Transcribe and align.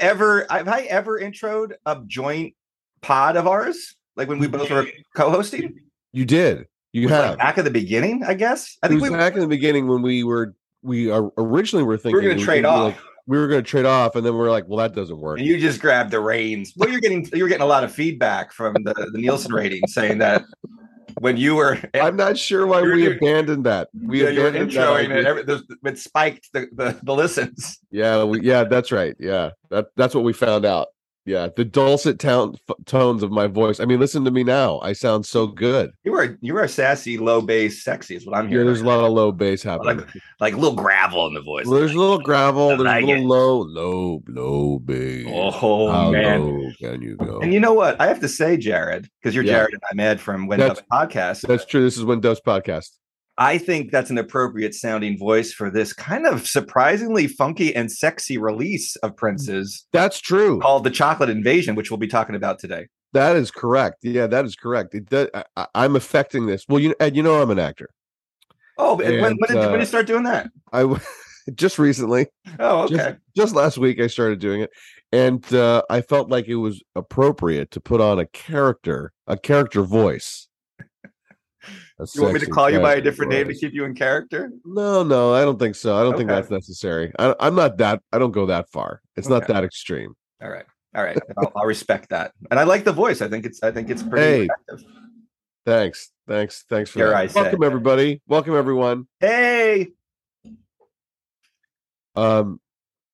ever 0.00 0.46
have 0.50 0.68
I 0.68 0.82
ever 0.82 1.20
introed 1.20 1.72
a 1.86 2.00
joint 2.06 2.54
pod 3.00 3.36
of 3.36 3.46
ours? 3.46 3.96
Like 4.16 4.28
when 4.28 4.38
we 4.38 4.48
both 4.48 4.70
were 4.70 4.86
co-hosting? 5.14 5.78
You 6.12 6.24
did. 6.24 6.66
You 6.92 7.08
have. 7.08 7.30
like 7.30 7.38
back 7.38 7.58
at 7.58 7.64
the 7.64 7.70
beginning, 7.70 8.24
I 8.24 8.34
guess. 8.34 8.76
I 8.82 8.88
think 8.88 9.02
we, 9.02 9.10
back 9.10 9.34
in 9.34 9.40
the 9.40 9.46
beginning 9.46 9.86
when 9.86 10.02
we 10.02 10.24
were 10.24 10.54
we 10.82 11.10
originally 11.10 11.84
were 11.84 11.96
thinking 11.96 12.16
we 12.16 12.28
thinking 12.28 12.28
were 12.28 12.34
gonna 12.34 12.40
we 12.40 12.44
trade 12.44 12.64
off. 12.64 12.94
like- 12.94 13.04
we 13.28 13.36
were 13.36 13.46
going 13.46 13.62
to 13.62 13.70
trade 13.70 13.84
off, 13.84 14.16
and 14.16 14.24
then 14.24 14.32
we 14.32 14.40
are 14.40 14.50
like, 14.50 14.66
well, 14.68 14.78
that 14.78 14.94
doesn't 14.94 15.18
work. 15.18 15.38
and 15.38 15.46
you 15.46 15.60
just 15.60 15.82
grabbed 15.82 16.10
the 16.10 16.18
reins. 16.18 16.72
Well, 16.74 16.88
you're 16.88 16.98
getting 16.98 17.28
you're 17.34 17.46
getting 17.48 17.62
a 17.62 17.66
lot 17.66 17.84
of 17.84 17.92
feedback 17.92 18.52
from 18.54 18.72
the, 18.84 18.94
the 19.12 19.18
Nielsen 19.18 19.52
rating 19.52 19.82
saying 19.86 20.16
that 20.18 20.44
when 21.20 21.36
you 21.36 21.54
were 21.56 21.78
I'm 21.94 22.16
not 22.16 22.38
sure 22.38 22.66
why 22.66 22.82
we 22.82 23.02
you're- 23.04 23.16
abandoned 23.16 23.64
that. 23.66 23.88
We 24.00 24.22
yeah, 24.22 24.30
abandoned 24.30 24.70
that 24.72 24.76
introing 24.76 25.04
idea. 25.04 25.18
and 25.18 25.26
every, 25.26 25.42
the, 25.44 25.62
it 25.84 25.98
spiked 25.98 26.48
the, 26.52 26.66
the, 26.72 26.98
the 27.02 27.14
listens. 27.14 27.78
Yeah, 27.90 28.24
we, 28.24 28.40
yeah, 28.42 28.64
that's 28.64 28.92
right. 28.92 29.14
Yeah, 29.18 29.50
that 29.70 29.86
that's 29.96 30.14
what 30.14 30.24
we 30.24 30.32
found 30.32 30.64
out. 30.64 30.88
Yeah, 31.28 31.48
the 31.54 31.64
dulcet 31.64 32.18
town, 32.18 32.56
f- 32.70 32.76
tones 32.86 33.22
of 33.22 33.30
my 33.30 33.46
voice. 33.46 33.80
I 33.80 33.84
mean, 33.84 34.00
listen 34.00 34.24
to 34.24 34.30
me 34.30 34.42
now. 34.44 34.80
I 34.80 34.94
sound 34.94 35.26
so 35.26 35.46
good. 35.46 35.90
You 36.02 36.14
are 36.14 36.38
you 36.40 36.54
were 36.54 36.62
a 36.62 36.68
sassy, 36.68 37.18
low 37.18 37.42
bass, 37.42 37.84
sexy 37.84 38.16
is 38.16 38.24
what 38.26 38.34
I'm 38.34 38.48
hearing. 38.48 38.66
Yeah, 38.66 38.72
there's 38.72 38.80
a 38.80 38.86
lot 38.86 39.04
of 39.04 39.12
low 39.12 39.30
bass 39.30 39.62
happening. 39.62 39.98
like 39.98 40.08
like 40.40 40.54
a 40.54 40.56
little 40.56 40.74
gravel 40.76 41.26
in 41.26 41.34
the 41.34 41.42
voice. 41.42 41.66
Well, 41.66 41.78
there's 41.78 41.92
a 41.92 41.98
little 41.98 42.18
gravel. 42.20 42.68
There's 42.68 42.80
like 42.80 43.02
a 43.04 43.06
little 43.06 43.22
it. 43.22 43.26
low, 43.26 43.58
low, 43.58 44.22
low 44.26 44.78
bass. 44.78 45.26
Oh 45.30 45.90
How 45.90 46.10
man. 46.10 46.40
low 46.40 46.70
can 46.80 47.02
you 47.02 47.16
go? 47.16 47.40
And 47.40 47.52
you 47.52 47.60
know 47.60 47.74
what? 47.74 48.00
I 48.00 48.06
have 48.06 48.20
to 48.20 48.28
say, 48.28 48.56
Jared, 48.56 49.06
because 49.20 49.34
you're 49.34 49.44
Yeah. 49.44 49.52
Jared 49.58 49.74
and 49.74 49.82
I'm 49.92 50.00
Ed 50.00 50.20
from 50.20 50.46
When 50.46 50.60
Dove 50.60 50.82
Podcast. 50.90 51.46
That's 51.46 51.66
true. 51.66 51.82
This 51.82 51.98
is 51.98 52.04
when 52.04 52.20
Dose 52.20 52.40
podcast. 52.40 52.90
I 53.38 53.56
think 53.56 53.92
that's 53.92 54.10
an 54.10 54.18
appropriate 54.18 54.74
sounding 54.74 55.16
voice 55.16 55.52
for 55.52 55.70
this 55.70 55.92
kind 55.92 56.26
of 56.26 56.46
surprisingly 56.46 57.28
funky 57.28 57.74
and 57.74 57.90
sexy 57.90 58.36
release 58.36 58.96
of 58.96 59.16
Prince's 59.16 59.86
That's 59.92 60.20
true. 60.20 60.58
called 60.58 60.82
The 60.82 60.90
Chocolate 60.90 61.30
Invasion, 61.30 61.76
which 61.76 61.88
we'll 61.88 61.98
be 61.98 62.08
talking 62.08 62.34
about 62.34 62.58
today. 62.58 62.88
That 63.12 63.36
is 63.36 63.52
correct. 63.52 63.98
Yeah, 64.02 64.26
that 64.26 64.44
is 64.44 64.56
correct. 64.56 64.92
It 64.94 65.08
does, 65.08 65.28
I, 65.56 65.66
I'm 65.74 65.94
affecting 65.94 66.46
this. 66.46 66.64
Well, 66.68 66.80
you 66.80 66.96
Ed, 66.98 67.14
you 67.14 67.22
know 67.22 67.40
I'm 67.40 67.50
an 67.50 67.60
actor. 67.60 67.90
Oh, 68.76 69.00
and 69.00 69.22
when, 69.22 69.36
when, 69.36 69.36
did, 69.46 69.54
when 69.54 69.68
did 69.68 69.74
uh, 69.74 69.78
you 69.78 69.84
start 69.86 70.06
doing 70.06 70.24
that? 70.24 70.50
I 70.72 71.00
just 71.54 71.78
recently, 71.78 72.26
Oh, 72.58 72.82
okay. 72.82 72.96
just, 72.96 73.16
just 73.36 73.54
last 73.54 73.78
week, 73.78 74.00
I 74.00 74.08
started 74.08 74.40
doing 74.40 74.62
it, 74.62 74.70
and 75.12 75.54
uh, 75.54 75.82
I 75.88 76.00
felt 76.00 76.28
like 76.28 76.48
it 76.48 76.56
was 76.56 76.82
appropriate 76.96 77.70
to 77.70 77.80
put 77.80 78.00
on 78.00 78.18
a 78.18 78.26
character, 78.26 79.12
a 79.28 79.36
character 79.36 79.82
voice. 79.82 80.47
You 82.14 82.22
want 82.22 82.34
me 82.34 82.40
to 82.40 82.46
call 82.46 82.70
you 82.70 82.78
by 82.78 82.94
a 82.94 83.00
different 83.00 83.32
name 83.32 83.48
to 83.48 83.54
keep 83.54 83.72
you 83.74 83.84
in 83.84 83.94
character? 83.94 84.52
No, 84.64 85.02
no, 85.02 85.34
I 85.34 85.44
don't 85.44 85.58
think 85.58 85.74
so. 85.74 85.96
I 85.96 86.02
don't 86.04 86.16
think 86.16 86.28
that's 86.28 86.50
necessary. 86.50 87.12
I, 87.18 87.34
I'm 87.40 87.56
not 87.56 87.76
that. 87.78 88.02
I 88.12 88.18
don't 88.18 88.30
go 88.30 88.46
that 88.46 88.70
far. 88.70 89.02
It's 89.16 89.28
not 89.28 89.48
that 89.48 89.64
extreme. 89.64 90.14
All 90.40 90.48
right. 90.48 90.64
All 90.94 91.02
right. 91.02 91.18
I'll, 91.36 91.52
I'll 91.56 91.66
respect 91.66 92.10
that. 92.10 92.32
And 92.50 92.60
I 92.60 92.64
like 92.64 92.84
the 92.84 92.92
voice. 92.92 93.20
I 93.20 93.28
think 93.28 93.44
it's 93.44 93.62
I 93.62 93.72
think 93.72 93.90
it's 93.90 94.02
pretty 94.02 94.24
Hey. 94.24 94.42
effective. 94.44 94.88
Thanks, 95.66 96.12
thanks, 96.26 96.64
thanks 96.70 96.90
for 96.90 97.00
Dare 97.00 97.10
that. 97.10 97.34
Welcome 97.34 97.62
everybody. 97.62 98.22
Welcome 98.26 98.54
everyone. 98.54 99.06
Hey. 99.20 99.88
Um, 102.14 102.60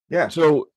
Yeah. 0.09 0.29
So, 0.29 0.69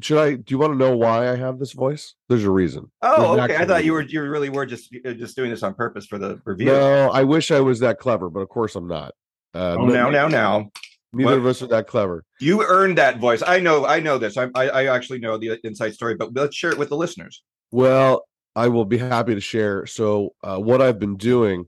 should 0.00 0.18
I? 0.18 0.34
Do 0.34 0.44
you 0.48 0.58
want 0.58 0.72
to 0.72 0.78
know 0.78 0.96
why 0.96 1.30
I 1.30 1.36
have 1.36 1.58
this 1.58 1.72
voice? 1.72 2.14
There's 2.28 2.44
a 2.44 2.50
reason. 2.50 2.90
Oh, 3.02 3.36
There's 3.36 3.50
okay. 3.50 3.62
I 3.62 3.66
thought 3.66 3.84
you 3.84 3.92
were 3.92 4.02
you 4.02 4.22
really 4.22 4.48
were 4.48 4.66
just 4.66 4.94
uh, 5.04 5.12
just 5.12 5.36
doing 5.36 5.50
this 5.50 5.62
on 5.62 5.74
purpose 5.74 6.06
for 6.06 6.18
the 6.18 6.40
review. 6.44 6.66
No, 6.66 7.10
I 7.10 7.24
wish 7.24 7.50
I 7.50 7.60
was 7.60 7.80
that 7.80 7.98
clever, 7.98 8.30
but 8.30 8.40
of 8.40 8.48
course 8.48 8.74
I'm 8.76 8.86
not. 8.86 9.14
Uh, 9.54 9.76
oh, 9.78 9.86
no- 9.86 9.92
now, 9.92 10.10
now, 10.10 10.28
now. 10.28 10.70
Neither 11.12 11.30
What? 11.30 11.38
of 11.38 11.46
us 11.46 11.62
are 11.62 11.66
that 11.68 11.86
clever. 11.86 12.24
You 12.38 12.62
earned 12.62 12.98
that 12.98 13.18
voice. 13.18 13.42
I 13.46 13.60
know. 13.60 13.86
I 13.86 14.00
know 14.00 14.18
this. 14.18 14.36
I, 14.36 14.48
I, 14.54 14.68
I 14.68 14.94
actually 14.94 15.20
know 15.20 15.38
the 15.38 15.58
inside 15.64 15.94
story, 15.94 16.14
but 16.14 16.34
let's 16.34 16.54
share 16.54 16.70
it 16.70 16.78
with 16.78 16.90
the 16.90 16.96
listeners. 16.96 17.42
Well, 17.70 18.26
I 18.54 18.68
will 18.68 18.84
be 18.84 18.98
happy 18.98 19.34
to 19.34 19.40
share. 19.40 19.86
So, 19.86 20.34
uh, 20.42 20.58
what 20.58 20.82
I've 20.82 20.98
been 20.98 21.16
doing, 21.16 21.66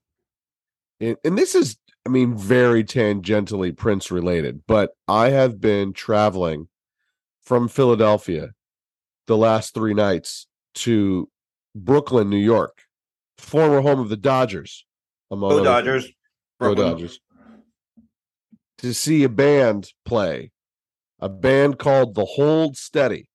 and, 1.01 1.17
and 1.25 1.39
this 1.39 1.55
is, 1.55 1.79
I 2.07 2.11
mean, 2.11 2.37
very 2.37 2.85
tangentially 2.85 3.75
Prince 3.75 4.11
related, 4.11 4.63
but 4.67 4.91
I 5.09 5.31
have 5.31 5.61
been 5.61 5.95
traveling 5.95 6.69
from 7.51 7.67
Philadelphia 7.67 8.51
the 9.27 9.37
last 9.37 9.75
three 9.75 9.93
nights 9.93 10.47
to 10.73 11.29
Brooklyn, 11.75 12.31
New 12.31 12.37
York, 12.37 12.83
former 13.39 13.81
home 13.81 13.99
of 13.99 14.09
the 14.09 14.17
Dodgers. 14.17 14.87
Among 15.33 15.51
Go 15.51 15.65
Dodgers. 15.65 16.05
things. 16.05 16.15
Go 16.61 16.67
Brooklyn. 16.75 16.93
Dodgers. 16.93 17.21
To 18.79 18.95
see 18.95 19.25
a 19.25 19.29
band 19.29 19.91
play, 20.05 20.53
a 21.19 21.29
band 21.29 21.81
called 21.81 22.15
The 22.15 22.25
Hold 22.25 22.77
Steady, 22.77 23.27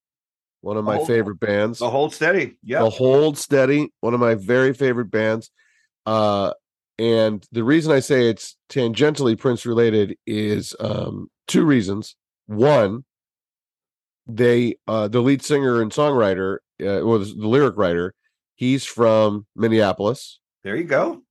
one 0.62 0.78
of 0.78 0.84
my 0.86 0.96
Hold- 0.96 1.08
favorite 1.08 1.38
bands. 1.38 1.80
The 1.80 1.90
hold 1.90 2.14
steady. 2.14 2.56
Yeah. 2.62 2.84
The 2.84 2.88
Hold 2.88 3.36
Steady, 3.36 3.92
one 4.00 4.14
of 4.14 4.20
my 4.20 4.34
very 4.34 4.72
favorite 4.72 5.10
bands. 5.10 5.50
Uh, 6.06 6.54
and 6.98 7.46
the 7.52 7.64
reason 7.64 7.92
I 7.92 8.00
say 8.00 8.30
it's 8.30 8.56
tangentially 8.70 9.38
Prince 9.38 9.66
related 9.66 10.16
is 10.26 10.74
um, 10.80 11.28
two 11.46 11.66
reasons. 11.66 12.16
One, 12.46 13.04
they 14.26 14.76
uh, 14.86 15.08
the 15.08 15.20
lead 15.20 15.42
singer 15.42 15.80
and 15.82 15.90
songwriter, 15.92 16.58
uh, 16.82 17.00
or 17.00 17.18
the, 17.18 17.24
the 17.26 17.48
lyric 17.48 17.76
writer, 17.76 18.14
he's 18.54 18.84
from 18.84 19.46
Minneapolis, 19.56 20.40
There 20.64 20.76
you 20.76 20.84
go. 20.84 21.22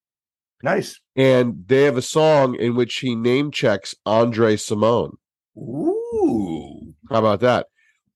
Nice. 0.64 1.00
and 1.16 1.64
they 1.68 1.84
have 1.84 1.98
a 1.98 2.02
song 2.02 2.56
in 2.56 2.76
which 2.76 2.96
he 2.96 3.16
name 3.16 3.52
checks 3.52 3.94
Andre 4.06 4.56
Cymone. 4.56 5.14
Ooh. 5.58 6.94
How 7.10 7.20
about 7.20 7.40
that? 7.42 7.68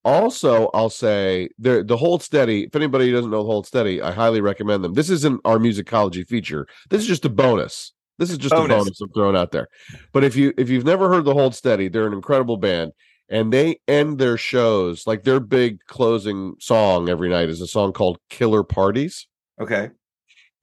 Also, 0.06 0.70
I'll 0.74 0.90
say 0.90 1.50
the 1.60 1.84
the 1.84 1.98
Hold 1.98 2.24
Steady. 2.24 2.64
If 2.64 2.76
anybody 2.76 3.12
doesn't 3.12 3.30
know 3.30 3.44
the 3.44 3.50
Hold 3.50 3.68
Steady, 3.68 4.02
I 4.02 4.12
highly 4.12 4.42
recommend 4.42 4.84
them. 4.84 4.94
This 4.94 5.10
isn't 5.10 5.42
our 5.46 5.58
musicology 5.58 6.28
feature. 6.28 6.68
This 6.90 7.02
is 7.02 7.08
just 7.08 7.26
a 7.26 7.30
bonus. 7.30 7.94
This 8.18 8.32
is 8.32 8.38
just 8.38 8.54
a 8.54 8.58
Bonus. 8.58 8.78
bonus 8.84 9.02
I'm 9.02 9.10
throwing 9.14 9.36
out 9.38 9.52
there. 9.52 9.68
But 10.14 10.24
if 10.24 10.36
you 10.36 10.54
if 10.58 10.70
you've 10.70 10.86
never 10.86 11.10
heard 11.10 11.26
the 11.26 11.34
Hold 11.34 11.54
Steady, 11.54 11.90
they're 11.90 12.08
an 12.08 12.14
incredible 12.14 12.58
band, 12.58 12.94
and 13.30 13.54
they 13.54 13.80
end 13.88 14.18
their 14.20 14.38
shows 14.38 15.06
like 15.08 15.24
their 15.24 15.40
big 15.40 15.80
closing 15.88 16.56
song 16.60 17.10
every 17.10 17.30
night 17.30 17.50
is 17.50 17.62
a 17.62 17.68
song 17.68 17.94
called 17.94 18.20
"Killer 18.30 18.64
Parties." 18.64 19.28
Okay. 19.62 19.90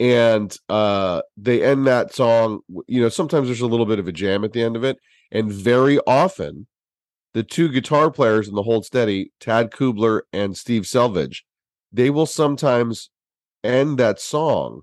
and 0.01 0.59
uh 0.69 1.23
they 1.37 1.63
end 1.63 1.87
that 1.87 2.15
song 2.15 2.61
you 2.87 3.01
know 3.01 3.09
sometimes 3.09 3.49
there's 3.49 3.61
a 3.63 3.67
little 3.67 3.87
bit 3.87 3.99
of 3.99 4.09
a 4.09 4.13
jam 4.13 4.45
at 4.45 4.53
the 4.53 4.63
end 4.63 4.77
of 4.77 4.85
it 4.85 4.99
and 5.33 5.51
very 5.53 5.99
often 6.07 6.67
the 7.35 7.43
two 7.43 7.69
guitar 7.69 8.11
players 8.11 8.49
in 8.49 8.55
the 8.55 8.63
hold 8.63 8.85
steady 8.85 9.33
tad 9.41 9.71
kubler 9.71 10.23
and 10.33 10.57
Steve 10.57 10.83
Selvidge 10.83 11.43
they 11.93 12.11
will 12.11 12.27
sometimes 12.27 13.11
end 13.65 13.99
that 13.99 14.21
song 14.21 14.83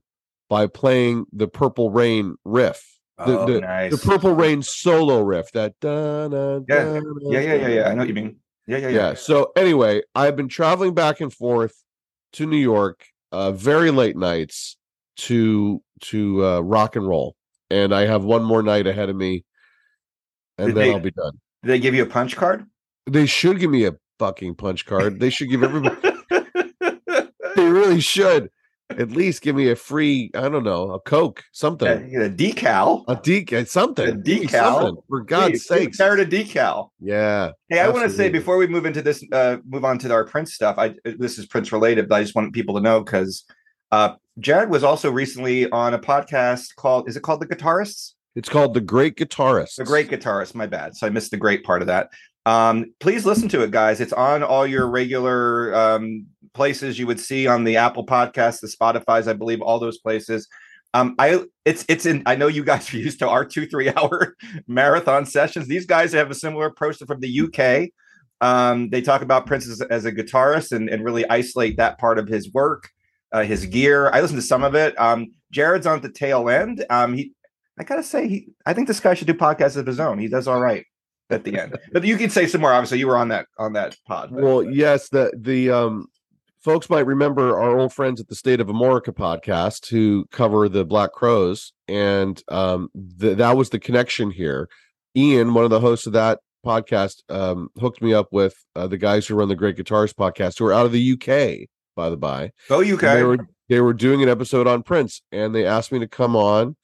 by 0.50 0.68
playing 0.68 1.26
the 1.32 1.48
purple 1.48 1.90
rain 1.92 2.36
riff 2.44 2.93
the, 3.18 3.40
oh, 3.40 3.46
the, 3.46 3.62
nice. 3.62 3.92
the 3.92 3.98
purple 3.98 4.34
rain 4.34 4.62
solo 4.62 5.22
riff 5.22 5.52
that 5.52 5.80
da, 5.80 6.28
da, 6.28 6.60
Yeah. 6.68 6.84
da, 6.84 7.02
yeah, 7.22 7.40
yeah, 7.40 7.54
yeah, 7.54 7.68
yeah. 7.68 7.90
I 7.90 7.94
know 7.94 8.00
what 8.00 8.08
you 8.08 8.14
mean. 8.14 8.38
Yeah, 8.66 8.78
yeah, 8.78 8.88
yeah. 8.88 8.96
yeah. 9.10 9.14
So 9.14 9.52
anyway, 9.56 10.02
I've 10.16 10.36
been 10.36 10.48
traveling 10.48 10.94
back 10.94 11.22
and 11.22 11.32
forth 11.32 11.76
to 12.34 12.46
New 12.46 12.58
York, 12.58 13.06
uh, 13.32 13.52
very 13.52 13.92
late 13.92 14.18
nights 14.18 14.78
to 15.18 15.82
to 16.02 16.46
uh, 16.46 16.60
rock 16.62 16.96
and 16.96 17.08
roll, 17.08 17.36
and 17.70 17.94
I 17.94 18.08
have 18.08 18.24
one 18.24 18.44
more 18.44 18.64
night 18.64 18.88
ahead 18.88 19.10
of 19.10 19.16
me, 19.16 19.46
and 20.58 20.68
Did 20.68 20.76
then 20.76 20.84
they- 20.88 20.94
I'll 20.94 21.00
be 21.00 21.12
done. 21.12 21.40
Did 21.62 21.70
they 21.70 21.80
give 21.80 21.94
you 21.96 22.04
a 22.04 22.08
punch 22.08 22.36
card? 22.36 22.66
They 23.06 23.26
should 23.26 23.60
give 23.60 23.70
me 23.70 23.86
a 23.86 23.96
fucking 24.20 24.56
punch 24.56 24.86
card. 24.86 25.20
They 25.20 25.30
should 25.30 25.50
give 25.50 25.64
everybody. 25.64 25.96
they 27.56 27.70
really 27.70 28.02
should 28.02 28.50
at 28.90 29.12
least 29.12 29.42
give 29.42 29.56
me 29.56 29.70
a 29.70 29.76
free. 29.76 30.30
I 30.36 30.50
don't 30.50 30.64
know, 30.64 30.92
a 30.92 31.00
Coke, 31.00 31.44
something, 31.52 31.88
a, 31.88 32.26
a 32.26 32.30
decal. 32.30 33.04
a 33.08 33.16
decal, 33.16 33.68
something, 33.68 34.10
A 34.10 34.14
decal? 34.14 34.50
something, 34.50 34.98
for 35.08 35.22
God's 35.22 35.68
Hey, 35.68 35.86
sakes. 35.86 35.98
Carrot 35.98 36.20
a 36.20 36.26
decal. 36.26 36.90
Yeah. 37.00 37.52
Hey, 37.70 37.80
I 37.80 37.90
want 37.90 38.10
to 38.10 38.16
say 38.16 38.30
before 38.30 38.58
we 38.58 38.68
move 38.68 38.86
into 38.86 39.02
this, 39.02 39.24
uh, 39.32 39.58
move 39.68 39.86
on 39.86 39.98
to 40.00 40.12
our 40.12 40.26
Prince 40.26 40.54
stuff. 40.54 40.78
I 40.78 40.96
this 41.06 41.38
is 41.38 41.46
Prince 41.46 41.72
related, 41.72 42.08
but 42.10 42.16
I 42.16 42.22
just 42.24 42.36
want 42.36 42.54
people 42.54 42.76
to 42.76 42.82
know 42.82 43.02
because 43.04 43.46
uh, 43.92 44.16
Jared 44.40 44.70
was 44.70 44.84
also 44.84 45.12
recently 45.12 45.70
on 45.72 45.94
a 45.94 46.00
podcast 46.00 46.76
called 46.76 47.08
"Is 47.10 47.16
it 47.18 47.24
called 47.24 47.42
The 47.42 47.48
Guitarists?" 47.48 48.14
It's 48.36 48.50
called 48.50 48.74
the 48.74 48.82
Great 48.82 49.16
Guitarist. 49.16 49.76
The 49.76 49.84
Great 49.84 50.10
Guitarist. 50.10 50.56
My 50.56 50.66
bad. 50.66 50.96
So 50.96 51.06
I 51.06 51.12
missed 51.12 51.30
the 51.30 51.38
great 51.38 51.64
part 51.64 51.82
of 51.82 51.88
that. 51.88 52.10
Um, 52.46 52.94
please 53.00 53.26
listen 53.26 53.48
to 53.50 53.62
it, 53.64 53.72
guys. 53.72 54.02
It's 54.02 54.14
on 54.14 54.44
all 54.44 54.68
your 54.68 54.88
regular 54.90 55.74
um, 55.76 56.26
places 56.54 57.00
you 57.00 57.08
would 57.08 57.20
see 57.20 57.48
on 57.48 57.64
the 57.64 57.78
Apple 57.78 58.06
Podcast, 58.06 58.60
the 58.60 58.68
Spotify's, 58.68 59.28
I 59.28 59.34
believe, 59.34 59.62
all 59.62 59.80
those 59.80 59.98
places. 59.98 60.48
Um, 60.94 61.16
I 61.18 61.44
it's 61.66 61.86
it's 61.90 62.06
in. 62.06 62.22
I 62.26 62.36
know 62.36 62.48
you 62.48 62.64
guys 62.64 62.94
are 62.94 62.98
used 62.98 63.20
to 63.20 63.30
our 63.30 63.46
two 63.46 63.66
three 63.66 63.90
hour 63.90 64.36
marathon 64.68 65.26
sessions. 65.26 65.68
These 65.68 65.86
guys 65.86 66.14
have 66.14 66.30
a 66.30 66.36
similar 66.36 66.68
approach 66.68 66.98
from 66.98 67.20
the 67.20 67.42
UK. 67.42 67.90
Um, 68.42 68.90
they 68.90 69.02
talk 69.02 69.22
about 69.22 69.46
Prince 69.46 69.68
as, 69.68 69.82
as 69.82 70.06
a 70.06 70.12
guitarist 70.12 70.72
and, 70.72 70.90
and 70.90 71.04
really 71.04 71.28
isolate 71.30 71.78
that 71.78 71.98
part 71.98 72.20
of 72.20 72.28
his 72.28 72.52
work, 72.52 72.90
uh, 73.32 73.44
his 73.44 73.66
gear. 73.66 74.10
I 74.12 74.20
listened 74.20 74.42
to 74.42 74.46
some 74.46 74.64
of 74.64 74.76
it. 74.76 75.00
Um, 75.00 75.28
Jared's 75.50 75.88
on 75.88 76.02
the 76.02 76.12
tail 76.12 76.50
end. 76.50 76.86
Um, 76.90 77.14
he, 77.14 77.32
I 77.80 77.86
gotta 77.86 78.04
say, 78.04 78.28
he, 78.28 78.50
I 78.66 78.74
think 78.74 78.88
this 78.88 79.00
guy 79.00 79.14
should 79.14 79.28
do 79.28 79.34
podcasts 79.34 79.78
of 79.78 79.88
his 79.88 80.00
own. 80.00 80.20
He 80.20 80.28
does 80.28 80.48
all 80.48 80.60
right. 80.60 80.86
At 81.34 81.44
the 81.44 81.58
end. 81.60 81.78
But 81.92 82.04
you 82.04 82.18
can 82.18 82.30
say 82.30 82.48
some 82.48 82.62
more. 82.62 82.72
Obviously, 82.74 83.00
you 83.00 83.08
were 83.08 83.18
on 83.18 83.28
that 83.30 83.48
on 83.58 83.74
that 83.74 83.96
pod. 84.08 84.30
but- 84.32 84.44
Well, 84.44 84.64
yes, 84.64 85.10
the 85.10 85.32
the 85.38 85.70
um 85.72 86.08
folks 86.64 86.90
might 86.90 87.06
remember 87.06 87.60
our 87.60 87.78
old 87.78 87.92
friends 87.94 88.22
at 88.22 88.28
the 88.30 88.36
State 88.36 88.60
of 88.62 88.70
America 88.70 89.12
podcast 89.12 89.90
who 89.90 90.26
cover 90.32 90.70
the 90.70 90.86
Black 90.86 91.12
Crowes, 91.12 91.74
and 91.88 92.42
um 92.50 92.90
th- 93.20 93.38
that 93.38 93.58
was 93.58 93.70
the 93.70 93.80
connection 93.80 94.32
here. 94.32 94.70
Ian, 95.16 95.54
one 95.54 95.64
of 95.64 95.70
the 95.70 95.80
hosts 95.80 96.08
of 96.08 96.14
that 96.14 96.40
podcast, 96.66 97.18
um, 97.30 97.68
hooked 97.80 98.02
me 98.02 98.14
up 98.14 98.30
with 98.32 98.56
uh, 98.76 98.88
the 98.88 98.98
guys 98.98 99.28
who 99.28 99.36
run 99.36 99.50
the 99.50 99.56
Great 99.56 99.76
Guitars 99.76 100.14
podcast, 100.14 100.58
who 100.58 100.66
are 100.66 100.74
out 100.74 100.86
of 100.86 100.92
the 100.94 101.12
UK, 101.14 101.68
by 101.96 102.10
the 102.10 102.16
by. 102.18 102.52
And 102.70 102.94
UK. 102.94 103.02
They 103.02 103.24
were 103.24 103.38
they 103.70 103.82
were 103.82 103.94
doing 103.94 104.24
an 104.24 104.30
episode 104.30 104.66
on 104.68 104.82
Prince, 104.84 105.22
and 105.32 105.54
they 105.54 105.66
asked 105.66 105.92
me 105.92 106.00
to 106.00 106.08
come 106.08 106.36
on 106.36 106.76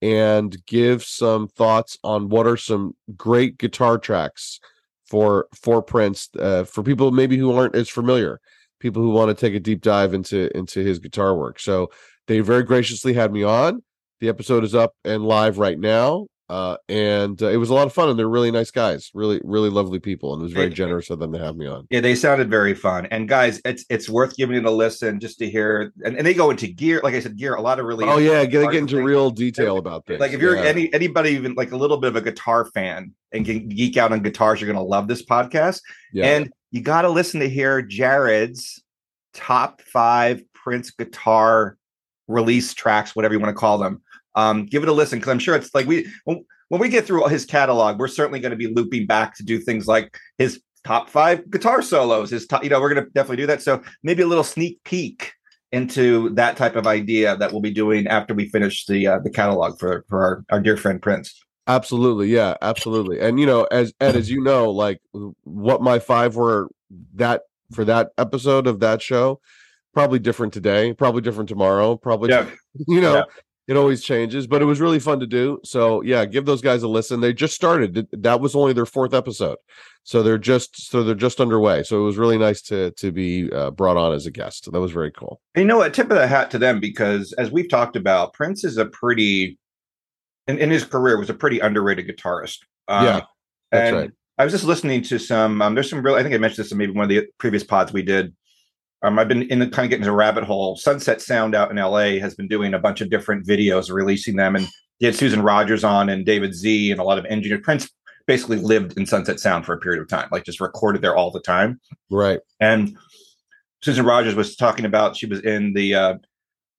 and 0.00 0.64
give 0.66 1.02
some 1.02 1.48
thoughts 1.48 1.98
on 2.04 2.28
what 2.28 2.46
are 2.46 2.56
some 2.56 2.94
great 3.16 3.58
guitar 3.58 3.98
tracks 3.98 4.60
for 5.06 5.48
for 5.54 5.82
Prince 5.82 6.28
uh, 6.38 6.64
for 6.64 6.82
people 6.82 7.10
maybe 7.10 7.36
who 7.36 7.52
aren't 7.52 7.74
as 7.74 7.88
familiar, 7.88 8.40
people 8.80 9.02
who 9.02 9.10
want 9.10 9.28
to 9.28 9.34
take 9.34 9.54
a 9.54 9.60
deep 9.60 9.80
dive 9.80 10.14
into 10.14 10.54
into 10.56 10.80
his 10.80 10.98
guitar 10.98 11.36
work. 11.36 11.58
So 11.58 11.90
they 12.26 12.40
very 12.40 12.62
graciously 12.62 13.14
had 13.14 13.32
me 13.32 13.42
on. 13.42 13.82
The 14.20 14.28
episode 14.28 14.64
is 14.64 14.74
up 14.74 14.94
and 15.04 15.24
live 15.24 15.58
right 15.58 15.78
now. 15.78 16.26
Uh, 16.48 16.78
and 16.88 17.42
uh, 17.42 17.48
it 17.48 17.58
was 17.58 17.68
a 17.68 17.74
lot 17.74 17.86
of 17.86 17.92
fun, 17.92 18.08
and 18.08 18.18
they're 18.18 18.28
really 18.28 18.50
nice 18.50 18.70
guys, 18.70 19.10
really, 19.12 19.38
really 19.44 19.68
lovely 19.68 19.98
people, 19.98 20.32
and 20.32 20.40
it 20.40 20.44
was 20.44 20.52
very 20.54 20.70
generous 20.70 21.10
of 21.10 21.18
them 21.18 21.30
to 21.32 21.38
have 21.38 21.56
me 21.56 21.66
on. 21.66 21.86
Yeah, 21.90 22.00
they 22.00 22.14
sounded 22.14 22.48
very 22.48 22.72
fun. 22.74 23.04
And 23.06 23.28
guys, 23.28 23.60
it's 23.66 23.84
it's 23.90 24.08
worth 24.08 24.34
giving 24.36 24.56
it 24.56 24.64
a 24.64 24.70
listen 24.70 25.20
just 25.20 25.38
to 25.40 25.50
hear. 25.50 25.92
And, 26.04 26.16
and 26.16 26.26
they 26.26 26.32
go 26.32 26.50
into 26.50 26.66
gear, 26.66 27.00
like 27.04 27.14
I 27.14 27.20
said, 27.20 27.36
gear. 27.36 27.54
A 27.54 27.60
lot 27.60 27.78
of 27.78 27.84
really. 27.84 28.06
Oh 28.06 28.16
yeah, 28.16 28.46
get, 28.46 28.70
get 28.70 28.74
into 28.74 28.96
things. 28.96 29.06
real 29.06 29.30
detail 29.30 29.76
about 29.76 30.06
this. 30.06 30.20
Like 30.20 30.32
if 30.32 30.40
you're 30.40 30.56
Yeah. 30.56 30.64
any 30.70 30.92
anybody 30.94 31.30
even 31.30 31.54
like 31.54 31.72
a 31.72 31.76
little 31.76 31.98
bit 31.98 32.08
of 32.08 32.16
a 32.16 32.22
guitar 32.22 32.64
fan 32.64 33.12
and 33.32 33.44
can 33.44 33.68
geek 33.68 33.98
out 33.98 34.12
on 34.12 34.22
guitars, 34.22 34.60
you're 34.60 34.72
gonna 34.72 34.82
love 34.82 35.06
this 35.06 35.24
podcast. 35.24 35.82
yeah. 36.14 36.26
And 36.26 36.52
you 36.70 36.80
got 36.80 37.02
to 37.02 37.08
listen 37.08 37.40
to 37.40 37.48
hear 37.48 37.82
Jared's 37.82 38.82
top 39.34 39.82
five 39.82 40.42
Prince 40.54 40.90
guitar 40.90 41.76
release 42.26 42.74
tracks, 42.74 43.16
whatever 43.16 43.34
you 43.34 43.40
want 43.40 43.54
to 43.54 43.58
call 43.58 43.78
them. 43.78 44.02
Um, 44.38 44.66
give 44.66 44.84
it 44.84 44.88
a 44.88 44.92
listen 44.92 45.18
because 45.18 45.32
I'm 45.32 45.40
sure 45.40 45.56
it's 45.56 45.74
like 45.74 45.86
we 45.86 46.06
when, 46.24 46.44
when 46.68 46.80
we 46.80 46.88
get 46.88 47.04
through 47.04 47.26
his 47.26 47.44
catalog, 47.44 47.98
we're 47.98 48.06
certainly 48.06 48.38
going 48.38 48.52
to 48.52 48.56
be 48.56 48.68
looping 48.68 49.06
back 49.06 49.36
to 49.36 49.42
do 49.42 49.58
things 49.58 49.88
like 49.88 50.16
his 50.38 50.62
top 50.84 51.10
five 51.10 51.50
guitar 51.50 51.82
solos. 51.82 52.30
His 52.30 52.46
top, 52.46 52.62
you 52.62 52.70
know, 52.70 52.80
we're 52.80 52.94
going 52.94 53.04
to 53.04 53.10
definitely 53.10 53.38
do 53.38 53.46
that. 53.48 53.62
So 53.62 53.82
maybe 54.04 54.22
a 54.22 54.28
little 54.28 54.44
sneak 54.44 54.82
peek 54.84 55.32
into 55.72 56.30
that 56.30 56.56
type 56.56 56.76
of 56.76 56.86
idea 56.86 57.36
that 57.36 57.50
we'll 57.50 57.60
be 57.60 57.72
doing 57.72 58.06
after 58.06 58.32
we 58.32 58.48
finish 58.48 58.86
the 58.86 59.08
uh, 59.08 59.18
the 59.18 59.30
catalog 59.30 59.78
for 59.78 60.04
for 60.08 60.22
our, 60.22 60.44
our 60.50 60.60
dear 60.60 60.76
friend 60.76 61.02
Prince. 61.02 61.42
Absolutely, 61.66 62.28
yeah, 62.28 62.54
absolutely. 62.62 63.20
And 63.20 63.40
you 63.40 63.44
know, 63.44 63.64
as 63.64 63.92
Ed, 64.00 64.14
as 64.14 64.30
you 64.30 64.40
know, 64.40 64.70
like 64.70 65.00
what 65.42 65.82
my 65.82 65.98
five 65.98 66.36
were 66.36 66.68
that 67.16 67.42
for 67.72 67.84
that 67.84 68.10
episode 68.16 68.68
of 68.68 68.78
that 68.80 69.02
show, 69.02 69.40
probably 69.92 70.20
different 70.20 70.52
today, 70.52 70.94
probably 70.94 71.22
different 71.22 71.48
tomorrow, 71.48 71.96
probably 71.96 72.30
Yeah. 72.30 72.48
you 72.86 73.00
know, 73.00 73.16
Yeah. 73.16 73.22
It 73.68 73.76
always 73.76 74.02
changes, 74.02 74.46
but 74.46 74.62
it 74.62 74.64
was 74.64 74.80
really 74.80 74.98
fun 74.98 75.20
to 75.20 75.26
do. 75.26 75.60
So 75.62 76.00
yeah, 76.00 76.24
give 76.24 76.46
those 76.46 76.62
guys 76.62 76.82
a 76.82 76.88
listen. 76.88 77.20
They 77.20 77.34
just 77.34 77.54
started. 77.54 78.08
That 78.12 78.40
was 78.40 78.56
only 78.56 78.72
their 78.72 78.86
fourth 78.86 79.12
episode. 79.12 79.58
So 80.04 80.22
they're 80.22 80.38
just 80.38 80.90
so 80.90 81.04
they're 81.04 81.14
just 81.14 81.38
underway. 81.38 81.82
So 81.82 82.00
it 82.00 82.04
was 82.04 82.16
really 82.16 82.38
nice 82.38 82.62
to 82.62 82.92
to 82.92 83.12
be 83.12 83.52
uh, 83.52 83.70
brought 83.70 83.98
on 83.98 84.14
as 84.14 84.24
a 84.24 84.30
guest. 84.30 84.72
That 84.72 84.80
was 84.80 84.90
very 84.90 85.12
cool. 85.12 85.42
And 85.54 85.62
you 85.62 85.68
know 85.68 85.82
a 85.82 85.90
Tip 85.90 86.10
of 86.10 86.16
the 86.16 86.26
hat 86.26 86.50
to 86.52 86.58
them 86.58 86.80
because 86.80 87.34
as 87.34 87.50
we've 87.50 87.68
talked 87.68 87.94
about, 87.94 88.32
Prince 88.32 88.64
is 88.64 88.78
a 88.78 88.86
pretty 88.86 89.58
in, 90.46 90.58
in 90.58 90.70
his 90.70 90.84
career 90.84 91.18
was 91.18 91.28
a 91.28 91.34
pretty 91.34 91.60
underrated 91.60 92.08
guitarist. 92.08 92.60
Um, 92.88 93.04
Yeah, 93.04 93.20
that's 93.70 93.88
and 93.88 93.96
right. 93.96 94.10
I 94.38 94.44
was 94.44 94.52
just 94.52 94.64
listening 94.64 95.02
to 95.02 95.18
some. 95.18 95.60
Um, 95.60 95.74
there's 95.74 95.90
some 95.90 96.02
real. 96.02 96.14
I 96.14 96.22
think 96.22 96.34
I 96.34 96.38
mentioned 96.38 96.64
this 96.64 96.72
in 96.72 96.78
maybe 96.78 96.92
one 96.92 97.02
of 97.02 97.10
the 97.10 97.26
previous 97.36 97.64
pods 97.64 97.92
we 97.92 98.02
did. 98.02 98.34
Um, 99.02 99.18
I've 99.18 99.28
been 99.28 99.42
in 99.42 99.60
the 99.60 99.68
kind 99.68 99.84
of 99.84 99.90
getting 99.90 100.02
into 100.02 100.12
a 100.12 100.16
rabbit 100.16 100.44
hole. 100.44 100.76
Sunset 100.76 101.20
Sound 101.20 101.54
out 101.54 101.70
in 101.70 101.76
LA 101.76 102.18
has 102.20 102.34
been 102.34 102.48
doing 102.48 102.74
a 102.74 102.78
bunch 102.78 103.00
of 103.00 103.10
different 103.10 103.46
videos, 103.46 103.92
releasing 103.92 104.36
them, 104.36 104.56
and 104.56 104.68
he 104.98 105.06
had 105.06 105.14
Susan 105.14 105.42
Rogers 105.42 105.84
on 105.84 106.08
and 106.08 106.26
David 106.26 106.54
Z 106.54 106.90
and 106.90 107.00
a 107.00 107.04
lot 107.04 107.18
of 107.18 107.24
engineers. 107.26 107.60
Prince 107.62 107.88
basically 108.26 108.58
lived 108.58 108.98
in 108.98 109.06
Sunset 109.06 109.38
Sound 109.38 109.64
for 109.64 109.72
a 109.72 109.78
period 109.78 110.02
of 110.02 110.08
time, 110.08 110.28
like 110.32 110.44
just 110.44 110.60
recorded 110.60 111.00
there 111.00 111.16
all 111.16 111.30
the 111.30 111.40
time. 111.40 111.80
Right. 112.10 112.40
And 112.60 112.96
Susan 113.82 114.04
Rogers 114.04 114.34
was 114.34 114.56
talking 114.56 114.84
about 114.84 115.16
she 115.16 115.26
was 115.26 115.40
in 115.40 115.72
the 115.72 115.94
uh, 115.94 116.14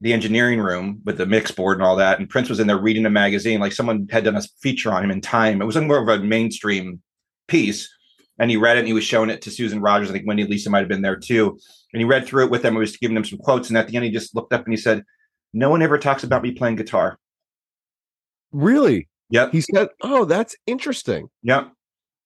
the 0.02 0.14
engineering 0.14 0.60
room 0.60 1.02
with 1.06 1.18
the 1.18 1.26
mix 1.26 1.52
board 1.52 1.78
and 1.78 1.86
all 1.86 1.96
that, 1.96 2.20
and 2.20 2.30
Prince 2.30 2.50
was 2.50 2.60
in 2.60 2.68
there 2.68 2.78
reading 2.78 3.06
a 3.06 3.10
magazine. 3.10 3.60
Like 3.60 3.74
someone 3.74 4.08
had 4.10 4.26
done 4.26 4.36
a 4.36 4.42
feature 4.62 4.92
on 4.92 5.04
him 5.04 5.12
in 5.12 5.22
Time. 5.22 5.62
It 5.62 5.66
was 5.66 5.78
more 5.78 6.02
of 6.02 6.08
a 6.08 6.24
mainstream 6.24 7.02
piece, 7.48 7.90
and 8.40 8.50
he 8.50 8.58
read 8.58 8.78
it 8.78 8.82
and 8.82 8.88
he 8.88 8.94
was 8.94 9.04
showing 9.04 9.30
it 9.30 9.42
to 9.44 9.52
Susan 9.52 9.82
Rogers. 9.82 10.10
I 10.10 10.14
think 10.14 10.28
Wendy 10.28 10.46
Lisa 10.46 10.70
might 10.70 10.80
have 10.80 10.88
been 10.88 11.02
there 11.02 11.16
too. 11.18 11.58
And 11.94 12.02
he 12.02 12.06
read 12.06 12.26
through 12.26 12.46
it 12.46 12.52
with 12.52 12.62
them. 12.62 12.74
He 12.74 12.80
was 12.80 12.98
giving 12.98 13.16
them 13.16 13.26
some 13.26 13.40
quotes, 13.40 13.70
and 13.70 13.78
at 13.78 13.88
the 13.88 13.96
end, 13.96 14.06
he 14.06 14.12
just 14.12 14.36
looked 14.36 14.54
up 14.54 14.64
and 14.66 14.74
he 14.74 14.78
said, 14.78 15.04
"No 15.54 15.70
one 15.70 15.82
ever 15.82 15.98
talks 15.98 16.24
about 16.24 16.44
me 16.44 16.52
playing 16.52 16.76
guitar." 16.76 17.18
Really? 18.52 19.08
Yep. 19.30 19.52
He 19.52 19.62
said, 19.62 19.90
"Oh, 20.02 20.26
that's 20.26 20.56
interesting." 20.66 21.30
Yep. 21.44 21.72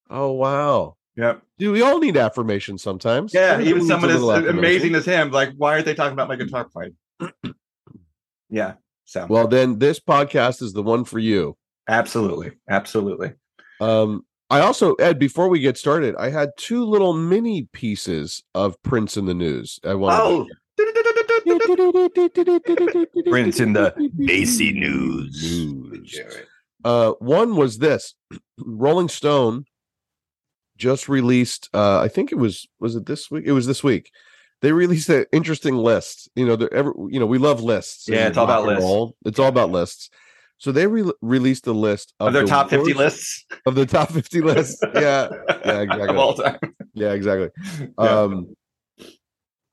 Oh 0.10 0.32
wow. 0.32 0.96
Yep. 1.16 1.42
Dude, 1.60 1.74
we 1.74 1.82
all 1.82 2.00
need 2.00 2.18
affirmation 2.18 2.78
sometimes. 2.78 3.34
Yeah. 3.34 3.42
Everybody 3.54 3.70
Even 3.70 3.88
someone 3.88 4.10
as 4.10 4.22
amazing 4.48 4.96
as 4.96 5.06
him, 5.06 5.32
like, 5.32 5.52
why 5.58 5.74
aren't 5.74 5.86
they 5.86 5.94
talking 5.94 6.14
about 6.14 6.28
my 6.28 6.36
guitar 6.36 6.68
playing? 6.68 6.96
yeah. 8.50 8.74
So 9.06 9.28
Well, 9.30 9.48
then 9.48 9.80
this 9.80 10.00
podcast 10.00 10.62
is 10.62 10.74
the 10.74 10.84
one 10.84 11.06
for 11.06 11.20
you. 11.20 11.56
absolutely, 11.88 12.52
absolutely. 12.70 13.34
Um, 13.80 14.26
I 14.50 14.60
also, 14.60 14.94
Ed, 14.96 15.18
before 15.18 15.48
we 15.48 15.60
get 15.60 15.78
started, 15.78 16.16
I 16.18 16.30
had 16.30 16.52
two 16.58 16.86
little 16.86 17.14
mini 17.14 17.68
pieces 17.74 18.44
of 18.54 18.82
Prince 18.84 19.18
in 19.18 19.26
the 19.26 19.34
news. 19.34 19.80
I 19.84 19.96
want. 19.96 20.50
Prince 23.30 23.60
in 23.60 23.74
the 23.74 23.94
AC 24.30 24.72
news. 24.74 25.42
News. 25.44 26.20
Uh, 26.84 27.12
one 27.20 27.56
was 27.56 27.78
this: 27.78 28.16
Rolling 28.58 29.10
Stone 29.10 29.66
just 30.78 31.08
released. 31.08 31.70
Uh, 31.74 32.00
I 32.00 32.08
think 32.08 32.32
it 32.32 32.38
was 32.38 32.68
was 32.80 32.96
it 32.96 33.06
this 33.06 33.32
week? 33.32 33.44
It 33.46 33.54
was 33.54 33.68
this 33.68 33.84
week. 33.84 34.12
They 34.62 34.72
released 34.72 35.10
an 35.10 35.26
interesting 35.32 35.76
list. 35.76 36.30
You 36.36 36.46
know, 36.46 36.56
they're 36.56 36.74
ever 36.74 36.94
you 37.10 37.20
know 37.20 37.26
we 37.26 37.38
love 37.38 37.62
lists. 37.62 38.08
Yeah, 38.08 38.28
it's 38.28 38.38
all 38.38 38.46
about 38.46 38.66
lists. 38.66 38.84
roll. 38.84 39.16
It's 39.26 39.40
all 39.40 39.50
about 39.50 39.72
lists. 39.72 40.10
So 40.64 40.72
they 40.72 40.88
re- 40.88 41.12
released 41.22 41.68
a 41.68 41.74
list 41.74 42.14
of, 42.22 42.28
Of 42.28 42.34
their 42.34 42.44
the 42.44 42.48
top 42.48 42.70
50 42.70 42.94
lists 42.94 43.46
of 43.66 43.76
the 43.76 43.86
top 43.86 44.10
fifty 44.12 44.40
lists. 44.40 44.82
Yeah, 44.96 45.28
yeah, 45.66 45.82
exactly. 45.82 46.08
of 46.08 46.18
all 46.18 46.34
time. 46.36 46.58
yeah, 46.94 47.12
exactly. 47.12 47.50
Yeah. 48.00 48.20
Um, 48.22 48.56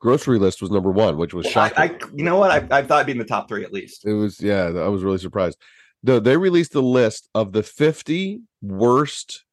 grocery 0.00 0.40
list 0.40 0.61
was 0.61 0.70
number 0.73 0.90
one, 0.90 1.16
which 1.16 1.32
was 1.32 1.47
I, 1.47 1.50
shocking. 1.50 1.78
I, 1.78 1.99
you 2.16 2.25
know 2.25 2.38
what? 2.38 2.50
I, 2.50 2.78
I 2.78 2.82
thought 2.82 2.97
it'd 2.99 3.06
be 3.06 3.12
in 3.12 3.18
the 3.18 3.25
top 3.25 3.49
three 3.49 3.62
at 3.62 3.73
least. 3.73 4.04
It 4.04 4.14
was 4.14 4.40
yeah, 4.40 4.64
I 4.64 4.88
was 4.88 5.04
really 5.04 5.18
surprised. 5.18 5.59
No, 6.02 6.18
they 6.18 6.37
released 6.37 6.75
a 6.75 6.80
list 6.80 7.28
of 7.37 7.52
the 7.52 7.62
50 7.62 8.40
worst 8.61 9.44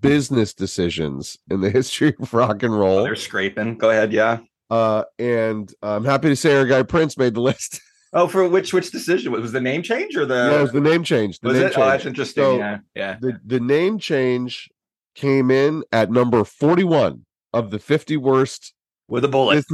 business 0.00 0.54
decisions 0.54 1.36
in 1.50 1.62
the 1.62 1.70
history 1.70 2.14
of 2.20 2.32
rock 2.32 2.62
and 2.62 2.74
Oh, 2.74 2.78
roll. 2.78 3.02
they're 3.02 3.16
scraping. 3.16 3.76
Go 3.76 3.90
ahead. 3.90 4.12
Yeah. 4.12 4.38
Uh, 4.70 5.02
and 5.18 5.72
I'm 5.82 6.04
happy 6.04 6.28
to 6.28 6.36
say 6.36 6.56
our 6.56 6.64
guy 6.64 6.84
Prince 6.84 7.18
made 7.18 7.34
the 7.34 7.40
list. 7.40 7.80
Oh, 8.12 8.28
for 8.28 8.48
which 8.48 8.72
which 8.72 8.90
decision 8.90 9.32
was 9.32 9.52
the 9.52 9.60
name 9.60 9.82
change 9.82 10.16
or 10.16 10.24
the? 10.26 10.34
yeah, 10.34 10.58
it 10.58 10.62
was 10.62 10.72
the 10.72 10.80
name 10.80 11.02
change. 11.02 11.38
The 11.40 11.48
was 11.48 11.56
name 11.58 11.66
it? 11.66 11.72
change. 11.74 11.84
Oh, 11.84 11.88
that's 11.90 12.06
interesting. 12.06 12.42
So- 12.44 12.56
yeah. 12.58 12.78
Yeah. 12.94 13.16
the 13.20 13.40
the 13.44 13.60
name 13.60 13.98
change 13.98 14.68
came 15.14 15.50
in 15.50 15.82
at 15.92 16.10
number 16.10 16.44
41 16.44 17.24
of 17.52 17.70
the 17.70 17.78
50 17.78 18.16
worst 18.18 18.74
With 19.08 19.24
a 19.24 19.28
bullet. 19.28 19.64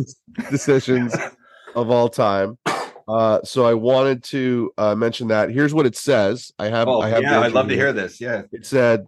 decisions 0.50 1.14
of 1.74 1.90
all 1.90 2.08
time. 2.08 2.58
Uh, 3.08 3.40
so 3.42 3.64
I 3.66 3.74
wanted 3.74 4.22
to 4.24 4.70
uh, 4.78 4.94
mention 4.94 5.28
that. 5.28 5.50
Here's 5.50 5.74
what 5.74 5.84
it 5.86 5.96
says. 5.96 6.52
I 6.58 6.68
have. 6.68 6.86
oh, 6.88 7.00
I 7.00 7.08
have. 7.08 7.22
yeah. 7.22 7.40
I'd 7.40 7.52
love 7.52 7.68
to 7.68 7.74
hear 7.74 7.92
this. 7.92 8.20
Yeah. 8.20 8.42
It 8.52 8.64
said, 8.64 9.06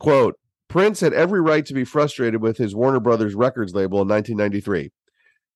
"quote 0.00 0.38
Prince 0.68 1.00
had 1.00 1.12
every 1.12 1.40
right 1.40 1.64
to 1.66 1.74
be 1.74 1.84
frustrated 1.84 2.40
with 2.40 2.56
his 2.56 2.74
Warner 2.74 3.00
Brothers 3.00 3.34
Records 3.34 3.74
label 3.74 4.00
in 4.02 4.08
1993. 4.08 4.90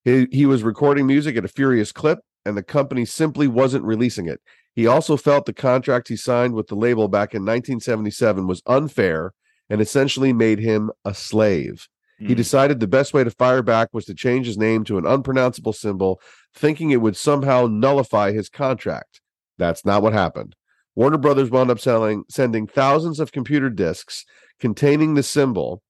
He 0.04 0.26
he 0.30 0.46
was 0.46 0.62
recording 0.62 1.06
music 1.06 1.36
at 1.36 1.44
a 1.44 1.48
furious 1.48 1.92
clip, 1.92 2.18
and 2.44 2.56
the 2.56 2.62
company 2.62 3.04
simply 3.04 3.48
wasn't 3.48 3.84
releasing 3.84 4.28
it. 4.28 4.40
He 4.74 4.86
also 4.86 5.16
felt 5.16 5.46
the 5.46 5.52
contract 5.52 6.08
he 6.08 6.16
signed 6.16 6.54
with 6.54 6.68
the 6.68 6.74
label 6.76 7.08
back 7.08 7.34
in 7.34 7.44
1977 7.44 8.46
was 8.46 8.62
unfair 8.66 9.32
and 9.68 9.80
essentially 9.80 10.32
made 10.32 10.58
him 10.58 10.90
a 11.04 11.14
slave." 11.14 11.88
He 12.18 12.34
Mm. 12.34 12.36
decided 12.36 12.80
the 12.80 12.86
best 12.86 13.14
way 13.14 13.24
to 13.24 13.30
fire 13.30 13.62
back 13.62 13.88
was 13.92 14.04
to 14.04 14.14
change 14.14 14.46
his 14.46 14.58
name 14.58 14.84
to 14.84 14.98
an 14.98 15.06
unpronounceable 15.06 15.72
symbol, 15.72 16.20
thinking 16.54 16.90
it 16.90 17.00
would 17.00 17.16
somehow 17.16 17.66
nullify 17.66 18.32
his 18.32 18.48
contract. 18.50 19.20
That's 19.58 19.84
not 19.84 20.02
what 20.02 20.12
happened. 20.12 20.54
Warner 20.94 21.18
Brothers 21.18 21.50
wound 21.50 21.70
up 21.70 21.80
selling, 21.80 22.24
sending 22.28 22.66
thousands 22.66 23.20
of 23.20 23.32
computer 23.32 23.70
disks 23.70 24.24
containing 24.58 25.14
the 25.14 25.22
symbol 25.22 25.82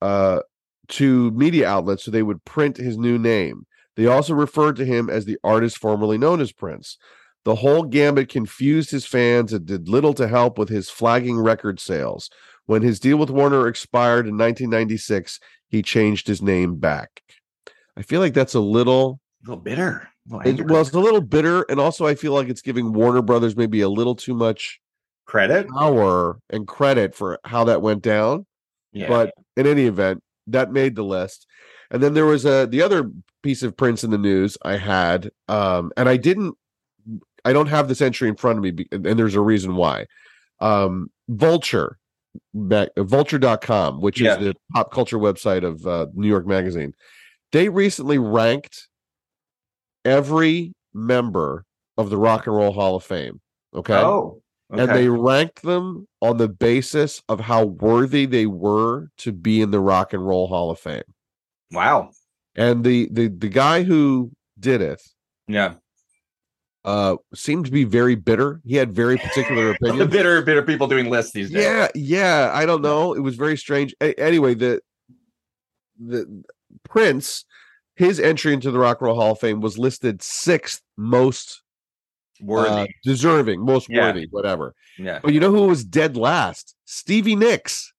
uh, 0.00 0.40
to 0.88 1.30
media 1.32 1.68
outlets 1.68 2.04
so 2.04 2.10
they 2.10 2.22
would 2.22 2.44
print 2.44 2.76
his 2.76 2.96
new 2.96 3.18
name. 3.18 3.66
They 3.96 4.06
also 4.06 4.34
referred 4.34 4.76
to 4.76 4.84
him 4.84 5.10
as 5.10 5.24
the 5.24 5.38
artist 5.44 5.78
formerly 5.78 6.18
known 6.18 6.40
as 6.40 6.52
Prince. 6.52 6.96
The 7.44 7.56
whole 7.56 7.84
gambit 7.84 8.28
confused 8.28 8.90
his 8.90 9.06
fans 9.06 9.52
and 9.52 9.64
did 9.66 9.88
little 9.88 10.14
to 10.14 10.28
help 10.28 10.58
with 10.58 10.68
his 10.68 10.90
flagging 10.90 11.38
record 11.38 11.80
sales. 11.80 12.30
When 12.66 12.82
his 12.82 13.00
deal 13.00 13.16
with 13.16 13.30
Warner 13.30 13.66
expired 13.66 14.26
in 14.26 14.36
1996, 14.36 15.40
he 15.68 15.82
changed 15.82 16.26
his 16.28 16.42
name 16.42 16.76
back. 16.76 17.22
I 17.96 18.02
feel 18.02 18.20
like 18.20 18.34
that's 18.34 18.54
a 18.54 18.60
little, 18.60 19.20
A 19.44 19.50
little 19.50 19.62
bitter. 19.64 20.08
A 20.30 20.36
little 20.36 20.60
it- 20.60 20.66
well, 20.70 20.80
it's 20.82 20.92
a 20.92 21.00
little 21.00 21.20
bitter, 21.22 21.62
and 21.62 21.80
also 21.80 22.06
I 22.06 22.14
feel 22.14 22.32
like 22.32 22.48
it's 22.48 22.62
giving 22.62 22.92
Warner 22.92 23.22
Brothers 23.22 23.56
maybe 23.56 23.80
a 23.80 23.88
little 23.88 24.14
too 24.14 24.34
much 24.34 24.78
credit. 25.26 25.66
power 25.68 26.38
and 26.50 26.68
credit 26.68 27.14
for 27.14 27.38
how 27.44 27.64
that 27.64 27.82
went 27.82 28.02
down. 28.02 28.46
Yeah. 28.92 29.08
But 29.08 29.34
in 29.56 29.66
any 29.66 29.84
event, 29.86 30.22
that 30.46 30.72
made 30.72 30.94
the 30.94 31.04
list. 31.04 31.46
And 31.90 32.02
then 32.02 32.14
there 32.14 32.26
was 32.26 32.44
a 32.44 32.66
the 32.66 32.82
other 32.82 33.10
piece 33.42 33.62
of 33.62 33.76
Prince 33.76 34.04
in 34.04 34.10
the 34.10 34.18
news 34.18 34.56
I 34.62 34.76
had, 34.76 35.30
um, 35.48 35.92
and 35.96 36.08
I 36.08 36.16
didn't, 36.16 36.56
I 37.44 37.52
don't 37.52 37.68
have 37.68 37.88
this 37.88 38.00
entry 38.00 38.28
in 38.28 38.36
front 38.36 38.58
of 38.58 38.64
me, 38.64 38.86
and 38.92 39.18
there's 39.18 39.34
a 39.34 39.40
reason 39.40 39.76
why. 39.76 40.06
Um, 40.60 41.10
Vulture, 41.28 41.98
Vulture.com, 42.54 44.00
which 44.00 44.20
Yeah. 44.20 44.38
is 44.38 44.44
the 44.44 44.54
pop 44.72 44.92
culture 44.92 45.18
website 45.18 45.64
of 45.64 45.86
uh, 45.86 46.06
New 46.14 46.28
York 46.28 46.46
Magazine, 46.46 46.94
they 47.52 47.68
recently 47.68 48.18
ranked 48.18 48.88
every 50.04 50.74
member 50.92 51.64
of 51.96 52.10
the 52.10 52.16
Rock 52.16 52.46
and 52.46 52.54
Roll 52.56 52.72
Hall 52.72 52.96
of 52.96 53.04
Fame. 53.04 53.40
Okay 53.74 53.94
oh, 53.94 54.42
and 54.70 54.90
they 54.90 55.08
ranked 55.08 55.62
them 55.62 56.06
on 56.22 56.36
the 56.36 56.48
basis 56.48 57.22
of 57.28 57.40
how 57.40 57.64
worthy 57.64 58.26
they 58.26 58.46
were 58.46 59.08
to 59.18 59.32
be 59.32 59.60
in 59.60 59.70
the 59.70 59.80
Rock 59.80 60.12
and 60.12 60.24
Roll 60.24 60.46
Hall 60.46 60.70
of 60.70 60.78
Fame. 60.78 61.02
Wow. 61.72 62.10
And 62.56 62.84
the 62.84 63.08
the 63.12 63.28
the 63.28 63.48
guy 63.48 63.82
who 63.82 64.32
did 64.58 64.80
it 64.82 65.00
Yeah. 65.48 65.74
uh 66.84 67.16
seemed 67.34 67.66
to 67.66 67.70
be 67.72 67.84
very 67.84 68.14
bitter. 68.14 68.60
He 68.64 68.76
had 68.76 68.92
very 68.94 69.16
particular 69.16 69.70
opinions. 69.72 69.98
The 70.00 70.06
bitter, 70.06 70.42
bitter 70.42 70.62
people 70.62 70.86
doing 70.86 71.08
lists 71.10 71.32
these 71.32 71.50
days. 71.50 71.62
yeah, 71.64 71.88
yeah, 71.94 72.50
I 72.54 72.66
don't 72.66 72.82
know. 72.82 73.14
It 73.14 73.20
was 73.20 73.36
very 73.36 73.56
strange. 73.56 73.94
A- 74.00 74.18
anyway, 74.20 74.54
the 74.54 74.80
the 75.98 76.42
Prince 76.84 77.44
his 77.96 78.18
entry 78.18 78.54
into 78.54 78.70
the 78.70 78.78
Rock 78.78 79.00
and 79.00 79.06
Roll 79.08 79.16
Hall 79.16 79.32
of 79.32 79.40
Fame 79.40 79.60
was 79.60 79.76
listed 79.78 80.22
sixth 80.22 80.80
most 80.96 81.62
Worthy. 82.40 82.70
uh, 82.70 82.86
deserving, 83.04 83.60
most 83.62 83.90
Yeah. 83.90 84.06
worthy, 84.06 84.26
whatever. 84.30 84.74
yeah. 84.98 85.18
But 85.22 85.34
you 85.34 85.40
know 85.40 85.50
who 85.50 85.66
was 85.66 85.84
dead 85.84 86.16
last? 86.16 86.74
Stevie 86.86 87.36
Nicks. 87.36 87.92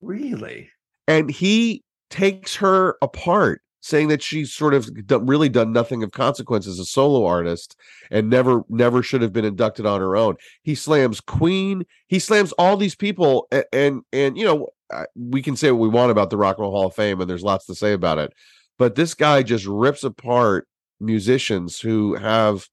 Really? 0.00 0.70
and 1.08 1.30
he 1.30 1.84
takes 2.16 2.56
her 2.56 2.96
apart 3.02 3.60
saying 3.80 4.08
that 4.08 4.22
she's 4.22 4.52
sort 4.52 4.74
of 4.74 4.88
really 5.20 5.48
done 5.48 5.72
nothing 5.72 6.02
of 6.02 6.10
consequence 6.10 6.66
as 6.66 6.78
a 6.78 6.84
solo 6.84 7.24
artist 7.26 7.76
and 8.10 8.30
never 8.30 8.64
never 8.68 9.02
should 9.02 9.22
have 9.22 9.32
been 9.32 9.44
inducted 9.44 9.84
on 9.84 10.00
her 10.00 10.16
own. 10.16 10.34
He 10.62 10.74
slams 10.74 11.20
queen 11.20 11.84
he 12.08 12.18
slams 12.18 12.52
all 12.52 12.76
these 12.76 12.94
people 12.94 13.46
and 13.52 13.64
and, 13.72 14.02
and 14.12 14.38
you 14.38 14.44
know 14.44 14.68
we 15.14 15.42
can 15.42 15.56
say 15.56 15.70
what 15.70 15.80
we 15.80 15.88
want 15.88 16.10
about 16.10 16.30
the 16.30 16.36
rock 16.36 16.56
and 16.56 16.62
roll 16.62 16.72
hall 16.72 16.86
of 16.86 16.94
fame 16.94 17.20
and 17.20 17.28
there's 17.28 17.42
lots 17.42 17.66
to 17.66 17.74
say 17.74 17.92
about 17.92 18.18
it 18.18 18.32
but 18.78 18.94
this 18.94 19.14
guy 19.14 19.42
just 19.42 19.66
rips 19.66 20.04
apart 20.04 20.68
musicians 21.00 21.80
who 21.80 22.14
have 22.14 22.68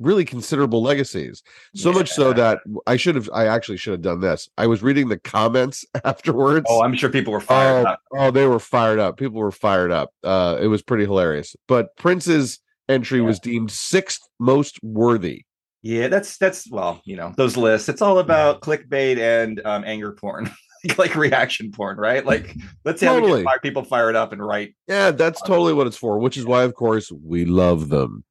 really 0.00 0.24
considerable 0.24 0.80
legacies 0.82 1.42
so 1.74 1.92
much 1.92 2.08
so 2.10 2.32
that 2.32 2.60
i 2.86 2.96
should 2.96 3.14
have 3.16 3.28
i 3.34 3.46
actually 3.46 3.76
should 3.76 3.92
have 3.92 4.02
done 4.02 4.20
this 4.20 4.48
i 4.56 4.66
was 4.66 4.82
reading 4.82 5.08
the 5.08 5.18
comments 5.18 5.84
afterwards 6.04 6.66
Oh, 6.68 6.82
I'm 6.82 6.94
sure 6.94 7.10
people 7.10 7.32
were 7.32 7.40
fired 7.40 7.86
oh, 7.86 7.90
up. 7.90 8.00
oh, 8.12 8.30
they 8.30 8.46
were 8.46 8.58
fired 8.60 8.98
up. 8.98 9.16
People 9.16 9.40
were 9.40 9.50
fired 9.50 9.90
up. 9.90 10.10
Uh, 10.22 10.58
it 10.60 10.66
was 10.66 10.82
pretty 10.82 11.04
hilarious. 11.04 11.56
But 11.66 11.96
Prince's 11.96 12.58
entry 12.88 13.18
Yeah. 13.20 13.24
was 13.26 13.38
deemed 13.40 13.70
sixth 13.70 14.20
most 14.38 14.78
worthy. 14.82 15.44
Yeah, 15.82 16.08
that's 16.08 16.36
that's 16.38 16.70
well, 16.70 17.00
you 17.04 17.16
know, 17.16 17.32
those 17.36 17.56
lists. 17.56 17.88
It's 17.88 18.02
all 18.02 18.18
about 18.18 18.60
clickbait 18.60 19.18
and 19.18 19.60
um, 19.64 19.84
anger 19.86 20.12
porn, 20.12 20.50
like 20.98 21.14
reaction 21.14 21.70
porn, 21.70 21.96
right? 21.98 22.24
Like, 22.26 22.54
let's 22.84 23.00
see 23.00 23.06
how 23.06 23.14
we 23.14 23.20
Totally. 23.22 23.44
fire 23.44 23.60
people 23.62 23.84
fired 23.84 24.16
up 24.16 24.32
and 24.32 24.44
write. 24.44 24.74
Yeah, 24.88 25.10
that's 25.12 25.40
totally 25.42 25.72
what 25.72 25.86
it's 25.86 25.96
for. 25.96 26.18
Which 26.18 26.36
is 26.36 26.44
why, 26.44 26.64
of 26.64 26.74
course, 26.74 27.10
we 27.12 27.44
love 27.44 27.88
them. 27.88 28.24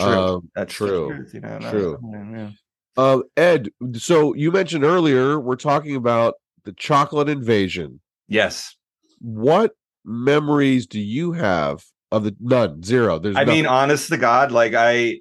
True. 0.00 0.18
Um, 0.18 0.50
That's 0.54 0.74
true. 0.74 1.26
you 1.32 1.40
know, 1.40 1.58
no, 1.58 1.70
True. 1.70 1.98
yeah, 2.12 2.30
yeah. 2.36 2.50
uh, 2.96 3.20
Ed, 3.36 3.68
so 3.94 4.34
you 4.34 4.50
mentioned 4.50 4.84
earlier 4.84 5.38
we're 5.38 5.56
talking 5.56 5.96
about 5.96 6.34
the 6.64 6.72
chocolate 6.72 7.28
invasion. 7.28 8.00
Yes, 8.28 8.76
What 9.20 9.72
memories 10.04 10.86
do 10.86 11.00
you 11.00 11.32
have 11.32 11.84
of 12.12 12.24
the 12.24 12.36
none 12.40 12.82
zero? 12.82 13.18
There's 13.18 13.36
I 13.36 13.44
mean, 13.44 13.66
honest 13.66 14.08
to 14.10 14.16
God, 14.16 14.52
like 14.52 14.74
I, 14.74 15.20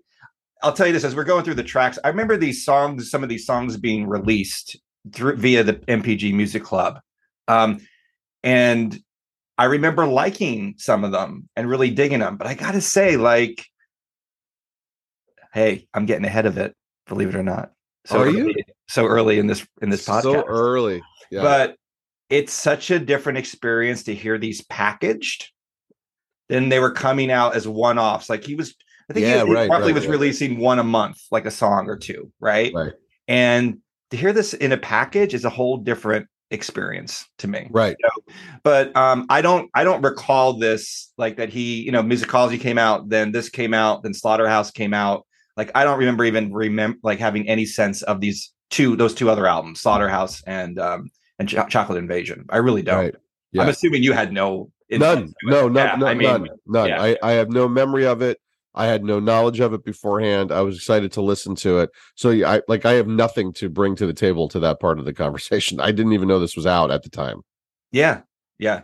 I'll 0.61 0.73
tell 0.73 0.87
you 0.87 0.93
this 0.93 1.03
as 1.03 1.15
we're 1.15 1.23
going 1.23 1.43
through 1.43 1.55
the 1.55 1.63
tracks. 1.63 1.97
I 2.03 2.09
remember 2.09 2.37
these 2.37 2.63
songs, 2.63 3.09
some 3.09 3.23
of 3.23 3.29
these 3.29 3.45
songs 3.45 3.77
being 3.77 4.07
released 4.07 4.77
through 5.13 5.37
via 5.37 5.63
the 5.63 5.73
NPG 5.73 6.33
Music 6.33 6.63
Club, 6.63 6.99
um, 7.47 7.79
and 8.43 9.01
I 9.57 9.65
remember 9.65 10.05
liking 10.05 10.75
some 10.77 11.03
of 11.03 11.11
them 11.11 11.49
and 11.55 11.69
really 11.69 11.91
digging 11.91 12.19
them. 12.19 12.37
But 12.37 12.47
I 12.47 12.53
got 12.53 12.71
to 12.71 12.81
say, 12.81 13.17
like, 13.17 13.65
hey, 15.53 15.87
I'm 15.93 16.05
getting 16.05 16.25
ahead 16.25 16.45
of 16.45 16.57
it. 16.57 16.75
Believe 17.07 17.29
it 17.29 17.35
or 17.35 17.43
not. 17.43 17.71
So 18.05 18.19
Are 18.21 18.29
you? 18.29 18.45
early- 18.45 18.65
so 18.87 19.05
early 19.05 19.37
in 19.39 19.47
this 19.47 19.65
in 19.81 19.89
this 19.89 20.05
podcast? 20.07 20.21
so 20.23 20.43
early. 20.45 21.01
Yeah. 21.31 21.41
but 21.43 21.75
it's 22.29 22.53
such 22.53 22.89
a 22.91 22.97
different 22.99 23.37
experience 23.37 24.03
to 24.03 24.15
hear 24.15 24.37
these 24.39 24.61
packaged 24.63 25.51
than 26.47 26.69
they 26.69 26.79
were 26.79 26.91
coming 26.91 27.31
out 27.31 27.55
as 27.55 27.67
one-offs 27.67 28.29
like 28.29 28.43
he 28.43 28.55
was 28.55 28.73
i 29.09 29.13
think 29.13 29.25
Yeah, 29.27 29.45
he, 29.45 29.51
right, 29.53 29.69
probably 29.69 29.87
right, 29.89 29.95
was 29.95 30.05
right. 30.07 30.11
releasing 30.13 30.57
one 30.59 30.79
a 30.79 30.83
month 30.83 31.19
like 31.31 31.45
a 31.45 31.51
song 31.51 31.87
or 31.87 31.97
two 31.97 32.31
right 32.39 32.73
right. 32.73 32.93
and 33.27 33.77
to 34.09 34.17
hear 34.17 34.33
this 34.33 34.55
in 34.55 34.71
a 34.71 34.77
package 34.77 35.35
is 35.35 35.45
a 35.45 35.49
whole 35.51 35.77
different 35.77 36.25
experience 36.49 37.27
to 37.37 37.47
me 37.47 37.67
Right. 37.69 37.95
but 38.63 38.95
um 38.97 39.27
i 39.29 39.41
don't 39.41 39.69
i 39.75 39.83
don't 39.83 40.01
recall 40.01 40.53
this 40.53 41.13
like 41.17 41.37
that 41.37 41.49
he 41.49 41.81
you 41.83 41.91
know 41.91 42.01
musicology 42.01 42.59
came 42.59 42.79
out 42.79 43.07
then 43.09 43.31
this 43.31 43.49
came 43.49 43.75
out 43.75 44.01
then 44.01 44.15
slaughterhouse 44.15 44.71
came 44.71 44.95
out 44.95 45.27
like 45.59 45.69
i 45.75 45.83
don't 45.83 45.99
remember 45.99 46.23
even 46.25 46.51
remember 46.53 46.97
like 47.03 47.19
having 47.19 47.47
any 47.47 47.65
sense 47.65 48.01
of 48.03 48.19
these 48.21 48.51
two 48.69 48.95
those 48.95 49.13
two 49.13 49.29
other 49.29 49.45
albums 49.45 49.79
slaughterhouse 49.81 50.41
and 50.47 50.79
um 50.79 51.09
and 51.39 51.47
Cho- 51.49 51.67
chocolate 51.67 51.97
invasion 51.97 52.45
i 52.49 52.57
really 52.57 52.81
don't 52.81 52.97
Right. 53.05 53.15
Yeah. 53.51 53.61
i'm 53.63 53.69
assuming 53.69 54.01
you 54.03 54.13
had 54.13 54.31
no 54.33 54.71
None. 54.91 55.01
influence 55.01 55.33
to 55.43 55.47
it. 55.47 55.51
No, 55.51 55.67
no, 55.67 55.83
Yeah, 55.83 55.95
no, 55.97 56.07
I 56.07 56.13
mean, 56.15 56.27
none. 56.29 56.47
None. 56.65 56.87
yeah. 56.89 57.01
I, 57.03 57.17
I 57.21 57.31
have 57.33 57.49
no 57.51 57.67
memory 57.67 58.07
of 58.07 58.23
it. 58.23 58.39
I 58.73 58.85
had 58.87 59.03
no 59.03 59.19
knowledge 59.19 59.59
of 59.59 59.71
it 59.73 59.83
beforehand. 59.85 60.51
I 60.51 60.61
was 60.61 60.77
excited 60.77 61.11
to 61.13 61.21
listen 61.21 61.53
to 61.57 61.79
it. 61.79 61.89
So 62.15 62.31
yeah, 62.31 62.53
I 62.53 62.61
like 62.67 62.85
I 62.85 62.93
have 62.93 63.07
nothing 63.07 63.53
to 63.53 63.69
bring 63.69 63.95
to 63.97 64.07
the 64.07 64.13
table 64.13 64.47
to 64.49 64.59
that 64.61 64.79
part 64.79 64.97
of 64.97 65.05
the 65.05 65.13
conversation. 65.13 65.79
I 65.87 65.91
didn't 65.91 66.13
even 66.13 66.27
know 66.27 66.39
this 66.39 66.55
was 66.55 66.65
out 66.65 66.89
at 66.89 67.03
the 67.03 67.09
time. 67.09 67.41
Yeah, 67.91 68.21
yeah. 68.57 68.81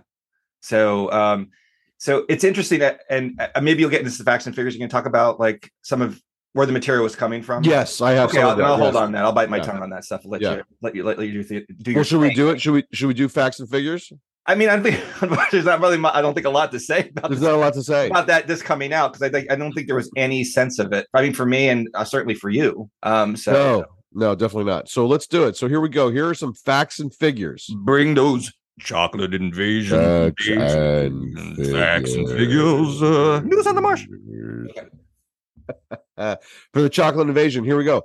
So, 0.61 1.11
um, 1.11 1.49
so 1.97 2.25
it's 2.29 2.43
interesting 2.43 2.79
that, 2.81 2.99
and 3.09 3.39
uh, 3.39 3.61
maybe 3.61 3.79
you'll 3.81 3.89
get 3.89 4.01
into 4.05 4.15
the 4.17 4.23
facts 4.23 4.45
and 4.47 4.55
figures. 4.55 4.75
You 4.75 4.79
can 4.81 4.89
talk 4.89 5.05
about 5.07 5.39
like 5.39 5.71
some 5.81 6.01
of 6.03 6.21
where 6.55 6.65
the 6.65 6.71
material 6.71 7.03
was 7.03 7.17
coming 7.17 7.43
from. 7.43 7.63
Yes, 7.65 7.99
I 7.99 8.11
have 8.13 8.29
Okay, 8.29 8.37
some 8.37 8.45
I'll, 8.45 8.51
of 8.51 8.57
then 8.57 8.65
that, 8.65 8.71
I'll 8.71 8.77
hold 8.77 8.93
yes. 8.93 9.01
on 9.01 9.11
that. 9.11 9.25
I'll 9.25 9.33
bite 9.33 9.49
my 9.49 9.57
Yeah. 9.57 9.63
tongue 9.63 9.81
on 9.83 9.89
that 9.89 10.05
stuff. 10.05 10.21
Let 10.23 10.41
Yeah. 10.41 10.55
you 10.55 10.63
let 10.81 10.95
you 10.95 11.03
let, 11.03 11.19
you 11.19 11.43
do, 11.43 11.65
do 11.81 11.91
your 11.91 11.97
Well, 11.97 12.03
should 12.05 12.21
we 12.21 12.33
do 12.33 12.49
it? 12.49 12.61
Should 12.61 12.71
we 12.73 12.83
should 12.93 13.07
we 13.07 13.13
do 13.13 13.27
facts 13.27 13.59
and 13.59 13.69
figures? 13.69 14.11
I 14.47 14.55
mean, 14.55 14.69
I 14.69 14.79
think 14.79 15.03
there's 15.51 15.65
not 15.65 15.81
really. 15.81 15.99
I 16.05 16.21
don't 16.21 16.33
think 16.33 16.45
a 16.45 16.49
lot 16.49 16.71
to 16.71 16.79
say 16.79 17.09
about 17.09 17.29
There's 17.29 17.41
this, 17.41 17.47
not 17.47 17.55
a 17.55 17.57
lot 17.57 17.73
to 17.73 17.83
say. 17.83 18.07
about 18.07 18.27
that 18.27 18.47
this 18.47 18.61
coming 18.61 18.93
out 18.93 19.11
because 19.11 19.21
I 19.27 19.29
think 19.29 19.51
I 19.51 19.55
don't 19.55 19.73
think 19.73 19.87
there 19.87 19.97
was 19.97 20.09
any 20.15 20.43
sense 20.45 20.79
of 20.79 20.93
it. 20.93 21.07
I 21.13 21.21
mean, 21.23 21.33
for 21.33 21.45
me 21.45 21.67
and 21.67 21.89
uh, 21.93 22.05
certainly 22.05 22.35
for 22.35 22.49
you. 22.49 22.89
Um, 23.03 23.35
so 23.35 23.51
No, 23.51 23.85
no, 24.13 24.33
definitely 24.35 24.71
not. 24.71 24.87
So 24.87 25.05
let's 25.07 25.27
do 25.27 25.43
it. 25.47 25.57
So 25.57 25.67
here 25.67 25.81
we 25.81 25.89
go. 25.89 26.09
Here 26.09 26.29
are 26.29 26.33
some 26.35 26.53
facts 26.53 26.99
and 27.01 27.13
figures. 27.13 27.69
bring 27.83 28.13
those 28.13 28.53
chocolate 28.79 29.33
invasion 29.33 29.99
Facts 29.99 30.47
and 30.47 31.57
facts 31.71 32.13
and 32.13 32.27
figures. 32.29 32.99
figures. 32.99 33.01
Uh, 33.03 33.41
news 33.43 33.67
on 33.67 33.75
the 33.75 33.81
marsh. 33.81 34.05
Uh, 36.17 36.35
for 36.73 36.81
the 36.81 36.89
chocolate 36.89 37.27
invasion 37.27 37.63
here 37.63 37.77
we 37.77 37.83
go 37.83 38.01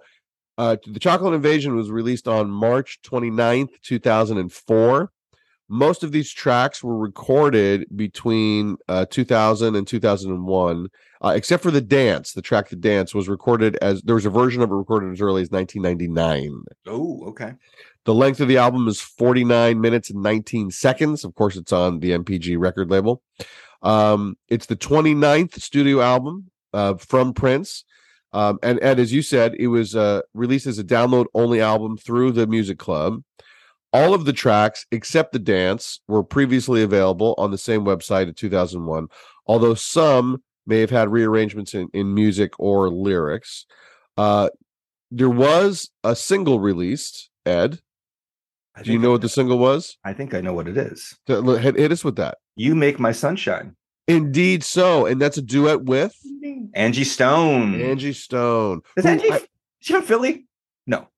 uh 0.58 0.76
the 0.86 0.98
chocolate 0.98 1.32
invasion 1.34 1.76
was 1.76 1.90
released 1.90 2.26
on 2.26 2.50
march 2.50 2.98
29th 3.04 3.70
2004 3.82 5.12
most 5.72 6.02
of 6.02 6.10
these 6.10 6.32
tracks 6.32 6.82
were 6.82 6.98
recorded 6.98 7.86
between 7.94 8.76
uh 8.88 9.04
2000 9.06 9.76
and 9.76 9.86
2001 9.86 10.88
uh, 11.22 11.32
except 11.36 11.62
for 11.62 11.70
the 11.70 11.80
dance 11.80 12.32
the 12.32 12.42
track 12.42 12.68
the 12.68 12.76
dance 12.76 13.14
was 13.14 13.28
recorded 13.28 13.76
as 13.76 14.02
there 14.02 14.16
was 14.16 14.26
a 14.26 14.30
version 14.30 14.60
of 14.62 14.70
it 14.70 14.74
recorded 14.74 15.12
as 15.12 15.20
early 15.20 15.42
as 15.42 15.50
1999 15.50 16.62
Oh, 16.88 17.22
okay. 17.28 17.54
the 18.04 18.14
length 18.14 18.40
of 18.40 18.48
the 18.48 18.56
album 18.58 18.88
is 18.88 19.00
49 19.00 19.80
minutes 19.80 20.10
and 20.10 20.22
19 20.22 20.70
seconds. 20.72 21.22
Of 21.24 21.34
course, 21.34 21.56
it's 21.56 21.72
on 21.72 22.00
the 22.00 22.10
NPG 22.12 22.58
record 22.58 22.90
label. 22.90 23.22
Um, 23.82 24.36
it's 24.48 24.66
the 24.66 24.76
29th 24.76 25.60
studio 25.60 26.00
album 26.00 26.50
uh, 26.72 26.94
from 26.94 27.34
Prince. 27.34 27.84
Um, 28.32 28.58
and 28.62 28.78
Ed, 28.82 29.00
as 29.00 29.12
you 29.12 29.22
said, 29.22 29.54
it 29.58 29.68
was 29.68 29.96
uh, 29.96 30.22
released 30.34 30.66
as 30.66 30.78
a 30.78 30.84
download 30.84 31.26
only 31.34 31.60
album 31.60 31.96
through 31.96 32.32
the 32.32 32.46
Music 32.46 32.78
Club. 32.78 33.22
All 33.92 34.14
of 34.14 34.24
the 34.24 34.32
tracks, 34.32 34.86
except 34.92 35.32
the 35.32 35.40
dance, 35.40 36.00
were 36.06 36.22
previously 36.22 36.82
available 36.82 37.34
on 37.38 37.50
the 37.50 37.58
same 37.58 37.84
website 37.84 38.28
in 38.28 38.34
2001, 38.34 39.08
although 39.46 39.74
some 39.74 40.42
may 40.66 40.80
have 40.80 40.90
had 40.90 41.08
rearrangements 41.08 41.74
in, 41.74 41.88
in 41.92 42.14
music 42.14 42.52
or 42.58 42.88
lyrics. 42.88 43.66
Uh, 44.16 44.48
there 45.10 45.30
was 45.30 45.90
a 46.04 46.14
single 46.14 46.60
released. 46.60 47.30
Ed, 47.44 47.80
do 48.84 48.92
you 48.92 48.98
know 48.98 49.10
what 49.10 49.22
the 49.22 49.28
single 49.28 49.58
was? 49.58 49.96
I 50.04 50.12
think 50.12 50.34
I 50.34 50.40
know 50.40 50.52
what 50.52 50.68
it 50.68 50.76
is. 50.76 51.18
Hit, 51.26 51.76
hit 51.76 51.92
us 51.92 52.04
with 52.04 52.16
that. 52.16 52.38
You 52.54 52.74
make 52.74 53.00
my 53.00 53.12
sunshine. 53.12 53.74
Indeed, 54.10 54.64
so, 54.64 55.06
and 55.06 55.20
that's 55.20 55.36
a 55.38 55.42
duet 55.42 55.82
with 55.84 56.14
Angie 56.74 57.04
Stone. 57.04 57.80
Angie 57.80 58.12
Stone. 58.12 58.80
Is 58.96 59.04
who 59.04 59.10
Angie? 59.10 59.32
I- 59.32 59.36
is 59.36 59.46
she 59.80 59.92
from 59.94 60.02
Philly? 60.02 60.46
No. 60.86 61.08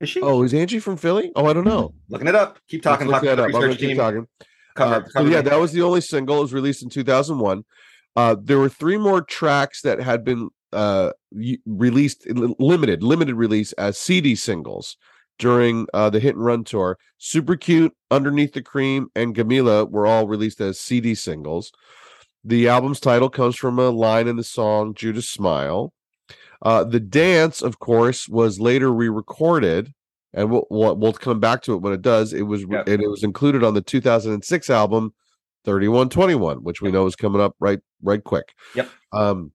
Is 0.00 0.08
she? 0.10 0.20
oh, 0.20 0.42
is 0.42 0.52
Angie 0.52 0.78
from 0.78 0.96
Philly? 0.96 1.32
Oh, 1.34 1.46
I 1.46 1.52
don't 1.52 1.64
know. 1.64 1.94
looking 2.08 2.28
it 2.28 2.34
up. 2.34 2.58
Keep 2.68 2.82
talking. 2.82 3.08
Talk 3.08 3.22
that 3.22 3.38
up. 3.40 3.54
I'm 3.54 3.70
keep 3.70 3.78
team. 3.80 3.96
talking. 3.96 4.26
Cover, 4.76 5.06
Uh, 5.06 5.08
so 5.08 5.24
yeah, 5.24 5.40
that 5.40 5.58
was 5.58 5.72
the 5.72 5.82
only 5.82 6.00
single. 6.02 6.38
It 6.38 6.42
was 6.42 6.52
released 6.52 6.82
in 6.82 6.90
2001. 6.90 7.64
Uh, 8.14 8.36
there 8.40 8.58
were 8.58 8.68
three 8.68 8.98
more 8.98 9.22
tracks 9.22 9.80
that 9.82 10.00
had 10.00 10.22
been 10.24 10.50
uh, 10.72 11.12
released, 11.64 12.26
limited, 12.28 13.02
limited 13.02 13.34
release 13.34 13.72
as 13.74 13.98
CD 13.98 14.34
singles 14.34 14.96
during 15.38 15.86
uh, 15.94 16.10
the 16.10 16.20
Hit 16.20 16.34
and 16.34 16.44
Run 16.44 16.64
tour. 16.64 16.98
Super 17.18 17.56
Cute, 17.56 17.94
Underneath 18.10 18.52
the 18.52 18.62
Cream, 18.62 19.08
and 19.14 19.34
Gamillah 19.34 19.90
were 19.90 20.06
all 20.06 20.26
released 20.26 20.60
as 20.60 20.78
CD 20.78 21.14
singles. 21.14 21.72
The 22.46 22.68
album's 22.68 23.00
title 23.00 23.28
comes 23.28 23.56
from 23.56 23.80
a 23.80 23.90
line 23.90 24.28
in 24.28 24.36
the 24.36 24.44
song 24.44 24.94
Judas 24.94 25.28
Smile. 25.28 25.92
Uh, 26.62 26.84
the 26.84 27.00
dance, 27.00 27.60
of 27.60 27.80
course, 27.80 28.28
was 28.28 28.60
later 28.60 28.92
re-recorded, 28.92 29.92
and 30.32 30.52
we'll, 30.52 30.64
we'll 30.70 31.12
come 31.12 31.40
back 31.40 31.62
to 31.62 31.74
it 31.74 31.78
when 31.78 31.92
it 31.92 32.02
does. 32.02 32.32
It 32.32 32.42
was 32.42 32.62
and 32.62 33.02
it 33.02 33.10
was 33.10 33.24
included 33.24 33.64
on 33.64 33.74
the 33.74 33.82
2006 33.82 34.70
album 34.70 35.12
3121, 35.64 36.58
which 36.58 36.80
we 36.80 36.92
know 36.92 37.06
is 37.06 37.16
coming 37.16 37.40
up 37.40 37.56
right 37.58 37.80
right 38.00 38.22
quick. 38.22 38.54
Yep. 38.76 38.90
Um, 39.12 39.50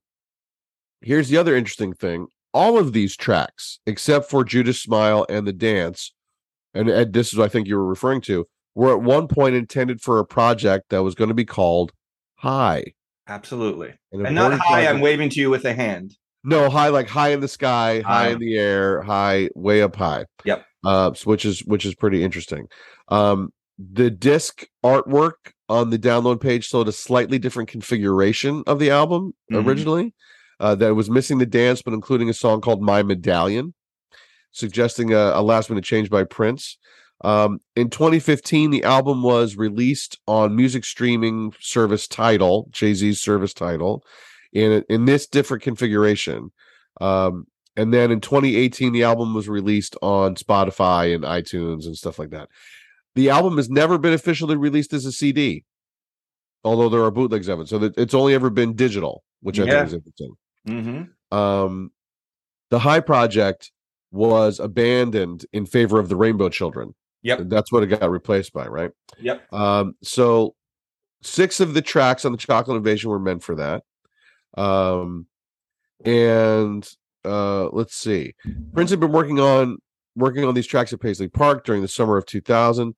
here's 1.00 1.30
the 1.30 1.38
other 1.38 1.56
interesting 1.56 1.94
thing: 1.94 2.26
all 2.52 2.76
of 2.76 2.92
these 2.92 3.16
tracks, 3.16 3.80
except 3.86 4.28
for 4.28 4.44
Judas 4.44 4.82
Smile 4.82 5.24
and 5.30 5.46
the 5.46 5.52
dance, 5.54 6.12
and 6.74 6.90
Ed, 6.90 7.14
this 7.14 7.32
is 7.32 7.38
what 7.38 7.46
I 7.46 7.48
think 7.48 7.68
you 7.68 7.76
were 7.76 7.86
referring 7.86 8.20
to, 8.22 8.46
were 8.74 8.92
at 8.92 9.00
one 9.00 9.28
point 9.28 9.54
intended 9.54 10.02
for 10.02 10.18
a 10.18 10.26
project 10.26 10.90
that 10.90 11.02
was 11.02 11.14
going 11.14 11.28
to 11.28 11.34
be 11.34 11.46
called 11.46 11.90
High. 12.42 12.84
Absolutely. 13.28 13.90
An 14.12 14.26
And 14.26 14.34
not 14.34 14.52
important 14.52 14.62
hi, 14.84 14.86
I'm 14.88 15.00
waving 15.00 15.30
to 15.30 15.40
you 15.40 15.48
with 15.48 15.64
a 15.64 15.72
hand. 15.72 16.16
no, 16.42 16.68
high 16.68 16.88
like 16.88 17.08
high 17.08 17.28
in 17.30 17.38
the 17.40 17.46
sky, 17.48 18.00
high 18.00 18.24
High. 18.24 18.28
in 18.30 18.40
the 18.40 18.58
air, 18.58 19.00
high 19.02 19.48
way 19.54 19.80
up 19.80 19.94
high. 19.94 20.24
Yep. 20.44 20.64
Uh, 20.84 21.12
which 21.24 21.44
is 21.44 21.60
which 21.60 21.86
is 21.86 21.94
pretty 21.94 22.24
interesting. 22.24 22.66
Um, 23.08 23.52
the 23.78 24.10
disc 24.10 24.66
artwork 24.84 25.52
on 25.68 25.90
the 25.90 25.98
download 25.98 26.40
page 26.40 26.64
showed 26.66 26.88
a 26.88 26.92
slightly 26.92 27.38
different 27.38 27.68
configuration 27.68 28.64
of 28.66 28.80
the 28.80 28.90
album 28.90 29.34
Mhm. 29.52 29.64
originally. 29.64 30.14
Uh, 30.58 30.74
that 30.74 30.94
was 30.94 31.08
missing 31.08 31.38
the 31.38 31.46
dance, 31.46 31.80
but 31.82 31.94
including 31.94 32.28
a 32.28 32.34
song 32.34 32.60
called 32.60 32.82
"My 32.82 33.02
Medallion," 33.04 33.72
suggesting 34.50 35.12
a, 35.12 35.16
a 35.34 35.42
last 35.42 35.70
minute 35.70 35.84
change 35.84 36.10
by 36.10 36.24
Prince. 36.24 36.76
Um, 37.24 37.60
in 37.76 37.88
2015, 37.90 38.70
the 38.70 38.84
album 38.84 39.22
was 39.22 39.56
released 39.56 40.18
on 40.26 40.56
music 40.56 40.84
streaming 40.84 41.52
service 41.60 42.08
Tidal, 42.08 42.68
Jay 42.70 42.94
Z's 42.94 43.20
service 43.20 43.54
Tidal, 43.54 44.04
in 44.52 44.84
in 44.88 45.04
this 45.04 45.26
different 45.26 45.62
configuration. 45.62 46.50
Um, 47.00 47.46
and 47.76 47.92
then 47.94 48.10
in 48.10 48.20
2018, 48.20 48.92
the 48.92 49.04
album 49.04 49.34
was 49.34 49.48
released 49.48 49.96
on 50.02 50.34
Spotify 50.34 51.14
and 51.14 51.24
iTunes 51.24 51.86
and 51.86 51.96
stuff 51.96 52.18
like 52.18 52.30
that. 52.30 52.48
The 53.14 53.30
album 53.30 53.56
has 53.56 53.70
never 53.70 53.98
been 53.98 54.12
officially 54.12 54.56
released 54.56 54.92
as 54.92 55.06
a 55.06 55.12
CD, 55.12 55.64
although 56.64 56.88
there 56.88 57.02
are 57.02 57.10
bootlegs 57.10 57.48
of 57.48 57.60
it. 57.60 57.68
So 57.68 57.90
it's 57.96 58.14
only 58.14 58.34
ever 58.34 58.50
been 58.50 58.74
digital, 58.74 59.22
which 59.40 59.58
I 59.58 59.64
Yeah. 59.64 59.70
think 59.70 59.86
is 59.86 59.94
interesting. 59.94 60.32
Mm-hmm. 60.68 61.36
Um, 61.38 61.90
the 62.70 62.78
High 62.80 63.00
Project 63.00 63.70
was 64.10 64.60
abandoned 64.60 65.46
in 65.52 65.64
favor 65.66 65.98
of 65.98 66.08
the 66.10 66.16
Rainbow 66.16 66.48
Children. 66.50 66.94
Yep. 67.22 67.42
That's 67.46 67.70
what 67.70 67.82
it 67.82 67.86
got 67.86 68.10
replaced 68.10 68.52
by, 68.52 68.66
right? 68.66 68.90
Yep. 69.20 69.52
Um, 69.52 69.94
so 70.02 70.54
six 71.22 71.60
of 71.60 71.74
the 71.74 71.82
tracks 71.82 72.24
on 72.24 72.32
the 72.32 72.38
Chocolate 72.38 72.76
Invasion 72.76 73.10
were 73.10 73.18
meant 73.18 73.42
for 73.42 73.54
that. 73.56 73.84
Um, 74.54 75.26
and 76.04 76.88
uh, 77.24 77.68
let's 77.68 77.94
see, 77.94 78.34
Prince 78.72 78.90
had 78.90 79.00
been 79.00 79.12
working 79.12 79.38
on 79.38 79.78
working 80.16 80.44
on 80.44 80.54
these 80.54 80.66
tracks 80.66 80.92
at 80.92 81.00
Paisley 81.00 81.28
Park 81.28 81.64
during 81.64 81.80
the 81.82 81.88
summer 81.88 82.16
of 82.16 82.26
2000. 82.26 82.94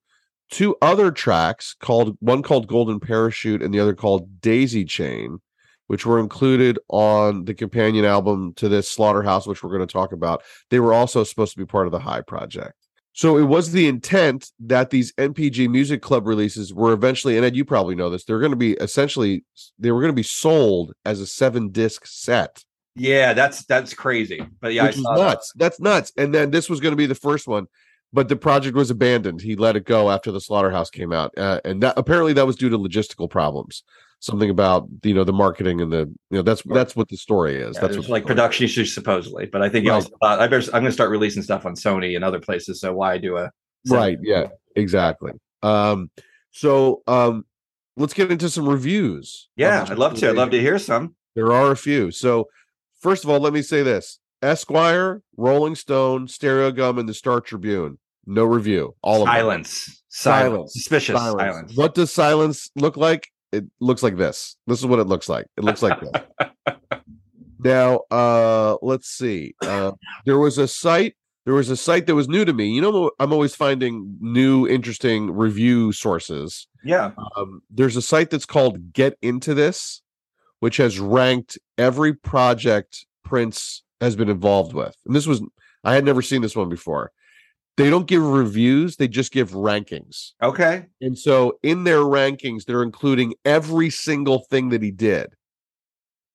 Two 0.51 0.75
other 0.81 1.11
tracks 1.11 1.75
called 1.79 2.17
one 2.19 2.43
called 2.43 2.67
Golden 2.67 2.99
Parachute 2.99 3.63
and 3.63 3.73
the 3.73 3.79
other 3.79 3.95
called 3.95 4.41
Daisy 4.41 4.85
Chain, 4.85 5.39
which 5.87 6.05
were 6.05 6.19
included 6.19 6.77
on 6.89 7.45
the 7.45 7.53
companion 7.53 8.05
album 8.05 8.53
to 8.55 8.69
this 8.69 8.89
Slaughterhouse, 8.89 9.47
which 9.47 9.63
we're 9.63 9.75
going 9.75 9.87
to 9.87 9.91
talk 9.91 10.11
about. 10.11 10.43
They 10.69 10.79
were 10.79 10.93
also 10.93 11.23
supposed 11.23 11.53
to 11.53 11.59
be 11.59 11.65
part 11.65 11.87
of 11.87 11.91
the 11.91 11.99
High 11.99 12.21
Project. 12.21 12.84
So 13.15 13.37
it 13.37 13.43
was 13.43 13.71
the 13.71 13.87
intent 13.87 14.51
that 14.59 14.89
these 14.89 15.13
NPG 15.13 15.69
Music 15.69 16.01
Club 16.01 16.27
releases 16.27 16.73
were 16.73 16.91
eventually, 16.91 17.37
and 17.37 17.45
Ed, 17.45 17.55
you 17.55 17.63
probably 17.63 17.95
know 17.95 18.09
this, 18.09 18.25
they're 18.25 18.39
going 18.39 18.51
to 18.51 18.57
be 18.57 18.73
essentially 18.73 19.45
they 19.79 19.91
were 19.91 20.01
going 20.01 20.11
to 20.11 20.13
be 20.13 20.21
sold 20.21 20.91
as 21.05 21.21
a 21.21 21.25
seven 21.25 21.69
disc 21.71 22.05
set, 22.05 22.65
Yeah, 22.95 23.31
that's 23.33 23.63
that's 23.65 23.93
crazy. 23.93 24.45
But 24.59 24.73
yeah, 24.73 24.83
which 24.83 24.95
I 24.95 24.97
is 24.97 25.03
saw 25.03 25.15
that. 25.15 25.23
nuts. 25.23 25.53
That's 25.55 25.79
nuts. 25.79 26.11
And 26.17 26.35
then 26.35 26.51
this 26.51 26.69
was 26.69 26.81
going 26.81 26.91
to 26.91 26.97
be 26.97 27.05
the 27.05 27.15
first 27.15 27.47
one, 27.47 27.67
but 28.11 28.27
the 28.27 28.35
project 28.35 28.75
was 28.75 28.89
abandoned. 28.91 29.39
He 29.41 29.55
let 29.55 29.77
it 29.77 29.85
go 29.85 30.11
after 30.11 30.31
the 30.31 30.41
Slaughterhouse 30.41 30.89
came 30.89 31.13
out, 31.13 31.37
uh, 31.37 31.61
and 31.63 31.81
that 31.83 31.93
apparently 31.97 32.33
that 32.33 32.45
was 32.45 32.57
due 32.57 32.69
to 32.69 32.77
logistical 32.77 33.29
problems. 33.29 33.83
Something 34.19 34.49
about 34.49 34.87
you 35.03 35.13
know 35.13 35.23
the 35.23 35.33
marketing 35.33 35.81
and 35.81 35.91
the 35.91 35.99
you 36.31 36.37
know 36.37 36.41
that's 36.41 36.63
that's 36.63 36.95
what 36.95 37.09
the 37.09 37.17
story 37.17 37.57
is. 37.57 37.75
Yeah, 37.75 37.81
that's 37.81 37.97
what 37.97 38.09
like 38.09 38.25
production 38.25 38.63
issues 38.65 38.93
supposedly, 38.93 39.45
but 39.45 39.61
I 39.61 39.69
think 39.69 39.87
Right. 39.87 39.95
also 39.95 40.09
thought 40.21 40.39
I 40.39 40.47
better 40.47 40.63
I'm 40.67 40.81
going 40.81 40.85
to 40.85 40.91
start 40.91 41.09
releasing 41.11 41.43
stuff 41.43 41.65
on 41.65 41.75
Sony 41.75 42.15
and 42.15 42.23
other 42.23 42.39
places. 42.39 42.79
So 42.81 42.93
why 42.93 43.17
do 43.19 43.37
a 43.37 43.51
right 43.87 44.17
yeah 44.23 44.47
exactly 44.75 45.31
um 45.61 46.09
so 46.49 47.03
um 47.05 47.45
let's 47.97 48.15
get 48.15 48.31
into 48.31 48.49
some 48.49 48.67
reviews 48.67 49.47
Yeah, 49.57 49.85
I'd 49.87 49.99
love 49.99 50.15
to. 50.15 50.29
I'd 50.29 50.35
love 50.35 50.49
to 50.51 50.59
hear 50.59 50.79
some. 50.79 51.15
there 51.35 51.51
are 51.53 51.71
a 51.71 51.77
few 51.77 52.09
so 52.09 52.47
first 53.01 53.23
of 53.23 53.29
all 53.29 53.39
let 53.39 53.53
me 53.53 53.61
say 53.61 53.83
this 53.83 54.17
esquire 54.41 55.21
rolling 55.37 55.75
stone 55.75 56.27
stereo 56.27 56.71
gum 56.71 56.97
and 56.97 57.07
the 57.07 57.13
star 57.13 57.41
tribune 57.41 57.99
no 58.25 58.43
review 58.43 58.95
all 59.03 59.21
of. 59.21 59.27
Silence. 59.27 60.01
Silence. 60.09 60.51
Silence. 60.55 60.73
Suspicious 60.73 61.15
silence. 61.19 61.41
silence. 61.41 61.77
what 61.77 61.93
does 61.93 62.11
silence 62.11 62.71
look 62.75 62.97
like 62.97 63.27
it 63.55 63.65
looks 63.79 64.03
like 64.03 64.17
this 64.17 64.55
this 64.67 64.79
is 64.79 64.85
what 64.85 64.99
it 64.99 65.07
looks 65.07 65.27
like 65.29 65.45
it 65.57 65.63
looks 65.63 65.81
like 65.81 65.99
this 66.01 66.21
now 67.59 68.01
uh 68.11 68.75
let's 68.81 69.07
see 69.09 69.55
uh 69.61 69.91
there 70.25 70.37
was 70.37 70.57
a 70.57 70.67
site 70.67 71.15
there 71.45 71.53
was 71.53 71.69
a 71.69 71.77
site 71.77 72.05
that 72.07 72.15
was 72.15 72.27
new 72.27 72.45
to 72.45 72.53
me 72.53 72.69
you 72.69 72.81
know 72.81 73.11
i'm 73.19 73.31
always 73.33 73.55
finding 73.55 74.17
new 74.19 74.67
interesting 74.67 75.31
review 75.31 75.91
sources 75.91 76.67
Yeah. 76.83 77.11
um, 77.37 77.61
there's 77.69 77.95
a 77.95 78.01
site 78.01 78.29
that's 78.29 78.45
called 78.45 78.93
Get 78.93 79.17
Into 79.21 79.53
This, 79.55 80.01
which 80.59 80.77
has 80.77 80.99
ranked 80.99 81.57
every 81.77 82.13
project 82.13 83.05
Prince 83.23 83.83
has 84.01 84.15
been 84.15 84.29
involved 84.29 84.73
with. 84.73 84.95
And 85.05 85.15
this 85.15 85.25
was, 85.25 85.41
I 85.83 85.95
had 85.95 86.05
never 86.05 86.21
seen 86.21 86.41
this 86.43 86.55
one 86.55 86.69
before. 86.69 87.11
They 87.77 87.89
don't 87.89 88.07
give 88.07 88.23
reviews, 88.23 88.95
they 88.95 89.07
just 89.07 89.33
give 89.33 89.51
rankings. 89.51 90.31
Okay. 90.41 90.85
And 91.01 91.17
so 91.17 91.59
in 91.61 91.83
their 91.83 91.99
rankings, 91.99 92.65
they're 92.65 92.83
including 92.83 93.33
every 93.43 93.89
single 93.89 94.39
thing 94.49 94.69
that 94.69 94.81
he 94.81 94.91
did, 94.91 95.33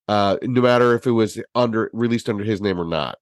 uh, 0.07 0.37
no 0.43 0.61
matter 0.61 0.95
if 0.95 1.07
it 1.07 1.13
was 1.13 1.41
under 1.55 1.91
released 1.95 2.29
under 2.29 2.45
his 2.45 2.61
name 2.61 2.79
or 2.79 2.85
not. 2.85 3.19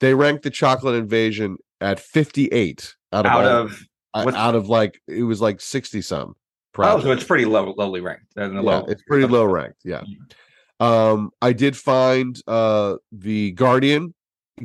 They 0.00 0.14
ranked 0.14 0.44
the 0.44 0.50
Chocolate 0.50 0.94
Invasion 0.94 1.58
at 1.82 2.00
58 2.00 2.94
out 3.12 3.26
of 3.26 3.32
Out 3.32 3.44
of 3.44 3.82
uh, 4.14 4.32
out 4.34 4.54
of 4.54 4.68
like 4.68 5.00
it 5.06 5.24
was 5.24 5.42
like 5.42 5.60
60 5.60 6.00
some. 6.00 6.34
oh, 6.78 7.00
so 7.00 7.10
it's 7.10 7.24
pretty 7.24 7.44
low, 7.44 7.74
lowly 7.76 8.00
ranked. 8.00 8.24
Yeah, 8.36 8.46
low. 8.46 8.84
it's 8.88 9.02
pretty 9.06 9.26
low 9.26 9.44
ranked. 9.44 9.80
Yeah. 9.84 10.02
Um, 10.80 11.30
I 11.42 11.52
did 11.52 11.76
find 11.76 12.40
uh 12.46 12.96
the 13.12 13.52
Guardian 13.52 14.14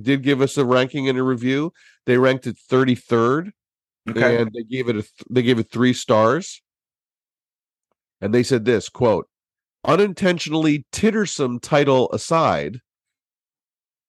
did 0.02 0.24
give 0.24 0.42
us 0.42 0.58
a 0.58 0.66
ranking 0.66 1.10
and 1.10 1.18
a 1.18 1.24
review. 1.24 1.74
They 2.06 2.18
ranked 2.18 2.48
it 2.48 2.58
33rd 2.70 3.52
Okay. 4.08 4.38
and 4.40 4.52
they 4.54 4.64
gave 4.64 4.88
it 4.90 4.98
a 4.98 5.02
th- 5.02 5.12
they 5.30 5.42
gave 5.42 5.58
it 5.60 5.72
three 5.72 5.94
stars. 5.94 6.62
And 8.22 8.34
they 8.34 8.44
said 8.44 8.66
this 8.66 8.88
quote, 8.90 9.28
unintentionally 9.84 10.86
tittersome 10.92 11.60
title 11.62 12.12
aside, 12.12 12.80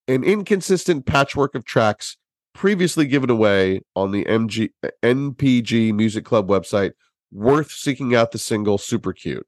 an 0.09 0.23
inconsistent 0.23 1.07
patchwork 1.07 1.55
of 1.55 1.65
tracks 1.65 2.17
previously 2.55 3.07
given 3.07 3.31
away 3.31 3.81
on 3.95 4.13
the 4.13 4.25
MG 4.27 4.71
NPG 5.03 5.93
Music 5.95 6.25
Club 6.25 6.49
website 6.49 6.93
worth 7.33 7.71
seeking 7.71 8.15
out 8.15 8.33
the 8.33 8.39
single 8.39 8.79
super 8.79 9.13
cute. 9.13 9.47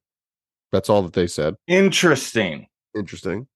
That's 0.71 0.89
all 0.89 1.01
that 1.03 1.13
they 1.13 1.27
said. 1.27 1.55
Interesting. 1.67 2.67
Interesting. 2.95 3.47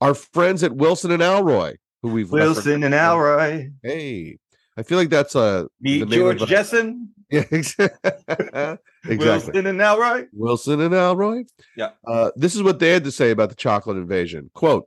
Our 0.00 0.14
friends 0.14 0.62
at 0.64 0.74
Wilson 0.74 1.12
and 1.12 1.22
Alroy, 1.22 1.76
who 2.02 2.08
we've 2.08 2.30
Wilson 2.30 2.82
and 2.84 2.94
Alroy. 2.94 3.72
Hey, 3.82 4.38
I 4.76 4.82
feel 4.82 4.98
like 4.98 5.10
that's 5.10 5.34
a 5.34 5.68
Meet 5.80 6.08
the 6.08 6.16
George 6.16 6.42
of 6.42 6.50
a- 6.50 6.52
Jessen. 6.54 7.08
Yeah, 7.32 7.44
exactly. 7.50 9.16
Wilson 9.16 9.66
and 9.66 9.80
Alroy. 9.80 10.26
Wilson 10.34 10.80
and 10.82 10.92
Alroy. 10.92 11.44
Yeah. 11.78 11.92
Uh, 12.06 12.30
this 12.36 12.54
is 12.54 12.62
what 12.62 12.78
they 12.78 12.90
had 12.90 13.04
to 13.04 13.10
say 13.10 13.30
about 13.30 13.48
the 13.48 13.54
chocolate 13.54 13.96
invasion. 13.96 14.50
Quote 14.52 14.86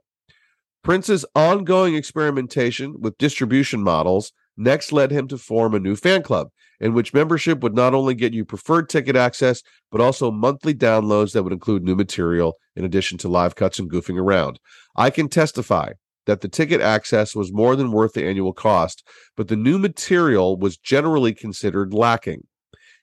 Prince's 0.84 1.24
ongoing 1.34 1.96
experimentation 1.96 3.00
with 3.00 3.18
distribution 3.18 3.82
models 3.82 4.30
next 4.56 4.92
led 4.92 5.10
him 5.10 5.26
to 5.26 5.38
form 5.38 5.74
a 5.74 5.80
new 5.80 5.96
fan 5.96 6.22
club 6.22 6.50
in 6.78 6.94
which 6.94 7.12
membership 7.12 7.64
would 7.64 7.74
not 7.74 7.94
only 7.94 8.14
get 8.14 8.32
you 8.32 8.44
preferred 8.44 8.88
ticket 8.88 9.16
access, 9.16 9.62
but 9.90 10.00
also 10.00 10.30
monthly 10.30 10.72
downloads 10.74 11.32
that 11.32 11.42
would 11.42 11.52
include 11.52 11.82
new 11.82 11.96
material 11.96 12.54
in 12.76 12.84
addition 12.84 13.18
to 13.18 13.28
live 13.28 13.56
cuts 13.56 13.80
and 13.80 13.90
goofing 13.90 14.20
around. 14.20 14.60
I 14.94 15.10
can 15.10 15.28
testify 15.28 15.94
that 16.26 16.40
the 16.40 16.48
ticket 16.48 16.80
access 16.80 17.34
was 17.34 17.52
more 17.52 17.76
than 17.76 17.92
worth 17.92 18.12
the 18.12 18.24
annual 18.26 18.52
cost, 18.52 19.06
but 19.36 19.48
the 19.48 19.56
new 19.56 19.78
material 19.78 20.56
was 20.56 20.76
generally 20.76 21.32
considered 21.34 21.94
lacking. 21.94 22.46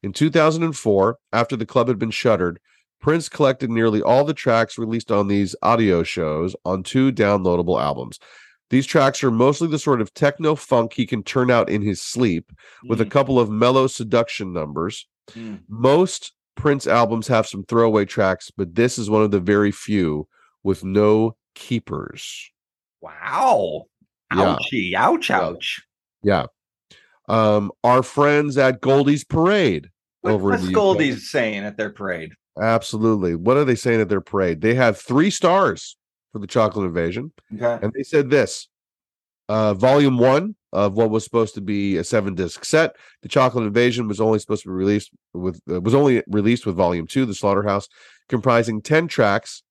In 0.02 0.14
2004, 0.14 1.18
after 1.32 1.56
the 1.56 1.66
club 1.66 1.88
had 1.88 1.98
been 2.00 2.12
shuttered, 2.12 2.60
Prince 3.02 3.28
collected 3.30 3.70
nearly 3.70 4.02
all 4.02 4.24
the 4.24 4.34
tracks 4.34 4.78
released 4.78 5.12
on 5.12 5.28
these 5.28 5.56
audio 5.62 6.04
shows 6.04 6.56
on 6.64 6.84
two 6.84 7.12
downloadable 7.12 7.82
albums. 7.82 8.20
These 8.70 8.86
tracks 8.86 9.24
are 9.24 9.32
mostly 9.32 9.68
the 9.68 9.78
sort 9.80 10.02
of 10.02 10.14
techno 10.14 10.56
funk 10.56 10.94
he 10.94 11.06
can 11.06 11.22
turn 11.24 11.52
out 11.52 11.70
in 11.70 11.82
his 11.82 12.02
sleep, 12.02 12.52
with 12.88 13.02
a 13.02 13.06
Mm, 13.06 13.12
couple 13.12 13.40
of 13.40 13.50
mellow 13.50 13.88
seduction 13.88 14.54
numbers. 14.54 15.06
mm. 15.32 15.60
Most 15.68 16.34
Prince 16.56 16.88
albums 16.88 17.28
have 17.28 17.48
some 17.48 17.64
throwaway 17.66 18.06
tracks, 18.06 18.52
but 18.56 18.76
this 18.76 18.98
is 18.98 19.10
one 19.10 19.24
of 19.24 19.32
the 19.32 19.40
very 19.40 19.72
few 19.72 20.28
with 20.64 20.84
no 20.84 21.36
keepers. 21.56 22.52
Wow. 23.04 23.86
Ouchie. 24.32 24.94
Ouch, 24.96 25.30
Yeah. 25.30 25.42
ouch. 25.42 25.82
Yeah. 26.24 26.46
Um, 27.28 27.72
our 27.84 28.02
friends 28.04 28.58
at 28.58 28.82
Goldie's 28.82 29.24
Parade 29.24 29.90
What, 30.22 30.34
over 30.34 30.50
what's 30.50 30.62
in 30.64 30.68
the 30.68 30.72
UK. 30.72 30.76
Goldie's 30.76 31.30
saying 31.30 31.64
at 31.64 31.78
their 31.78 31.90
parade? 31.90 32.32
Absolutely. 32.60 33.36
What 33.36 33.58
are 33.58 33.66
they 33.66 33.76
saying 33.76 34.02
at 34.02 34.10
their 34.10 34.22
parade? 34.22 34.62
They 34.62 34.74
have 34.76 34.98
three 34.98 35.30
stars 35.30 35.98
for 36.32 36.40
the 36.40 36.48
Chocolate 36.48 36.86
Invasion, 36.88 37.32
Okay. 37.54 37.80
and 37.84 37.92
they 37.94 38.04
said 38.04 38.30
this: 38.30 38.68
uh, 39.50 39.74
Volume 39.74 40.18
one 40.18 40.56
of 40.72 40.94
what 40.94 41.10
was 41.12 41.24
supposed 41.24 41.54
to 41.56 41.62
be 41.62 41.98
a 41.98 42.04
seven 42.04 42.34
disc 42.36 42.66
set, 42.66 42.96
the 43.22 43.30
Chocolate 43.30 43.66
Invasion 43.66 44.08
was 44.08 44.20
only 44.22 44.40
supposed 44.40 44.64
to 44.64 44.70
be 44.70 44.74
released 44.74 45.12
with 45.34 45.60
uh, 45.70 45.80
was 45.82 45.94
only 45.94 46.24
released 46.28 46.66
with 46.66 46.76
Volume 46.76 47.06
two, 47.08 47.26
the 47.26 47.34
Slaughterhouse, 47.36 47.88
comprising 48.30 48.82
ten 48.82 49.08
tracks. 49.08 49.64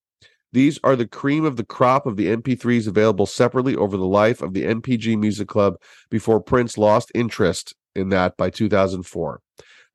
These 0.53 0.79
are 0.85 0.97
the 0.97 1.07
cream 1.07 1.45
of 1.45 1.57
the 1.57 1.65
crop 1.65 2.07
of 2.07 2.17
the 2.17 2.27
MP3s 2.27 2.87
available 2.87 3.27
separately 3.27 3.75
over 3.75 3.97
the 3.97 4.07
life 4.07 4.43
of 4.43 4.53
the 4.53 4.65
NPG 4.65 5.19
Music 5.19 5.49
Club 5.49 5.77
before 6.11 6.41
Prince 6.41 6.77
lost 6.77 7.11
interest 7.15 7.75
in 7.95 8.11
that 8.11 8.37
by 8.37 8.51
2004. 8.51 9.41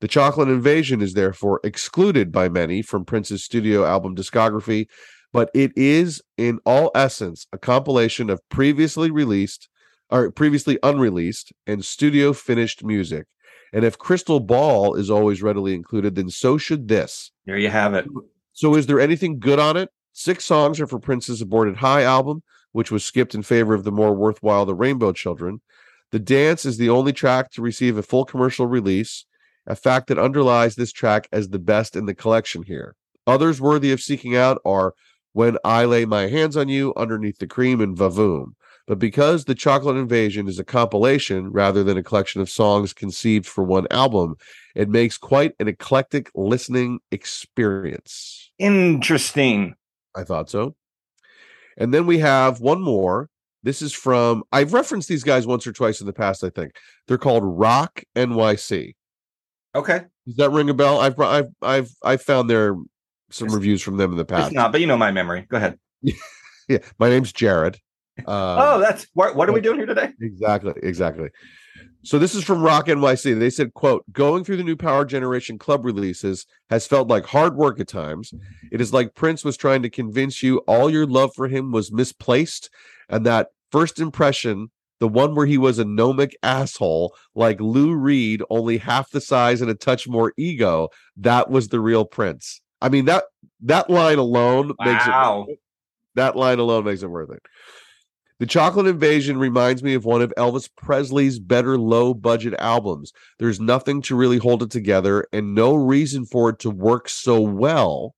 The 0.00 0.08
Chocolate 0.08 0.48
Invasion 0.48 1.00
is 1.00 1.14
therefore 1.14 1.60
excluded 1.64 2.30
by 2.30 2.48
many 2.48 2.82
from 2.82 3.04
Prince's 3.04 3.44
studio 3.44 3.84
album 3.84 4.14
discography, 4.14 4.86
but 5.32 5.50
it 5.54 5.72
is 5.76 6.22
in 6.36 6.58
all 6.64 6.90
essence 6.94 7.46
a 7.52 7.58
compilation 7.58 8.30
of 8.30 8.40
previously 8.48 9.10
released 9.10 9.68
or 10.10 10.30
previously 10.30 10.78
unreleased 10.82 11.52
and 11.66 11.84
studio 11.84 12.32
finished 12.32 12.84
music. 12.84 13.26
And 13.72 13.84
if 13.84 13.98
Crystal 13.98 14.40
Ball 14.40 14.94
is 14.94 15.10
always 15.10 15.42
readily 15.42 15.74
included, 15.74 16.14
then 16.14 16.30
so 16.30 16.58
should 16.58 16.88
this. 16.88 17.30
There 17.44 17.58
you 17.58 17.68
have 17.68 17.94
it. 17.94 18.06
So 18.52 18.74
is 18.74 18.86
there 18.86 19.00
anything 19.00 19.38
good 19.38 19.58
on 19.58 19.76
it? 19.76 19.90
Six 20.20 20.44
songs 20.44 20.80
are 20.80 20.88
for 20.88 20.98
Prince's 20.98 21.40
aborted 21.40 21.76
High 21.76 22.02
album, 22.02 22.42
which 22.72 22.90
was 22.90 23.04
skipped 23.04 23.36
in 23.36 23.44
favor 23.44 23.72
of 23.72 23.84
the 23.84 23.92
more 23.92 24.12
worthwhile 24.12 24.66
The 24.66 24.74
Rainbow 24.74 25.12
Children. 25.12 25.60
The 26.10 26.18
Dance 26.18 26.66
is 26.66 26.76
the 26.76 26.90
only 26.90 27.12
track 27.12 27.52
to 27.52 27.62
receive 27.62 27.96
a 27.96 28.02
full 28.02 28.24
commercial 28.24 28.66
release, 28.66 29.26
a 29.64 29.76
fact 29.76 30.08
that 30.08 30.18
underlies 30.18 30.74
this 30.74 30.90
track 30.90 31.28
as 31.30 31.50
the 31.50 31.60
best 31.60 31.94
in 31.94 32.06
the 32.06 32.16
collection 32.16 32.64
here. 32.64 32.96
Others 33.28 33.60
worthy 33.60 33.92
of 33.92 34.00
seeking 34.00 34.34
out 34.34 34.60
are 34.64 34.94
When 35.34 35.56
I 35.64 35.84
Lay 35.84 36.04
My 36.04 36.26
Hands 36.26 36.56
on 36.56 36.68
You, 36.68 36.92
Underneath 36.96 37.38
the 37.38 37.46
Cream, 37.46 37.80
and 37.80 37.96
Vavoom. 37.96 38.54
But 38.88 38.98
because 38.98 39.44
The 39.44 39.54
Chocolate 39.54 39.96
Invasion 39.96 40.48
is 40.48 40.58
a 40.58 40.64
compilation 40.64 41.52
rather 41.52 41.84
than 41.84 41.96
a 41.96 42.02
collection 42.02 42.40
of 42.40 42.50
songs 42.50 42.92
conceived 42.92 43.46
for 43.46 43.62
one 43.62 43.86
album, 43.92 44.34
it 44.74 44.88
makes 44.88 45.16
quite 45.16 45.52
an 45.60 45.68
eclectic 45.68 46.28
listening 46.34 46.98
experience. 47.12 48.50
Interesting. 48.58 49.76
I 50.16 50.24
thought 50.24 50.50
so. 50.50 50.74
And 51.76 51.92
then 51.94 52.06
we 52.06 52.18
have 52.18 52.60
one 52.60 52.82
more. 52.82 53.28
This 53.62 53.82
is 53.82 53.92
from 53.92 54.44
I've 54.52 54.72
referenced 54.72 55.08
these 55.08 55.24
guys 55.24 55.46
once 55.46 55.66
or 55.66 55.72
twice 55.72 56.00
in 56.00 56.06
the 56.06 56.12
past, 56.12 56.44
I 56.44 56.50
think. 56.50 56.72
They're 57.06 57.18
called 57.18 57.42
Rock 57.44 58.02
NYC. 58.16 58.94
Okay. 59.74 60.02
Does 60.26 60.36
that 60.36 60.50
ring 60.50 60.70
a 60.70 60.74
bell? 60.74 61.00
I've 61.00 61.18
I've 61.20 61.48
I've 61.62 61.90
I've 62.02 62.22
found 62.22 62.48
there 62.48 62.74
some 63.30 63.46
It's- 63.46 63.54
reviews 63.54 63.82
from 63.82 63.96
them 63.96 64.10
in 64.12 64.16
the 64.16 64.22
It's 64.22 64.30
past. 64.32 64.52
not, 64.52 64.72
but 64.72 64.80
you 64.80 64.86
know 64.86 64.96
my 64.96 65.10
memory. 65.10 65.46
Go 65.48 65.56
ahead. 65.56 65.78
Yeah, 66.02 66.78
my 66.98 67.08
name's 67.08 67.32
Jared. 67.32 67.78
Uh, 68.20 68.22
oh, 68.26 68.80
that's 68.80 69.06
what, 69.14 69.36
what 69.36 69.48
are 69.48 69.52
we 69.52 69.60
doing 69.60 69.76
here 69.78 69.86
today? 69.86 70.10
Exactly, 70.20 70.72
exactly. 70.82 71.28
So 72.04 72.18
this 72.18 72.34
is 72.34 72.44
from 72.44 72.62
Rock 72.62 72.86
NYC. 72.86 73.38
They 73.38 73.50
said, 73.50 73.74
quote, 73.74 74.04
going 74.12 74.44
through 74.44 74.56
the 74.56 74.64
new 74.64 74.76
Power 74.76 75.04
Generation 75.04 75.58
Club 75.58 75.84
releases 75.84 76.46
has 76.70 76.86
felt 76.86 77.08
like 77.08 77.26
hard 77.26 77.56
work 77.56 77.80
at 77.80 77.88
times. 77.88 78.32
It 78.70 78.80
is 78.80 78.92
like 78.92 79.14
Prince 79.14 79.44
was 79.44 79.56
trying 79.56 79.82
to 79.82 79.90
convince 79.90 80.42
you 80.42 80.58
all 80.58 80.88
your 80.88 81.06
love 81.06 81.32
for 81.34 81.48
him 81.48 81.72
was 81.72 81.92
misplaced 81.92 82.70
and 83.08 83.26
that 83.26 83.48
first 83.70 84.00
impression, 84.00 84.70
the 85.00 85.08
one 85.08 85.34
where 85.34 85.46
he 85.46 85.58
was 85.58 85.78
a 85.78 85.84
gnomic 85.84 86.36
asshole 86.42 87.14
like 87.34 87.60
Lou 87.60 87.94
Reed, 87.94 88.42
only 88.50 88.78
half 88.78 89.10
the 89.10 89.20
size 89.20 89.60
and 89.60 89.70
a 89.70 89.74
touch 89.74 90.08
more 90.08 90.32
ego, 90.36 90.88
that 91.16 91.50
was 91.50 91.68
the 91.68 91.80
real 91.80 92.04
Prince. 92.04 92.60
I 92.80 92.88
mean 92.88 93.06
that 93.06 93.24
that 93.62 93.90
line 93.90 94.18
alone 94.18 94.72
makes 94.80 95.04
it 95.06 95.58
that 96.14 96.36
line 96.36 96.58
alone 96.58 96.84
makes 96.84 97.02
it 97.02 97.10
worth 97.10 97.30
it. 97.30 97.42
The 98.38 98.46
Chocolate 98.46 98.86
Invasion 98.86 99.36
reminds 99.36 99.82
me 99.82 99.94
of 99.94 100.04
one 100.04 100.22
of 100.22 100.32
Elvis 100.36 100.68
Presley's 100.76 101.40
better 101.40 101.76
low 101.76 102.14
budget 102.14 102.54
albums. 102.60 103.12
There's 103.40 103.58
nothing 103.58 104.00
to 104.02 104.14
really 104.14 104.38
hold 104.38 104.62
it 104.62 104.70
together 104.70 105.26
and 105.32 105.56
no 105.56 105.74
reason 105.74 106.24
for 106.24 106.50
it 106.50 106.60
to 106.60 106.70
work 106.70 107.08
so 107.08 107.40
well, 107.40 108.14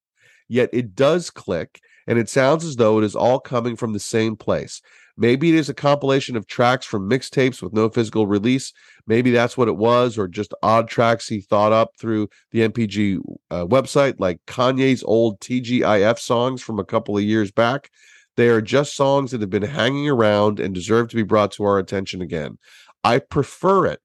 yet 0.46 0.68
it 0.74 0.94
does 0.94 1.30
click 1.30 1.80
and 2.06 2.18
it 2.18 2.28
sounds 2.28 2.64
as 2.64 2.76
though 2.76 2.98
it 2.98 3.04
is 3.04 3.16
all 3.16 3.40
coming 3.40 3.76
from 3.76 3.94
the 3.94 4.00
same 4.00 4.36
place. 4.36 4.82
Maybe 5.16 5.50
it 5.50 5.54
is 5.54 5.68
a 5.68 5.74
compilation 5.74 6.36
of 6.36 6.46
tracks 6.46 6.84
from 6.84 7.08
mixtapes 7.08 7.62
with 7.62 7.72
no 7.72 7.88
physical 7.88 8.26
release. 8.26 8.72
Maybe 9.06 9.30
that's 9.30 9.56
what 9.56 9.68
it 9.68 9.76
was, 9.76 10.18
or 10.18 10.28
just 10.28 10.54
odd 10.62 10.88
tracks 10.88 11.28
he 11.28 11.40
thought 11.40 11.72
up 11.72 11.90
through 11.98 12.28
the 12.52 12.66
NPG 12.68 13.20
uh, 13.50 13.66
website, 13.66 14.16
like 14.18 14.40
Kanye's 14.46 15.02
old 15.04 15.40
TGIF 15.40 16.18
songs 16.18 16.62
from 16.62 16.78
a 16.78 16.84
couple 16.84 17.16
of 17.16 17.22
years 17.22 17.50
back. 17.50 17.90
They 18.40 18.48
are 18.48 18.62
just 18.62 18.96
songs 18.96 19.32
that 19.32 19.42
have 19.42 19.50
been 19.50 19.60
hanging 19.60 20.08
around 20.08 20.60
and 20.60 20.74
deserve 20.74 21.10
to 21.10 21.16
be 21.16 21.22
brought 21.22 21.52
to 21.52 21.64
our 21.64 21.78
attention 21.78 22.22
again. 22.22 22.56
I 23.04 23.18
prefer 23.18 23.84
it 23.84 24.00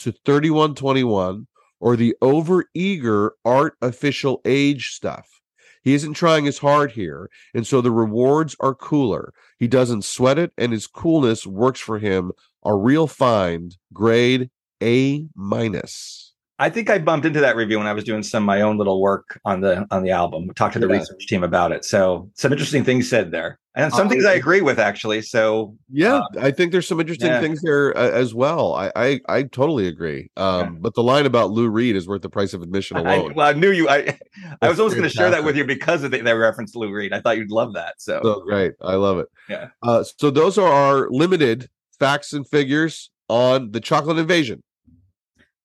to 0.00 0.12
3121 0.12 1.46
or 1.80 1.96
the 1.96 2.14
over-eager 2.20 3.32
art 3.46 3.78
official 3.80 4.42
age 4.44 4.88
stuff. 4.88 5.40
He 5.82 5.94
isn't 5.94 6.12
trying 6.12 6.46
as 6.46 6.58
hard 6.58 6.92
here, 6.92 7.30
and 7.54 7.66
so 7.66 7.80
the 7.80 7.90
rewards 7.90 8.54
are 8.60 8.74
cooler. 8.74 9.32
He 9.58 9.66
doesn't 9.66 10.04
sweat 10.04 10.38
it, 10.38 10.52
and 10.58 10.70
his 10.70 10.86
coolness 10.86 11.46
works 11.46 11.80
for 11.80 11.98
him. 11.98 12.32
A 12.66 12.76
real 12.76 13.06
find, 13.06 13.74
grade 13.94 14.50
A 14.82 15.28
minus. 15.34 16.27
I 16.60 16.68
think 16.70 16.90
I 16.90 16.98
bumped 16.98 17.24
into 17.24 17.40
that 17.40 17.54
review 17.54 17.78
when 17.78 17.86
I 17.86 17.92
was 17.92 18.02
doing 18.02 18.22
some 18.24 18.42
of 18.42 18.46
my 18.46 18.62
own 18.62 18.78
little 18.78 19.00
work 19.00 19.40
on 19.44 19.60
the 19.60 19.86
on 19.92 20.02
the 20.02 20.10
album. 20.10 20.50
Talked 20.56 20.72
to 20.74 20.80
the 20.80 20.88
Yeah. 20.88 20.98
research 20.98 21.26
team 21.28 21.44
about 21.44 21.70
it. 21.70 21.84
So 21.84 22.28
some 22.34 22.50
interesting 22.52 22.82
things 22.82 23.08
said 23.08 23.30
there, 23.30 23.60
and 23.76 23.92
some 23.92 24.08
Uh, 24.08 24.10
things 24.10 24.24
I 24.24 24.32
agree 24.34 24.60
with 24.60 24.80
actually. 24.80 25.22
So 25.22 25.76
Yeah, 25.88 26.20
I 26.40 26.50
think 26.50 26.72
there's 26.72 26.88
some 26.88 26.98
interesting 26.98 27.28
yeah. 27.28 27.40
things 27.40 27.62
there 27.62 27.96
uh, 27.96 28.10
as 28.10 28.34
well. 28.34 28.74
I, 28.74 28.90
I 28.96 29.20
I 29.28 29.42
totally 29.44 29.86
agree. 29.86 30.30
Um, 30.36 30.58
Yeah. 30.60 30.70
but 30.80 30.94
the 30.94 31.02
line 31.04 31.26
about 31.26 31.52
Lou 31.52 31.68
Reed 31.68 31.94
is 31.94 32.08
worth 32.08 32.22
the 32.22 32.28
price 32.30 32.54
of 32.54 32.62
admission 32.62 32.96
I, 32.96 33.14
alone. 33.14 33.34
well, 33.36 33.46
I 33.48 33.52
knew 33.52 33.70
you. 33.70 33.88
I 33.88 34.18
I 34.62 34.68
was 34.68 34.80
almost 34.80 34.96
going 34.96 35.08
to 35.08 35.14
share 35.14 35.30
that 35.30 35.44
with 35.44 35.56
you 35.56 35.64
because 35.64 36.02
of 36.02 36.10
the, 36.10 36.20
that 36.22 36.32
reference 36.32 36.72
to 36.72 36.80
Lou 36.80 36.92
Reed. 36.92 37.12
I 37.12 37.20
thought 37.20 37.36
you'd 37.38 37.52
love 37.52 37.74
that. 37.74 37.94
So, 37.98 38.20
so 38.24 38.40
great, 38.40 38.72
I 38.82 38.96
love 38.96 39.18
it. 39.20 39.28
Yeah. 39.48 39.68
Uh, 39.82 40.02
so 40.02 40.30
those 40.30 40.58
are 40.58 40.72
our 40.72 41.08
limited 41.10 41.68
facts 42.00 42.32
and 42.32 42.44
figures 42.48 43.10
on 43.28 43.70
the 43.70 43.80
Chocolate 43.80 44.18
Invasion. 44.18 44.62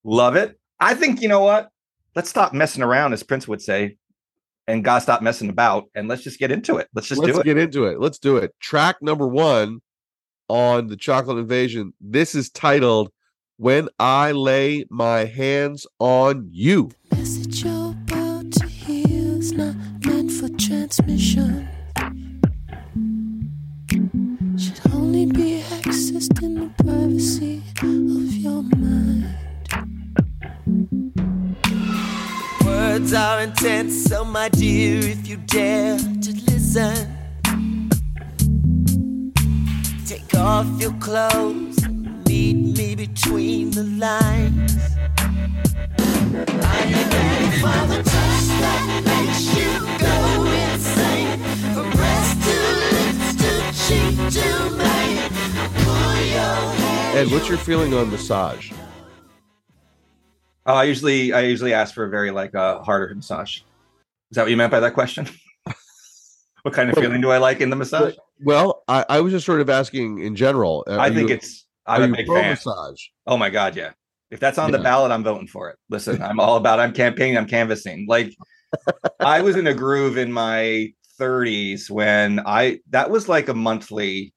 love 0.04 0.36
it. 0.36 0.56
I 0.84 0.94
think 0.94 1.22
you 1.22 1.28
know 1.28 1.40
what. 1.40 1.70
Let's 2.14 2.28
stop 2.28 2.52
messing 2.52 2.82
around, 2.82 3.14
as 3.14 3.22
Prince 3.22 3.48
would 3.48 3.62
say, 3.62 3.96
and 4.66 4.84
God 4.84 4.98
stop 4.98 5.22
messing 5.22 5.48
about, 5.48 5.86
and 5.94 6.08
let's 6.08 6.22
just 6.22 6.38
get 6.38 6.52
into 6.52 6.76
it. 6.76 6.88
Let's 6.94 7.08
just 7.08 7.22
Let's 7.22 7.32
do 7.32 7.40
it. 7.40 7.44
get 7.44 7.56
into 7.56 7.86
it. 7.86 7.98
Let's 7.98 8.18
do 8.18 8.36
it. 8.36 8.54
Track 8.60 8.96
number 9.00 9.26
one 9.26 9.80
on 10.48 10.88
the 10.88 10.96
Chocolate 10.96 11.38
Invasion. 11.38 11.94
This 12.02 12.34
is 12.34 12.50
titled 12.50 13.10
"When 13.56 13.88
I 13.98 14.32
Lay 14.32 14.84
My 14.90 15.24
Hands 15.24 15.86
on 15.98 16.48
You." 16.52 16.90
Message 17.10 17.64
you're 17.64 17.92
about 17.92 18.52
to 18.52 18.66
hear 18.66 19.38
is 19.38 19.52
not 19.52 19.74
meant 20.04 20.32
for 20.32 20.50
transmission. 20.50 21.66
Should 24.58 24.92
only 24.92 25.24
be 25.24 25.62
accessed 25.62 26.42
in 26.42 26.54
the 26.56 26.70
privacy 26.84 27.62
of 27.82 28.34
your 28.34 28.62
mind. 28.76 29.43
Words 33.04 33.14
are 33.16 33.42
intense, 33.42 34.04
so 34.04 34.24
my 34.24 34.48
dear, 34.48 34.98
if 34.98 35.28
you 35.28 35.36
dare 35.36 35.98
to 35.98 36.32
listen, 36.46 37.18
take 40.06 40.34
off 40.34 40.66
your 40.80 40.94
clothes. 40.94 41.86
Meet 42.26 42.78
me 42.78 42.94
between 42.94 43.72
the 43.72 43.82
lines. 43.82 44.72
For 47.60 47.80
the 47.92 48.00
touch 48.02 48.46
that 48.62 48.82
makes 49.04 49.54
you 49.54 49.70
go 50.00 50.16
insane? 50.72 51.38
From 51.74 51.90
breast 51.90 52.40
to 52.46 52.56
lips 52.94 53.28
to 53.42 53.50
cheek 53.84 54.16
to 54.40 54.48
mane. 54.78 55.28
Pull 55.84 56.16
your. 56.32 57.20
Ed, 57.20 57.30
what's 57.30 57.48
your 57.50 57.58
feeling 57.58 57.92
on 57.92 58.10
massage? 58.10 58.72
Oh, 60.66 60.74
I 60.74 60.84
usually 60.84 61.32
I 61.32 61.40
usually 61.42 61.74
ask 61.74 61.94
for 61.94 62.04
a 62.04 62.10
very 62.10 62.30
like 62.30 62.54
a 62.54 62.82
harder 62.82 63.14
massage. 63.14 63.58
Is 63.58 64.36
that 64.36 64.42
what 64.42 64.50
you 64.50 64.56
meant 64.56 64.70
by 64.70 64.80
that 64.80 64.94
question? 64.94 65.28
what 66.62 66.74
kind 66.74 66.88
of 66.88 66.96
Well- 66.96 67.04
feeling 67.04 67.20
do 67.20 67.30
I 67.30 67.38
like 67.38 67.60
in 67.60 67.70
the 67.70 67.76
massage? 67.76 68.14
Well, 68.42 68.82
I, 68.88 69.04
I 69.08 69.20
was 69.20 69.32
just 69.32 69.46
sort 69.46 69.60
of 69.60 69.70
asking 69.70 70.18
in 70.18 70.34
general. 70.34 70.84
Uh, 70.88 70.98
I 70.98 71.08
think 71.10 71.28
you- 71.28 71.36
it's 71.36 71.66
I'm 71.86 72.12
a 72.14 72.16
big 72.16 72.26
fan. 72.26 72.50
massage? 72.50 73.00
Oh 73.26 73.36
my 73.36 73.50
god, 73.50 73.76
yeah. 73.76 73.92
If 74.30 74.40
that's 74.40 74.58
on 74.58 74.72
the 74.72 74.78
ballot, 74.78 75.12
I'm 75.12 75.22
voting 75.22 75.46
for 75.46 75.70
it. 75.70 75.76
Listen, 75.90 76.20
I'm 76.22 76.40
all 76.40 76.56
about 76.56 76.80
I'm 76.80 76.92
campaigning, 76.92 77.36
I'm 77.38 77.46
canvassing. 77.46 78.06
Like 78.08 78.34
I 79.20 79.40
was 79.42 79.54
in 79.54 79.66
a 79.68 79.74
groove 79.74 80.16
in 80.18 80.32
my 80.32 80.92
30s 81.20 81.88
when 81.90 82.40
I 82.44 82.80
that 82.90 83.10
was 83.10 83.28
like 83.28 83.48
a 83.48 83.54
monthly 83.54 84.33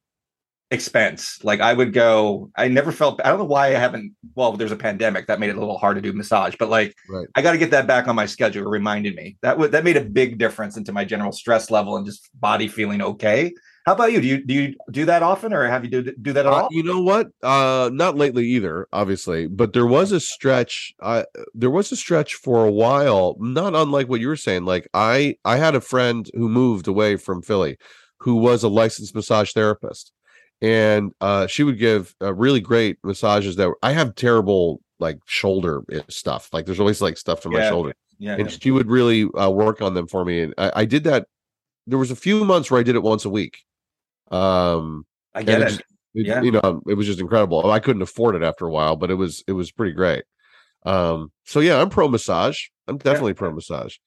expense. 0.71 1.39
Like 1.43 1.61
I 1.61 1.73
would 1.73 1.93
go, 1.93 2.51
I 2.57 2.67
never 2.67 2.91
felt 2.91 3.21
I 3.23 3.29
don't 3.29 3.39
know 3.39 3.45
why 3.45 3.67
I 3.67 3.79
haven't 3.79 4.13
well, 4.35 4.53
there's 4.53 4.71
a 4.71 4.75
pandemic 4.77 5.27
that 5.27 5.39
made 5.39 5.49
it 5.49 5.55
a 5.57 5.59
little 5.59 5.77
hard 5.77 5.95
to 5.95 6.01
do 6.01 6.13
massage, 6.13 6.55
but 6.59 6.69
like 6.69 6.93
Right. 7.09 7.27
I 7.35 7.41
got 7.41 7.53
to 7.53 7.57
get 7.57 7.71
that 7.71 7.87
back 7.87 8.07
on 8.07 8.15
my 8.15 8.25
schedule. 8.25 8.65
It 8.65 8.69
reminded 8.69 9.15
me. 9.15 9.37
That 9.41 9.57
would 9.57 9.71
that 9.71 9.83
made 9.83 9.97
a 9.97 10.01
big 10.03 10.37
difference 10.37 10.77
into 10.77 10.91
my 10.91 11.05
general 11.05 11.31
stress 11.31 11.71
level 11.71 11.95
and 11.97 12.05
just 12.05 12.29
body 12.39 12.67
feeling 12.67 13.01
okay. 13.01 13.53
How 13.85 13.93
about 13.93 14.11
you? 14.11 14.19
Do 14.19 14.27
you 14.27 14.43
do 14.45 14.53
you 14.53 14.75
do 14.91 15.05
that 15.05 15.23
often 15.23 15.53
or 15.53 15.65
have 15.65 15.85
you 15.85 15.89
do 15.89 16.01
do 16.21 16.33
that 16.33 16.45
at 16.45 16.51
Uh, 16.51 16.55
all? 16.63 16.67
you 16.71 16.83
know 16.83 17.01
what? 17.01 17.27
Uh, 17.43 17.89
not 17.93 18.15
lately 18.17 18.45
either, 18.47 18.87
obviously, 18.91 19.47
but 19.47 19.73
there 19.73 19.85
was 19.87 20.11
a 20.11 20.19
stretch. 20.19 20.93
I 21.01 21.25
there 21.53 21.69
was 21.69 21.91
a 21.91 21.95
stretch 21.95 22.35
for 22.35 22.65
a 22.65 22.71
while, 22.71 23.35
not 23.39 23.75
unlike 23.75 24.09
what 24.09 24.19
you 24.21 24.27
were 24.27 24.35
saying. 24.35 24.65
Like 24.65 24.87
I, 24.93 25.35
I 25.45 25.57
had 25.57 25.75
a 25.75 25.81
friend 25.81 26.29
who 26.33 26.49
moved 26.49 26.87
away 26.87 27.15
from 27.17 27.41
Philly, 27.41 27.77
who 28.19 28.35
was 28.35 28.63
a 28.63 28.67
licensed 28.69 29.15
massage 29.15 29.53
therapist, 29.53 30.11
and 30.61 31.11
uh, 31.21 31.47
she 31.47 31.63
would 31.63 31.77
give 31.77 32.15
uh, 32.21 32.33
really 32.33 32.59
great 32.61 32.97
massages. 33.03 33.55
That 33.55 33.69
were, 33.69 33.77
I 33.83 33.91
have 33.91 34.15
terrible 34.15 34.81
like 34.99 35.19
shoulder 35.25 35.83
stuff. 36.09 36.49
Like 36.53 36.65
there's 36.65 36.79
always 36.79 37.01
like 37.01 37.17
stuff 37.17 37.45
in 37.45 37.51
my 37.51 37.67
shoulder, 37.69 37.93
Yeah. 38.19 38.35
and 38.39 38.51
she 38.51 38.71
would 38.71 38.87
really 38.89 39.25
uh, 39.37 39.49
work 39.49 39.81
on 39.81 39.93
them 39.93 40.07
for 40.07 40.25
me. 40.25 40.41
And 40.41 40.53
I, 40.57 40.71
I 40.77 40.85
did 40.85 41.03
that. 41.05 41.27
There 41.85 41.99
was 41.99 42.11
a 42.11 42.15
few 42.15 42.43
months 42.43 42.69
where 42.71 42.79
I 42.79 42.83
did 42.83 42.95
it 42.95 43.03
once 43.03 43.23
a 43.25 43.29
week. 43.29 43.59
Um, 44.31 45.05
I 45.33 45.43
get 45.43 45.61
it. 45.61 45.73
it- 45.79 45.85
Yeah. 46.13 46.41
you 46.41 46.51
know 46.51 46.81
it 46.87 46.95
was 46.95 47.05
just 47.05 47.19
incredible 47.19 47.69
i 47.69 47.79
couldn't 47.79 48.01
afford 48.01 48.33
it 48.33 48.41
after 48.41 48.65
a 48.65 48.71
while 48.71 48.95
but 48.95 49.11
it 49.11 49.15
was 49.15 49.43
it 49.45 49.51
was 49.51 49.71
pretty 49.71 49.91
great 49.91 50.23
um 50.83 51.31
so 51.43 51.59
yeah 51.59 51.79
i'm 51.79 51.89
pro 51.91 52.07
massage 52.07 52.59
i'm 52.87 52.97
definitely 52.97 53.35
pro 53.35 53.51
massage 53.51 53.97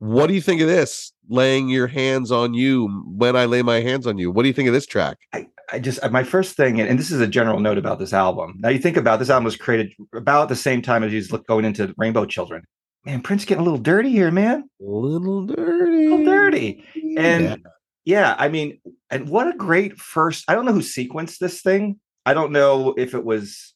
what 0.00 0.26
do 0.26 0.34
you 0.34 0.40
think 0.40 0.60
of 0.60 0.66
this 0.66 1.12
laying 1.28 1.68
your 1.68 1.86
hands 1.86 2.32
on 2.32 2.54
you 2.54 2.88
when 3.06 3.36
i 3.36 3.44
lay 3.44 3.62
my 3.62 3.78
hands 3.80 4.04
on 4.08 4.18
you 4.18 4.32
what 4.32 4.42
do 4.42 4.48
you 4.48 4.52
think 4.52 4.66
of 4.66 4.74
this 4.74 4.86
track 4.86 5.16
I 5.32 5.46
just 5.78 6.02
uh, 6.02 6.08
my 6.10 6.24
first 6.24 6.56
thing, 6.56 6.80
and 6.80 6.98
this 6.98 7.10
is 7.10 7.20
a 7.20 7.26
general 7.26 7.60
note 7.60 7.78
about 7.78 7.98
this 7.98 8.12
album. 8.12 8.56
Now 8.58 8.68
you 8.70 8.78
think 8.78 8.96
about 8.96 9.18
this 9.18 9.30
album 9.30 9.44
was 9.44 9.56
created 9.56 9.92
about 10.14 10.48
the 10.48 10.56
same 10.56 10.82
time 10.82 11.02
as 11.04 11.12
he's 11.12 11.28
going 11.28 11.64
into 11.64 11.94
Rainbow 11.96 12.24
Children. 12.26 12.64
Man, 13.04 13.22
Prince 13.22 13.44
getting 13.44 13.62
a 13.62 13.64
little 13.64 13.78
dirty 13.78 14.10
here, 14.10 14.30
man. 14.30 14.68
a 14.80 14.84
little 14.84 15.46
dirty 15.46 16.06
A 16.06 16.10
little 16.10 16.24
dirty. 16.24 16.84
And 17.16 17.44
Yeah. 17.44 17.56
yeah. 18.04 18.36
I 18.38 18.48
mean, 18.48 18.80
and 19.10 19.28
what 19.28 19.46
a 19.46 19.56
great 19.56 19.98
first. 19.98 20.44
I 20.48 20.54
don't 20.54 20.64
know 20.66 20.72
who 20.72 20.80
sequenced 20.80 21.38
this 21.38 21.62
thing. 21.62 21.98
I 22.26 22.34
don't 22.34 22.52
know 22.52 22.94
if 22.98 23.14
it 23.14 23.24
was. 23.24 23.74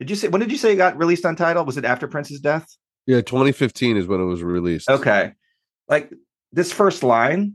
Did 0.00 0.08
you 0.10 0.16
say 0.16 0.28
when 0.28 0.40
did 0.40 0.50
you 0.50 0.56
say 0.58 0.72
it 0.72 0.76
got 0.76 0.96
released 0.96 1.26
on 1.26 1.36
title? 1.36 1.64
Was 1.64 1.76
it 1.76 1.84
after 1.84 2.08
Prince's 2.08 2.40
death? 2.40 2.66
yeah 3.06 3.20
2015 3.20 3.96
is 3.96 4.06
when 4.06 4.20
it 4.20 4.24
was 4.26 4.44
released 4.44 4.88
Okay. 4.88 5.32
Like 5.88 6.12
this 6.52 6.72
first 6.72 7.02
line, 7.02 7.54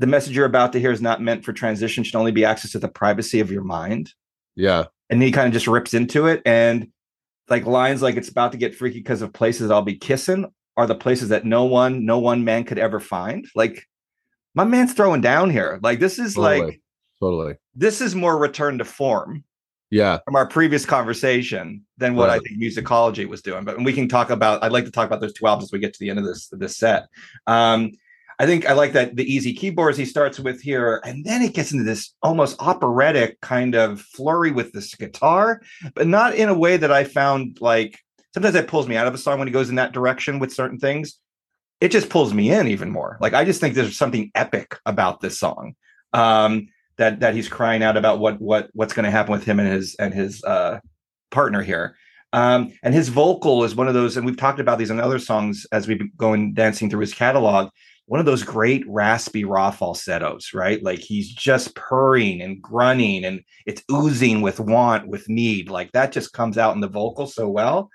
the 0.00 0.06
message 0.06 0.34
you're 0.34 0.46
about 0.46 0.72
to 0.72 0.80
hear 0.80 0.90
is 0.90 1.02
not 1.02 1.20
meant 1.20 1.44
for 1.44 1.52
transition, 1.52 2.02
should 2.02 2.16
only 2.16 2.32
be 2.32 2.44
access 2.44 2.72
to 2.72 2.78
the 2.78 2.88
privacy 2.88 3.38
of 3.38 3.52
your 3.52 3.62
mind. 3.62 4.12
yeah. 4.56 4.84
And 5.10 5.20
he 5.20 5.30
kind 5.32 5.46
of 5.48 5.52
just 5.52 5.66
rips 5.66 5.92
into 5.92 6.26
it. 6.26 6.40
And 6.46 6.88
like 7.48 7.66
lines 7.66 8.00
like 8.00 8.16
it's 8.16 8.28
about 8.28 8.52
to 8.52 8.58
get 8.58 8.74
freaky 8.76 9.00
because 9.00 9.22
of 9.22 9.32
places 9.32 9.72
i'll 9.72 9.82
be 9.82 9.96
kissing 9.96 10.46
are 10.76 10.86
the 10.86 10.94
places 10.94 11.30
that 11.30 11.44
no 11.44 11.64
one 11.64 12.06
no 12.06 12.18
one 12.18 12.44
man 12.44 12.64
could 12.64 12.78
ever 12.78 13.00
find. 13.00 13.46
Like 13.54 13.86
my 14.54 14.64
man's 14.64 14.94
throwing 14.94 15.20
down 15.20 15.50
here. 15.50 15.78
Like 15.82 15.98
this 16.00 16.18
is 16.18 16.34
Totally. 16.34 16.60
like 16.60 16.80
totally. 17.20 17.54
this 17.74 18.00
is 18.00 18.14
more 18.14 18.38
return 18.38 18.78
to 18.78 18.84
form 18.84 19.44
yeah. 19.90 20.18
from 20.24 20.36
our 20.36 20.46
previous 20.46 20.86
conversation 20.86 21.84
than 21.98 22.14
what 22.14 22.30
i 22.30 22.38
think 22.38 22.58
musicology 22.62 23.26
was 23.28 23.42
doing. 23.42 23.64
But 23.64 23.82
we 23.82 23.92
can 23.92 24.08
talk 24.08 24.30
about 24.30 24.62
i'd 24.62 24.72
like 24.72 24.84
to 24.86 24.90
talk 24.90 25.06
about 25.06 25.20
those 25.20 25.34
two 25.34 25.46
albums 25.46 25.68
as 25.68 25.72
we 25.72 25.80
get 25.80 25.92
to 25.92 26.00
the 26.00 26.08
end 26.08 26.20
of 26.20 26.24
this 26.24 26.48
this 26.52 26.76
set. 26.78 27.08
Um 27.46 27.90
I 28.40 28.46
think 28.46 28.64
I 28.64 28.72
like 28.72 28.94
that 28.94 29.16
the 29.16 29.30
easy 29.30 29.52
keyboards 29.52 29.98
he 29.98 30.06
starts 30.06 30.40
with 30.40 30.62
here, 30.62 31.02
and 31.04 31.22
then 31.26 31.42
it 31.42 31.52
gets 31.52 31.72
into 31.72 31.84
this 31.84 32.14
almost 32.22 32.56
operatic 32.58 33.38
kind 33.42 33.74
of 33.74 34.00
flurry 34.00 34.50
with 34.50 34.72
this 34.72 34.94
guitar, 34.94 35.60
but 35.94 36.06
not 36.06 36.34
in 36.34 36.48
a 36.48 36.54
way 36.54 36.78
that 36.78 36.90
I 36.90 37.04
found 37.04 37.58
like 37.60 38.00
sometimes 38.32 38.54
that 38.54 38.66
pulls 38.66 38.88
me 38.88 38.96
out 38.96 39.06
of 39.06 39.12
a 39.12 39.18
song 39.18 39.40
when 39.40 39.46
he 39.46 39.52
goes 39.52 39.68
in 39.68 39.74
that 39.74 39.92
direction 39.92 40.38
with 40.38 40.54
certain 40.54 40.78
things. 40.78 41.18
It 41.82 41.90
just 41.90 42.08
pulls 42.08 42.32
me 42.32 42.50
in 42.50 42.66
even 42.68 42.90
more. 42.90 43.18
Like 43.20 43.34
I 43.34 43.44
just 43.44 43.60
think 43.60 43.74
there's 43.74 43.98
something 43.98 44.30
epic 44.34 44.74
about 44.86 45.20
this 45.20 45.38
song. 45.38 45.74
Um, 46.14 46.68
that 46.96 47.20
that 47.20 47.34
he's 47.34 47.48
crying 47.48 47.82
out 47.82 47.98
about 47.98 48.20
what 48.20 48.40
what 48.40 48.70
what's 48.72 48.94
going 48.94 49.04
to 49.04 49.10
happen 49.10 49.32
with 49.32 49.44
him 49.44 49.60
and 49.60 49.68
his 49.68 49.96
and 49.96 50.14
his 50.14 50.42
uh, 50.44 50.80
partner 51.30 51.60
here. 51.60 51.94
Um, 52.32 52.72
and 52.82 52.94
his 52.94 53.10
vocal 53.10 53.64
is 53.64 53.74
one 53.74 53.88
of 53.88 53.92
those, 53.92 54.16
and 54.16 54.24
we've 54.24 54.38
talked 54.38 54.60
about 54.60 54.78
these 54.78 54.90
in 54.90 54.98
other 54.98 55.18
songs 55.18 55.66
as 55.72 55.86
we've 55.86 55.98
been 55.98 56.12
going 56.16 56.54
dancing 56.54 56.88
through 56.88 57.00
his 57.00 57.12
catalog 57.12 57.68
one 58.10 58.18
of 58.18 58.26
those 58.26 58.42
great 58.42 58.82
raspy 58.88 59.44
raw 59.44 59.70
falsettos, 59.70 60.52
right? 60.52 60.82
Like 60.82 60.98
he's 60.98 61.32
just 61.32 61.76
purring 61.76 62.42
and 62.42 62.60
grunting 62.60 63.24
and 63.24 63.44
it's 63.66 63.84
oozing 63.88 64.40
with 64.40 64.58
want, 64.58 65.06
with 65.06 65.28
need. 65.28 65.70
Like 65.70 65.92
that 65.92 66.10
just 66.10 66.32
comes 66.32 66.58
out 66.58 66.74
in 66.74 66.80
the 66.80 66.88
vocal 66.88 67.28
so 67.28 67.48
well. 67.48 67.88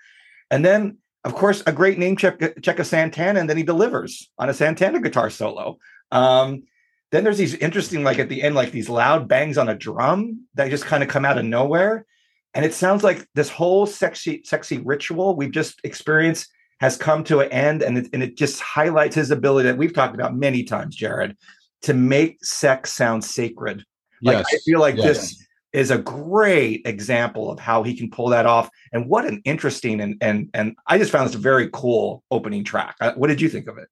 And 0.49 0.63
then, 0.63 0.99
of 1.25 1.35
course, 1.35 1.63
a 1.67 1.73
great 1.73 1.97
name 1.99 2.15
check, 2.15 2.39
check 2.61 2.79
of 2.79 2.87
Santana, 2.87 3.41
and 3.41 3.49
then 3.49 3.57
he 3.57 3.63
delivers 3.63 4.31
on 4.37 4.47
a 4.47 4.53
Santana 4.53 5.01
guitar 5.01 5.29
solo. 5.29 5.79
Um, 6.13 6.63
then 7.11 7.25
there's 7.25 7.37
these 7.37 7.55
interesting, 7.55 8.05
like 8.05 8.17
at 8.17 8.29
the 8.29 8.41
end, 8.41 8.55
like 8.55 8.71
these 8.71 8.87
loud 8.87 9.27
bangs 9.27 9.57
on 9.57 9.67
a 9.67 9.75
drum 9.75 10.45
that 10.53 10.69
just 10.69 10.85
kind 10.85 11.03
of 11.03 11.09
come 11.09 11.25
out 11.25 11.37
of 11.37 11.43
nowhere. 11.43 12.05
And 12.53 12.63
it 12.63 12.73
sounds 12.73 13.03
like 13.03 13.27
this 13.35 13.49
whole 13.49 13.85
sexy, 13.85 14.43
sexy 14.45 14.77
ritual 14.77 15.35
we've 15.35 15.51
just 15.51 15.81
experienced 15.83 16.49
has 16.79 16.97
come 16.97 17.23
to 17.23 17.39
an 17.39 17.51
end 17.51 17.81
and 17.81 17.97
it, 17.97 18.07
and 18.13 18.21
it 18.21 18.37
just 18.37 18.59
highlights 18.59 19.15
his 19.15 19.31
ability 19.31 19.67
that 19.69 19.77
we've 19.77 19.93
talked 19.93 20.15
about 20.15 20.35
many 20.35 20.63
times 20.63 20.95
jared 20.95 21.35
to 21.81 21.93
make 21.93 22.43
sex 22.43 22.93
sound 22.93 23.23
sacred 23.23 23.83
like 24.21 24.37
yes 24.37 24.45
i 24.53 24.57
feel 24.65 24.79
like 24.79 24.95
yes. 24.95 25.05
this 25.05 25.47
is 25.73 25.91
a 25.91 25.97
great 25.97 26.81
example 26.85 27.51
of 27.51 27.59
how 27.59 27.83
he 27.83 27.95
can 27.95 28.09
pull 28.09 28.29
that 28.29 28.45
off 28.45 28.69
and 28.93 29.09
what 29.09 29.25
an 29.25 29.41
interesting 29.45 30.01
and 30.01 30.15
and 30.21 30.49
and 30.53 30.75
i 30.87 30.97
just 30.97 31.11
found 31.11 31.27
this 31.27 31.35
a 31.35 31.39
very 31.39 31.69
cool 31.73 32.23
opening 32.31 32.63
track 32.63 32.95
Uh, 33.01 33.13
what 33.13 33.27
did 33.27 33.41
you 33.41 33.49
think 33.49 33.67
of 33.67 33.77
it 33.77 33.87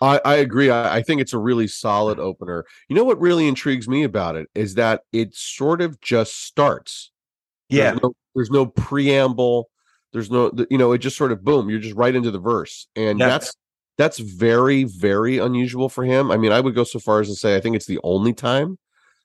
I, 0.00 0.20
I 0.24 0.34
agree. 0.36 0.70
I, 0.70 0.96
I 0.96 1.02
think 1.02 1.20
it's 1.20 1.32
a 1.32 1.38
really 1.38 1.66
solid 1.66 2.18
opener. 2.18 2.64
You 2.88 2.96
know 2.96 3.04
what 3.04 3.20
really 3.20 3.46
intrigues 3.46 3.88
me 3.88 4.02
about 4.02 4.36
it 4.36 4.48
is 4.54 4.74
that 4.74 5.02
it 5.12 5.34
sort 5.34 5.80
of 5.80 6.00
just 6.00 6.44
starts. 6.44 7.10
yeah 7.68 7.90
There's 7.90 8.02
no, 8.02 8.14
there's 8.34 8.50
no 8.50 8.66
preamble. 8.66 9.70
There's 10.14 10.30
no, 10.30 10.50
you 10.70 10.78
know, 10.78 10.92
it 10.92 10.98
just 10.98 11.18
sort 11.18 11.32
of 11.32 11.44
boom. 11.44 11.68
You're 11.68 11.80
just 11.80 11.96
right 11.96 12.14
into 12.14 12.30
the 12.30 12.38
verse, 12.38 12.86
and 12.96 13.20
that's 13.20 13.52
that's 13.98 14.18
very 14.18 14.84
very 14.84 15.36
unusual 15.36 15.90
for 15.90 16.04
him. 16.04 16.30
I 16.30 16.38
mean, 16.38 16.52
I 16.52 16.60
would 16.60 16.74
go 16.74 16.84
so 16.84 16.98
far 16.98 17.20
as 17.20 17.28
to 17.28 17.34
say 17.34 17.56
I 17.56 17.60
think 17.60 17.76
it's 17.76 17.86
the 17.86 18.00
only 18.02 18.32
time 18.32 18.78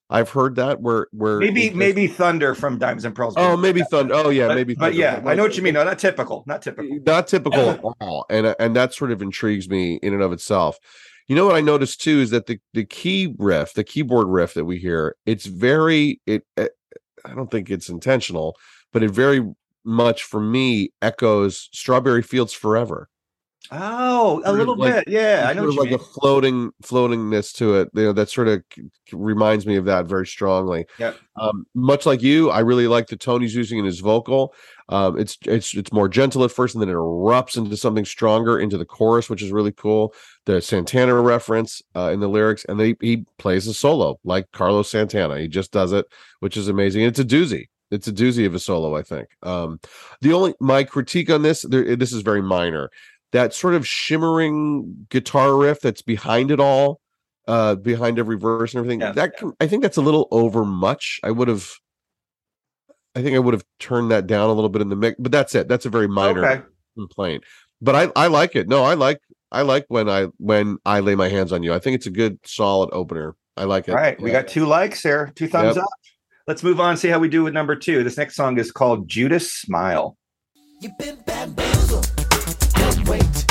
I've 0.10 0.32
heard 0.32 0.56
that 0.56 0.82
where 0.82 1.08
where 1.12 1.38
maybe 1.40 1.70
maybe 1.70 2.08
thunder 2.08 2.56
from 2.56 2.80
diamonds 2.80 3.06
and 3.06 3.14
pearls 3.14 3.36
oh 3.38 3.56
maybe 3.56 3.82
thunder. 3.92 4.16
Oh 4.16 4.30
yeah, 4.30 4.48
but, 4.48 4.56
maybe. 4.56 4.74
but 4.74 4.94
Thunder. 4.94 4.98
yeah 4.98 5.22
i 5.26 5.36
know 5.36 5.44
what 5.44 5.56
you 5.56 5.62
mean 5.62 5.76
no 5.76 5.84
not 5.84 6.00
typical 6.00 6.44
not 6.48 6.64
typical 6.64 7.00
not 7.06 7.28
typical 7.28 7.70
at 7.70 7.80
all 8.02 8.26
and 8.30 8.48
uh, 8.48 8.56
and 8.60 8.76
that 8.76 8.94
sort 8.94 9.12
of 9.12 9.22
intrigues 9.22 9.70
me 9.70 10.00
in 10.02 10.14
and 10.14 10.24
of 10.24 10.32
itself 10.32 10.80
you 11.28 11.36
know 11.36 11.46
what 11.46 11.56
i 11.56 11.62
noticed 11.62 12.02
too 12.02 12.20
is 12.20 12.32
that 12.32 12.48
the 12.48 12.60
the 12.74 12.86
key 12.86 13.36
riff 13.38 13.74
the 13.74 13.84
keyboard 13.84 14.28
riff 14.28 14.56
that 14.56 14.66
we 14.66 14.80
hear 14.80 15.16
it's 15.28 15.46
very 15.46 16.20
it 16.26 16.44
uh, 16.58 16.66
i 17.24 17.36
don't 17.36 17.52
think 17.52 17.70
it's 17.70 17.90
intentional 17.90 18.56
but 18.92 19.04
it 19.04 19.12
very 19.12 19.46
much 19.90 20.24
for 20.24 20.40
me 20.40 20.92
echoes 21.02 21.70
strawberry 21.74 22.22
fields 22.22 22.54
forever 22.54 23.10
Oh, 23.72 24.42
a 24.46 24.54
little 24.54 24.76
like- 24.76 25.06
bit. 25.06 25.14
Yeah, 25.14 25.46
I 25.48 25.54
know 25.54 25.70
sort 25.70 25.70
of 25.74 25.76
like 25.78 25.90
mean. 25.92 26.00
a 26.00 26.04
floating 26.04 26.72
floatingness 26.82 27.54
to 27.58 27.76
it. 27.76 27.90
You 27.94 28.04
know, 28.06 28.14
that 28.14 28.30
sort 28.32 28.48
of 28.48 28.64
reminds 29.12 29.68
me 29.68 29.76
of 29.76 29.86
that 29.86 30.08
very 30.08 30.26
strongly. 30.26 30.86
Yeah. 30.98 31.14
Um, 31.36 31.68
much 31.76 32.08
like 32.08 32.24
you, 32.24 32.50
I 32.50 32.62
really 32.62 32.88
like 32.88 33.08
the 33.08 33.16
tone 33.18 33.42
he's 33.42 33.54
using 33.54 33.78
in 33.78 33.86
his 33.86 34.00
vocal. 34.00 34.56
Um, 34.88 35.20
it's 35.20 35.38
it's 35.46 35.76
it's 35.76 35.92
more 35.94 36.10
gentle 36.10 36.44
at 36.46 36.52
first, 36.52 36.74
and 36.74 36.82
then 36.82 36.90
it 36.90 36.94
erupts 36.94 37.58
into 37.58 37.78
something 37.78 38.06
stronger 38.06 38.58
into 38.60 38.78
the 38.78 38.86
chorus, 38.86 39.30
which 39.30 39.44
is 39.44 39.52
really 39.52 39.74
cool. 39.74 40.16
The 40.46 40.62
Santana 40.64 41.14
reference 41.22 41.84
uh, 41.96 42.10
in 42.12 42.22
the 42.22 42.30
lyrics, 42.30 42.66
and 42.68 42.80
then 42.80 42.96
he, 43.00 43.08
he 43.08 43.26
plays 43.38 43.68
a 43.68 43.74
solo 43.76 44.20
like 44.24 44.52
Carlos 44.52 44.90
Santana. 44.90 45.38
He 45.38 45.48
just 45.48 45.72
does 45.72 45.92
it, 45.92 46.08
which 46.40 46.58
is 46.58 46.70
amazing. 46.70 47.04
It's 47.04 47.20
a 47.20 47.26
doozy. 47.26 47.68
It's 47.92 48.08
a 48.08 48.14
doozy 48.14 48.46
of 48.46 48.54
a 48.54 48.60
solo, 48.60 48.96
I 48.96 49.02
think. 49.02 49.30
Um, 49.44 49.80
the 50.22 50.34
only 50.34 50.54
my 50.60 50.84
critique 50.84 51.30
on 51.30 51.42
this, 51.42 51.64
there, 51.64 51.96
this 51.96 52.14
is 52.14 52.22
very 52.22 52.42
minor. 52.42 52.90
That 53.32 53.54
sort 53.54 53.74
of 53.76 53.88
shimmering 53.88 55.08
guitar 55.10 55.56
riff 55.56 55.82
that's 55.82 56.02
behind 56.02 56.52
it 56.52 56.60
all, 56.60 57.00
uh, 57.48 57.76
behind 57.76 58.20
every 58.20 58.38
verse 58.38 58.74
and 58.74 58.80
everything. 58.80 59.02
Yeah, 59.02 59.12
that 59.14 59.38
can, 59.38 59.54
I 59.60 59.68
think 59.68 59.82
that's 59.84 59.98
a 59.98 60.02
little 60.02 60.28
over 60.32 60.66
much. 60.66 61.20
I 61.24 61.32
would 61.32 61.48
have, 61.48 61.70
I 63.16 63.22
think 63.22 63.36
I 63.36 63.40
would 63.40 63.54
have 63.54 63.64
turned 63.80 64.12
that 64.12 64.28
down 64.28 64.50
a 64.50 64.54
little 64.54 64.70
bit 64.70 64.82
in 64.82 64.90
the 64.90 64.96
mix, 64.96 65.16
but 65.20 65.32
that's 65.32 65.56
it. 65.56 65.68
That's 65.68 65.86
a 65.86 65.90
very 65.90 66.08
minor 66.08 66.46
Okay. 66.46 66.62
complaint. 66.96 67.44
But 67.82 67.96
I, 67.96 68.12
I 68.16 68.28
like 68.28 68.56
it. 68.56 68.68
No, 68.68 68.84
I 68.84 68.94
like, 68.94 69.20
I 69.52 69.64
like 69.64 69.86
when 69.88 70.08
I 70.10 70.28
when 70.38 70.78
I 70.86 71.00
lay 71.00 71.16
my 71.16 71.28
hands 71.30 71.52
on 71.52 71.64
you. 71.64 71.74
I 71.74 71.80
think 71.80 71.96
it's 71.96 72.06
a 72.06 72.12
good, 72.12 72.38
solid 72.46 72.90
opener. 72.94 73.36
I 73.58 73.64
like 73.64 73.88
it. 73.88 73.92
All 73.92 73.98
right, 73.98 74.20
we 74.22 74.30
got 74.32 74.48
two 74.48 74.66
likes 74.68 75.02
here 75.02 75.32
two 75.36 75.48
thumbs 75.48 75.76
Yep. 75.76 75.84
up. 75.86 75.90
Let's 76.50 76.64
move 76.64 76.80
on. 76.80 76.98
See 76.98 77.10
how 77.10 77.20
we 77.20 77.30
do 77.30 77.44
with 77.44 77.54
number 77.54 77.76
two. 77.76 78.04
This 78.04 78.18
next 78.18 78.34
song 78.34 78.58
is 78.58 78.72
called 78.72 79.08
Judas 79.08 79.54
Smile. 79.54 80.18
You've 80.82 80.98
been 80.98 81.16
bamboozled. 81.24 82.12
Don't 82.74 83.08
wait. 83.08 83.46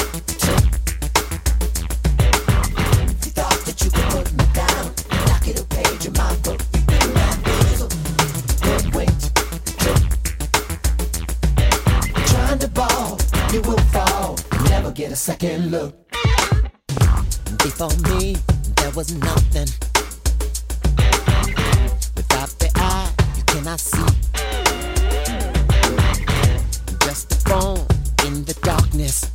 Get 14.94 15.12
a 15.12 15.16
second 15.16 15.70
look. 15.70 16.10
Before 17.58 17.88
me, 18.10 18.34
there 18.74 18.90
was 18.90 19.14
nothing. 19.14 19.87
Eye, 23.58 23.58
you 23.58 23.60
cannot 23.62 23.80
see. 23.80 23.98
Just 27.04 27.32
a 27.32 27.36
phone 27.48 27.86
in 28.26 28.44
the 28.44 28.54
darkness. 28.62 29.30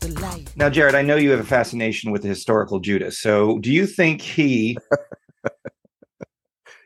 The. 0.00 0.46
Now, 0.56 0.70
Jared, 0.70 0.94
I 0.94 1.02
know 1.02 1.16
you 1.16 1.30
have 1.30 1.40
a 1.40 1.44
fascination 1.44 2.12
with 2.12 2.22
the 2.22 2.28
historical 2.28 2.78
Judas. 2.80 3.18
So, 3.20 3.58
do 3.58 3.70
you 3.72 3.86
think 3.86 4.20
he 4.22 4.76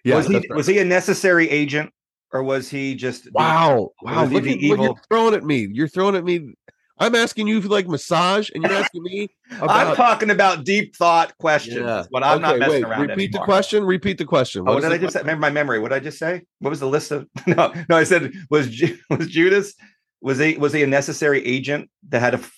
Yeah, 0.04 0.16
was 0.16 0.26
he 0.26 0.34
right. 0.36 0.54
was 0.54 0.66
he 0.66 0.78
a 0.78 0.84
necessary 0.84 1.48
agent, 1.50 1.90
or 2.32 2.42
was 2.42 2.68
he 2.70 2.94
just 2.94 3.24
the- 3.24 3.30
Wow. 3.34 3.90
Wow. 4.02 4.22
Was 4.22 4.32
Look 4.32 4.44
the 4.44 4.50
at 4.50 4.54
what 4.56 4.62
you're 4.62 4.82
evil- 4.84 4.98
throwing 5.10 5.34
at 5.34 5.44
me. 5.44 5.68
You're 5.72 5.88
throwing 5.88 6.16
at 6.16 6.24
me. 6.24 6.54
I'm 7.02 7.14
asking 7.16 7.48
you 7.48 7.58
if 7.58 7.64
you 7.64 7.70
like 7.70 7.88
massage, 7.88 8.48
and 8.54 8.62
you're 8.62 8.72
asking 8.72 9.02
me 9.02 9.28
I'm 9.60 9.96
talking 9.96 10.30
about 10.30 10.64
deep 10.64 10.94
thought 10.94 11.36
questions. 11.38 11.76
Yeah. 11.76 12.04
What 12.10 12.22
I'm 12.22 12.40
not 12.40 12.52
Okay, 12.52 12.60
messing 12.60 12.74
wait, 12.74 12.84
around 12.84 13.08
Repeat 13.08 13.32
the 13.32 13.40
question. 13.40 13.84
Repeat 13.84 14.18
the 14.18 14.24
question. 14.24 14.62
Oh, 14.66 14.74
what 14.74 14.82
did 14.82 14.92
I 14.92 14.98
just 14.98 15.14
say? 15.14 15.20
Remember 15.20 15.40
my 15.40 15.50
memory. 15.50 15.80
What 15.80 15.88
did 15.88 15.96
I 15.96 16.00
just 16.00 16.18
say? 16.18 16.42
What 16.60 16.70
was 16.70 16.80
the 16.80 16.86
list 16.86 17.10
of? 17.10 17.28
No, 17.46 17.72
no. 17.88 17.96
I 17.96 18.04
said 18.04 18.32
was 18.50 18.68
was 19.10 19.26
Judas 19.26 19.74
was 20.20 20.38
he 20.38 20.56
was 20.56 20.72
he 20.72 20.82
a 20.84 20.86
necessary 20.86 21.44
agent 21.44 21.90
that 22.08 22.20
had 22.20 22.40
to, 22.40 22.50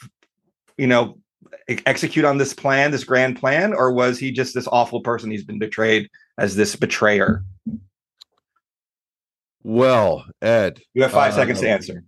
you 0.76 0.87
know, 0.87 1.18
execute 1.87 2.26
on 2.26 2.37
this 2.37 2.52
plan, 2.52 2.90
this 2.90 3.04
grand 3.04 3.38
plan, 3.40 3.72
or 3.72 3.92
was 3.92 4.18
he 4.18 4.30
just 4.30 4.54
this 4.54 4.68
awful 4.70 5.00
person? 5.00 5.30
He's 5.30 5.44
been 5.44 5.59
betrayed 5.59 6.11
as 6.38 6.54
this 6.54 6.76
betrayer. 6.76 7.42
Well, 9.62 10.26
Ed, 10.42 10.80
You 10.92 11.02
have 11.02 11.12
five 11.12 11.33
uh, 11.33 11.37
seconds 11.37 11.61
to 11.61 11.68
answer. 11.70 12.04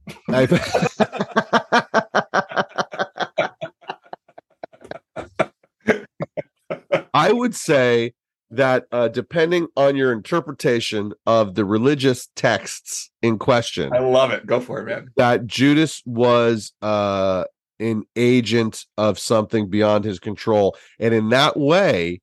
I, 7.17 7.33
would 7.33 7.55
say 7.55 8.13
that 8.51 8.87
uh, 8.93 9.09
depending 9.09 9.67
on 9.77 9.97
your 9.97 10.13
interpretation 10.13 11.13
of 11.27 11.55
the 11.55 11.65
religious 11.65 12.29
texts 12.37 13.11
in 13.23 13.39
question, 13.39 13.93
I 13.93 13.99
love 14.01 14.31
it. 14.31 14.47
Go 14.47 14.61
for 14.61 14.81
it, 14.81 14.85
man. 14.87 15.09
that 15.17 15.47
Judas 15.47 16.03
was 16.07 16.73
uh, 16.83 17.45
an 17.81 18.05
agent 18.17 18.85
of 18.97 19.19
something 19.19 19.69
beyond 19.69 20.05
his 20.05 20.19
control, 20.19 20.77
and 20.99 21.13
in 21.15 21.31
that 21.31 21.57
way, 21.57 22.21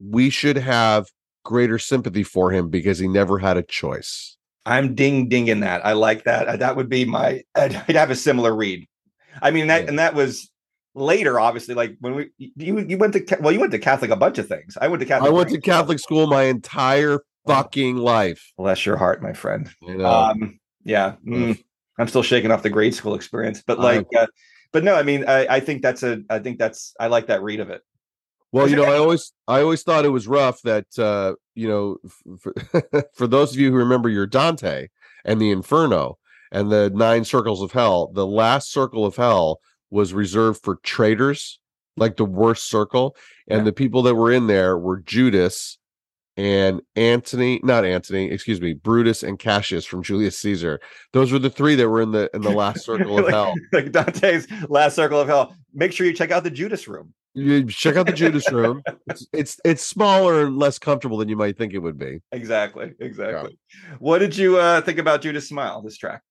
we 0.00 0.30
should 0.30 0.56
have 0.56 1.06
greater 1.44 1.78
sympathy 1.78 2.22
for 2.22 2.50
him 2.50 2.68
because 2.68 2.98
he 2.98 3.08
never 3.08 3.38
had 3.38 3.56
a 3.56 3.62
choice. 3.62 4.36
I'm 4.66 4.94
ding 4.94 5.28
dinging 5.28 5.60
that. 5.60 5.84
I 5.86 5.92
like 5.94 6.24
that. 6.24 6.58
That 6.58 6.76
would 6.76 6.88
be 6.88 7.04
my. 7.04 7.42
I'd, 7.54 7.74
I'd 7.88 7.96
have 7.96 8.10
a 8.10 8.16
similar 8.16 8.54
read. 8.54 8.86
I 9.40 9.50
mean 9.50 9.68
that, 9.68 9.84
Yeah. 9.84 9.88
and 9.88 9.98
that 9.98 10.14
was 10.14 10.50
later, 10.94 11.38
obviously. 11.38 11.74
Like 11.74 11.96
when 12.00 12.14
we 12.14 12.30
you 12.36 12.78
you 12.80 12.98
went 12.98 13.14
to 13.14 13.38
well, 13.40 13.52
you 13.52 13.60
went 13.60 13.72
to 13.72 13.78
Catholic 13.78 14.10
a 14.10 14.16
bunch 14.16 14.38
of 14.38 14.48
things. 14.48 14.76
I 14.80 14.88
went 14.88 15.00
to 15.00 15.06
Catholic. 15.06 15.30
I 15.30 15.32
went 15.32 15.50
to 15.50 15.60
Catholic 15.60 15.98
school 15.98 16.26
my 16.26 16.44
entire 16.44 17.20
fucking 17.46 17.96
life. 17.96 18.52
Bless 18.56 18.84
your 18.86 18.96
heart, 18.96 19.22
my 19.22 19.32
friend. 19.32 19.70
You 19.82 19.98
know, 19.98 20.06
Um, 20.06 20.60
yeah, 20.84 21.14
mm, 21.26 21.62
I'm 21.98 22.08
still 22.08 22.22
shaking 22.22 22.50
off 22.50 22.62
the 22.62 22.70
grade 22.70 22.94
school 22.94 23.14
experience, 23.14 23.62
but 23.66 23.78
like, 23.78 24.06
uh, 24.16 24.26
but 24.72 24.84
no, 24.84 24.94
I 24.94 25.02
mean, 25.02 25.24
I, 25.26 25.46
I 25.56 25.60
think 25.60 25.82
that's 25.82 26.02
a, 26.02 26.22
I 26.30 26.38
think 26.38 26.58
that's, 26.58 26.94
I 26.98 27.08
like 27.08 27.26
that 27.26 27.42
read 27.42 27.60
of 27.60 27.70
it. 27.70 27.82
Well, 28.52 28.68
you 28.68 28.76
know, 28.76 28.84
I 28.84 28.96
always 28.96 29.32
I 29.46 29.60
always 29.60 29.84
thought 29.84 30.04
it 30.04 30.08
was 30.10 30.26
rough 30.26 30.60
that 30.62 30.86
uh, 30.98 31.34
you 31.54 31.68
know, 31.68 31.98
for, 32.40 32.52
for 33.14 33.26
those 33.28 33.52
of 33.52 33.60
you 33.60 33.70
who 33.70 33.76
remember 33.76 34.08
your 34.08 34.26
Dante 34.26 34.88
and 35.24 35.40
the 35.40 35.52
Inferno 35.52 36.18
and 36.50 36.70
the 36.70 36.90
nine 36.90 37.24
circles 37.24 37.62
of 37.62 37.70
hell, 37.70 38.10
the 38.12 38.26
last 38.26 38.72
circle 38.72 39.06
of 39.06 39.14
hell 39.14 39.60
was 39.90 40.12
reserved 40.12 40.62
for 40.62 40.76
traitors, 40.82 41.58
like 41.96 42.16
the 42.16 42.24
worst 42.24 42.68
circle, 42.68 43.16
and 43.48 43.60
Yeah. 43.60 43.64
the 43.64 43.72
people 43.72 44.02
that 44.02 44.14
were 44.14 44.32
in 44.32 44.46
there 44.46 44.78
were 44.78 44.98
Judas 45.00 45.78
and 46.36 46.80
Antony, 46.96 47.60
not 47.62 47.84
Antony, 47.84 48.30
excuse 48.30 48.60
me, 48.60 48.72
Brutus 48.72 49.22
and 49.22 49.38
Cassius 49.38 49.84
from 49.84 50.02
Julius 50.02 50.38
Caesar. 50.38 50.80
Those 51.12 51.32
were 51.32 51.38
the 51.40 51.50
three 51.50 51.74
that 51.74 51.88
were 51.88 52.00
in 52.00 52.12
the 52.12 52.30
in 52.32 52.40
the 52.42 52.50
last 52.50 52.84
circle 52.84 53.18
of 53.18 53.24
Like- 53.24 53.34
hell. 53.34 53.54
Like 53.72 53.92
Dante's 53.92 54.46
last 54.68 54.94
circle 54.96 55.20
of 55.20 55.28
hell. 55.28 55.54
Make 55.74 55.92
sure 55.92 56.06
you 56.06 56.12
check 56.14 56.30
out 56.30 56.44
the 56.44 56.50
Judas 56.50 56.88
room. 56.88 57.12
You 57.34 57.64
check 57.66 57.94
out 57.96 58.06
the 58.06 58.12
Judas 58.12 58.50
room. 58.50 58.82
It's, 59.08 59.26
it's 59.32 59.60
it's 59.64 59.82
smaller 59.84 60.46
and 60.46 60.56
less 60.56 60.78
comfortable 60.78 61.16
than 61.18 61.28
you 61.28 61.36
might 61.36 61.56
think 61.58 61.74
it 61.74 61.78
would 61.78 61.98
be. 61.98 62.20
Exactly, 62.32 62.92
exactly. 63.00 63.56
What 63.98 64.18
did 64.18 64.36
you 64.36 64.58
uh, 64.58 64.80
think 64.80 64.98
about 64.98 65.20
Judas 65.22 65.48
Smile? 65.48 65.82
This 65.82 65.96
track. 65.96 66.22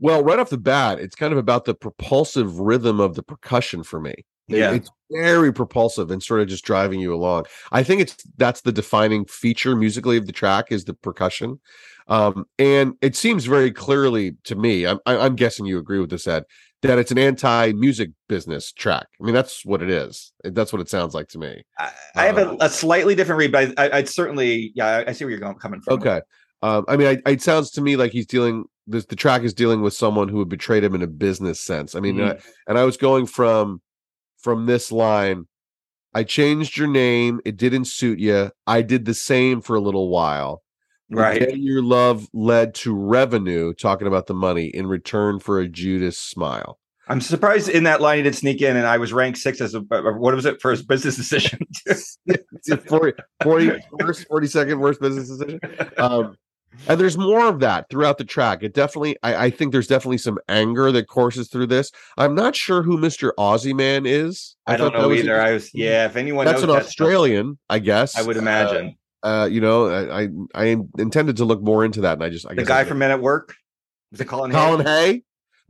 Well, 0.00 0.24
right 0.24 0.38
off 0.38 0.50
the 0.50 0.58
bat, 0.58 0.98
it's 0.98 1.14
kind 1.14 1.32
of 1.32 1.38
about 1.38 1.66
the 1.66 1.74
propulsive 1.74 2.58
rhythm 2.58 3.00
of 3.00 3.14
the 3.14 3.22
percussion 3.22 3.82
for 3.82 4.00
me. 4.00 4.14
Yeah. 4.48 4.72
it's 4.72 4.90
very 5.12 5.52
propulsive 5.52 6.10
and 6.10 6.20
sort 6.20 6.40
of 6.40 6.48
just 6.48 6.64
driving 6.64 6.98
you 6.98 7.14
along. 7.14 7.44
I 7.70 7.84
think 7.84 8.00
it's 8.00 8.16
that's 8.36 8.62
the 8.62 8.72
defining 8.72 9.24
feature 9.26 9.76
musically 9.76 10.16
of 10.16 10.26
the 10.26 10.32
track 10.32 10.72
is 10.72 10.86
the 10.86 10.94
percussion, 10.94 11.60
um, 12.08 12.46
and 12.58 12.94
it 13.00 13.14
seems 13.14 13.44
very 13.44 13.70
clearly 13.70 14.32
to 14.44 14.56
me. 14.56 14.86
I'm 14.86 14.98
I'm 15.06 15.36
guessing 15.36 15.66
you 15.66 15.78
agree 15.78 16.00
with 16.00 16.10
this, 16.10 16.26
Ed, 16.26 16.44
that 16.82 16.98
it's 16.98 17.12
an 17.12 17.18
anti-music 17.18 18.10
business 18.28 18.72
track. 18.72 19.06
I 19.20 19.24
mean, 19.24 19.34
that's 19.34 19.64
what 19.64 19.82
it 19.82 19.90
is. 19.90 20.32
That's 20.42 20.72
what 20.72 20.80
it 20.80 20.88
sounds 20.88 21.14
like 21.14 21.28
to 21.28 21.38
me. 21.38 21.62
I, 21.78 21.92
I 22.16 22.26
have 22.26 22.38
a, 22.38 22.50
Uh, 22.50 22.56
a 22.62 22.68
slightly 22.70 23.14
different 23.14 23.38
read, 23.38 23.52
but 23.52 23.78
I, 23.78 23.98
I'd 23.98 24.08
certainly, 24.08 24.72
yeah, 24.74 24.86
I, 24.86 25.10
I 25.10 25.12
see 25.12 25.24
where 25.24 25.30
you're 25.30 25.40
going, 25.40 25.56
coming 25.56 25.80
from. 25.80 25.94
Okay. 25.94 26.22
Um, 26.62 26.84
I 26.88 26.96
mean, 26.96 27.20
I, 27.26 27.30
it 27.30 27.42
sounds 27.42 27.70
to 27.72 27.80
me 27.80 27.96
like 27.96 28.12
he's 28.12 28.26
dealing. 28.26 28.64
This 28.86 29.06
the 29.06 29.16
track 29.16 29.42
is 29.42 29.54
dealing 29.54 29.82
with 29.82 29.94
someone 29.94 30.28
who 30.28 30.38
had 30.40 30.48
betrayed 30.48 30.84
him 30.84 30.94
in 30.94 31.02
a 31.02 31.06
business 31.06 31.60
sense. 31.60 31.94
I 31.94 32.00
mean, 32.00 32.16
Mhm. 32.16 32.36
uh, 32.36 32.40
and 32.66 32.78
I 32.78 32.84
was 32.84 32.96
going 32.96 33.26
from 33.26 33.80
from 34.42 34.66
this 34.66 34.90
line. 34.92 35.46
I 36.12 36.24
changed 36.24 36.76
your 36.76 36.88
name. 36.88 37.40
It 37.44 37.56
didn't 37.56 37.84
suit 37.84 38.18
you. 38.18 38.50
I 38.66 38.82
did 38.82 39.04
the 39.04 39.14
same 39.14 39.60
for 39.60 39.76
a 39.76 39.80
little 39.80 40.08
while. 40.08 40.62
Right. 41.12 41.56
your 41.58 41.82
love 41.82 42.28
led 42.32 42.72
to 42.76 42.94
revenue, 42.94 43.74
talking 43.74 44.06
about 44.06 44.28
the 44.28 44.34
money 44.34 44.66
in 44.66 44.86
return 44.86 45.40
for 45.40 45.58
a 45.58 45.66
Judas 45.66 46.16
smile. 46.16 46.78
I'm 47.08 47.20
surprised 47.20 47.68
in 47.68 47.82
that 47.82 48.00
line 48.00 48.18
he 48.18 48.22
didn't 48.22 48.36
sneak 48.36 48.62
in, 48.62 48.76
and 48.76 48.86
I 48.86 48.96
was 48.98 49.12
ranked 49.12 49.38
six 49.38 49.60
as 49.60 49.74
a 49.74 49.80
what 49.80 50.34
was 50.34 50.46
it 50.46 50.60
for 50.60 50.70
his 50.70 50.84
business 50.84 51.16
decision? 51.16 51.58
It's 51.86 52.16
a 52.70 52.76
40, 52.76 53.20
40 53.42 53.72
worst, 53.90 54.28
42nd 54.28 54.78
worst 54.78 55.00
business 55.00 55.28
decision. 55.28 55.58
Um, 55.96 56.36
and 56.88 57.00
there's 57.00 57.18
more 57.18 57.46
of 57.46 57.60
that 57.60 57.88
throughout 57.90 58.18
the 58.18 58.24
track. 58.24 58.62
It 58.62 58.74
definitely, 58.74 59.16
I, 59.22 59.46
I 59.46 59.50
think 59.50 59.72
there's 59.72 59.86
definitely 59.86 60.18
some 60.18 60.38
anger 60.48 60.90
that 60.92 61.08
courses 61.08 61.48
through 61.48 61.66
this. 61.66 61.90
I'm 62.16 62.34
not 62.34 62.56
sure 62.56 62.82
who 62.82 62.98
Mr. 62.98 63.32
Aussie 63.38 63.74
Man 63.74 64.06
is. 64.06 64.56
I 64.66 64.76
don't 64.76 64.86
thought 64.86 64.92
that 64.94 65.02
know 65.02 65.08
was 65.08 65.18
either. 65.20 65.40
I 65.40 65.52
was 65.52 65.70
yeah. 65.74 66.06
If 66.06 66.16
anyone 66.16 66.46
That's 66.46 66.62
knows 66.62 66.70
an 66.70 66.76
Australian, 66.76 67.58
I 67.68 67.78
guess. 67.80 68.16
I 68.16 68.22
would 68.22 68.36
Uh, 68.36 68.40
imagine 68.40 68.96
Uh, 69.22 69.48
you 69.50 69.60
know, 69.60 69.86
I, 69.88 70.22
I 70.22 70.28
I 70.54 70.76
intended 70.98 71.36
to 71.38 71.44
look 71.44 71.60
more 71.62 71.84
into 71.84 72.00
that, 72.02 72.14
and 72.14 72.24
I 72.24 72.30
just 72.30 72.46
I 72.46 72.54
the 72.54 72.64
guy 72.64 72.80
I 72.80 72.84
from 72.84 72.98
Men 72.98 73.10
at 73.10 73.20
Work. 73.20 73.54
Is 74.12 74.20
it 74.20 74.24
Colin? 74.26 74.50
Colin 74.50 74.84
Hay? 74.84 75.12
Hay. 75.12 75.22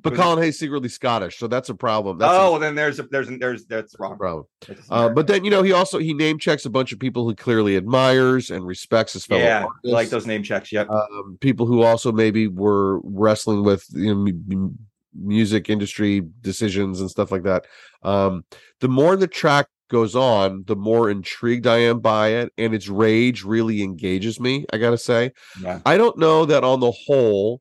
But 0.03 0.14
Colin 0.14 0.42
Hay's 0.42 0.59
secretly 0.59 0.88
Scottish, 0.88 1.38
so 1.38 1.46
that's 1.46 1.68
a 1.68 1.74
problem. 1.74 2.18
That's 2.18 2.32
oh, 2.34 2.57
a 2.57 2.59
then 2.59 2.74
there's 2.74 2.98
a, 2.98 3.05
there's 3.05 3.28
a, 3.28 3.36
there's 3.36 3.66
that's 3.66 3.98
wrong. 3.98 4.16
problem. 4.16 4.46
Uh, 4.88 5.09
but 5.09 5.26
then 5.26 5.44
you 5.44 5.51
know 5.51 5.62
he 5.62 5.72
also 5.72 5.98
he 5.98 6.14
name 6.14 6.38
checks 6.38 6.64
a 6.64 6.70
bunch 6.70 6.92
of 6.92 6.98
people 6.98 7.24
who 7.24 7.34
clearly 7.34 7.76
admires 7.76 8.51
and 8.51 8.66
respects 8.66 9.12
his 9.12 9.26
fellow 9.26 9.42
yeah, 9.42 9.64
artists. 9.64 9.92
like 9.92 10.09
those 10.09 10.26
name 10.26 10.42
checks. 10.42 10.72
Yep. 10.72 10.88
um, 10.90 11.38
people 11.40 11.66
who 11.66 11.82
also 11.82 12.12
maybe 12.12 12.46
were 12.46 13.01
wrestling 13.01 13.64
with 13.64 13.84
you 13.92 14.14
know, 14.14 14.32
m- 14.51 14.78
music 15.14 15.68
industry 15.68 16.22
decisions 16.40 17.01
and 17.01 17.11
stuff 17.11 17.30
like 17.30 17.42
that. 17.42 17.66
Um, 18.03 18.44
the 18.80 18.88
more 18.88 19.16
the 19.16 19.26
track 19.26 19.68
goes 19.88 20.14
on, 20.14 20.64
the 20.66 20.76
more 20.76 21.11
intrigued 21.11 21.66
I 21.66 21.78
am 21.78 22.01
by 22.01 22.28
it, 22.28 22.53
and 22.57 22.74
its 22.74 22.88
rage 22.88 23.44
really 23.44 23.82
engages 23.82 24.40
me. 24.40 24.64
I 24.72 24.78
gotta 24.78 24.98
say, 24.98 25.32
yeah. 25.61 25.80
I 25.84 25.98
don't 25.98 26.16
know 26.16 26.46
that 26.46 26.64
on 26.64 26.80
the 26.80 26.92
whole 26.92 27.61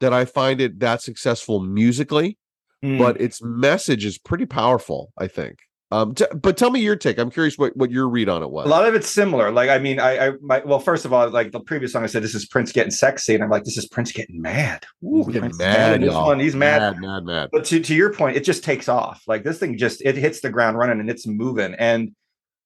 that 0.00 0.12
I 0.12 0.24
find 0.24 0.60
it 0.60 0.80
that 0.80 1.02
successful 1.02 1.60
musically, 1.60 2.38
Hmm. 2.82 2.98
but 2.98 3.20
its 3.20 3.40
message 3.42 4.04
is 4.04 4.18
pretty 4.18 4.46
powerful. 4.46 5.12
I 5.18 5.26
think. 5.28 5.58
Um, 5.90 6.12
t- 6.14 6.24
but 6.34 6.56
tell 6.56 6.70
me 6.70 6.80
your 6.80 6.96
take. 6.96 7.18
I'm 7.18 7.30
curious 7.30 7.56
what 7.56 7.76
what 7.76 7.90
your 7.92 8.08
read 8.08 8.28
on 8.28 8.42
it 8.42 8.50
was. 8.50 8.66
A 8.66 8.68
lot 8.68 8.86
of 8.88 8.94
it's 8.96 9.08
similar. 9.08 9.52
Like, 9.52 9.70
I 9.70 9.78
mean, 9.78 10.00
I, 10.00 10.26
I, 10.28 10.32
my, 10.42 10.60
well, 10.64 10.80
first 10.80 11.04
of 11.04 11.12
all, 11.12 11.28
like 11.30 11.52
the 11.52 11.60
previous 11.60 11.92
song, 11.92 12.02
I 12.02 12.06
said 12.06 12.22
this 12.24 12.34
is 12.34 12.46
Prince 12.46 12.72
getting 12.72 12.90
sexy, 12.90 13.34
and 13.34 13.44
I'm 13.44 13.50
like, 13.50 13.62
this 13.62 13.76
is 13.76 13.86
Prince 13.86 14.10
getting 14.10 14.40
mad. 14.42 14.84
Ooh, 15.04 15.18
He's 15.24 15.34
getting 15.34 15.52
mad, 15.56 16.02
this 16.02 16.12
one, 16.12 16.40
he's 16.40 16.56
mad. 16.56 16.80
mad, 16.80 17.00
mad, 17.00 17.24
mad. 17.24 17.48
But 17.52 17.64
to 17.66 17.78
to 17.78 17.94
your 17.94 18.12
point, 18.12 18.36
it 18.36 18.44
just 18.44 18.64
takes 18.64 18.88
off. 18.88 19.22
Like 19.28 19.44
this 19.44 19.58
thing 19.58 19.78
just 19.78 20.02
it 20.04 20.16
hits 20.16 20.40
the 20.40 20.50
ground 20.50 20.78
running 20.78 20.98
and 20.98 21.08
it's 21.08 21.26
moving. 21.28 21.74
And 21.74 22.10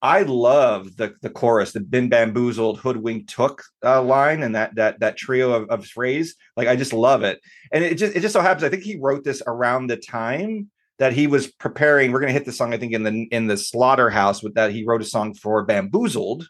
I 0.00 0.22
love 0.22 0.96
the 0.96 1.14
the 1.22 1.30
chorus, 1.30 1.72
the 1.72 1.80
"been 1.80 2.08
bamboozled, 2.08 2.78
hoodwinked, 2.78 3.28
took" 3.28 3.62
uh, 3.84 4.02
line, 4.02 4.42
and 4.42 4.54
that 4.54 4.74
that 4.76 5.00
that 5.00 5.16
trio 5.16 5.52
of, 5.52 5.68
of 5.70 5.86
phrase. 5.86 6.36
Like 6.56 6.68
I 6.68 6.76
just 6.76 6.92
love 6.92 7.24
it. 7.24 7.40
And 7.72 7.82
it 7.82 7.96
just 7.96 8.14
it 8.14 8.20
just 8.20 8.32
so 8.32 8.40
happens. 8.40 8.64
I 8.64 8.68
think 8.68 8.84
he 8.84 8.98
wrote 8.98 9.24
this 9.24 9.42
around 9.46 9.88
the 9.88 9.96
time 9.96 10.70
that 10.98 11.12
he 11.12 11.26
was 11.26 11.48
preparing. 11.48 12.12
We're 12.12 12.20
gonna 12.20 12.32
hit 12.32 12.44
the 12.44 12.52
song. 12.52 12.72
I 12.72 12.78
think 12.78 12.92
in 12.92 13.02
the 13.02 13.26
in 13.30 13.48
the 13.48 13.56
slaughterhouse 13.56 14.42
with 14.42 14.54
that 14.54 14.70
he 14.72 14.84
wrote 14.84 15.02
a 15.02 15.06
song 15.06 15.34
for 15.34 15.64
"Bamboozled." 15.64 16.48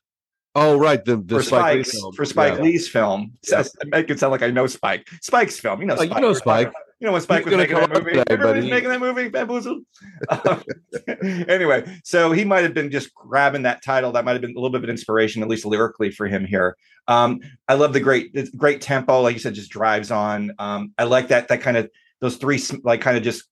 Oh, 0.55 0.77
right. 0.77 1.05
The, 1.05 1.17
the 1.17 1.37
for 1.37 1.43
Spike 1.43 1.77
Lee 1.77 1.83
Spike's 1.85 2.01
film. 2.01 2.13
for 2.15 2.25
Spike 2.25 2.55
Yeah. 2.55 2.63
Lee's 2.63 2.89
film. 2.89 3.33
Yeah. 3.49 3.63
I 3.81 3.85
make 3.87 4.11
it 4.11 4.19
sound 4.19 4.33
like 4.33 4.43
I 4.43 4.51
know 4.51 4.67
Spike. 4.67 5.07
Spike's 5.23 5.61
film, 5.61 5.81
you 5.81 5.87
know. 5.87 5.97
Oh, 5.97 6.03
you 6.03 6.21
know 6.21 6.33
Spike. 6.33 6.73
You 7.01 7.07
know 7.07 7.13
when 7.13 7.21
Spike 7.23 7.45
He's 7.45 7.53
was 7.55 7.57
making 7.59 7.77
that 7.77 7.91
movie. 7.91 8.11
today, 8.11 8.25
Remember 8.29 8.47
but 8.47 8.57
he 8.57 8.61
was 8.61 8.65
he- 8.65 8.71
making 8.71 8.89
that 8.89 8.99
movie, 9.01 9.29
Bamboozled. 9.29 9.85
Um, 10.29 10.63
anyway, 11.49 12.01
so 12.03 12.33
he 12.33 12.45
might 12.45 12.65
have 12.65 12.75
been 12.75 12.91
just 12.91 13.15
grabbing 13.15 13.63
that 13.63 13.85
title. 13.85 14.11
That 14.13 14.25
might 14.25 14.33
have 14.33 14.41
been 14.41 14.51
a 14.51 14.61
little 14.61 14.71
bit 14.71 14.83
of 14.83 14.91
inspiration, 14.91 15.43
at 15.43 15.49
least 15.49 15.65
lyrically, 15.65 16.11
for 16.11 16.27
him 16.27 16.45
here. 16.45 16.77
Um, 17.07 17.39
I 17.69 17.75
love 17.75 17.93
the 17.93 18.01
great, 18.01 18.35
the 18.35 18.51
great 18.57 18.81
tempo. 18.81 19.21
Like 19.21 19.35
you 19.35 19.39
said, 19.39 19.55
just 19.55 19.71
drives 19.71 20.11
on. 20.11 20.53
Um, 20.59 20.93
I 20.99 21.05
like 21.05 21.29
that. 21.29 21.49
That 21.49 21.61
kind 21.61 21.77
of 21.77 21.89
those 22.21 22.37
three, 22.37 22.61
like 22.83 23.01
kind 23.01 23.17
of 23.17 23.23
just. 23.23 23.45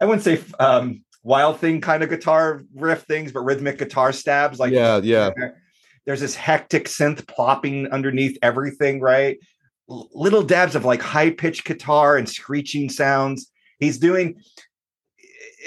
I 0.00 0.04
wouldn't 0.04 0.22
say 0.24 0.40
um, 0.58 1.04
wild 1.22 1.60
thing 1.60 1.80
kind 1.80 2.02
of 2.02 2.08
guitar 2.08 2.62
riff 2.74 3.02
things, 3.02 3.30
but 3.30 3.40
rhythmic 3.40 3.78
guitar 3.78 4.12
stabs. 4.12 4.58
Like 4.58 4.72
yeah, 4.72 4.98
yeah. 4.98 5.30
there's 6.06 6.20
this 6.20 6.34
hectic 6.34 6.86
synth 6.86 7.26
plopping 7.28 7.86
underneath 7.88 8.36
everything, 8.42 9.00
right? 9.00 9.38
Little 9.88 10.42
dabs 10.42 10.74
of 10.74 10.84
like 10.84 11.00
high 11.00 11.30
pitched 11.30 11.64
guitar 11.64 12.16
and 12.18 12.28
screeching 12.28 12.90
sounds. 12.90 13.50
He's 13.78 13.98
doing. 13.98 14.40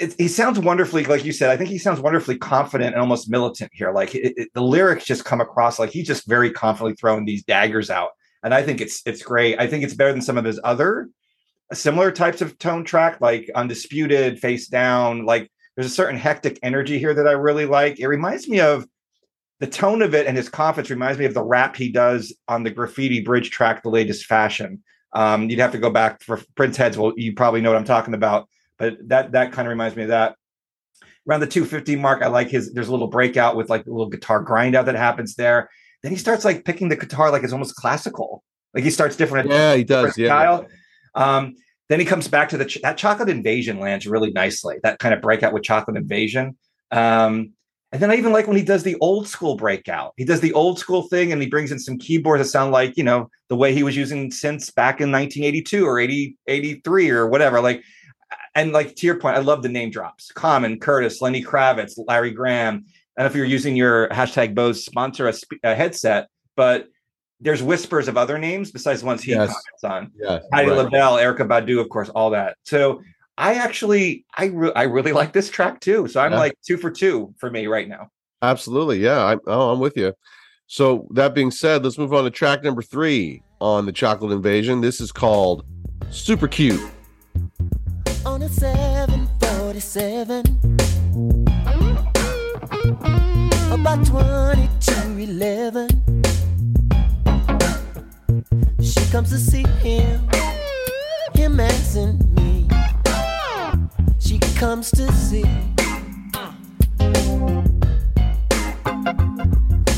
It, 0.00 0.14
he 0.18 0.28
sounds 0.28 0.58
wonderfully, 0.58 1.04
like 1.04 1.24
you 1.24 1.32
said. 1.32 1.50
I 1.50 1.56
think 1.56 1.70
he 1.70 1.78
sounds 1.78 2.00
wonderfully 2.00 2.38
confident 2.38 2.94
and 2.94 3.00
almost 3.00 3.28
militant 3.28 3.70
here. 3.74 3.92
Like 3.92 4.14
it, 4.14 4.34
it- 4.36 4.48
the 4.54 4.62
lyrics 4.62 5.04
just 5.04 5.24
come 5.24 5.40
across 5.40 5.78
like 5.78 5.90
he's 5.90 6.06
just 6.06 6.26
very 6.28 6.50
confidently 6.52 6.94
throwing 6.96 7.24
these 7.24 7.44
daggers 7.44 7.90
out, 7.90 8.10
and 8.44 8.54
I 8.54 8.62
think 8.62 8.80
it's 8.80 9.02
it's 9.06 9.22
great. 9.22 9.58
I 9.58 9.66
think 9.66 9.82
it's 9.84 9.94
better 9.94 10.12
than 10.12 10.22
some 10.22 10.38
of 10.38 10.44
his 10.44 10.60
other 10.62 11.08
uh, 11.70 11.74
similar 11.74 12.10
types 12.12 12.40
of 12.40 12.58
tone 12.58 12.84
track, 12.84 13.20
like 13.20 13.50
Undisputed, 13.54 14.38
Face 14.38 14.68
Down. 14.68 15.26
Like 15.26 15.50
there's 15.76 15.86
a 15.86 15.94
certain 15.94 16.16
hectic 16.16 16.58
energy 16.62 16.98
here 16.98 17.14
that 17.14 17.26
I 17.26 17.32
really 17.32 17.66
like. 17.66 17.98
It 17.98 18.06
reminds 18.06 18.48
me 18.48 18.60
of 18.60 18.86
the 19.62 19.68
tone 19.68 20.02
of 20.02 20.12
it 20.12 20.26
and 20.26 20.36
his 20.36 20.48
confidence 20.48 20.90
reminds 20.90 21.20
me 21.20 21.24
of 21.24 21.34
the 21.34 21.42
rap 21.42 21.76
he 21.76 21.92
does 21.92 22.34
on 22.48 22.64
the 22.64 22.70
graffiti 22.70 23.20
bridge 23.20 23.50
track, 23.50 23.84
the 23.84 23.90
latest 23.90 24.26
fashion. 24.26 24.82
Um, 25.12 25.48
you'd 25.48 25.60
have 25.60 25.70
to 25.70 25.78
go 25.78 25.88
back 25.88 26.20
for 26.20 26.40
Prince 26.56 26.76
Heads. 26.76 26.98
Well, 26.98 27.12
you 27.16 27.32
probably 27.32 27.60
know 27.60 27.70
what 27.70 27.76
I'm 27.76 27.84
talking 27.84 28.12
about, 28.12 28.48
but 28.76 28.96
that 29.06 29.30
that 29.32 29.52
kind 29.52 29.68
of 29.68 29.70
reminds 29.70 29.94
me 29.94 30.02
of 30.02 30.08
that. 30.08 30.34
Around 31.28 31.40
the 31.40 31.46
250 31.46 31.94
mark, 31.94 32.22
I 32.22 32.26
like 32.26 32.48
his. 32.48 32.72
There's 32.72 32.88
a 32.88 32.90
little 32.90 33.06
breakout 33.06 33.54
with 33.54 33.70
like 33.70 33.86
a 33.86 33.90
little 33.90 34.08
guitar 34.08 34.40
grind 34.40 34.74
out 34.74 34.86
that 34.86 34.96
happens 34.96 35.36
there. 35.36 35.70
Then 36.02 36.10
he 36.10 36.18
starts 36.18 36.44
like 36.44 36.64
picking 36.64 36.88
the 36.88 36.96
guitar 36.96 37.30
like 37.30 37.44
it's 37.44 37.52
almost 37.52 37.76
classical. 37.76 38.42
Like 38.74 38.82
he 38.82 38.90
starts 38.90 39.14
different. 39.14 39.48
Yeah, 39.48 39.76
he 39.76 39.84
does. 39.84 40.18
Yeah. 40.18 40.26
style. 40.26 40.66
Um, 41.14 41.54
then 41.88 42.00
he 42.00 42.06
comes 42.06 42.26
back 42.26 42.48
to 42.48 42.56
the 42.56 42.64
ch- 42.64 42.82
that 42.82 42.98
chocolate 42.98 43.28
invasion 43.28 43.78
lands 43.78 44.08
really 44.08 44.32
nicely. 44.32 44.78
That 44.82 44.98
kind 44.98 45.14
of 45.14 45.22
breakout 45.22 45.52
with 45.52 45.62
chocolate 45.62 45.96
invasion. 45.96 46.56
Um, 46.90 47.52
and 47.92 48.00
then 48.00 48.10
I 48.10 48.16
even 48.16 48.32
like 48.32 48.46
when 48.46 48.56
he 48.56 48.62
does 48.64 48.82
the 48.82 48.96
old 49.00 49.28
school 49.28 49.54
breakout. 49.54 50.14
He 50.16 50.24
does 50.24 50.40
the 50.40 50.52
old 50.54 50.78
school 50.78 51.02
thing 51.02 51.30
and 51.30 51.42
he 51.42 51.48
brings 51.48 51.70
in 51.70 51.78
some 51.78 51.98
keyboards 51.98 52.42
that 52.42 52.48
sound 52.48 52.72
like, 52.72 52.96
you 52.96 53.04
know, 53.04 53.28
the 53.48 53.56
way 53.56 53.74
he 53.74 53.82
was 53.82 53.94
using 53.96 54.30
synths 54.30 54.74
back 54.74 55.00
in 55.00 55.12
1982 55.12 55.84
or 55.86 55.98
80, 55.98 56.36
83 56.46 57.10
or 57.10 57.26
whatever. 57.28 57.60
Like, 57.60 57.84
and 58.54 58.72
like 58.72 58.96
to 58.96 59.06
your 59.06 59.18
point, 59.18 59.36
I 59.36 59.40
love 59.40 59.62
the 59.62 59.68
name 59.68 59.90
drops. 59.90 60.32
Common, 60.32 60.80
Curtis, 60.80 61.20
Lenny 61.20 61.44
Kravitz, 61.44 61.92
Larry 62.08 62.30
Graham. 62.30 62.86
I 63.16 63.22
don't 63.22 63.26
know 63.26 63.30
if 63.30 63.36
you're 63.36 63.44
using 63.44 63.76
your 63.76 64.08
hashtag 64.08 64.54
Bose 64.54 64.84
sponsor 64.86 65.28
a, 65.28 65.32
sp- 65.36 65.60
a 65.62 65.74
headset, 65.74 66.28
but 66.56 66.88
there's 67.40 67.62
whispers 67.62 68.08
of 68.08 68.16
other 68.16 68.38
names 68.38 68.70
besides 68.70 69.00
the 69.00 69.06
ones 69.06 69.22
he 69.22 69.32
Yes. 69.32 69.48
comments 69.82 69.84
on. 69.84 70.12
Yeah. 70.18 70.38
Heidi 70.52 70.70
right. 70.70 70.78
LaBelle, 70.78 71.16
Erykah 71.16 71.46
Badu, 71.46 71.78
of 71.78 71.90
course, 71.90 72.08
all 72.10 72.30
that. 72.30 72.56
So 72.62 73.02
I 73.38 73.54
actually, 73.54 74.24
I 74.36 74.46
re- 74.46 74.72
I 74.76 74.82
really 74.84 75.12
like 75.12 75.32
this 75.32 75.48
track 75.50 75.80
too. 75.80 76.06
So 76.08 76.20
I'm 76.20 76.32
Yeah. 76.32 76.38
like 76.38 76.54
two 76.66 76.76
for 76.76 76.90
two 76.90 77.34
for 77.38 77.50
me 77.50 77.66
right 77.66 77.88
now. 77.88 78.08
Absolutely. 78.42 78.98
Yeah. 78.98 79.24
I'm, 79.24 79.40
oh, 79.46 79.70
I'm 79.72 79.78
with 79.80 79.96
you. 79.96 80.12
So, 80.66 81.06
that 81.10 81.34
being 81.34 81.50
said, 81.50 81.84
let's 81.84 81.98
move 81.98 82.14
on 82.14 82.24
to 82.24 82.30
track 82.30 82.62
number 82.62 82.80
three 82.80 83.42
on 83.60 83.84
the 83.84 83.92
Chocolate 83.92 84.32
Invasion. 84.32 84.80
This 84.80 85.02
is 85.02 85.12
called 85.12 85.66
Super 86.10 86.48
Cute. 86.48 86.80
on 88.24 88.40
a 88.42 88.48
747 88.48 90.44
about 93.72 94.06
20 94.06 94.68
to 94.80 95.18
11 95.18 95.88
she 98.82 99.04
comes 99.10 99.30
to 99.30 99.38
see 99.38 99.64
him 99.82 100.20
him 101.34 101.58
asking 101.60 102.18
me 102.34 102.41
she 104.22 104.38
comes 104.56 104.90
to 104.90 105.10
see 105.12 105.44
uh. 106.36 106.52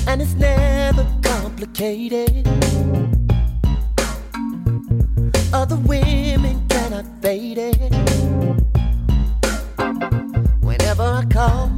and 0.08 0.22
it's 0.22 0.34
never 0.34 1.06
complicated 1.22 2.46
other 5.52 5.76
women 5.76 6.66
cannot 6.68 7.04
fade 7.22 7.58
it 7.58 7.76
Whenever 10.62 11.02
I 11.02 11.24
call, 11.26 11.70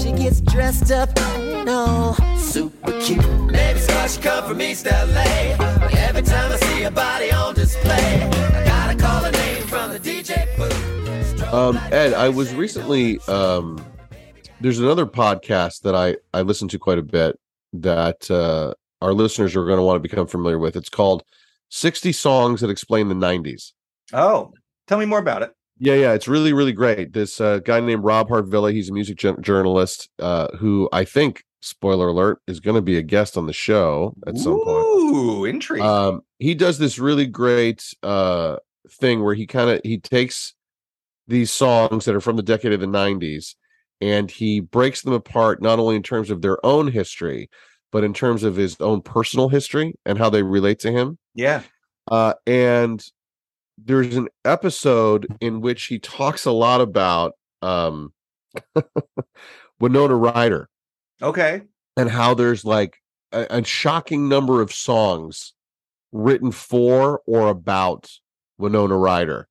she 0.00 0.12
gets 0.12 0.40
dressed 0.40 0.90
up, 0.90 1.08
no, 1.64 2.14
super 2.38 2.92
cute. 3.00 3.24
It's 3.54 3.86
'cause 3.86 4.14
she 4.16 4.20
come 4.20 4.44
from 4.48 4.60
East 4.60 4.86
LA. 4.86 5.54
But 5.56 5.94
every 5.96 6.22
time 6.22 6.52
I 6.52 6.56
see 6.56 6.82
her 6.82 6.90
body 6.90 7.30
on 7.32 7.54
display, 7.54 8.28
I 8.54 8.64
gotta 8.64 8.94
call 8.96 9.22
her 9.24 9.30
name 9.88 10.00
from 10.00 10.02
the 10.02 10.22
DJ 10.22 10.56
booth. 10.56 11.42
Um, 11.52 11.76
Ed, 11.90 12.14
I 12.14 12.28
was 12.28 12.54
recently 12.54 13.18
um 13.20 13.84
there's 14.60 14.78
another 14.78 15.06
podcast 15.06 15.80
that 15.82 15.94
I 15.94 16.16
I 16.32 16.42
listen 16.42 16.68
to 16.68 16.78
quite 16.78 16.98
a 16.98 17.02
bit 17.02 17.38
that 17.72 18.30
uh 18.30 18.74
our 19.00 19.12
listeners 19.12 19.56
are 19.56 19.64
going 19.64 19.78
to 19.78 19.82
want 19.82 19.96
to 19.96 20.08
become 20.08 20.28
familiar 20.28 20.60
with. 20.60 20.76
It's 20.76 20.88
called 20.88 21.24
60 21.70 22.12
Songs 22.12 22.60
That 22.60 22.70
Explain 22.70 23.08
the 23.08 23.16
90s. 23.16 23.72
Oh, 24.12 24.52
tell 24.86 24.96
me 24.96 25.06
more 25.06 25.18
about 25.18 25.42
it. 25.42 25.50
Yeah, 25.76 25.94
yeah, 25.94 26.12
it's 26.12 26.28
really, 26.28 26.52
really 26.52 26.72
great. 26.72 27.12
This 27.12 27.40
uh, 27.40 27.58
guy 27.58 27.80
named 27.80 28.04
Rob 28.04 28.28
Harvilla, 28.28 28.72
he's 28.72 28.90
a 28.90 28.92
music 28.92 29.18
jour- 29.18 29.40
journalist 29.40 30.08
uh, 30.20 30.56
who 30.56 30.88
I 30.92 31.04
think, 31.04 31.42
spoiler 31.62 32.06
alert, 32.06 32.38
is 32.46 32.60
going 32.60 32.76
to 32.76 32.80
be 32.82 32.96
a 32.96 33.02
guest 33.02 33.36
on 33.36 33.46
the 33.46 33.52
show 33.52 34.14
at 34.24 34.38
some 34.38 34.62
point. 34.62 34.86
Ooh, 34.86 35.44
intrigue. 35.44 35.82
Um, 35.82 36.20
he 36.38 36.54
does 36.54 36.78
this 36.78 37.00
really 37.00 37.26
great 37.26 37.92
uh, 38.04 38.58
thing 38.90 39.22
where 39.22 39.34
he 39.34 39.46
kind 39.46 39.70
of 39.70 39.80
he 39.84 39.98
takes 39.98 40.54
these 41.28 41.52
songs 41.52 42.04
that 42.04 42.14
are 42.14 42.20
from 42.20 42.36
the 42.36 42.42
decade 42.42 42.72
of 42.72 42.80
the 42.80 42.86
90s 42.86 43.54
and 44.00 44.30
he 44.30 44.58
breaks 44.60 45.02
them 45.02 45.12
apart 45.12 45.62
not 45.62 45.78
only 45.78 45.94
in 45.94 46.02
terms 46.02 46.30
of 46.30 46.42
their 46.42 46.64
own 46.66 46.88
history 46.88 47.48
but 47.92 48.02
in 48.04 48.12
terms 48.12 48.42
of 48.42 48.56
his 48.56 48.76
own 48.80 49.00
personal 49.00 49.48
history 49.48 49.94
and 50.04 50.18
how 50.18 50.28
they 50.28 50.42
relate 50.42 50.80
to 50.80 50.90
him 50.90 51.16
yeah. 51.34 51.62
uh, 52.10 52.34
and 52.46 53.04
there's 53.78 54.16
an 54.16 54.28
episode 54.44 55.26
in 55.40 55.60
which 55.60 55.84
he 55.84 55.98
talks 55.98 56.44
a 56.44 56.52
lot 56.52 56.80
about 56.80 57.32
um, 57.62 58.12
Winona 59.80 60.16
Ryder 60.16 60.68
Okay. 61.22 61.62
and 61.96 62.10
how 62.10 62.34
there's 62.34 62.64
like 62.64 62.96
a, 63.32 63.46
a 63.50 63.64
shocking 63.64 64.28
number 64.28 64.60
of 64.60 64.72
songs 64.72 65.54
written 66.12 66.50
for 66.50 67.22
or 67.26 67.48
about 67.48 68.10
Winona 68.62 68.96
Ryder. 68.96 69.46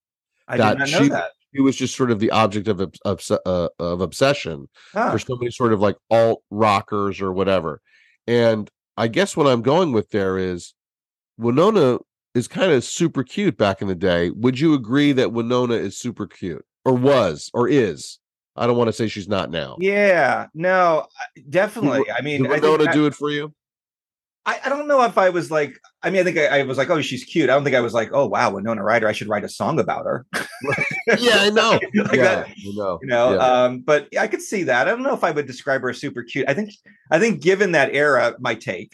I 0.47 0.57
that 0.57 0.69
did 0.71 0.79
not 0.79 0.89
know 0.89 1.03
she- 1.03 1.09
that. 1.09 1.31
He 1.53 1.59
was 1.61 1.75
just 1.75 1.97
sort 1.97 2.11
of 2.11 2.19
the 2.19 2.31
object 2.31 2.69
of 2.69 2.79
obs- 3.03 3.29
uh, 3.29 3.67
of 3.77 3.99
obsession 3.99 4.69
Huh. 4.93 5.11
for 5.11 5.19
so 5.19 5.35
many 5.35 5.51
sort 5.51 5.73
of 5.73 5.81
like 5.81 5.97
alt 6.09 6.41
rockers 6.49 7.19
or 7.21 7.33
whatever. 7.33 7.81
And 8.25 8.69
I 8.95 9.09
guess 9.09 9.35
what 9.35 9.47
I'm 9.47 9.61
going 9.61 9.91
with 9.91 10.11
there 10.11 10.37
is 10.37 10.73
Winona 11.37 11.99
is 12.33 12.47
kind 12.47 12.71
of 12.71 12.85
super 12.85 13.23
cute 13.25 13.57
back 13.57 13.81
in 13.81 13.89
the 13.89 13.95
day. 13.95 14.29
Would 14.29 14.61
you 14.61 14.73
agree 14.73 15.11
that 15.11 15.33
Winona 15.33 15.73
is 15.73 15.97
super 15.97 16.25
cute 16.25 16.63
or 16.85 16.93
was 16.93 17.51
or 17.53 17.67
is? 17.67 18.19
I 18.55 18.65
don't 18.65 18.77
want 18.77 18.87
to 18.87 18.93
say 18.93 19.09
she's 19.09 19.27
not 19.27 19.49
now. 19.51 19.75
Yeah, 19.79 20.47
no, 20.53 21.07
definitely. 21.49 22.09
I 22.11 22.21
mean, 22.21 22.43
Did 22.43 22.51
Winona 22.51 22.89
I, 22.89 22.93
do 22.93 23.05
it 23.07 23.15
for 23.15 23.29
you? 23.29 23.53
I, 24.45 24.59
I 24.65 24.69
don't 24.69 24.87
know 24.87 25.03
if 25.03 25.17
I 25.19 25.29
was 25.29 25.51
like, 25.51 25.79
I 26.01 26.09
mean, 26.09 26.21
I 26.21 26.23
think 26.23 26.37
I, 26.37 26.59
I 26.59 26.63
was 26.63 26.77
like, 26.77 26.89
oh, 26.89 26.99
she's 27.01 27.23
cute. 27.23 27.49
I 27.49 27.53
don't 27.53 27.63
think 27.63 27.75
I 27.75 27.81
was 27.81 27.93
like, 27.93 28.09
oh, 28.11 28.25
wow, 28.25 28.51
Winona 28.51 28.83
Ryder. 28.83 29.07
I 29.07 29.11
should 29.11 29.27
write 29.27 29.43
a 29.43 29.49
song 29.49 29.79
about 29.79 30.05
her. 30.05 30.25
yeah, 31.19 31.37
I 31.41 31.49
know. 31.51 31.71
like 31.71 32.13
yeah, 32.13 32.23
that, 32.23 32.47
I 32.47 32.55
know. 32.73 32.99
you 33.01 33.07
know. 33.07 33.33
Yeah. 33.33 33.39
Um, 33.39 33.79
but 33.81 34.07
I 34.17 34.27
could 34.27 34.41
see 34.41 34.63
that. 34.63 34.87
I 34.87 34.91
don't 34.91 35.03
know 35.03 35.13
if 35.13 35.23
I 35.23 35.29
would 35.29 35.45
describe 35.45 35.81
her 35.81 35.91
as 35.91 35.99
super 35.99 36.23
cute. 36.23 36.49
I 36.49 36.55
think, 36.55 36.71
I 37.11 37.19
think, 37.19 37.41
given 37.41 37.73
that 37.73 37.93
era, 37.93 38.35
my 38.39 38.55
take, 38.55 38.93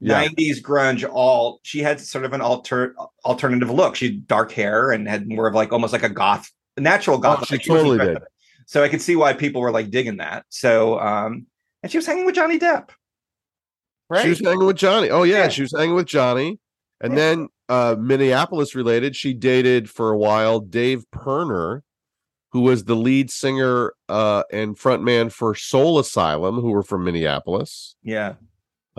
yeah. 0.00 0.26
90s 0.26 0.60
grunge 0.60 1.08
all 1.10 1.60
she 1.62 1.78
had 1.78 1.98
sort 2.00 2.24
of 2.24 2.32
an 2.32 2.40
alter 2.40 2.94
alternative 3.24 3.70
look 3.70 3.96
she 3.96 4.06
had 4.06 4.26
dark 4.26 4.52
hair 4.52 4.90
and 4.90 5.08
had 5.08 5.26
more 5.26 5.46
of 5.46 5.54
like 5.54 5.72
almost 5.72 5.92
like 5.92 6.02
a 6.02 6.08
goth 6.10 6.50
natural 6.76 7.16
goth 7.16 7.40
Oh, 7.42 7.44
she 7.44 7.58
totally 7.58 7.98
did. 7.98 8.18
so 8.66 8.82
i 8.82 8.88
could 8.88 9.00
see 9.00 9.16
why 9.16 9.32
people 9.32 9.62
were 9.62 9.70
like 9.70 9.90
digging 9.90 10.18
that 10.18 10.44
so 10.50 10.98
um 10.98 11.46
and 11.82 11.90
she 11.90 11.96
was 11.96 12.06
hanging 12.06 12.26
with 12.26 12.34
johnny 12.34 12.58
depp 12.58 12.90
right 14.10 14.22
She 14.22 14.28
was 14.30 14.40
hanging 14.40 14.66
with 14.66 14.76
Johnny. 14.76 15.10
Oh 15.10 15.22
yeah, 15.22 15.44
Yeah. 15.44 15.48
she 15.48 15.62
was 15.62 15.72
hanging 15.76 15.94
with 15.94 16.06
Johnny. 16.06 16.58
And 17.00 17.12
Yeah. 17.12 17.18
then 17.18 17.48
uh 17.68 17.96
Minneapolis 17.98 18.74
related, 18.74 19.16
she 19.16 19.32
dated 19.34 19.88
for 19.90 20.10
a 20.10 20.16
while 20.18 20.60
Dave 20.60 21.04
Pirner, 21.12 21.82
who 22.52 22.60
was 22.60 22.84
the 22.84 22.94
lead 22.96 23.30
singer 23.30 23.92
uh 24.08 24.42
and 24.52 24.76
frontman 24.78 25.32
for 25.32 25.54
Soul 25.54 25.98
Asylum, 25.98 26.56
who 26.56 26.70
were 26.70 26.82
from 26.82 27.04
Minneapolis. 27.04 27.96
yeah 28.02 28.34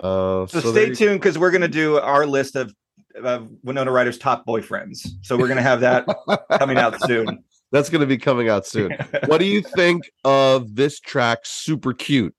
Uh 0.02 0.46
so, 0.46 0.60
so 0.60 0.72
stay 0.72 0.88
you- 0.88 0.94
tuned 0.94 1.20
because 1.20 1.38
we're 1.38 1.50
going 1.52 1.62
to 1.62 1.68
do 1.68 1.98
our 1.98 2.26
list 2.26 2.54
of, 2.56 2.74
of 3.22 3.48
winona 3.62 3.90
ryder's 3.90 4.18
top 4.18 4.44
boyfriends 4.46 5.08
so 5.22 5.36
we're 5.38 5.46
going 5.48 5.56
to 5.56 5.62
have 5.62 5.80
that 5.80 6.04
coming 6.58 6.76
out 6.76 7.00
soon 7.02 7.42
That's 7.72 7.88
gonna 7.90 8.06
be 8.06 8.18
coming 8.18 8.48
out 8.48 8.64
soon. 8.66 8.92
what 9.26 9.38
do 9.38 9.44
you 9.46 9.60
think 9.60 10.08
of 10.24 10.76
this 10.76 11.00
track? 11.00 11.40
Super 11.44 11.92
cute. 11.94 12.32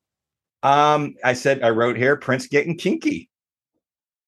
Um 0.63 1.13
i 1.23 1.33
said 1.33 1.61
i 1.63 1.69
wrote 1.69 1.97
here 1.97 2.15
prince 2.15 2.47
getting 2.47 2.77
kinky 2.77 3.29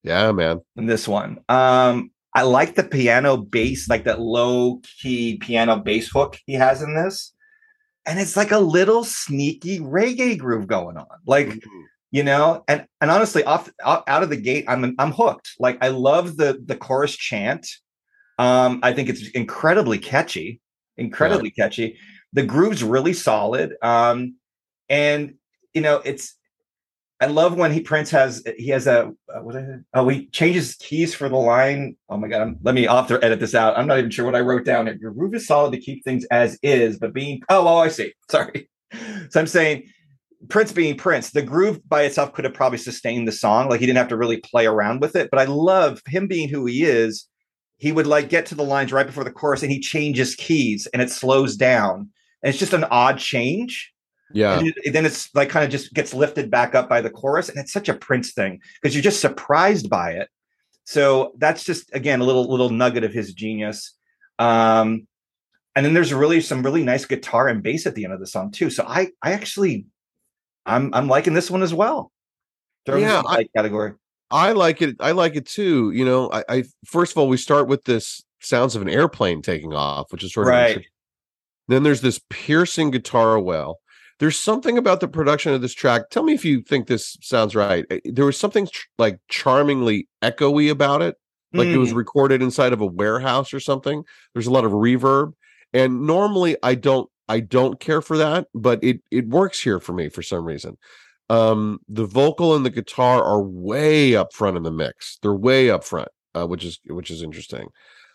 Yeah, 0.03 0.31
man. 0.31 0.61
in 0.77 0.85
this 0.85 1.07
one. 1.07 1.39
Um, 1.49 2.11
I 2.33 2.43
like 2.43 2.75
the 2.75 2.83
piano 2.83 3.35
bass, 3.37 3.89
like 3.89 4.03
that 4.05 4.21
low 4.21 4.79
key 5.01 5.37
piano 5.37 5.77
bass 5.77 6.07
hook 6.09 6.37
he 6.45 6.53
has 6.53 6.81
in 6.81 6.93
this. 6.95 7.33
And 8.05 8.19
it's 8.19 8.37
like 8.37 8.51
a 8.51 8.59
little 8.59 9.03
sneaky 9.03 9.79
reggae 9.79 10.37
groove 10.37 10.67
going 10.67 10.95
on. 10.97 11.07
Like, 11.25 11.61
you 12.11 12.23
know, 12.23 12.63
and 12.67 12.85
and 13.01 13.11
honestly, 13.11 13.43
off 13.43 13.69
out 13.83 14.03
out 14.07 14.23
of 14.23 14.29
the 14.29 14.37
gate, 14.37 14.65
I'm 14.67 14.95
I'm 14.99 15.11
hooked. 15.11 15.49
Like 15.59 15.77
I 15.83 15.89
love 15.89 16.37
the 16.37 16.61
the 16.63 16.75
chorus 16.77 17.15
chant. 17.17 17.67
Um, 18.37 18.79
I 18.83 18.93
think 18.93 19.09
it's 19.09 19.27
incredibly 19.31 19.97
catchy, 19.97 20.61
incredibly 20.97 21.49
catchy. 21.51 21.97
The 22.31 22.43
groove's 22.43 22.83
really 22.83 23.13
solid. 23.13 23.73
Um, 23.81 24.35
and 24.87 25.33
you 25.73 25.81
know, 25.81 26.01
it's 26.03 26.35
I 27.21 27.25
love 27.25 27.55
when 27.55 27.73
he 27.73 27.81
Prince 27.81 28.09
has 28.11 28.43
he 28.57 28.69
has 28.69 28.87
a 28.87 29.11
uh, 29.33 29.41
what 29.41 29.55
is 29.55 29.67
it? 29.67 29.81
Oh, 29.93 30.07
he 30.07 30.27
changes 30.27 30.75
keys 30.75 31.13
for 31.13 31.27
the 31.27 31.35
line. 31.35 31.97
Oh 32.07 32.17
my 32.17 32.29
god, 32.29 32.41
I'm, 32.41 32.57
let 32.61 32.75
me 32.75 32.87
off 32.87 33.09
to 33.09 33.23
edit 33.23 33.41
this 33.41 33.55
out. 33.55 33.77
I'm 33.77 33.87
not 33.87 33.99
even 33.99 34.09
sure 34.09 34.25
what 34.25 34.35
I 34.35 34.39
wrote 34.39 34.63
down. 34.63 34.87
here. 34.87 34.97
Your 34.99 35.11
groove 35.11 35.35
is 35.35 35.45
solid 35.45 35.73
to 35.73 35.79
keep 35.79 36.03
things 36.03 36.25
as 36.31 36.57
is, 36.63 36.97
but 36.97 37.13
being 37.13 37.41
oh, 37.49 37.67
oh, 37.67 37.77
I 37.77 37.89
see. 37.89 38.13
Sorry. 38.29 38.69
So 39.29 39.39
I'm 39.39 39.47
saying 39.47 39.89
Prince 40.47 40.71
being 40.71 40.95
Prince, 40.95 41.31
the 41.31 41.41
groove 41.41 41.81
by 41.87 42.03
itself 42.03 42.33
could 42.33 42.45
have 42.45 42.53
probably 42.53 42.77
sustained 42.77 43.27
the 43.27 43.33
song. 43.33 43.69
Like 43.69 43.81
he 43.81 43.85
didn't 43.85 43.97
have 43.97 44.07
to 44.09 44.17
really 44.17 44.37
play 44.37 44.65
around 44.65 45.01
with 45.01 45.15
it. 45.15 45.29
But 45.29 45.39
I 45.39 45.45
love 45.45 46.01
him 46.05 46.27
being 46.27 46.47
who 46.47 46.65
he 46.65 46.83
is. 46.83 47.27
He 47.77 47.91
would 47.91 48.07
like 48.07 48.29
get 48.29 48.45
to 48.47 48.55
the 48.55 48.63
lines 48.63 48.93
right 48.93 49.05
before 49.05 49.23
the 49.23 49.31
chorus 49.31 49.61
and 49.61 49.71
he 49.71 49.79
changes 49.79 50.35
keys 50.35 50.87
and 50.93 51.01
it 51.01 51.11
slows 51.11 51.57
down. 51.57 52.09
And 52.41 52.49
it's 52.49 52.57
just 52.57 52.73
an 52.73 52.85
odd 52.85 53.19
change. 53.19 53.93
Yeah. 54.33 54.59
And 54.59 54.73
it- 54.83 54.91
then 54.93 55.05
it's 55.05 55.33
like 55.33 55.49
kind 55.49 55.65
of 55.65 55.71
just 55.71 55.93
gets 55.93 56.13
lifted 56.13 56.51
back 56.51 56.75
up 56.75 56.87
by 56.89 57.01
the 57.01 57.09
chorus. 57.09 57.49
And 57.49 57.57
it's 57.57 57.71
such 57.73 57.89
a 57.89 57.93
Prince 57.93 58.33
thing 58.33 58.59
because 58.81 58.95
you're 58.95 59.03
just 59.03 59.21
surprised 59.21 59.89
by 59.89 60.11
it. 60.11 60.29
So 60.85 61.33
that's 61.37 61.63
just 61.63 61.89
again 61.93 62.19
a 62.19 62.23
little 62.23 62.49
little 62.49 62.69
nugget 62.69 63.03
of 63.03 63.13
his 63.13 63.33
genius. 63.33 63.95
Um, 64.39 65.07
and 65.75 65.85
then 65.85 65.93
there's 65.93 66.13
really 66.13 66.41
some 66.41 66.63
really 66.63 66.83
nice 66.83 67.05
guitar 67.05 67.47
and 67.47 67.61
bass 67.61 67.85
at 67.85 67.95
the 67.95 68.03
end 68.03 68.13
of 68.13 68.19
the 68.19 68.27
song 68.27 68.51
too. 68.51 68.69
So 68.69 68.83
I 68.87 69.09
I 69.21 69.33
actually 69.33 69.85
I'm 70.65 70.93
I'm 70.93 71.07
liking 71.07 71.33
this 71.33 71.49
one 71.51 71.61
as 71.63 71.73
well. 71.73 72.11
Yeah, 73.01 73.21
I- 73.27 73.47
category. 73.55 73.93
I 74.31 74.51
like 74.51 74.81
it. 74.83 74.95
I 74.99 75.11
like 75.13 75.35
it 75.35 75.47
too. 75.47 75.89
You 75.91 76.05
know, 76.05 76.29
I, 76.31 76.43
I 76.49 76.63
first 76.85 77.13
of 77.13 77.17
all, 77.17 77.27
we 77.27 77.37
start 77.37 77.67
with 77.67 77.83
this 77.85 78.23
sounds 78.41 78.75
of 78.75 78.81
an 78.83 78.89
airplane 78.89 79.41
taking 79.41 79.73
off, 79.73 80.11
which 80.11 80.23
is 80.23 80.33
sort 80.33 80.47
of 80.47 80.51
Right. 80.51 80.85
Then 81.67 81.81
there's 81.83 82.01
this 82.01 82.19
piercing 82.29 82.91
guitar 82.91 83.39
well. 83.39 83.79
There's 84.19 84.37
something 84.37 84.77
about 84.77 84.99
the 84.99 85.07
production 85.07 85.53
of 85.53 85.61
this 85.61 85.73
track. 85.73 86.09
Tell 86.09 86.23
me 86.23 86.33
if 86.33 86.43
you 86.43 86.61
think 86.61 86.87
this 86.87 87.17
sounds 87.21 87.55
right. 87.55 87.85
Eh, 87.89 87.99
There 88.05 88.25
was 88.25 88.37
something 88.37 88.67
ch- 88.67 88.87
like 88.97 89.19
charmingly 89.29 90.07
echoey 90.21 90.69
about 90.69 91.01
it, 91.01 91.15
like 91.53 91.67
it 91.69 91.77
was 91.77 91.93
Mm. 91.93 91.95
recorded 91.95 92.41
inside 92.41 92.73
of 92.73 92.81
a 92.81 92.85
warehouse 92.85 93.53
or 93.53 93.59
something. 93.59 94.03
There's 94.33 94.47
a 94.47 94.51
lot 94.51 94.65
of 94.65 94.71
reverb, 94.73 95.33
and 95.73 96.01
normally 96.05 96.57
I 96.63 96.75
don't 96.75 97.09
I 97.29 97.41
don't 97.41 97.79
care 97.79 98.01
for 98.01 98.17
that, 98.17 98.47
but 98.53 98.83
it 98.83 99.01
it 99.11 99.27
works 99.27 99.61
here 99.61 99.79
for 99.79 99.93
me 99.93 100.09
for 100.09 100.21
some 100.23 100.43
reason. 100.45 100.77
Um, 101.29 101.79
the 101.87 102.05
vocal 102.05 102.55
and 102.55 102.65
the 102.65 102.71
guitar 102.71 103.23
are 103.23 103.41
way 103.41 104.15
up 104.15 104.33
front 104.33 104.57
in 104.57 104.63
the 104.63 104.71
mix. 104.71 105.17
They're 105.21 105.33
way 105.35 105.69
up 105.69 105.83
front, 105.83 106.07
uh, 106.35 106.47
which 106.47 106.65
is 106.65 106.79
which 106.87 107.11
is 107.11 107.21
interesting. 107.21 107.67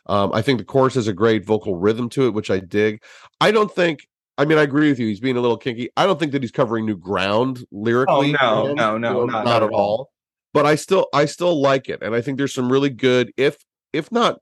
Um, 0.07 0.32
I 0.34 0.42
think 0.42 0.59
the 0.59 0.64
chorus 0.64 0.94
has 0.94 1.07
a 1.09 1.12
great 1.12 1.46
vocal 1.46 1.76
rhythm 1.76 2.09
to 2.11 2.26
it, 2.26 2.34
which 2.34 2.50
I 2.50 2.59
dig. 2.59 3.00
I 3.40 3.52
don't 3.52 3.72
think. 3.74 4.00
I 4.37 4.45
mean, 4.45 4.59
I 4.59 4.62
agree 4.62 4.89
with 4.91 4.99
you. 4.99 5.07
He's 5.07 5.20
being 5.20 5.37
a 5.37 5.41
little 5.41 5.57
kinky. 5.57 5.91
I 5.97 6.07
don't 6.07 6.18
think 6.18 6.32
that 6.32 6.43
he's 6.43 6.51
covering 6.51 6.87
new 6.87 6.97
ground 6.97 7.64
lyrically. 7.70 8.32
no, 8.41 8.66
man, 8.66 8.74
no, 8.76 8.93
you 8.95 8.99
no, 8.99 9.12
know, 9.12 9.24
not- 9.26 9.45
not, 9.45 9.57
at 9.57 9.62
at 9.64 9.70
all. 9.70 9.80
all. 9.80 10.11
But 10.53 10.66
I 10.66 10.76
still, 10.76 11.09
I 11.12 11.24
still 11.26 11.61
like 11.61 11.89
it, 11.89 12.01
and 12.03 12.14
I 12.14 12.20
think 12.20 12.39
there's 12.39 12.55
some 12.55 12.70
really 12.70 12.91
good, 12.91 13.32
if 13.37 13.57
if 13.93 14.11
not 14.12 14.39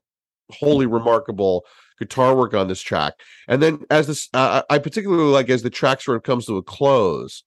wholly 0.51 0.85
remarkable, 0.85 1.65
guitar 1.97 2.35
work 2.35 2.53
on 2.53 2.67
this 2.67 2.81
track. 2.81 3.13
And 3.47 3.61
then 3.61 3.79
as 3.89 4.05
this, 4.07 4.29
uh, 4.33 4.61
I 4.69 4.77
particularly 4.77 5.31
like 5.31 5.49
as 5.49 5.63
the 5.63 5.69
track 5.71 6.01
sort 6.01 6.17
of 6.17 6.23
comes 6.23 6.45
to 6.45 6.57
a 6.57 6.61
close, 6.63 7.43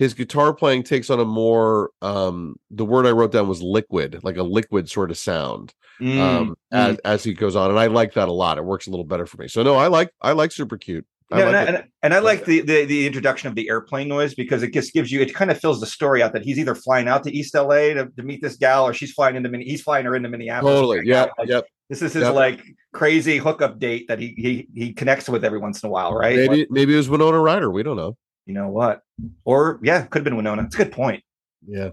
his 0.00 0.14
guitar 0.14 0.52
playing 0.52 0.82
takes 0.82 1.10
on 1.10 1.20
a 1.20 1.24
more 1.24 1.90
um 2.00 2.56
the 2.70 2.84
word 2.84 3.06
I 3.06 3.10
wrote 3.12 3.30
down 3.32 3.46
was 3.48 3.62
liquid, 3.62 4.18
like 4.24 4.36
a 4.36 4.42
liquid 4.42 4.88
sort 4.90 5.10
of 5.10 5.18
sound 5.18 5.72
Mm, 6.00 6.18
um 6.18 6.48
mm. 6.48 6.54
as 6.72 6.96
as 7.04 7.22
he 7.22 7.34
goes 7.34 7.54
on 7.54 7.70
and 7.70 7.78
I 7.78 7.86
like 7.86 8.14
that 8.14 8.28
a 8.28 8.32
lot. 8.32 8.58
It 8.58 8.64
works 8.64 8.88
a 8.88 8.90
little 8.90 9.04
better 9.04 9.26
for 9.26 9.36
me. 9.40 9.46
So 9.46 9.62
no, 9.62 9.76
I 9.76 9.86
like 9.88 10.10
I 10.20 10.32
like 10.32 10.50
super 10.50 10.76
cute. 10.76 11.06
No, 11.38 11.50
like 11.50 11.68
and. 11.68 11.76
I, 11.78 11.84
and, 12.02 12.14
I 12.14 12.18
like 12.18 12.44
the, 12.44 12.60
the 12.60 12.84
the 12.84 13.06
introduction 13.06 13.48
of 13.48 13.54
the 13.54 13.68
airplane 13.68 14.08
noise 14.08 14.34
because 14.34 14.62
it 14.62 14.72
just 14.72 14.92
gives 14.92 15.10
you 15.12 15.20
it 15.20 15.34
kind 15.34 15.50
of 15.50 15.58
fills 15.60 15.80
the 15.80 15.86
story 15.86 16.22
out 16.22 16.32
that 16.32 16.42
he's 16.42 16.58
either 16.58 16.74
flying 16.74 17.08
out 17.08 17.24
to 17.24 17.36
East 17.36 17.54
LA 17.54 17.94
to, 17.94 18.08
to 18.16 18.22
meet 18.22 18.42
this 18.42 18.56
gal 18.56 18.84
or 18.86 18.92
she's 18.94 19.12
flying 19.12 19.36
into 19.36 19.48
Min- 19.48 19.60
he's 19.62 19.82
flying 19.82 20.04
her 20.06 20.14
into 20.16 20.28
Minneapolis. 20.28 20.72
totally. 20.74 20.98
right 20.98 21.06
Yeah. 21.06 21.26
Like, 21.38 21.48
yep. 21.48 21.64
This 21.88 22.00
is 22.02 22.12
his 22.14 22.22
Yep. 22.22 22.34
like 22.34 22.62
crazy 22.92 23.38
hookup 23.38 23.78
date 23.78 24.06
that 24.08 24.18
he 24.18 24.34
he 24.36 24.68
he 24.74 24.92
connects 24.92 25.28
with 25.28 25.44
every 25.44 25.58
once 25.58 25.82
in 25.82 25.88
a 25.88 25.90
while, 25.90 26.14
right? 26.14 26.36
Maybe 26.36 26.66
maybe 26.70 26.94
it 26.94 26.96
was 26.98 27.08
Winona 27.10 27.38
Ryder. 27.40 27.70
We 27.70 27.82
don't 27.82 27.96
know. 27.96 28.16
you 28.46 28.54
know 28.54 28.68
what? 28.68 29.00
Or 29.44 29.78
yeah, 29.82 30.02
could 30.06 30.20
have 30.20 30.24
been 30.24 30.36
Winona. 30.36 30.62
It's 30.64 30.74
a 30.74 30.78
good 30.78 30.92
point. 30.92 31.22
Yeah. 31.66 31.86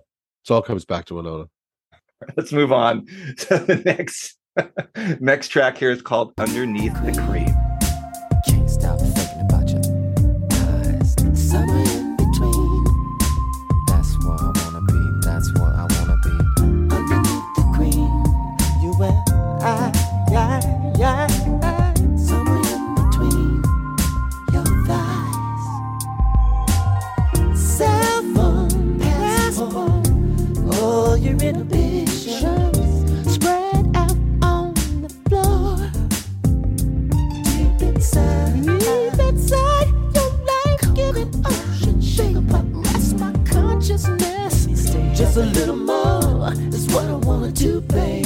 It 0.45 0.51
all 0.51 0.61
comes 0.61 0.85
back 0.85 1.05
to 1.05 1.15
Winona. 1.15 1.45
Let's 2.37 2.51
move 2.51 2.71
on 2.71 3.05
to 3.37 3.59
the 3.59 3.81
next 3.85 4.37
next 5.21 5.49
track 5.49 5.77
here 5.77 5.91
is 5.91 6.01
called 6.01 6.33
Underneath 6.37 6.93
the 7.05 7.11
Cream. 7.27 7.55
Just 45.29 45.37
a 45.37 45.59
little 45.59 45.75
more 45.75 46.53
is 46.73 46.87
what 46.87 47.05
I 47.05 47.13
wanna 47.13 47.51
do, 47.51 47.81
babe. 47.81 48.25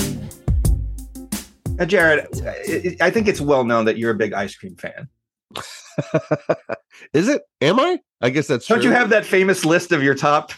Now, 1.72 1.84
Jared, 1.84 2.28
I, 2.48 2.96
I 3.02 3.10
think 3.10 3.28
it's 3.28 3.42
well 3.42 3.66
known 3.66 3.84
that 3.84 3.98
you're 3.98 4.12
a 4.12 4.16
big 4.16 4.32
ice 4.32 4.56
cream 4.56 4.78
fan. 4.78 5.10
Is 7.14 7.28
it? 7.28 7.42
Am 7.60 7.78
I? 7.78 8.00
I 8.22 8.30
guess 8.30 8.48
that's 8.48 8.66
true. 8.66 8.78
Don't 8.78 8.84
true. 8.84 8.92
you 8.92 8.96
have 8.96 9.10
that 9.10 9.26
famous 9.26 9.66
list 9.66 9.92
of 9.92 10.02
your 10.02 10.16
top 10.16 10.54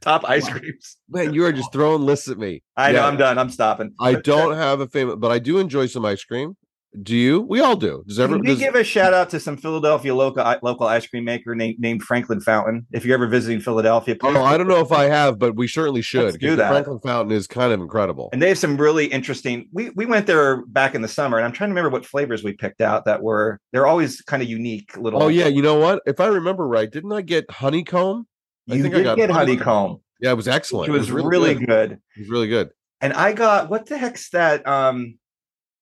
top 0.00 0.24
ice 0.28 0.48
creams? 0.48 0.96
Man, 1.08 1.34
you 1.34 1.44
are 1.44 1.52
just 1.52 1.72
throwing 1.72 2.02
lists 2.02 2.28
at 2.28 2.38
me. 2.38 2.62
I 2.76 2.92
know 2.92 3.02
I'm 3.02 3.16
done. 3.16 3.36
I'm 3.36 3.50
stopping. 3.50 3.94
I 3.98 4.14
don't 4.14 4.54
have 4.54 4.78
a 4.78 4.86
famous, 4.86 5.16
but 5.18 5.32
I 5.32 5.40
do 5.40 5.58
enjoy 5.58 5.86
some 5.86 6.04
ice 6.04 6.22
cream. 6.22 6.56
Do 7.02 7.14
you? 7.14 7.42
We 7.42 7.60
all 7.60 7.76
do. 7.76 8.02
Does 8.08 8.18
everyone? 8.18 8.46
we 8.46 8.52
Does, 8.52 8.58
give 8.58 8.74
a 8.74 8.82
shout 8.82 9.12
out 9.12 9.28
to 9.30 9.40
some 9.40 9.58
Philadelphia 9.58 10.14
local 10.14 10.42
local 10.62 10.86
ice 10.86 11.06
cream 11.06 11.24
maker 11.24 11.54
named 11.54 11.78
named 11.78 12.02
Franklin 12.02 12.40
Fountain? 12.40 12.86
If 12.92 13.04
you're 13.04 13.14
ever 13.14 13.26
visiting 13.26 13.60
Philadelphia, 13.60 14.16
oh, 14.22 14.42
I 14.42 14.56
don't 14.56 14.68
know 14.68 14.80
if 14.80 14.90
I 14.90 15.04
have, 15.04 15.38
but 15.38 15.54
we 15.54 15.68
certainly 15.68 16.00
should. 16.00 16.38
Do 16.38 16.56
that. 16.56 16.70
Franklin 16.70 16.98
Fountain 17.00 17.36
is 17.36 17.46
kind 17.46 17.72
of 17.72 17.80
incredible. 17.80 18.30
and 18.32 18.40
they 18.40 18.48
have 18.48 18.58
some 18.58 18.78
really 18.78 19.06
interesting. 19.06 19.68
We 19.72 19.90
we 19.90 20.06
went 20.06 20.26
there 20.26 20.64
back 20.66 20.94
in 20.94 21.02
the 21.02 21.08
summer, 21.08 21.36
and 21.36 21.44
I'm 21.44 21.52
trying 21.52 21.68
to 21.68 21.72
remember 21.72 21.90
what 21.90 22.06
flavors 22.06 22.42
we 22.42 22.54
picked 22.54 22.80
out 22.80 23.04
that 23.04 23.22
were. 23.22 23.60
They're 23.72 23.86
always 23.86 24.22
kind 24.22 24.42
of 24.42 24.48
unique 24.48 24.96
little. 24.96 25.22
Oh 25.22 25.28
yeah, 25.28 25.46
you 25.46 25.60
know 25.60 25.78
what? 25.78 26.02
If 26.06 26.20
I 26.20 26.28
remember 26.28 26.66
right, 26.66 26.90
didn't 26.90 27.12
I 27.12 27.20
get 27.20 27.50
honeycomb? 27.50 28.26
I 28.70 28.74
you 28.74 28.82
think 28.82 28.94
I 28.94 28.98
did 28.98 29.04
got 29.04 29.16
get 29.16 29.30
honeycomb. 29.30 29.66
honeycomb. 29.66 30.00
Yeah, 30.20 30.30
it 30.30 30.36
was 30.36 30.48
excellent. 30.48 30.88
It 30.88 30.92
was 30.92 31.10
really 31.10 31.54
good. 31.54 31.66
good. 31.66 31.92
It 32.16 32.20
was 32.20 32.28
really 32.28 32.48
good. 32.48 32.70
And 33.00 33.12
I 33.12 33.32
got 33.32 33.68
what 33.68 33.86
the 33.86 33.98
heck's 33.98 34.30
that? 34.30 34.66
Um, 34.66 35.18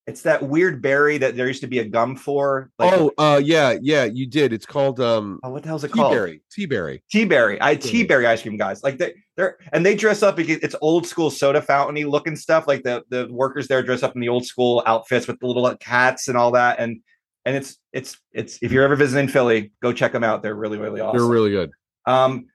it's 0.07 0.23
that 0.23 0.43
weird 0.43 0.81
berry 0.81 1.19
that 1.19 1.37
there 1.37 1.49
used 1.49 1.63
to 1.63 1.67
be 1.67 1.81
a 1.81 1.85
gum 1.85 2.15
for. 2.15 2.71
Like, 2.79 2.93
oh, 2.93 3.11
uh, 3.19 3.41
yeah, 3.43 3.77
yeah, 3.83 4.05
you 4.05 4.27
did. 4.27 4.53
It's 4.53 4.67
called 4.67 5.01
um, 5.01 5.41
oh, 5.43 5.51
what 5.51 5.63
the 5.63 5.69
hell's 5.69 5.83
it 5.83 5.91
called? 5.91 6.13
tea-berry. 6.13 6.43
Tea-berry. 6.51 7.03
Tea 7.11 7.25
berry. 7.25 7.59
I 7.61 7.75
tea 7.75 8.05
berry 8.05 8.27
ice 8.27 8.43
cream 8.43 8.57
guys. 8.57 8.85
Like 8.85 8.99
they 8.99 9.15
they're 9.37 9.59
and 9.73 9.85
they 9.85 9.97
dress 9.97 10.23
up. 10.23 10.37
because 10.37 10.59
It's 10.63 10.77
old 10.81 11.07
school 11.07 11.31
soda 11.31 11.61
fountainy 11.61 12.05
looking 12.05 12.37
stuff. 12.37 12.69
Like 12.69 12.85
the 12.85 13.05
the 13.09 13.27
workers 13.31 13.69
there 13.69 13.83
dress 13.83 14.03
up 14.03 14.15
in 14.15 14.21
the 14.21 14.29
old 14.29 14.47
school 14.47 14.83
outfits 14.87 15.27
with 15.27 15.41
the 15.41 15.47
little 15.47 15.63
like, 15.63 15.81
cats 15.81 16.29
and 16.29 16.39
all 16.39 16.53
that. 16.53 16.79
And 16.79 17.01
and 17.45 17.57
it's 17.57 17.77
it's 17.93 18.17
it's 18.33 18.59
if 18.63 18.71
you're 18.73 18.85
ever 18.85 18.97
visiting 18.97 19.29
Philly, 19.29 19.73
go 19.83 19.93
check 19.93 20.13
them 20.13 20.25
out. 20.25 20.43
They're 20.43 20.55
really 20.55 20.79
really 20.79 21.01
awesome. 21.01 21.19
They're 21.19 21.29
really 21.29 21.51
good. 21.51 21.71
um, 22.07 22.47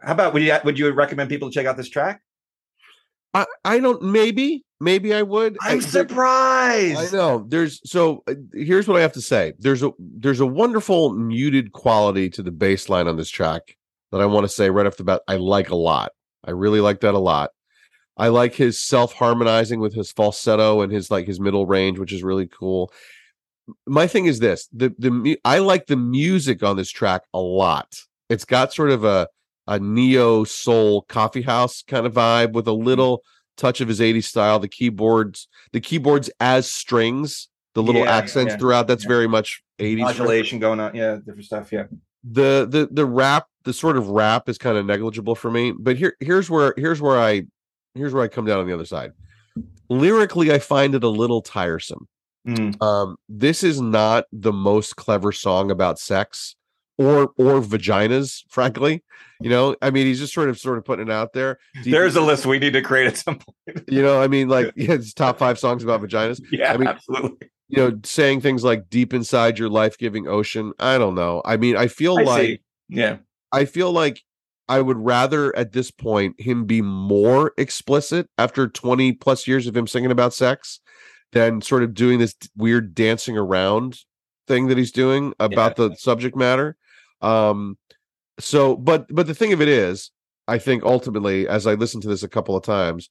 how 0.00 0.12
about 0.12 0.32
would 0.32 0.42
you 0.42 0.56
would 0.64 0.78
you 0.78 0.90
recommend 0.92 1.28
people 1.28 1.50
to 1.50 1.54
check 1.54 1.66
out 1.66 1.76
this 1.76 1.88
track? 1.88 2.22
I, 3.34 3.46
I 3.64 3.78
don't. 3.78 4.02
Maybe, 4.02 4.64
maybe 4.80 5.14
I 5.14 5.22
would. 5.22 5.56
I- 5.60 5.72
I'm 5.72 5.80
there- 5.80 5.90
surprised. 5.90 7.14
I 7.14 7.16
know. 7.16 7.44
There's 7.46 7.80
so 7.88 8.22
uh, 8.26 8.34
here's 8.52 8.88
what 8.88 8.96
I 8.96 9.02
have 9.02 9.12
to 9.12 9.20
say. 9.22 9.52
There's 9.58 9.82
a 9.82 9.90
there's 9.98 10.40
a 10.40 10.46
wonderful 10.46 11.12
muted 11.12 11.72
quality 11.72 12.30
to 12.30 12.42
the 12.42 12.50
bass 12.50 12.88
line 12.88 13.06
on 13.08 13.16
this 13.16 13.30
track 13.30 13.76
that 14.12 14.20
I 14.20 14.26
want 14.26 14.44
to 14.44 14.48
say 14.48 14.70
right 14.70 14.86
off 14.86 14.96
the 14.96 15.04
bat. 15.04 15.22
I 15.28 15.36
like 15.36 15.70
a 15.70 15.76
lot. 15.76 16.12
I 16.44 16.52
really 16.52 16.80
like 16.80 17.00
that 17.00 17.14
a 17.14 17.18
lot. 17.18 17.50
I 18.16 18.28
like 18.28 18.54
his 18.54 18.80
self 18.80 19.14
harmonizing 19.14 19.80
with 19.80 19.94
his 19.94 20.12
falsetto 20.12 20.80
and 20.80 20.92
his 20.92 21.10
like 21.10 21.26
his 21.26 21.40
middle 21.40 21.66
range, 21.66 21.98
which 21.98 22.12
is 22.12 22.22
really 22.22 22.46
cool. 22.46 22.92
My 23.86 24.06
thing 24.06 24.26
is 24.26 24.40
this: 24.40 24.68
the 24.72 24.94
the 24.98 25.38
I 25.44 25.58
like 25.58 25.86
the 25.86 25.96
music 25.96 26.62
on 26.62 26.76
this 26.76 26.90
track 26.90 27.22
a 27.32 27.38
lot. 27.40 27.94
It's 28.28 28.44
got 28.44 28.72
sort 28.72 28.90
of 28.90 29.04
a 29.04 29.28
a 29.66 29.78
neo 29.78 30.42
soul 30.44 31.02
coffee 31.02 31.42
house 31.42 31.82
kind 31.86 32.04
of 32.04 32.12
vibe 32.14 32.52
with 32.52 32.66
a 32.66 32.72
little 32.72 33.22
touch 33.60 33.80
of 33.80 33.88
his 33.88 34.00
80s 34.00 34.24
style. 34.24 34.58
The 34.58 34.68
keyboards, 34.68 35.48
the 35.72 35.80
keyboards 35.80 36.30
as 36.40 36.70
strings, 36.70 37.48
the 37.74 37.82
little 37.82 38.02
Yeah, 38.02 38.16
accents 38.16 38.52
yeah, 38.52 38.56
throughout. 38.58 38.88
That's 38.88 39.04
very 39.04 39.28
much 39.28 39.62
80s. 39.78 39.92
string. 39.92 39.98
Modulation 40.04 40.58
going 40.58 40.80
on. 40.80 40.94
Yeah, 40.94 41.16
different 41.16 41.44
stuff. 41.44 41.72
Yeah. 41.72 41.84
The 42.24 42.66
the 42.68 42.88
the 42.90 43.06
rap, 43.06 43.46
the 43.64 43.72
sort 43.72 43.96
of 43.96 44.08
rap 44.08 44.48
is 44.48 44.58
kind 44.58 44.76
of 44.76 44.84
negligible 44.84 45.34
for 45.34 45.50
me. 45.50 45.72
But 45.72 45.96
here 45.96 46.16
here's 46.20 46.50
where 46.50 46.74
here's 46.76 47.00
where 47.00 47.18
I 47.18 47.46
here's 47.94 48.12
where 48.12 48.22
I 48.22 48.28
come 48.28 48.44
down 48.44 48.58
on 48.60 48.66
the 48.66 48.74
other 48.74 48.84
side. 48.84 49.12
Lyrically, 49.88 50.52
I 50.52 50.58
find 50.58 50.94
it 50.94 51.02
a 51.04 51.08
little 51.08 51.40
tiresome. 51.42 52.08
Mm. 52.46 52.80
Um, 52.82 53.16
this 53.28 53.62
is 53.62 53.80
not 53.80 54.24
the 54.32 54.52
most 54.52 54.96
clever 54.96 55.32
song 55.32 55.70
about 55.70 55.98
sex 55.98 56.56
or 57.00 57.32
or 57.38 57.60
vaginas, 57.62 58.44
frankly. 58.50 59.02
You 59.40 59.48
know, 59.48 59.74
I 59.80 59.90
mean, 59.90 60.06
he's 60.06 60.18
just 60.18 60.34
sort 60.34 60.50
of 60.50 60.58
sort 60.58 60.76
of 60.76 60.84
putting 60.84 61.08
it 61.08 61.12
out 61.12 61.32
there. 61.32 61.58
There's 61.82 62.14
a 62.14 62.20
list 62.20 62.44
we 62.44 62.58
need 62.58 62.74
to 62.74 62.82
create 62.82 63.06
at 63.06 63.16
some 63.16 63.38
point. 63.38 63.88
you 63.88 64.02
know, 64.02 64.20
I 64.20 64.28
mean, 64.28 64.48
like 64.48 64.72
yeah, 64.76 64.92
it's 64.92 65.14
top 65.14 65.38
five 65.38 65.58
songs 65.58 65.82
about 65.82 66.02
vaginas. 66.02 66.42
Yeah, 66.52 66.72
I 66.72 66.76
mean- 66.76 66.88
absolutely. 66.88 67.48
You 67.72 67.76
know, 67.76 68.00
saying 68.02 68.40
things 68.40 68.64
like 68.64 68.90
deep 68.90 69.14
inside 69.14 69.56
your 69.56 69.68
life-giving 69.68 70.26
ocean. 70.26 70.72
I 70.80 70.98
don't 70.98 71.14
know. 71.14 71.40
I 71.44 71.56
mean, 71.56 71.76
I 71.76 71.86
feel 71.86 72.18
I 72.18 72.22
like 72.22 72.42
see. 72.42 72.60
Yeah. 72.88 73.18
I 73.52 73.64
feel 73.64 73.92
like 73.92 74.22
I 74.68 74.80
would 74.80 74.98
rather 74.98 75.56
at 75.56 75.70
this 75.70 75.92
point 75.92 76.40
him 76.40 76.64
be 76.64 76.82
more 76.82 77.52
explicit 77.56 78.28
after 78.36 78.66
20 78.66 79.12
plus 79.12 79.46
years 79.46 79.68
of 79.68 79.76
him 79.76 79.86
singing 79.86 80.10
about 80.10 80.34
sex 80.34 80.80
than 81.30 81.62
sort 81.62 81.84
of 81.84 81.94
doing 81.94 82.18
this 82.18 82.34
weird 82.56 82.92
dancing 82.92 83.38
around 83.38 84.00
thing 84.48 84.66
that 84.66 84.76
he's 84.76 84.90
doing 84.90 85.32
about 85.38 85.76
the 85.76 85.94
subject 85.94 86.36
matter. 86.36 86.76
Um 87.22 87.76
so 88.38 88.76
but 88.76 89.06
but 89.10 89.26
the 89.26 89.34
thing 89.34 89.52
of 89.52 89.60
it 89.60 89.68
is, 89.68 90.10
I 90.48 90.58
think 90.58 90.82
ultimately 90.82 91.46
as 91.48 91.66
I 91.66 91.74
listened 91.74 92.02
to 92.04 92.08
this 92.08 92.22
a 92.22 92.28
couple 92.28 92.56
of 92.56 92.64
times, 92.64 93.10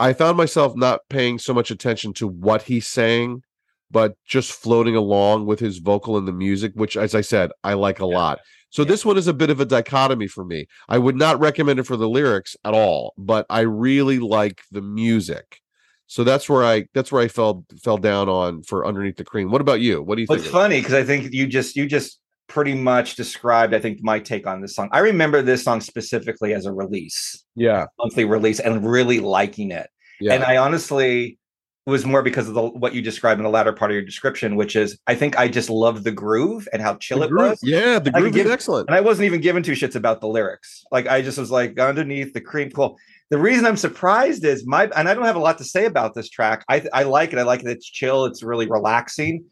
I 0.00 0.12
found 0.12 0.36
myself 0.36 0.76
not 0.76 1.00
paying 1.08 1.38
so 1.38 1.54
much 1.54 1.70
attention 1.70 2.12
to 2.14 2.28
what 2.28 2.62
he's 2.62 2.86
saying 2.86 3.42
but 3.90 4.14
just 4.26 4.52
floating 4.52 4.96
along 4.96 5.46
with 5.46 5.60
his 5.60 5.78
vocal 5.78 6.16
and 6.16 6.26
the 6.26 6.32
music, 6.32 6.72
which, 6.74 6.96
as 6.96 7.14
I 7.14 7.20
said, 7.20 7.50
I 7.62 7.74
like 7.74 8.00
a 8.00 8.06
Yeah. 8.06 8.14
lot. 8.16 8.40
So 8.70 8.82
Yeah. 8.82 8.88
this 8.88 9.04
one 9.04 9.16
is 9.16 9.28
a 9.28 9.32
bit 9.34 9.50
of 9.50 9.60
a 9.60 9.64
dichotomy 9.64 10.26
for 10.26 10.44
me. 10.44 10.66
I 10.88 10.98
would 10.98 11.16
not 11.16 11.38
recommend 11.38 11.78
it 11.78 11.84
for 11.84 11.96
the 11.96 12.08
lyrics 12.08 12.56
at 12.64 12.74
all, 12.74 13.14
but 13.16 13.46
I 13.48 13.60
really 13.60 14.18
like 14.18 14.62
the 14.70 14.82
music. 14.82 15.60
So 16.08 16.24
that's 16.24 16.48
where 16.48 16.64
I 16.64 16.86
that's 16.94 17.10
where 17.10 17.22
I 17.22 17.28
fell 17.28 17.64
fell 17.82 17.98
down 17.98 18.28
on 18.28 18.62
for 18.62 18.86
underneath 18.86 19.16
the 19.16 19.24
cream. 19.24 19.50
What 19.50 19.60
about 19.60 19.80
you? 19.80 20.02
What 20.02 20.16
do 20.16 20.22
you 20.22 20.26
Well, 20.28 20.38
it's 20.38 20.48
funny 20.48 20.80
because 20.80 20.94
I 20.94 21.02
think 21.02 21.32
you 21.32 21.46
just 21.46 21.74
you 21.74 21.86
just 21.86 22.18
pretty 22.48 22.74
much 22.74 23.16
described 23.16 23.74
I 23.74 23.80
think 23.80 23.98
my 24.02 24.18
take 24.18 24.46
on 24.46 24.60
this 24.60 24.74
song. 24.74 24.88
I 24.92 25.00
remember 25.00 25.42
this 25.42 25.64
song 25.64 25.80
specifically 25.80 26.54
as 26.54 26.66
a 26.66 26.72
release, 26.72 27.44
Yeah, 27.54 27.86
monthly 27.98 28.24
release, 28.24 28.60
and 28.60 28.86
really 28.88 29.20
liking 29.20 29.70
it. 29.70 29.88
yeah, 30.20 30.34
And 30.34 30.44
I 30.44 30.56
honestly 30.56 31.38
was 31.86 32.04
more 32.04 32.20
because 32.22 32.48
of 32.48 32.54
the, 32.54 32.62
what 32.62 32.94
you 32.94 33.00
described 33.02 33.38
in 33.38 33.44
the 33.44 33.50
latter 33.50 33.72
part 33.72 33.92
of 33.92 33.94
your 33.94 34.04
description, 34.04 34.56
which 34.56 34.74
is 34.74 34.98
I 35.06 35.14
think 35.14 35.38
I 35.38 35.46
just 35.48 35.70
loved 35.70 36.02
the 36.04 36.10
groove 36.12 36.66
and 36.72 36.82
how 36.82 36.96
chill 36.96 37.18
The 37.20 37.26
it 37.26 37.30
groove- 37.30 37.50
was. 37.50 37.60
Yeah, 37.62 37.98
the 38.00 38.10
groove 38.10 38.32
give- 38.32 38.46
is 38.46 38.52
excellent. 38.52 38.88
And 38.88 38.96
I 38.96 39.00
wasn't 39.00 39.26
even 39.26 39.40
giving 39.40 39.62
two 39.62 39.72
shits 39.72 39.94
about 39.94 40.20
the 40.20 40.26
lyrics. 40.28 40.84
Like 40.90 41.06
I 41.06 41.22
just 41.22 41.38
was 41.38 41.50
like 41.50 41.78
underneath 41.78 42.32
the 42.32 42.40
cream. 42.40 42.70
Cool. 42.70 42.96
The 43.30 43.38
reason 43.38 43.66
I'm 43.66 43.76
surprised 43.76 44.44
is 44.44 44.66
my 44.66 44.84
and 44.96 45.08
I 45.08 45.14
don't 45.14 45.24
have 45.24 45.36
a 45.36 45.40
lot 45.40 45.58
to 45.58 45.64
say 45.64 45.84
about 45.84 46.14
this 46.14 46.28
track. 46.28 46.64
I 46.68 46.84
I 46.92 47.02
like 47.04 47.32
it. 47.32 47.38
I 47.38 47.42
like 47.42 47.60
it. 47.60 47.66
It's 47.68 47.88
chill. 47.88 48.24
It's 48.24 48.42
really 48.42 48.66
relaxing. 48.68 49.44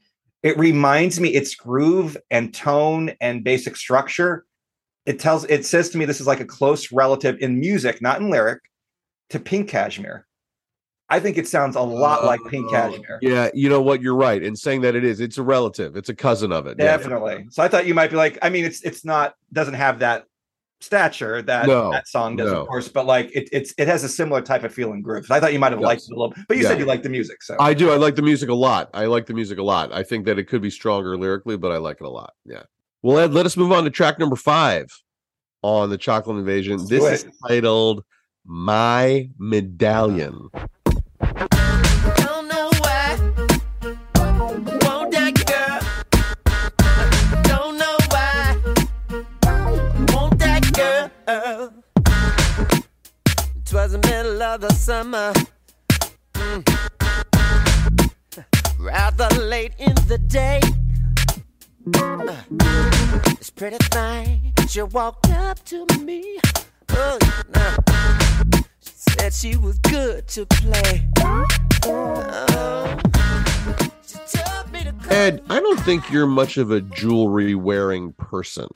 It 0.44 0.58
reminds 0.58 1.18
me 1.18 1.30
its 1.30 1.54
groove 1.54 2.18
and 2.30 2.52
tone 2.52 3.14
and 3.18 3.42
basic 3.42 3.76
structure. 3.76 4.44
It 5.06 5.18
tells 5.18 5.44
it 5.46 5.64
says 5.64 5.88
to 5.90 5.98
me 5.98 6.04
this 6.04 6.20
is 6.20 6.26
like 6.26 6.40
a 6.40 6.44
close 6.44 6.92
relative 6.92 7.38
in 7.40 7.58
music, 7.58 8.02
not 8.02 8.20
in 8.20 8.28
lyric, 8.28 8.60
to 9.30 9.40
Pink 9.40 9.70
Cashmere. 9.70 10.26
I 11.08 11.18
think 11.18 11.38
it 11.38 11.48
sounds 11.48 11.76
a 11.76 11.80
lot 11.80 12.24
like 12.24 12.40
Pink 12.50 12.66
Oh, 12.68 12.72
Cashmere. 12.72 13.18
Yeah, 13.22 13.48
you 13.54 13.70
know 13.70 13.80
what? 13.80 14.02
You're 14.02 14.14
right 14.14 14.42
in 14.42 14.54
saying 14.54 14.82
that 14.82 14.94
it 14.94 15.04
is. 15.04 15.18
It's 15.18 15.38
a 15.38 15.42
relative. 15.42 15.96
It's 15.96 16.10
a 16.10 16.14
cousin 16.14 16.52
of 16.52 16.66
it. 16.66 16.76
Yeah. 16.78 16.96
Definitely. 16.96 17.46
So 17.50 17.62
I 17.62 17.68
thought 17.68 17.86
you 17.86 17.94
might 17.94 18.10
be 18.10 18.16
like, 18.16 18.38
I 18.42 18.50
mean, 18.50 18.66
it's 18.66 18.82
it's 18.82 19.02
not 19.02 19.34
doesn't 19.50 19.74
have 19.74 20.00
that 20.00 20.26
stature 20.84 21.42
that 21.42 21.66
No, 21.66 21.90
that 21.90 22.06
song 22.08 22.36
does, 22.36 22.52
no. 22.52 22.60
of 22.62 22.68
course, 22.68 22.88
but 22.88 23.06
like 23.06 23.30
it, 23.34 23.48
it's 23.52 23.74
it 23.78 23.88
has 23.88 24.04
a 24.04 24.08
similar 24.08 24.40
type 24.42 24.62
of 24.64 24.72
feeling 24.72 25.02
groove. 25.02 25.26
I 25.30 25.40
thought 25.40 25.52
you 25.52 25.58
might 25.58 25.72
have 25.72 25.80
liked 25.80 26.02
it 26.02 26.12
a 26.12 26.18
little, 26.18 26.34
but 26.48 26.56
you 26.56 26.62
Yeah. 26.62 26.70
said 26.70 26.78
you 26.78 26.84
liked 26.84 27.02
the 27.02 27.08
music, 27.08 27.42
so 27.42 27.56
I 27.58 27.74
do. 27.74 27.90
I 27.90 27.96
like 27.96 28.14
the 28.16 28.22
music 28.22 28.48
a 28.48 28.54
lot. 28.54 28.90
I 28.94 29.06
like 29.06 29.26
the 29.26 29.34
music 29.34 29.58
a 29.58 29.62
lot. 29.62 29.92
I 29.92 30.02
think 30.02 30.24
that 30.26 30.38
it 30.38 30.44
could 30.44 30.62
be 30.62 30.70
stronger 30.70 31.16
lyrically, 31.16 31.56
but 31.56 31.72
I 31.72 31.78
like 31.78 31.96
it 32.00 32.04
a 32.04 32.10
lot. 32.10 32.32
Yeah. 32.44 32.62
Well, 33.02 33.18
Ed, 33.18 33.32
let 33.34 33.46
us 33.46 33.56
move 33.56 33.72
on 33.72 33.84
to 33.84 33.90
track 33.90 34.18
number 34.18 34.36
five 34.36 34.86
on 35.62 35.90
the 35.90 35.98
Chocolate 35.98 36.36
Invasion. 36.38 36.78
Let's 36.78 36.88
this 36.90 37.24
is 37.24 37.32
titled 37.48 38.04
"My 38.44 39.28
Medallion." 39.38 40.50
The 54.58 54.60
middle 54.60 54.60
of 54.60 54.60
the 54.60 54.74
summer. 54.74 55.32
Mm. 56.34 56.64
Rather 58.78 59.28
late 59.40 59.72
in 59.78 59.94
the 60.08 60.18
day. 60.18 60.60
Uh, 61.96 62.42
This 63.38 63.50
pretty 63.50 63.76
thing, 63.90 64.52
she 64.68 64.82
walked 64.82 65.30
up 65.30 65.64
to 65.66 65.86
me. 66.00 66.38
Oh, 66.90 67.18
nah. 67.54 67.76
She 68.80 68.92
said 68.94 69.32
she 69.32 69.56
was 69.56 69.78
good 69.80 70.28
to 70.28 70.46
play. 70.46 71.08
She 74.06 74.38
told 74.38 74.72
me 74.72 74.84
to 74.84 74.94
Ed, 75.10 75.42
I 75.48 75.60
don't 75.60 75.80
think 75.80 76.10
you're 76.10 76.26
much 76.26 76.56
of 76.56 76.70
a 76.70 76.80
jewelry 76.80 77.54
wearing 77.54 78.12
person. 78.14 78.68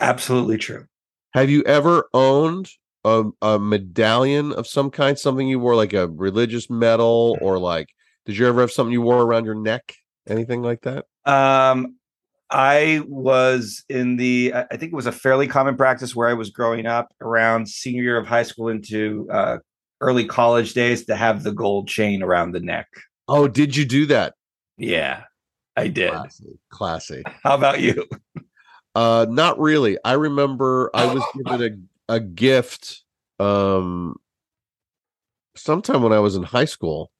absolutely 0.00 0.58
true. 0.58 0.86
Have 1.34 1.50
you 1.50 1.62
ever 1.64 2.08
owned 2.14 2.70
a, 3.08 3.24
a 3.42 3.58
medallion 3.58 4.52
of 4.52 4.66
some 4.66 4.90
kind? 4.90 5.18
Something 5.18 5.48
you 5.48 5.58
wore, 5.58 5.76
like 5.76 5.92
a 5.92 6.08
religious 6.08 6.68
medal, 6.70 7.38
or 7.40 7.58
like 7.58 7.88
Did 8.26 8.36
you 8.36 8.46
ever 8.46 8.60
have 8.60 8.72
something 8.72 8.92
you 8.92 9.02
wore 9.02 9.22
around 9.22 9.44
your 9.44 9.54
neck? 9.54 9.94
Anything 10.28 10.62
like 10.62 10.82
that? 10.82 11.06
Um, 11.24 11.96
I 12.50 13.02
was 13.06 13.84
in 13.88 14.16
the. 14.16 14.54
I 14.54 14.76
think 14.76 14.92
it 14.92 14.96
was 14.96 15.06
a 15.06 15.12
fairly 15.12 15.46
common 15.46 15.76
practice 15.76 16.16
where 16.16 16.28
I 16.28 16.34
was 16.34 16.50
growing 16.50 16.86
up 16.86 17.08
around 17.20 17.68
senior 17.68 18.02
year 18.02 18.18
of 18.18 18.26
high 18.26 18.42
school 18.42 18.68
into 18.68 19.28
uh, 19.30 19.58
early 20.00 20.24
college 20.24 20.74
days 20.74 21.04
to 21.06 21.16
have 21.16 21.42
the 21.42 21.52
gold 21.52 21.88
chain 21.88 22.22
around 22.22 22.52
the 22.52 22.60
neck. 22.60 22.88
Oh, 23.26 23.48
did 23.48 23.76
you 23.76 23.84
do 23.84 24.06
that? 24.06 24.34
Yeah, 24.78 25.24
I 25.76 25.88
did. 25.88 26.10
Classy. 26.10 26.58
Classy. 26.70 27.22
How 27.42 27.54
about 27.54 27.80
you? 27.80 28.06
Uh, 28.94 29.26
not 29.28 29.60
really. 29.60 29.98
I 30.04 30.14
remember 30.14 30.90
I 30.94 31.12
was 31.12 31.22
given 31.36 31.87
a, 32.08 32.20
gift 32.20 33.02
um 33.38 34.16
sometime 35.56 36.02
when 36.02 36.12
I 36.12 36.18
was 36.20 36.36
in 36.36 36.42
high 36.42 36.64
school 36.64 37.10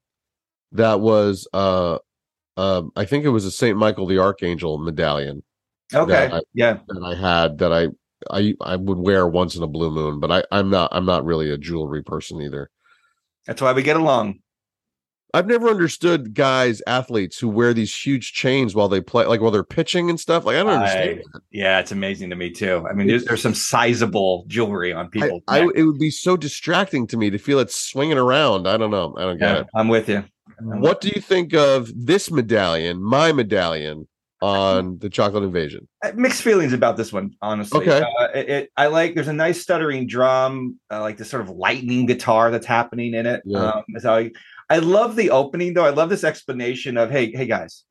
that 0.73 1.01
was 1.01 1.47
uh 1.53 1.99
um 2.57 2.91
I 2.97 3.05
think 3.05 3.25
it 3.25 3.31
was 3.31 3.45
a 3.45 3.51
Saint 3.51 3.79
Michael 3.79 4.07
the 4.07 4.19
Archangel 4.19 4.79
medallion 4.79 5.43
Okay. 5.95 6.29
I- 6.33 6.41
yeah. 6.55 6.79
that 6.89 7.03
I 7.03 7.15
had 7.15 7.59
that 7.59 7.73
I 7.73 7.89
I 8.31 8.55
I 8.61 8.77
would 8.77 8.99
wear 8.99 9.27
once 9.27 9.55
in 9.57 9.63
a 9.63 9.69
blue 9.69 9.91
moon, 9.91 10.21
but 10.21 10.31
I 10.31 10.45
I'm 10.51 10.71
not 10.71 10.91
I'm 10.93 11.07
not 11.07 11.25
really 11.25 11.51
a 11.51 11.57
jewelry 11.59 12.03
person 12.03 12.41
either. 12.43 12.71
That's 13.47 13.63
why 13.63 13.73
we 13.73 13.83
get 13.83 13.97
along. 13.97 14.41
I've 15.35 15.47
never 15.47 15.69
understood 15.69 16.33
guys 16.35 16.81
athletes 16.87 17.39
who 17.39 17.49
wear 17.49 17.75
these 17.75 17.95
huge 17.95 18.33
chains 18.33 18.75
while 18.75 18.89
they 18.89 19.01
play 19.03 19.27
like 19.27 19.41
while 19.43 19.51
they're 19.51 19.63
pitching 19.63 20.09
and 20.09 20.19
stuff. 20.19 20.45
Like 20.47 20.57
I 20.57 20.61
don't 20.63 20.71
understand. 20.73 21.23
that. 21.35 21.43
Yeah, 21.51 21.81
it's 21.81 21.93
amazing 21.93 22.31
to 22.31 22.37
me 22.37 22.51
too. 22.51 22.87
I 22.91 22.95
mean, 22.95 23.07
there's, 23.09 23.25
there's 23.27 23.43
some 23.43 23.55
sizable 23.55 24.45
jewelry 24.49 24.93
on 24.93 25.09
people. 25.11 25.43
I 25.47 25.69
it 25.75 25.83
would 25.83 25.99
be 25.99 26.11
so 26.11 26.37
distracting 26.37 27.07
to 27.09 27.17
me 27.19 27.29
to 27.31 27.39
feel 27.39 27.59
it 27.59 27.71
swinging 27.71 28.17
around. 28.19 28.67
I 28.67 28.77
don't 28.79 28.91
know. 28.91 29.15
I 29.19 29.23
don't 29.23 29.39
get 29.39 29.57
it. 29.59 29.67
I'm 29.75 29.89
with 29.89 30.09
you. 30.09 30.25
What 30.61 31.01
do 31.03 31.09
you 31.15 31.21
think 31.21 31.53
of 31.55 31.91
this 31.95 32.31
medallion, 32.31 33.03
my 33.03 33.31
medallion 33.33 34.09
on 34.41 34.99
the 34.99 35.11
chocolate 35.11 35.43
invasion? 35.45 35.87
Uh, 36.05 36.13
mixed 36.15 36.43
feelings 36.43 36.73
about 36.73 36.97
this 36.97 37.13
one 37.13 37.33
honestly 37.43 37.81
Okay. 37.81 38.01
uh, 38.21 38.29
it, 38.35 38.49
it- 38.49 38.71
i 38.77 38.87
like 38.87 39.15
there's 39.17 39.27
a 39.29 39.33
nice 39.33 39.61
stuttering 39.61 40.07
drum 40.07 40.79
uh, 40.93 41.01
like 41.01 41.17
this 41.17 41.29
sort 41.29 41.43
of 41.43 41.51
lightning 41.51 42.07
guitar 42.07 42.51
that's 42.53 42.65
happening 42.67 43.15
in 43.15 43.27
it 43.27 43.43
Yeah. 43.45 43.59
um 43.71 43.83
how 44.03 44.15
I, 44.15 44.31
I 44.71 44.79
love 44.79 45.17
the 45.17 45.31
opening 45.31 45.75
though 45.75 45.85
i 45.85 45.91
love 45.91 46.09
this 46.11 46.25
explanation 46.25 46.97
of 46.97 47.11
hey 47.11 47.31
hey 47.33 47.47
guys 47.47 47.85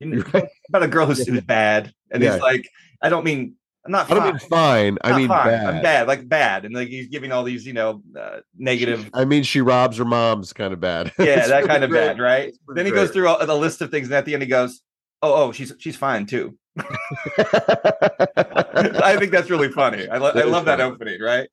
you 0.00 0.06
know, 0.08 0.22
Right. 0.32 0.44
about 0.68 0.82
a 0.82 0.88
girl 0.88 1.06
who's, 1.06 1.26
who's 1.26 1.40
bad 1.58 1.92
and 2.10 2.22
Yeah. 2.22 2.32
he's 2.34 2.40
like 2.42 2.68
i 3.02 3.08
don't 3.08 3.24
mean 3.24 3.54
i'm 3.84 3.92
not 3.92 4.10
I 4.10 4.14
don't 4.14 4.24
mean 4.26 4.38
fine. 4.38 4.98
I 5.02 5.16
mean 5.16 5.28
fine. 5.28 5.46
bad. 5.46 5.66
I'm 5.74 5.82
bad 5.82 6.06
like 6.08 6.28
bad 6.28 6.64
and 6.64 6.74
like 6.74 6.88
he's 6.88 7.06
giving 7.08 7.32
all 7.32 7.44
these 7.44 7.64
you 7.66 7.72
know 7.72 8.02
uh, 8.18 8.40
negative 8.56 9.08
I 9.14 9.24
mean 9.24 9.42
she 9.44 9.60
robs 9.60 9.96
her 9.98 10.04
mom's 10.04 10.52
kind 10.52 10.72
of 10.72 10.80
bad. 10.80 11.12
yeah 11.18 11.46
that 11.46 11.64
kind 11.64 11.82
of 11.84 11.90
great. 11.90 12.06
bad 12.06 12.18
right 12.20 12.52
then 12.74 12.84
he 12.86 12.92
goes 12.92 13.10
through 13.10 13.28
all, 13.28 13.44
the 13.46 13.54
list 13.56 13.80
of 13.82 13.90
things 13.90 14.06
and 14.08 14.14
at 14.14 14.24
the 14.24 14.34
end 14.34 14.42
he 14.42 14.48
goes 14.48 14.80
oh 15.22 15.34
oh 15.44 15.52
she's 15.52 15.72
she's 15.78 15.96
fine 15.96 16.26
too 16.26 16.56
I 18.38 19.16
think 19.18 19.32
that's 19.32 19.50
really 19.50 19.70
funny. 19.70 20.08
I, 20.08 20.18
lo- 20.18 20.32
That 20.32 20.44
I 20.46 20.48
love 20.50 20.66
that 20.66 20.80
opening, 20.80 21.20
right? 21.22 21.48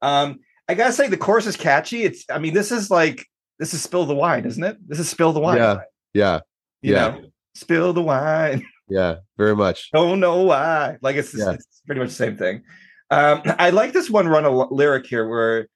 Um, 0.00 0.38
I 0.68 0.74
gotta 0.74 0.92
say 0.92 1.08
the 1.08 1.16
chorus 1.16 1.46
is 1.46 1.56
catchy. 1.56 2.04
It's, 2.04 2.24
I 2.30 2.38
mean, 2.38 2.54
this 2.54 2.70
is 2.72 2.90
like 2.90 3.26
this 3.62 3.72
is 3.74 3.80
spill 3.80 4.06
the 4.06 4.14
wine, 4.14 4.44
isn't 4.44 4.64
it? 4.64 4.76
This 4.88 4.98
is 4.98 5.08
spill 5.08 5.32
the 5.32 5.38
wine. 5.38 5.58
Yeah. 5.58 5.80
yeah, 6.14 6.40
you 6.80 6.94
yeah. 6.94 7.08
know, 7.10 7.24
spill 7.54 7.92
the 7.92 8.02
wine. 8.02 8.66
yeah, 8.88 9.18
very 9.38 9.54
much. 9.54 9.88
Don't 9.92 10.18
know 10.18 10.42
why. 10.42 10.96
Like 11.00 11.14
it's, 11.14 11.32
Yeah. 11.32 11.52
it's 11.52 11.80
pretty 11.86 12.00
much 12.00 12.08
the 12.08 12.16
same 12.16 12.36
thing. 12.36 12.64
Um, 13.08 13.40
I 13.60 13.70
like 13.70 13.92
this 13.92 14.10
one 14.10 14.26
run 14.26 14.44
a 14.44 14.50
l- 14.50 14.68
lyric 14.72 15.06
here 15.06 15.28
where 15.28 15.68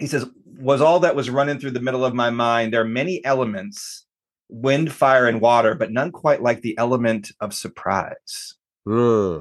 he 0.00 0.08
says, 0.08 0.26
"Was 0.58 0.80
all 0.80 0.98
that 1.00 1.14
was 1.14 1.30
running 1.30 1.60
through 1.60 1.72
the 1.72 1.80
middle 1.80 2.04
of 2.04 2.12
my 2.12 2.30
mind. 2.30 2.72
There 2.72 2.80
are 2.80 2.84
many 2.84 3.24
elements." 3.24 4.02
Wind, 4.48 4.92
fire, 4.92 5.26
and 5.26 5.40
water, 5.40 5.74
but 5.74 5.90
none 5.92 6.10
quite 6.12 6.40
like 6.40 6.62
the 6.62 6.76
element 6.78 7.30
of 7.40 7.52
surprise. 7.52 8.54
Uh, 8.88 9.40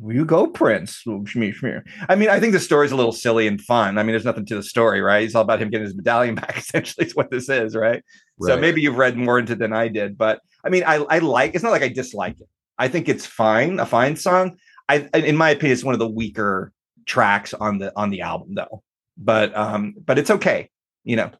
Will 0.00 0.14
you 0.14 0.24
go, 0.24 0.46
Prince? 0.48 1.04
I 1.06 2.14
mean, 2.16 2.28
I 2.28 2.40
think 2.40 2.52
the 2.52 2.60
story's 2.60 2.90
a 2.90 2.96
little 2.96 3.12
silly 3.12 3.46
and 3.46 3.60
fun. 3.60 3.96
I 3.96 4.02
mean, 4.02 4.12
there's 4.12 4.24
nothing 4.24 4.44
to 4.46 4.56
the 4.56 4.62
story, 4.62 5.00
right? 5.00 5.22
It's 5.22 5.34
all 5.34 5.42
about 5.42 5.62
him 5.62 5.70
getting 5.70 5.86
his 5.86 5.94
medallion 5.94 6.34
back, 6.34 6.58
essentially, 6.58 7.06
is 7.06 7.14
what 7.14 7.30
this 7.30 7.48
is, 7.48 7.76
right? 7.76 8.02
So 8.40 8.56
maybe 8.56 8.82
you've 8.82 8.98
read 8.98 9.16
more 9.16 9.38
into 9.38 9.52
it 9.52 9.60
than 9.60 9.72
I 9.72 9.86
did. 9.88 10.18
But 10.18 10.40
I 10.64 10.68
mean, 10.68 10.82
I, 10.84 10.96
I 10.96 11.18
like 11.18 11.54
it's 11.54 11.62
not 11.62 11.70
like 11.70 11.82
I 11.82 11.88
dislike 11.88 12.40
it. 12.40 12.48
I 12.78 12.88
think 12.88 13.08
it's 13.08 13.24
fine, 13.24 13.78
a 13.78 13.86
fine 13.86 14.16
song. 14.16 14.56
I 14.88 15.08
in 15.14 15.36
my 15.36 15.50
opinion, 15.50 15.74
it's 15.74 15.84
one 15.84 15.94
of 15.94 16.00
the 16.00 16.08
weaker 16.08 16.72
tracks 17.06 17.54
on 17.54 17.78
the 17.78 17.92
on 17.96 18.10
the 18.10 18.22
album, 18.22 18.54
though. 18.54 18.82
But 19.16 19.56
um, 19.56 19.94
but 20.04 20.18
it's 20.18 20.30
okay, 20.30 20.70
you 21.04 21.14
know. 21.14 21.30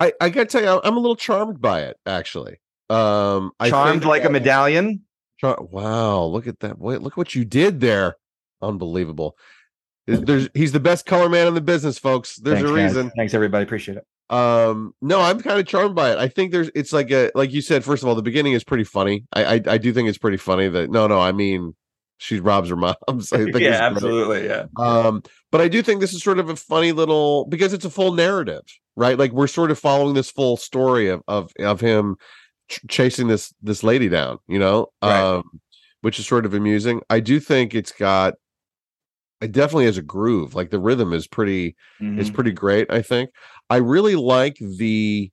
I, 0.00 0.12
I 0.20 0.30
gotta 0.30 0.46
tell 0.46 0.62
you, 0.62 0.80
I'm 0.82 0.96
a 0.96 1.00
little 1.00 1.16
charmed 1.16 1.60
by 1.60 1.82
it, 1.82 1.98
actually. 2.06 2.60
Um 2.90 3.52
I 3.60 3.68
Charmed 3.68 4.00
think 4.00 4.04
like 4.08 4.24
a 4.24 4.30
medallion. 4.30 5.02
Wow, 5.42 6.24
look 6.24 6.46
at 6.46 6.60
that. 6.60 6.78
Wait, 6.78 7.02
look 7.02 7.16
what 7.16 7.34
you 7.34 7.44
did 7.44 7.80
there. 7.80 8.16
Unbelievable. 8.60 9.36
There's 10.06 10.48
he's 10.54 10.72
the 10.72 10.80
best 10.80 11.04
color 11.04 11.28
man 11.28 11.46
in 11.46 11.54
the 11.54 11.60
business, 11.60 11.98
folks. 11.98 12.36
There's 12.36 12.58
Thanks, 12.58 12.70
a 12.70 12.74
guys. 12.74 12.84
reason. 12.84 13.12
Thanks, 13.16 13.34
everybody. 13.34 13.64
Appreciate 13.64 13.98
it. 13.98 14.06
Um, 14.30 14.94
no, 15.00 15.20
I'm 15.20 15.40
kind 15.40 15.58
of 15.58 15.66
charmed 15.66 15.94
by 15.94 16.12
it. 16.12 16.18
I 16.18 16.28
think 16.28 16.50
there's 16.52 16.70
it's 16.74 16.92
like 16.92 17.10
a 17.10 17.30
like 17.34 17.52
you 17.52 17.60
said, 17.60 17.84
first 17.84 18.02
of 18.02 18.08
all, 18.08 18.14
the 18.14 18.22
beginning 18.22 18.54
is 18.54 18.64
pretty 18.64 18.84
funny. 18.84 19.24
I 19.32 19.56
I, 19.56 19.62
I 19.66 19.78
do 19.78 19.92
think 19.92 20.08
it's 20.08 20.18
pretty 20.18 20.38
funny 20.38 20.68
that 20.68 20.90
no, 20.90 21.06
no, 21.06 21.20
I 21.20 21.32
mean 21.32 21.74
she 22.18 22.40
robs 22.40 22.68
her 22.68 22.76
moms. 23.08 23.32
I 23.32 23.36
think 23.44 23.60
yeah, 23.60 23.80
absolutely. 23.82 24.46
Yeah. 24.46 24.66
Um, 24.76 25.22
but 25.50 25.60
I 25.60 25.68
do 25.68 25.82
think 25.82 26.00
this 26.00 26.12
is 26.12 26.22
sort 26.22 26.38
of 26.38 26.48
a 26.48 26.56
funny 26.56 26.92
little 26.92 27.46
because 27.46 27.72
it's 27.72 27.84
a 27.84 27.90
full 27.90 28.12
narrative, 28.12 28.62
right? 28.96 29.18
Like 29.18 29.32
we're 29.32 29.46
sort 29.46 29.70
of 29.70 29.78
following 29.78 30.14
this 30.14 30.30
full 30.30 30.56
story 30.56 31.08
of 31.08 31.22
of 31.28 31.52
of 31.58 31.80
him 31.80 32.16
ch- 32.68 32.80
chasing 32.88 33.28
this 33.28 33.52
this 33.62 33.82
lady 33.82 34.08
down, 34.08 34.38
you 34.48 34.58
know, 34.58 34.88
Right. 35.02 35.20
um, 35.20 35.60
which 36.02 36.18
is 36.18 36.26
sort 36.26 36.46
of 36.46 36.54
amusing. 36.54 37.00
I 37.10 37.20
do 37.20 37.40
think 37.40 37.74
it's 37.74 37.92
got 37.92 38.34
it 39.40 39.52
definitely 39.52 39.84
has 39.86 39.98
a 39.98 40.02
groove. 40.02 40.54
Like 40.54 40.70
the 40.70 40.80
rhythm 40.80 41.12
is 41.12 41.26
pretty 41.28 41.76
Mhm. 42.00 42.18
it's 42.20 42.30
pretty 42.30 42.52
great. 42.52 42.90
I 42.90 43.02
think 43.02 43.30
I 43.70 43.76
really 43.76 44.16
like 44.16 44.56
the 44.60 45.30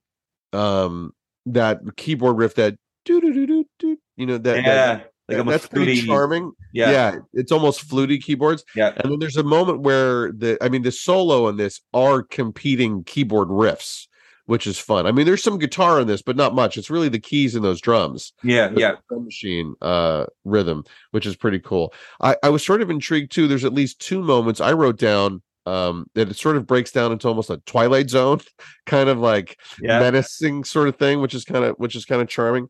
um 0.52 1.12
that 1.46 1.80
keyboard 1.96 2.36
riff 2.36 2.54
that 2.56 2.76
do 3.04 3.20
do 3.20 3.32
do 3.32 3.46
do 3.46 3.64
do 3.78 3.96
you 4.16 4.26
know 4.26 4.38
that, 4.38 4.56
yeah. 4.56 4.64
that 4.64 5.12
like 5.28 5.38
that- 5.38 5.46
that's 5.46 5.66
pretty 5.66 6.02
charming. 6.02 6.52
Yeah. 6.72 6.90
yeah, 6.90 7.16
it's 7.34 7.50
almost 7.52 7.80
fluty 7.82 8.18
keyboards. 8.18 8.64
Yeah. 8.76 8.92
And 8.96 9.10
then 9.12 9.18
there's 9.18 9.36
a 9.36 9.42
moment 9.42 9.80
where 9.80 10.30
the 10.32 10.56
I 10.60 10.68
mean 10.68 10.82
the 10.82 10.92
solo 10.92 11.48
and 11.48 11.58
this 11.58 11.80
are 11.92 12.22
competing 12.22 13.02
keyboard 13.04 13.48
riffs, 13.48 14.06
which 14.46 14.66
is 14.66 14.78
fun. 14.78 15.06
I 15.06 15.12
mean, 15.12 15.26
there's 15.26 15.42
some 15.42 15.58
guitar 15.58 16.00
in 16.00 16.06
this, 16.06 16.22
but 16.22 16.36
not 16.36 16.54
much. 16.54 16.76
It's 16.78 16.90
really 16.90 17.08
the 17.08 17.18
keys 17.20 17.54
and 17.54 17.64
those 17.64 17.80
drums. 17.80 18.32
Yeah. 18.42 18.70
Yeah. 18.74 18.94
drum 19.08 19.24
machine 19.24 19.74
uh 19.82 20.26
rhythm, 20.44 20.84
which 21.10 21.26
is 21.26 21.36
pretty 21.36 21.58
cool. 21.60 21.92
I, 22.20 22.36
I 22.42 22.48
was 22.48 22.64
sort 22.64 22.80
of 22.82 22.90
intrigued 22.90 23.32
too. 23.32 23.46
There's 23.48 23.64
at 23.64 23.72
least 23.74 24.00
two 24.00 24.22
moments 24.22 24.60
I 24.60 24.72
wrote 24.72 24.98
down 24.98 25.42
um 25.66 26.06
that 26.14 26.28
it 26.30 26.36
sort 26.36 26.56
of 26.56 26.64
breaks 26.66 26.92
down 26.92 27.10
into 27.12 27.26
almost 27.26 27.50
a 27.50 27.56
twilight 27.66 28.08
zone 28.08 28.40
kind 28.86 29.08
of 29.08 29.18
like 29.18 29.58
Yeah. 29.80 29.98
menacing 30.00 30.64
sort 30.64 30.88
of 30.88 30.96
thing, 30.96 31.20
which 31.20 31.34
is 31.34 31.44
kind 31.44 31.64
of 31.64 31.74
which 31.78 31.96
is 31.96 32.04
kind 32.04 32.22
of 32.22 32.28
charming. 32.28 32.68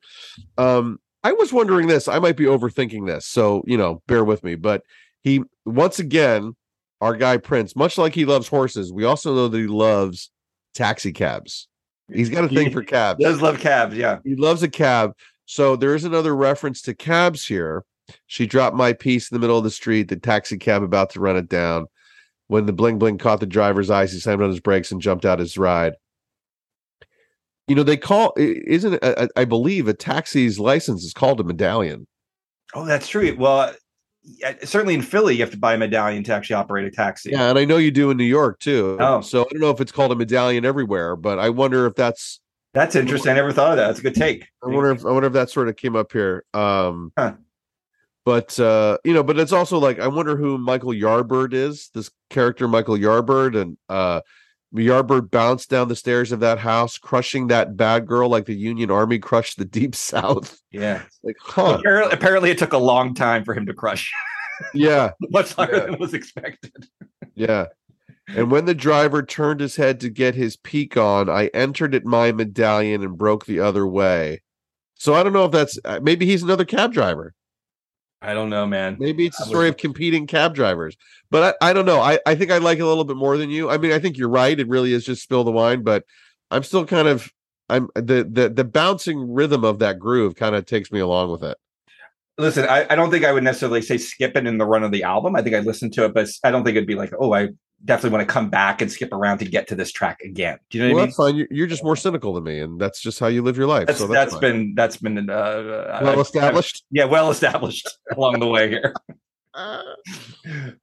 Um, 0.58 0.98
I 1.22 1.32
was 1.32 1.52
wondering 1.52 1.88
this. 1.88 2.06
I 2.08 2.18
might 2.20 2.36
be 2.36 2.44
overthinking 2.44 3.06
this, 3.06 3.26
so 3.26 3.62
you 3.66 3.76
know, 3.76 4.00
bear 4.06 4.24
with 4.24 4.42
me. 4.44 4.54
But 4.54 4.82
he 5.22 5.42
once 5.64 5.98
again, 5.98 6.54
our 7.00 7.16
guy 7.16 7.36
Prince, 7.36 7.76
much 7.76 7.98
like 7.98 8.14
he 8.14 8.24
loves 8.24 8.48
horses, 8.48 8.92
we 8.92 9.04
also 9.04 9.34
know 9.34 9.48
that 9.48 9.58
he 9.58 9.66
loves 9.66 10.30
taxi 10.76 11.12
cabs. 11.12 11.68
He's 12.12 12.30
got 12.30 12.44
a 12.44 12.48
thing 12.48 12.70
for 12.70 12.84
cabs. 12.84 13.18
Does 13.20 13.42
love 13.42 13.58
cabs. 13.58 13.96
Yeah. 13.96 14.18
He 14.24 14.36
loves 14.36 14.62
a 14.62 14.68
cab. 14.68 15.12
So 15.46 15.74
there 15.76 15.94
is 15.94 16.04
another 16.04 16.36
reference 16.36 16.82
to 16.82 16.94
cabs 16.94 17.46
here. 17.46 17.84
She 18.26 18.46
dropped 18.46 18.76
my 18.76 18.92
piece 18.92 19.30
in 19.30 19.34
the 19.34 19.40
middle 19.40 19.58
of 19.58 19.64
the 19.64 19.70
street. 19.70 20.08
The 20.08 20.16
taxi 20.16 20.58
cab 20.58 20.82
about 20.82 21.10
to 21.10 21.20
run 21.20 21.36
it 21.36 21.48
down. 21.48 21.86
When 22.48 22.66
the 22.66 22.72
bling 22.72 22.98
bling 22.98 23.18
caught 23.18 23.40
the 23.40 23.46
driver's 23.46 23.90
eyes, 23.90 24.12
he 24.12 24.20
slammed 24.20 24.42
on 24.42 24.50
his 24.50 24.60
brakes 24.60 24.92
and 24.92 25.00
jumped 25.00 25.24
out 25.24 25.40
his 25.40 25.58
ride. 25.58 25.94
You 27.66 27.74
know, 27.74 27.82
they 27.82 27.96
call 27.96 28.32
isn't 28.36 29.04
I, 29.36 29.44
believe 29.44 29.88
a 29.88 29.94
taxi's 29.94 30.60
license 30.60 31.02
is 31.02 31.12
called 31.12 31.40
a 31.40 31.44
medallion. 31.44 32.06
Oh, 32.74 32.84
that's 32.84 33.08
true. 33.08 33.34
Well, 33.36 33.74
certainly 34.64 34.94
in 34.94 35.02
Philly, 35.02 35.34
you 35.34 35.40
have 35.42 35.50
to 35.52 35.58
buy 35.58 35.74
a 35.74 35.78
medallion 35.78 36.22
to 36.24 36.32
actually 36.34 36.54
operate 36.54 36.86
a 36.86 36.90
taxi. 36.90 37.30
Yeah, 37.30 37.48
and 37.50 37.58
I 37.58 37.64
know 37.64 37.76
you 37.76 37.90
do 37.90 38.10
in 38.10 38.16
New 38.16 38.24
York 38.24 38.58
too. 38.60 38.96
Oh. 39.00 39.20
So 39.20 39.42
I 39.42 39.46
don't 39.52 39.60
know 39.60 39.70
if 39.70 39.80
it's 39.80 39.92
called 39.92 40.12
a 40.12 40.16
medallion 40.16 40.64
everywhere, 40.64 41.16
but 41.16 41.38
I 41.38 41.50
wonder 41.50 41.86
if 41.86 41.94
that's 41.94 42.40
That's 42.74 42.94
interesting. 42.96 43.32
I 43.32 43.34
never 43.34 43.52
thought 43.52 43.72
of 43.72 43.76
that. 43.78 43.86
That's 43.88 44.00
a 44.00 44.02
good 44.02 44.14
take. 44.14 44.46
I 44.62 44.68
wonder 44.68 44.90
if 44.90 45.04
I 45.04 45.10
wonder 45.10 45.26
if 45.28 45.32
that 45.34 45.50
sort 45.50 45.68
of 45.68 45.76
came 45.76 45.96
up 45.96 46.12
here. 46.12 46.44
Um 46.54 47.12
Huh. 47.16 47.34
but 48.24 48.58
uh 48.58 48.98
you 49.04 49.14
know, 49.14 49.22
but 49.22 49.38
it's 49.38 49.52
also 49.52 49.78
like 49.78 49.98
I 50.00 50.08
wonder 50.08 50.36
who 50.36 50.58
Michael 50.58 50.92
Yarbird 50.92 51.52
is, 51.54 51.90
this 51.94 52.10
character 52.30 52.66
Michael 52.68 52.96
Yarbird 52.96 53.60
and 53.60 53.76
uh 53.88 54.20
Yarbird 54.74 55.30
bounced 55.30 55.70
down 55.70 55.88
the 55.88 55.96
stairs 55.96 56.32
of 56.32 56.40
that 56.40 56.58
house, 56.58 56.98
crushing 56.98 57.46
that 57.46 57.76
bad 57.76 58.06
girl 58.06 58.28
like 58.28 58.46
the 58.46 58.54
Union 58.54 58.90
Army 58.90 59.18
crushed 59.20 59.58
the 59.58 59.64
Deep 59.64 59.94
South. 59.94 60.60
Yeah. 60.70 61.02
Like, 61.22 61.36
huh? 61.40 61.76
Apparently, 61.80 62.12
apparently, 62.12 62.50
it 62.50 62.58
took 62.58 62.72
a 62.72 62.78
long 62.78 63.12
time 63.14 63.44
for 63.44 63.52
him 63.52 63.66
to 63.66 63.74
crush, 63.74 64.12
Yeah, 64.72 65.10
much 65.30 65.58
longer 65.58 65.76
Yeah. 65.76 65.86
than 65.86 65.98
was 65.98 66.14
expected. 66.14 66.86
yeah. 67.34 67.66
And 68.28 68.50
when 68.50 68.64
the 68.64 68.74
driver 68.74 69.22
turned 69.24 69.58
his 69.60 69.74
head 69.76 69.98
to 70.00 70.08
get 70.08 70.34
his 70.36 70.56
peak 70.56 70.96
on, 70.96 71.28
I 71.28 71.46
entered 71.54 71.94
at 71.94 72.04
my 72.04 72.30
medallion 72.32 73.02
and 73.02 73.16
broke 73.18 73.46
the 73.46 73.60
other 73.60 73.86
way. 73.86 74.42
So 74.94 75.14
I 75.14 75.22
don't 75.22 75.32
know 75.32 75.44
if 75.46 75.52
that's 75.52 75.78
uh, 75.84 76.00
maybe 76.02 76.26
he's 76.26 76.42
another 76.42 76.64
cab 76.64 76.92
driver. 76.92 77.34
I 78.22 78.34
don't 78.34 78.50
know, 78.50 78.66
man. 78.66 78.96
Maybe 78.98 79.26
it's 79.26 79.38
a 79.38 79.42
I 79.42 79.44
was- 79.44 79.48
story 79.50 79.68
of 79.68 79.76
competing 79.76 80.26
cab 80.26 80.54
drivers. 80.54 80.96
But 81.30 81.56
I, 81.60 81.70
I 81.70 81.72
don't 81.72 81.86
know. 81.86 82.00
I, 82.00 82.18
I 82.26 82.34
think 82.34 82.50
I 82.50 82.58
like 82.58 82.78
it 82.78 82.82
a 82.82 82.86
little 82.86 83.04
bit 83.04 83.16
more 83.16 83.36
than 83.36 83.50
you. 83.50 83.68
I 83.70 83.78
mean, 83.78 83.92
I 83.92 83.98
think 83.98 84.16
you're 84.16 84.28
right. 84.28 84.58
It 84.58 84.68
really 84.68 84.92
is 84.92 85.04
just 85.04 85.22
spill 85.22 85.44
the 85.44 85.50
wine, 85.52 85.82
but 85.82 86.04
I'm 86.50 86.62
still 86.62 86.86
kind 86.86 87.08
of 87.08 87.30
I'm 87.68 87.88
the 87.94 88.26
the 88.30 88.48
the 88.48 88.64
bouncing 88.64 89.32
rhythm 89.32 89.64
of 89.64 89.80
that 89.80 89.98
groove 89.98 90.36
kind 90.36 90.54
of 90.54 90.66
takes 90.66 90.92
me 90.92 91.00
along 91.00 91.30
with 91.32 91.42
it. 91.42 91.56
Listen, 92.38 92.66
I, 92.68 92.86
I 92.90 92.94
don't 92.94 93.10
think 93.10 93.24
I 93.24 93.32
would 93.32 93.42
necessarily 93.44 93.80
say 93.82 93.96
skip 93.98 94.36
it 94.36 94.46
in 94.46 94.58
the 94.58 94.66
run 94.66 94.84
of 94.84 94.92
the 94.92 95.02
album. 95.02 95.34
I 95.34 95.42
think 95.42 95.56
I'd 95.56 95.64
listen 95.64 95.90
to 95.92 96.04
it, 96.04 96.14
but 96.14 96.28
I 96.44 96.50
don't 96.50 96.64
think 96.64 96.76
it'd 96.76 96.86
be 96.86 96.94
like, 96.94 97.12
oh, 97.18 97.32
I 97.32 97.48
definitely 97.84 98.16
want 98.16 98.28
to 98.28 98.32
come 98.32 98.48
back 98.50 98.80
and 98.82 98.90
skip 98.90 99.12
around 99.12 99.38
to 99.38 99.44
get 99.44 99.68
to 99.68 99.74
this 99.74 99.92
track 99.92 100.20
again. 100.22 100.58
Do 100.70 100.78
you 100.78 100.84
know 100.88 100.94
Well, 100.94 100.94
what 100.94 101.00
I 101.00 101.02
mean? 101.02 101.08
that's 101.08 101.16
fine. 101.50 101.56
You're, 101.56 101.66
just 101.66 101.84
more 101.84 101.96
cynical 101.96 102.32
than 102.34 102.44
me, 102.44 102.60
and 102.60 102.80
that's 102.80 103.00
just 103.00 103.18
how 103.20 103.26
you 103.28 103.42
live 103.42 103.56
your 103.56 103.66
life. 103.66 103.86
That's, 103.86 103.98
so 103.98 104.06
that's 104.06 104.32
fine. 104.32 104.40
been 104.40 104.74
that's 104.74 104.96
been 104.96 105.18
uh, 105.30 105.98
well 106.02 106.08
I've- 106.12 106.20
established. 106.20 106.84
yeah, 106.90 107.04
well 107.04 107.30
established 107.30 107.88
along 108.16 108.40
the 108.40 108.46
way 108.46 108.68
here. 108.68 108.94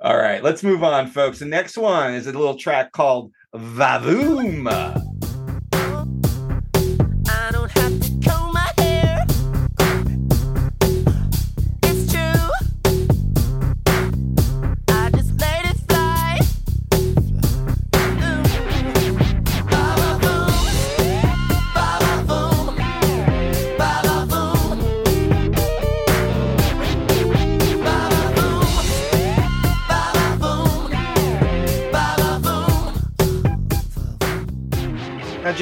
All 0.02 0.18
right, 0.18 0.44
let's 0.44 0.64
move 0.64 0.84
on, 0.84 1.08
folks. 1.08 1.40
The 1.40 1.46
next 1.46 1.78
one 1.78 2.14
is 2.14 2.28
a 2.28 2.32
little 2.32 2.56
track 2.56 2.92
called 2.92 3.32
Vavoom. 3.54 4.68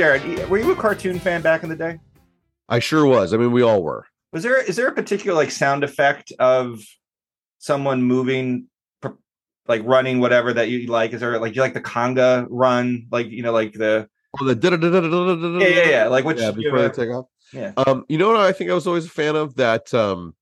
Jared, 0.01 0.49
were 0.49 0.57
you 0.57 0.71
a 0.71 0.75
cartoon 0.75 1.19
fan 1.19 1.43
back 1.43 1.61
in 1.61 1.69
the 1.69 1.75
day? 1.75 1.99
I 2.67 2.79
sure 2.79 3.05
was. 3.05 3.35
I 3.35 3.37
mean, 3.37 3.51
we 3.51 3.61
all 3.61 3.83
were. 3.83 4.07
Was 4.33 4.41
there 4.41 4.59
is 4.59 4.75
there 4.75 4.87
a 4.87 4.91
particular 4.91 5.35
like 5.35 5.51
sound 5.51 5.83
effect 5.83 6.33
of 6.39 6.79
someone 7.59 8.01
moving, 8.01 8.65
like 9.67 9.83
running, 9.85 10.19
whatever 10.19 10.53
that 10.53 10.69
you 10.69 10.87
like? 10.87 11.13
Is 11.13 11.19
there 11.19 11.37
like 11.37 11.55
you 11.55 11.61
like 11.61 11.75
the 11.75 11.81
conga 11.81 12.47
run, 12.49 13.09
like 13.11 13.29
you 13.29 13.43
know, 13.43 13.51
like 13.51 13.73
the 13.73 14.09
Oh, 14.39 14.43
the 14.43 15.59
yeah, 15.61 15.67
yeah, 15.67 15.89
yeah, 15.91 16.07
like 16.07 16.25
which 16.25 16.39
yeah, 16.39 16.49
before 16.49 16.81
they 16.81 16.89
take 16.89 17.11
off. 17.11 17.27
yeah. 17.53 17.73
Um, 17.77 18.03
you 18.09 18.17
know 18.17 18.29
what 18.29 18.37
I 18.37 18.53
think 18.53 18.71
I 18.71 18.73
was 18.73 18.87
always 18.87 19.05
a 19.05 19.09
fan 19.09 19.35
of 19.35 19.53
that 19.57 19.93
um 19.93 20.33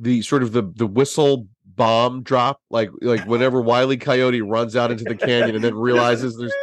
the 0.00 0.22
sort 0.22 0.42
of 0.42 0.52
the 0.52 0.62
the 0.62 0.86
whistle 0.86 1.46
bomb 1.66 2.22
drop, 2.22 2.62
like 2.70 2.88
like 3.02 3.26
whenever 3.26 3.60
Wiley 3.60 3.98
Coyote 3.98 4.40
runs 4.40 4.76
out 4.76 4.90
into 4.90 5.04
the 5.04 5.14
canyon 5.14 5.56
and 5.56 5.62
then 5.62 5.74
realizes 5.74 6.38
there's 6.38 6.54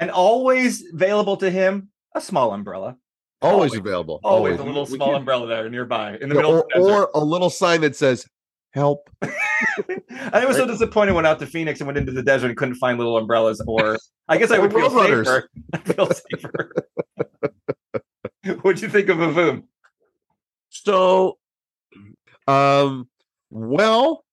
and 0.00 0.10
always 0.10 0.84
available 0.92 1.36
to 1.38 1.50
him 1.50 1.88
a 2.14 2.20
small 2.20 2.52
umbrella. 2.52 2.96
always 3.42 3.70
always- 3.72 3.76
available. 3.80 4.20
Always, 4.24 4.58
a 4.58 4.62
little 4.64 4.84
we 4.86 4.96
small 4.96 5.14
umbrella 5.14 5.46
there 5.46 5.68
nearby 5.68 6.16
in 6.20 6.28
the 6.28 6.34
Yeah, 6.34 6.42
middle 6.42 6.52
or, 6.52 6.58
of 6.60 6.66
the 6.74 6.78
or 6.80 7.10
a 7.14 7.20
little 7.24 7.50
sign 7.50 7.80
that 7.82 7.94
says 7.96 8.26
help. 8.72 9.08
I 10.32 10.44
was 10.46 10.56
so 10.56 10.66
disappointed 10.66 11.12
when 11.12 11.24
out 11.26 11.38
to 11.40 11.46
Phoenix 11.46 11.80
and 11.80 11.86
went 11.86 11.98
into 11.98 12.12
the 12.12 12.22
desert 12.22 12.48
and 12.48 12.56
couldn't 12.56 12.74
find 12.76 12.98
little 12.98 13.16
umbrellas. 13.16 13.62
Or 13.66 13.96
I 14.28 14.36
guess 14.38 14.50
I 14.52 14.58
would 14.58 14.72
feel 14.72 14.90
Roadrunners. 14.90 15.24
safer. 15.26 15.48
I 15.72 15.78
feel 15.78 16.06
safer. 16.10 16.72
What'd 18.62 18.82
you 18.82 18.88
think 18.88 19.08
of 19.08 19.18
Vavoom? 19.18 19.64
So 20.70 21.38
um 22.46 23.08
well, 23.50 24.24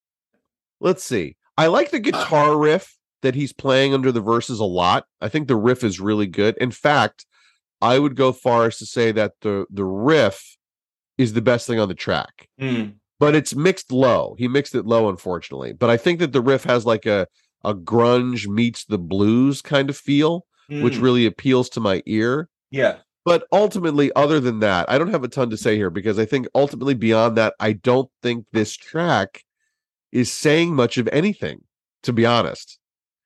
let's 0.79 1.03
see. 1.03 1.35
I 1.57 1.67
like 1.67 1.91
the 1.91 1.99
guitar 1.99 2.57
riff 2.57 2.94
that 3.25 3.35
he's 3.35 3.53
playing 3.53 3.93
under 3.93 4.11
the 4.11 4.21
verses 4.21 4.59
a 4.59 4.65
lot. 4.65 5.05
I 5.21 5.27
think 5.29 5.47
the 5.47 5.55
riff 5.55 5.83
is 5.83 5.99
really 5.99 6.27
good. 6.27 6.57
In 6.57 6.71
fact, 6.71 7.25
I 7.81 7.99
would 7.99 8.15
go 8.15 8.31
far 8.31 8.65
as 8.65 8.77
to 8.77 8.85
say 8.85 9.11
that 9.11 9.33
the 9.41 9.65
the 9.69 9.83
riff 9.85 10.55
is 11.17 11.33
the 11.33 11.41
best 11.41 11.67
thing 11.67 11.79
on 11.79 11.87
the 11.89 11.93
track. 11.95 12.47
Hmm. 12.59 12.85
But 13.19 13.35
it's 13.35 13.55
mixed 13.55 13.91
low. 13.91 14.35
He 14.37 14.47
mixed 14.47 14.75
it 14.75 14.85
low, 14.85 15.07
unfortunately. 15.09 15.71
But 15.73 15.89
I 15.89 15.97
think 15.97 16.19
that 16.19 16.31
the 16.33 16.41
riff 16.41 16.63
has 16.63 16.85
like 16.85 17.05
a 17.05 17.27
a 17.63 17.73
grunge 17.73 18.47
meets 18.47 18.85
the 18.85 18.97
blues 18.99 19.61
kind 19.61 19.89
of 19.89 19.97
feel, 19.97 20.45
which 20.69 20.95
Hmm. 20.97 21.03
really 21.03 21.25
appeals 21.25 21.69
to 21.69 21.79
my 21.79 22.01
ear. 22.05 22.49
yeah. 22.71 22.97
But 23.25 23.47
ultimately, 23.51 24.11
other 24.15 24.39
than 24.39 24.59
that, 24.59 24.87
I 24.87 24.99
don't 24.99 25.09
have 25.09 25.23
a 25.23 25.27
ton 25.27 25.49
to 25.49 25.57
say 25.57 25.75
here 25.77 25.89
because 25.89 26.19
I 26.19 26.25
think 26.25 26.45
ultimately 26.53 26.93
beyond 26.93 27.35
that, 27.37 27.55
I 27.59 27.73
don't 27.73 28.07
think 28.21 28.45
this 28.53 28.75
track 28.75 29.43
is 30.11 30.31
saying 30.31 30.75
much 30.75 30.99
of 30.99 31.07
anything, 31.07 31.61
to 32.03 32.13
be 32.13 32.23
honest. 32.23 32.77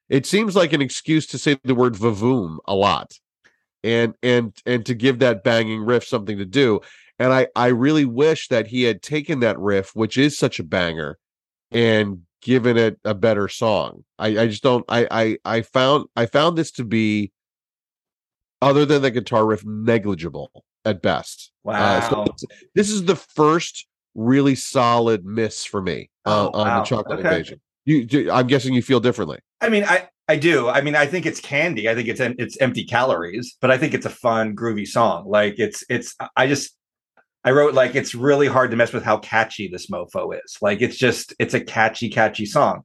It 0.10 0.26
seems 0.26 0.56
like 0.56 0.74
an 0.74 0.82
excuse 0.82 1.28
to 1.28 1.38
say 1.38 1.58
the 1.64 1.76
word 1.76 1.94
vavoom 1.94 2.58
a 2.66 2.76
lot 2.76 3.14
and 3.84 4.14
and 4.24 4.56
and 4.66 4.86
to 4.86 4.94
give 4.94 5.20
that 5.20 5.44
banging 5.44 5.84
riff 5.84 6.04
something 6.06 6.38
to 6.38 6.46
do. 6.46 6.82
And 7.18 7.34
I 7.34 7.48
I 7.56 7.68
really 7.68 8.06
wish 8.06 8.48
that 8.50 8.68
he 8.68 8.84
had 8.84 9.02
taken 9.02 9.40
that 9.42 9.60
riff, 9.60 9.96
which 9.96 10.18
is 10.18 10.38
such 10.38 10.60
a 10.60 10.64
banger, 10.64 11.18
and 11.72 12.22
given 12.42 12.78
it 12.78 13.00
a 13.04 13.14
better 13.14 13.48
song. 13.48 14.04
I, 14.18 14.28
I 14.40 14.48
just 14.48 14.64
don't 14.64 14.86
I 14.90 15.08
I 15.12 15.38
I 15.58 15.62
found 15.62 16.06
I 16.16 16.26
found 16.26 16.58
this 16.58 16.72
to 16.72 16.84
be 16.84 17.32
other 18.62 18.86
than 18.86 19.02
the 19.02 19.12
guitar 19.12 19.46
riff 19.46 19.64
negligible 19.66 20.52
at 20.86 21.02
best. 21.02 21.52
Uh, 21.66 22.02
so 22.02 22.16
Wow. 22.18 22.36
this 22.76 22.90
is 22.90 23.06
the 23.06 23.16
first 23.16 23.88
really 24.16 24.56
solid 24.56 25.24
miss 25.24 25.64
for 25.64 25.82
me 25.82 26.10
uh, 26.26 26.48
Oh, 26.48 26.60
on 26.60 26.68
wow. 26.68 26.80
the 26.80 26.86
chocolate 26.86 27.20
Okay. 27.20 27.30
invasion. 27.30 27.62
You, 27.86 28.32
I'm 28.32 28.48
guessing 28.48 28.74
you 28.74 28.82
feel 28.82 29.00
differently. 29.00 29.40
I 29.62 29.70
mean, 29.70 29.84
I 29.84 30.10
I 30.28 30.36
do. 30.36 30.70
I 30.70 30.82
mean, 30.82 30.96
I 30.96 31.06
think 31.06 31.26
it's 31.26 31.40
candy. 31.40 31.90
I 31.90 31.96
think 31.96 32.08
it's 32.08 32.20
it's 32.20 32.58
empty 32.58 32.86
calories, 32.86 33.58
but 33.60 33.72
I 33.72 33.78
think 33.78 33.94
it's 33.94 34.06
a 34.06 34.12
fun, 34.12 34.56
groovy 34.56 34.88
song. 34.88 35.28
Like 35.28 35.56
it's 35.58 35.84
it's. 35.90 36.16
I 36.36 36.48
just 36.48 36.76
I 37.44 37.52
wrote 37.52 37.74
like 37.74 37.96
it's 37.96 38.14
really 38.14 38.48
hard 38.48 38.72
to 38.72 38.78
mess 38.78 38.94
with 38.94 39.04
how 39.04 39.18
catchy 39.18 39.68
this 39.68 39.88
mofo 39.88 40.36
is. 40.36 40.58
Like 40.62 40.82
it's 40.82 40.98
just 40.98 41.34
it's 41.40 41.54
a 41.54 41.62
catchy, 41.62 42.10
catchy 42.10 42.46
song. 42.46 42.84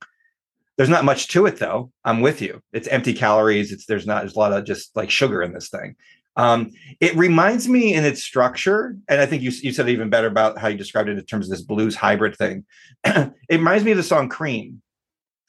There's 0.77 0.89
not 0.89 1.05
much 1.05 1.29
to 1.29 1.47
it 1.47 1.59
though. 1.59 1.91
I'm 2.05 2.21
with 2.21 2.41
you. 2.41 2.61
It's 2.73 2.89
empty 2.89 3.15
calories. 3.15 3.73
It's 3.73 3.87
there's 3.87 4.07
not 4.07 4.23
there's 4.23 4.37
a 4.37 4.39
lot 4.39 4.53
of 4.53 4.65
just 4.65 4.97
like 4.97 5.11
sugar 5.11 5.43
in 5.43 5.53
this 5.53 5.69
thing. 5.69 5.97
Um, 6.37 6.71
it 6.99 7.15
reminds 7.15 7.69
me 7.69 7.95
in 7.95 8.05
its 8.05 8.25
structure, 8.25 8.97
and 9.09 9.21
I 9.21 9.27
think 9.27 9.43
you 9.43 9.51
you 9.51 9.73
said 9.73 9.89
even 9.89 10.11
better 10.11 10.27
about 10.27 10.59
how 10.59 10.69
you 10.69 10.77
described 10.77 11.09
it 11.09 11.19
in 11.19 11.25
terms 11.27 11.47
of 11.47 11.51
this 11.51 11.63
blues 11.63 11.95
hybrid 11.95 12.37
thing. 12.37 12.65
it 13.05 13.33
reminds 13.51 13.85
me 13.85 13.91
of 13.93 13.97
the 13.97 14.03
song 14.03 14.29
Cream 14.29 14.83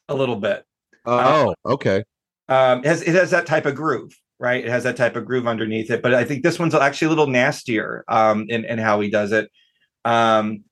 a 0.09 0.13
little 0.13 0.36
bit. 0.36 0.63
Oh, 1.05 1.53
okay. 1.65 2.03
um, 2.47 2.79
it 2.79 2.85
has 2.85 3.01
it 3.01 3.15
has 3.15 3.31
that 3.31 3.45
type 3.45 3.65
of 3.65 3.75
groove, 3.75 4.13
right? 4.39 4.63
It 4.63 4.69
has 4.69 4.83
that 4.83 4.97
type 4.97 5.15
of 5.15 5.25
groove 5.25 5.47
underneath 5.47 5.89
it. 5.91 6.01
But 6.01 6.13
I 6.13 6.23
think 6.25 6.43
this 6.43 6.59
one's 6.59 6.75
actually 6.75 7.07
a 7.07 7.09
little 7.09 7.27
nastier 7.27 8.03
um, 8.07 8.45
in 8.49 8.65
in 8.65 8.77
how 8.79 8.99
he 9.01 9.09
does 9.09 9.31
it. 9.31 9.49
Um, 10.05 10.63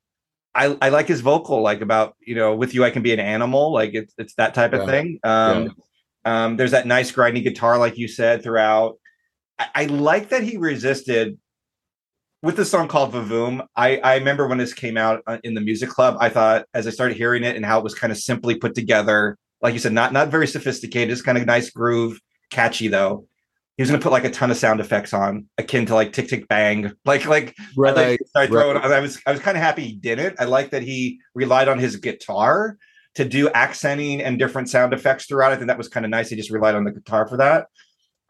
I 0.54 0.76
I 0.82 0.90
like 0.90 1.08
his 1.08 1.20
vocal, 1.22 1.62
like 1.62 1.80
about 1.82 2.16
you 2.20 2.34
know, 2.36 2.54
with 2.56 2.74
you 2.74 2.84
I 2.84 2.90
can 2.90 3.02
be 3.02 3.12
an 3.12 3.20
animal, 3.20 3.72
like 3.72 3.94
it's 3.94 4.14
it's 4.18 4.34
that 4.36 4.54
type 4.54 4.72
of 4.74 4.80
Yeah. 4.82 4.86
thing. 4.86 5.20
Um, 5.24 5.76
um, 6.24 6.56
there's 6.56 6.72
that 6.72 6.86
nice 6.86 7.12
grinding 7.12 7.44
guitar, 7.44 7.78
like 7.78 7.98
you 7.98 8.08
said, 8.08 8.42
throughout. 8.42 8.98
I, 9.58 9.68
I 9.74 9.86
like 9.86 10.30
that 10.30 10.42
he 10.44 10.56
resisted 10.58 11.38
with 12.42 12.56
the 12.56 12.64
song 12.64 12.88
called 12.88 13.12
Vavoom. 13.12 13.66
I 13.76 13.98
I 13.98 14.16
remember 14.16 14.46
when 14.46 14.58
this 14.58 14.74
came 14.74 14.96
out 14.96 15.22
uh, 15.26 15.38
in 15.44 15.54
the 15.54 15.60
music 15.60 15.88
club. 15.88 16.16
I 16.20 16.28
thought 16.28 16.66
as 16.74 16.86
I 16.86 16.90
started 16.90 17.16
hearing 17.16 17.44
it 17.44 17.56
and 17.56 17.64
how 17.64 17.78
it 17.78 17.84
was 17.84 17.94
kind 17.94 18.12
of 18.12 18.18
simply 18.18 18.56
put 18.56 18.74
together, 18.74 19.38
like 19.62 19.72
you 19.74 19.80
said, 19.80 19.92
not 19.92 20.12
not 20.12 20.28
very 20.28 20.46
sophisticated, 20.46 21.10
just 21.10 21.24
kind 21.24 21.38
of 21.38 21.46
nice 21.46 21.70
groove, 21.70 22.20
catchy 22.50 22.88
though. 22.88 23.26
He 23.76 23.82
was 23.82 23.90
going 23.90 23.98
to 24.00 24.04
put 24.04 24.12
like 24.12 24.24
a 24.24 24.30
ton 24.30 24.52
of 24.52 24.56
sound 24.56 24.78
effects 24.78 25.12
on, 25.12 25.48
akin 25.58 25.86
to 25.86 25.94
like 25.94 26.12
tick 26.12 26.28
tick 26.28 26.46
bang, 26.48 26.92
like 27.04 27.26
like 27.26 27.54
I 27.58 27.64
Right. 27.76 27.96
like 27.96 28.20
started 28.26 28.50
throwing. 28.50 28.76
right. 28.76 28.92
I 28.92 29.00
was 29.00 29.20
I 29.26 29.32
was 29.32 29.40
kind 29.40 29.56
of 29.56 29.62
happy 29.62 29.82
he 29.84 29.94
didn't. 29.94 30.40
I 30.40 30.44
like 30.44 30.70
that 30.70 30.82
he 30.82 31.20
relied 31.34 31.68
on 31.68 31.78
his 31.78 31.96
guitar 31.96 32.76
to 33.16 33.24
do 33.24 33.48
accenting 33.50 34.20
and 34.22 34.38
different 34.38 34.68
sound 34.68 34.92
effects 34.92 35.26
throughout. 35.26 35.52
I 35.52 35.56
think 35.56 35.68
that 35.68 35.78
was 35.78 35.88
kind 35.88 36.04
of 36.04 36.10
nice. 36.10 36.28
He 36.30 36.36
just 36.36 36.50
relied 36.50 36.74
on 36.74 36.84
the 36.84 36.90
guitar 36.92 37.26
for 37.28 37.36
that. 37.38 37.66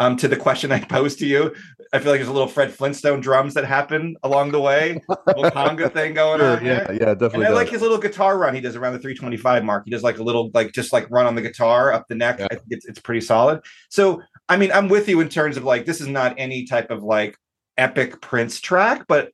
Um, 0.00 0.16
to 0.16 0.26
the 0.26 0.36
question 0.36 0.72
I 0.72 0.80
posed 0.80 1.20
to 1.20 1.26
you, 1.26 1.54
I 1.92 2.00
feel 2.00 2.10
like 2.10 2.18
there's 2.18 2.28
a 2.28 2.32
little 2.32 2.48
Fred 2.48 2.72
Flintstone 2.72 3.20
drums 3.20 3.54
that 3.54 3.64
happen 3.64 4.16
along 4.24 4.50
the 4.50 4.60
way, 4.60 5.00
little 5.28 5.44
conga 5.52 5.92
thing 5.92 6.14
going 6.20 6.40
Sure, 6.40 6.56
on. 6.56 6.64
yeah, 6.64 6.84
there. 6.84 6.94
yeah, 7.00 7.10
And 7.10 7.20
definitely. 7.20 7.46
I 7.46 7.50
does. 7.50 7.56
like 7.56 7.68
his 7.68 7.80
little 7.80 7.98
guitar 7.98 8.36
run 8.36 8.56
he 8.56 8.60
does 8.60 8.74
around 8.74 8.94
the 8.94 8.98
325 8.98 9.62
mark. 9.62 9.84
He 9.84 9.92
does 9.92 10.02
like 10.02 10.18
a 10.18 10.22
little, 10.24 10.50
like 10.52 10.72
just 10.72 10.92
like 10.92 11.08
run 11.10 11.26
on 11.26 11.36
the 11.36 11.42
guitar 11.42 11.92
up 11.92 12.08
the 12.08 12.16
neck. 12.16 12.40
Yeah. 12.40 12.46
I 12.50 12.54
think 12.56 12.66
it's 12.70 12.86
it's 12.86 12.98
pretty 12.98 13.20
solid. 13.20 13.60
So 13.88 14.20
I 14.48 14.56
mean, 14.56 14.72
I'm 14.72 14.88
with 14.88 15.08
you 15.08 15.20
in 15.20 15.28
terms 15.28 15.56
of 15.56 15.62
like 15.62 15.86
this 15.86 16.00
is 16.00 16.08
not 16.08 16.34
any 16.38 16.66
type 16.66 16.90
of 16.90 17.04
like 17.04 17.36
epic 17.78 18.20
Prince 18.20 18.60
track, 18.60 19.04
but 19.06 19.30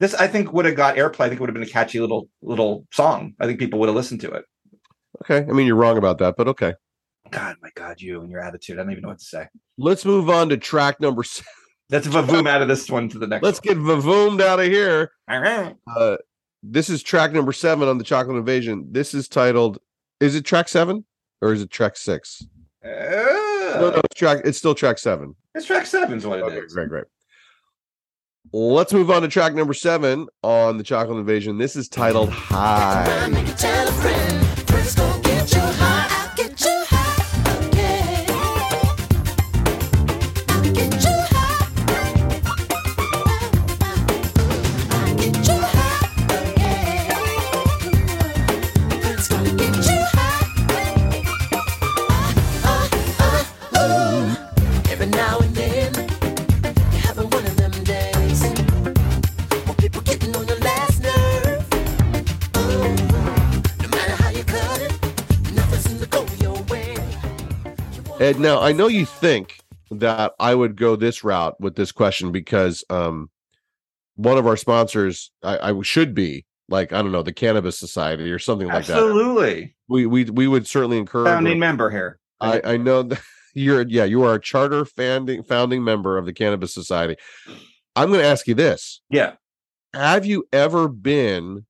this 0.00 0.14
I 0.14 0.26
think 0.26 0.54
would 0.54 0.64
have 0.64 0.74
got 0.76 0.96
airplay. 0.96 1.26
I 1.26 1.28
think 1.28 1.34
it 1.34 1.40
would 1.40 1.50
have 1.50 1.54
been 1.54 1.62
a 1.62 1.66
catchy 1.66 2.00
little 2.00 2.30
little 2.40 2.86
song. 2.92 3.34
I 3.40 3.44
think 3.46 3.58
people 3.58 3.78
would 3.80 3.90
have 3.90 3.96
listened 3.96 4.22
to 4.22 4.30
it. 4.30 4.44
okay. 5.22 5.46
I 5.46 5.52
mean, 5.52 5.66
you're 5.66 5.76
wrong 5.76 5.98
about 5.98 6.16
that, 6.18 6.34
but 6.38 6.48
okay. 6.48 6.72
God, 7.30 7.56
my 7.62 7.70
God, 7.74 8.00
you 8.00 8.20
and 8.20 8.30
your 8.30 8.40
attitude. 8.40 8.78
I 8.78 8.82
don't 8.82 8.90
even 8.92 9.02
know 9.02 9.08
what 9.08 9.18
to 9.18 9.24
say. 9.24 9.46
Let's 9.78 10.04
move 10.04 10.28
on 10.30 10.48
to 10.50 10.56
track 10.56 11.00
number. 11.00 11.22
Seven. 11.22 11.46
Let's 11.90 12.06
vavoom 12.06 12.46
out 12.48 12.60
of 12.62 12.68
this 12.68 12.90
one 12.90 13.08
to 13.10 13.18
the 13.18 13.26
next. 13.26 13.42
Let's 13.42 13.60
get 13.60 13.78
vavoomed 13.78 14.40
out 14.42 14.60
of 14.60 14.66
here. 14.66 15.10
All 15.28 15.40
right. 15.40 15.74
Uh, 15.86 16.16
this 16.62 16.90
is 16.90 17.02
track 17.02 17.32
number 17.32 17.52
seven 17.52 17.88
on 17.88 17.96
the 17.98 18.04
Chocolate 18.04 18.36
Invasion. 18.36 18.88
This 18.90 19.14
is 19.14 19.26
titled. 19.28 19.78
Is 20.20 20.34
it 20.34 20.44
track 20.44 20.68
seven 20.68 21.04
or 21.40 21.52
is 21.52 21.62
it 21.62 21.70
track 21.70 21.96
six? 21.96 22.44
No, 22.84 22.90
no, 22.90 23.86
Uh, 23.96 24.00
it's 24.04 24.14
track. 24.18 24.42
It's 24.44 24.58
still 24.58 24.74
track 24.74 24.98
seven. 24.98 25.34
it's 25.54 25.66
track 25.66 25.86
seven's 25.86 26.26
what 26.26 26.38
it 26.40 26.46
is. 26.46 26.52
Okay, 26.52 26.66
great, 26.74 26.88
great. 26.88 27.04
Let's 28.52 28.92
move 28.92 29.10
on 29.10 29.22
to 29.22 29.28
track 29.28 29.54
number 29.54 29.74
seven 29.74 30.26
on 30.42 30.78
the 30.78 30.84
Chocolate 30.84 31.18
Invasion. 31.18 31.58
This 31.58 31.76
is 31.76 31.88
titled 31.88 32.30
High. 32.30 33.04
And 68.20 68.40
now 68.40 68.60
I 68.60 68.72
know 68.72 68.88
you 68.88 69.06
think 69.06 69.60
that 69.92 70.32
I 70.40 70.54
would 70.54 70.76
go 70.76 70.96
this 70.96 71.22
route 71.22 71.58
with 71.60 71.76
this 71.76 71.92
question 71.92 72.32
because 72.32 72.84
um 72.90 73.30
one 74.16 74.36
of 74.36 74.46
our 74.46 74.56
sponsors 74.56 75.30
I, 75.42 75.70
I 75.70 75.82
should 75.82 76.14
be 76.14 76.44
like 76.68 76.92
I 76.92 77.00
don't 77.00 77.12
know 77.12 77.22
the 77.22 77.32
Cannabis 77.32 77.78
Society 77.78 78.30
or 78.30 78.38
something 78.38 78.66
like 78.66 78.86
that. 78.86 78.98
Absolutely. 78.98 79.76
We 79.88 80.06
we 80.06 80.24
we 80.24 80.48
would 80.48 80.66
certainly 80.66 80.98
encourage. 80.98 81.26
Founding 81.26 81.58
member 81.58 81.90
here. 81.90 82.18
I 82.40 82.60
I 82.64 82.76
know 82.76 83.04
that 83.04 83.20
you're 83.54 83.82
yeah 83.82 84.04
you 84.04 84.24
are 84.24 84.34
a 84.34 84.40
charter 84.40 84.84
founding 84.84 85.44
founding 85.44 85.84
member 85.84 86.18
of 86.18 86.26
the 86.26 86.32
Cannabis 86.32 86.74
Society. 86.74 87.16
I'm 87.94 88.08
going 88.08 88.20
to 88.20 88.26
ask 88.26 88.46
you 88.46 88.54
this: 88.54 89.00
Yeah. 89.10 89.34
Have 89.94 90.26
you 90.26 90.44
ever 90.52 90.88
been? 90.88 91.66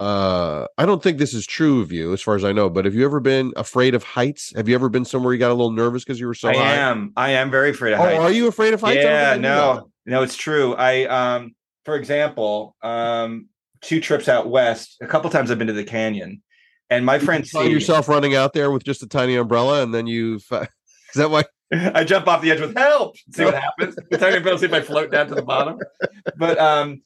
Uh 0.00 0.66
I 0.78 0.86
don't 0.86 1.02
think 1.02 1.18
this 1.18 1.34
is 1.34 1.46
true 1.46 1.80
of 1.80 1.90
you, 1.92 2.12
as 2.12 2.22
far 2.22 2.36
as 2.36 2.44
I 2.44 2.52
know. 2.52 2.70
But 2.70 2.84
have 2.84 2.94
you 2.94 3.04
ever 3.04 3.20
been 3.20 3.52
afraid 3.56 3.94
of 3.94 4.02
heights? 4.04 4.52
Have 4.56 4.68
you 4.68 4.74
ever 4.74 4.88
been 4.88 5.04
somewhere 5.04 5.32
you 5.32 5.38
got 5.38 5.50
a 5.50 5.54
little 5.54 5.72
nervous 5.72 6.04
because 6.04 6.20
you 6.20 6.26
were 6.26 6.34
so 6.34 6.48
I 6.48 6.54
high? 6.54 6.74
am. 6.76 7.12
I 7.16 7.30
am 7.30 7.50
very 7.50 7.70
afraid 7.70 7.94
of 7.94 8.00
Oh, 8.00 8.04
heights. 8.04 8.20
are 8.20 8.30
you 8.32 8.46
afraid 8.46 8.74
of 8.74 8.80
heights? 8.80 9.02
Yeah, 9.02 9.30
think 9.32 9.32
I 9.32 9.36
knew 9.36 9.42
that. 9.42 9.74
no, 9.74 9.90
no, 10.06 10.22
it's 10.22 10.36
true. 10.36 10.74
I, 10.74 11.04
um, 11.06 11.54
for 11.84 11.96
example, 11.96 12.76
um, 12.82 13.48
two 13.80 14.00
trips 14.00 14.28
out 14.28 14.48
west. 14.48 14.96
A 15.00 15.06
couple 15.06 15.30
times 15.30 15.50
I've 15.50 15.58
been 15.58 15.66
to 15.68 15.72
the 15.72 15.84
canyon, 15.84 16.42
and 16.90 17.04
my 17.04 17.18
friend 17.18 17.44
You 17.44 17.50
find 17.50 17.64
Steve. 17.66 17.72
yourself 17.74 18.08
running 18.08 18.34
out 18.36 18.52
there 18.52 18.70
with 18.70 18.84
just 18.84 19.02
a 19.02 19.08
tiny 19.08 19.34
umbrella, 19.36 19.82
and 19.82 19.92
then 19.92 20.06
you. 20.06 20.38
Fa- 20.38 20.68
is 21.10 21.16
that 21.16 21.30
why? 21.30 21.44
I 21.72 22.04
jump 22.04 22.26
off 22.28 22.40
the 22.40 22.50
edge 22.52 22.60
with 22.60 22.76
help. 22.76 23.16
See 23.34 23.44
what 23.44 23.54
happens. 23.54 23.96
The 24.10 24.16
tiny 24.16 24.36
umbrella, 24.36 24.58
see 24.58 24.66
if 24.66 24.72
I 24.72 24.80
float 24.80 25.10
down 25.10 25.26
to 25.28 25.34
the 25.34 25.42
bottom. 25.42 25.78
But 26.36 26.58
um, 26.58 27.02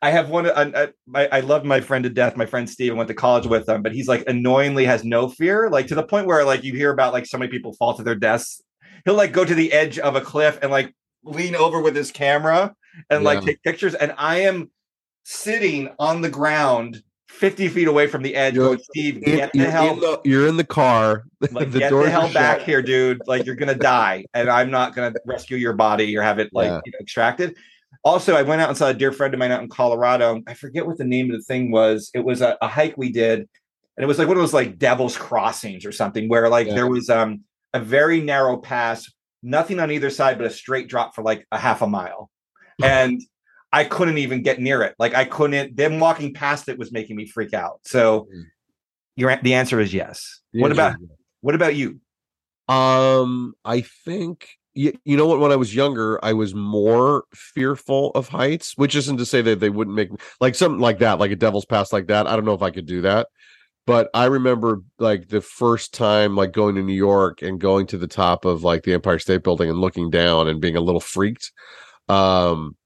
I 0.00 0.10
have 0.10 0.28
one. 0.30 0.48
I, 0.50 0.88
I, 1.14 1.26
I 1.32 1.40
love 1.40 1.64
my 1.64 1.80
friend 1.80 2.04
to 2.04 2.10
death. 2.10 2.36
My 2.36 2.46
friend 2.46 2.68
Steve. 2.70 2.92
I 2.92 2.94
went 2.96 3.08
to 3.08 3.14
college 3.14 3.46
with 3.46 3.68
him, 3.68 3.82
but 3.82 3.92
he's 3.92 4.06
like 4.08 4.24
annoyingly 4.28 4.84
has 4.84 5.04
no 5.04 5.28
fear, 5.28 5.68
like 5.70 5.88
to 5.88 5.94
the 5.94 6.02
point 6.04 6.26
where 6.26 6.44
like 6.44 6.62
you 6.64 6.74
hear 6.74 6.92
about 6.92 7.12
like 7.12 7.26
so 7.26 7.38
many 7.38 7.50
people 7.50 7.72
fall 7.74 7.94
to 7.94 8.02
their 8.02 8.14
deaths. 8.14 8.62
He'll 9.04 9.14
like 9.14 9.32
go 9.32 9.44
to 9.44 9.54
the 9.54 9.72
edge 9.72 9.98
of 9.98 10.14
a 10.16 10.20
cliff 10.20 10.58
and 10.62 10.70
like 10.70 10.94
lean 11.24 11.56
over 11.56 11.80
with 11.80 11.96
his 11.96 12.10
camera 12.12 12.74
and 13.10 13.24
like 13.24 13.42
take 13.42 13.62
pictures. 13.62 13.94
And 13.94 14.14
I 14.16 14.40
am 14.42 14.70
sitting 15.24 15.90
on 15.98 16.20
the 16.22 16.30
ground. 16.30 17.02
50 17.30 17.68
feet 17.68 17.86
away 17.86 18.06
from 18.06 18.22
the 18.22 18.34
edge, 18.34 18.54
You're- 18.54 18.68
going, 18.68 18.78
Steve, 18.82 19.16
In- 19.18 19.36
get 19.36 19.52
the 19.52 19.58
you're, 19.58 19.70
hell 19.70 19.92
in 19.92 20.00
the, 20.00 20.20
you're 20.24 20.48
in 20.48 20.56
the 20.56 20.64
car. 20.64 21.24
like 21.52 21.70
the 21.70 21.78
get 21.78 21.90
the 21.90 22.10
hell 22.10 22.32
back 22.32 22.60
shut. 22.60 22.66
here, 22.66 22.80
dude. 22.82 23.20
Like 23.26 23.44
you're 23.44 23.54
gonna 23.54 23.74
die, 23.74 24.24
and 24.32 24.48
I'm 24.48 24.70
not 24.70 24.94
gonna 24.96 25.12
rescue 25.26 25.58
your 25.58 25.74
body 25.74 26.16
or 26.16 26.22
have 26.22 26.38
it 26.38 26.48
like 26.52 26.68
Yeah. 26.68 26.80
you 26.86 26.92
know, 26.92 26.98
extracted. 27.00 27.54
Also, 28.04 28.34
I 28.36 28.42
went 28.42 28.60
out 28.60 28.68
and 28.68 28.78
saw 28.78 28.88
a 28.88 28.94
dear 28.94 29.12
friend 29.12 29.34
of 29.34 29.40
mine 29.40 29.50
out 29.50 29.62
in 29.62 29.68
Colorado. 29.68 30.40
I 30.46 30.54
forget 30.54 30.86
what 30.86 30.98
the 30.98 31.04
name 31.04 31.30
of 31.30 31.36
the 31.36 31.42
thing 31.42 31.70
was. 31.70 32.10
It 32.14 32.24
was 32.24 32.40
a, 32.40 32.56
a 32.62 32.68
hike 32.68 32.96
we 32.96 33.10
did, 33.12 33.40
and 33.40 33.48
it 34.04 34.06
was 34.06 34.18
like 34.18 34.28
one 34.28 34.36
of 34.36 34.42
those 34.42 34.54
like 34.54 34.78
Devil's 34.78 35.16
Crossings 35.16 35.84
or 35.84 35.92
something, 35.92 36.28
where 36.28 36.48
like 36.48 36.68
Yeah. 36.68 36.74
there 36.74 36.86
was 36.88 37.10
um 37.10 37.42
a 37.74 37.80
very 37.80 38.20
narrow 38.20 38.56
pass, 38.56 39.10
nothing 39.42 39.78
on 39.80 39.90
either 39.90 40.10
side, 40.10 40.38
but 40.38 40.46
a 40.46 40.50
straight 40.50 40.88
drop 40.88 41.14
for 41.14 41.22
like 41.22 41.46
a 41.52 41.58
half 41.58 41.82
a 41.82 41.86
mile, 41.86 42.30
and 42.82 43.20
I 43.72 43.84
couldn't 43.84 44.18
even 44.18 44.42
get 44.42 44.60
near 44.60 44.82
it. 44.82 44.94
Like 44.98 45.14
I 45.14 45.24
couldn't. 45.24 45.76
Them 45.76 45.98
walking 46.00 46.32
past 46.32 46.68
it 46.68 46.78
was 46.78 46.92
making 46.92 47.16
me 47.16 47.26
freak 47.26 47.52
out. 47.52 47.80
So, 47.84 48.28
Mm. 48.34 48.44
your 49.16 49.36
the 49.42 49.54
answer 49.54 49.80
is 49.80 49.92
yes. 49.92 50.40
The 50.52 50.62
what 50.62 50.72
about 50.72 50.92
is 50.92 51.08
what 51.40 51.54
about 51.54 51.74
you? 51.74 52.00
Um, 52.68 53.54
I 53.64 53.80
think 54.04 54.48
you, 54.78 54.92
you 55.04 55.16
know 55.16 55.26
what? 55.26 55.40
When 55.40 55.52
I 55.52 55.56
was 55.56 55.74
younger, 55.74 56.24
I 56.24 56.32
was 56.32 56.54
more 56.54 57.24
fearful 57.34 58.10
of 58.14 58.28
heights, 58.28 58.74
which 58.76 58.94
isn't 58.94 59.18
to 59.18 59.26
say 59.26 59.42
that 59.42 59.60
they 59.60 59.70
wouldn't 59.70 59.96
make 59.96 60.10
me 60.12 60.18
like 60.40 60.54
something 60.54 60.80
like 60.80 60.98
that, 61.00 61.18
like 61.18 61.30
a 61.32 61.36
devil's 61.36 61.64
pass 61.66 61.92
like 61.92 62.06
that. 62.08 62.26
I 62.26 62.36
don't 62.36 62.44
know 62.44 62.54
if 62.54 62.62
I 62.62 62.70
could 62.70 62.86
do 62.86 63.00
that. 63.02 63.28
But 63.86 64.10
I 64.14 64.26
remember 64.26 64.82
like 64.98 65.28
the 65.28 65.40
first 65.40 65.94
time 65.94 66.36
like 66.36 66.52
going 66.52 66.74
to 66.76 66.82
New 66.82 66.92
York 66.94 67.42
and 67.42 67.58
going 67.60 67.86
to 67.88 67.98
the 67.98 68.06
top 68.06 68.44
of 68.44 68.62
like 68.62 68.82
the 68.84 68.92
Empire 68.94 69.18
State 69.18 69.42
Building 69.42 69.70
and 69.70 69.80
looking 69.80 70.10
down 70.10 70.46
and 70.48 70.60
being 70.60 70.76
a 70.76 70.80
little 70.80 71.00
freaked. 71.00 71.50
Um, 72.08 72.76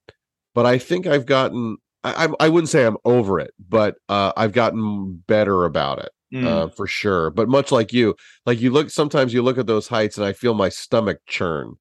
but 0.55 0.66
I 0.66 0.78
think 0.78 1.07
I've 1.07 1.26
gotten 1.26 1.76
I, 2.05 2.26
I 2.26 2.47
I 2.47 2.49
wouldn't 2.49 2.70
say 2.70 2.84
I'm 2.86 2.99
over 3.05 3.40
it, 3.40 3.53
but 3.68 3.97
uh 4.09 4.32
I've 4.36 4.53
gotten 4.53 5.22
better 5.26 5.64
about 5.64 5.99
it 5.99 6.11
Mm. 6.32 6.47
uh, 6.47 6.68
for 6.68 6.86
sure. 6.86 7.28
But 7.30 7.51
much 7.51 7.70
like 7.70 7.93
you, 7.93 8.14
like 8.47 8.59
you 8.59 8.70
look, 8.70 8.88
sometimes 8.88 9.34
you 9.34 9.43
look 9.43 9.59
at 9.59 9.66
those 9.66 9.88
heights, 9.88 10.16
and 10.16 10.26
I 10.26 10.32
feel 10.32 10.55
my 10.55 10.70
stomach 10.70 11.18
churn. 11.26 11.74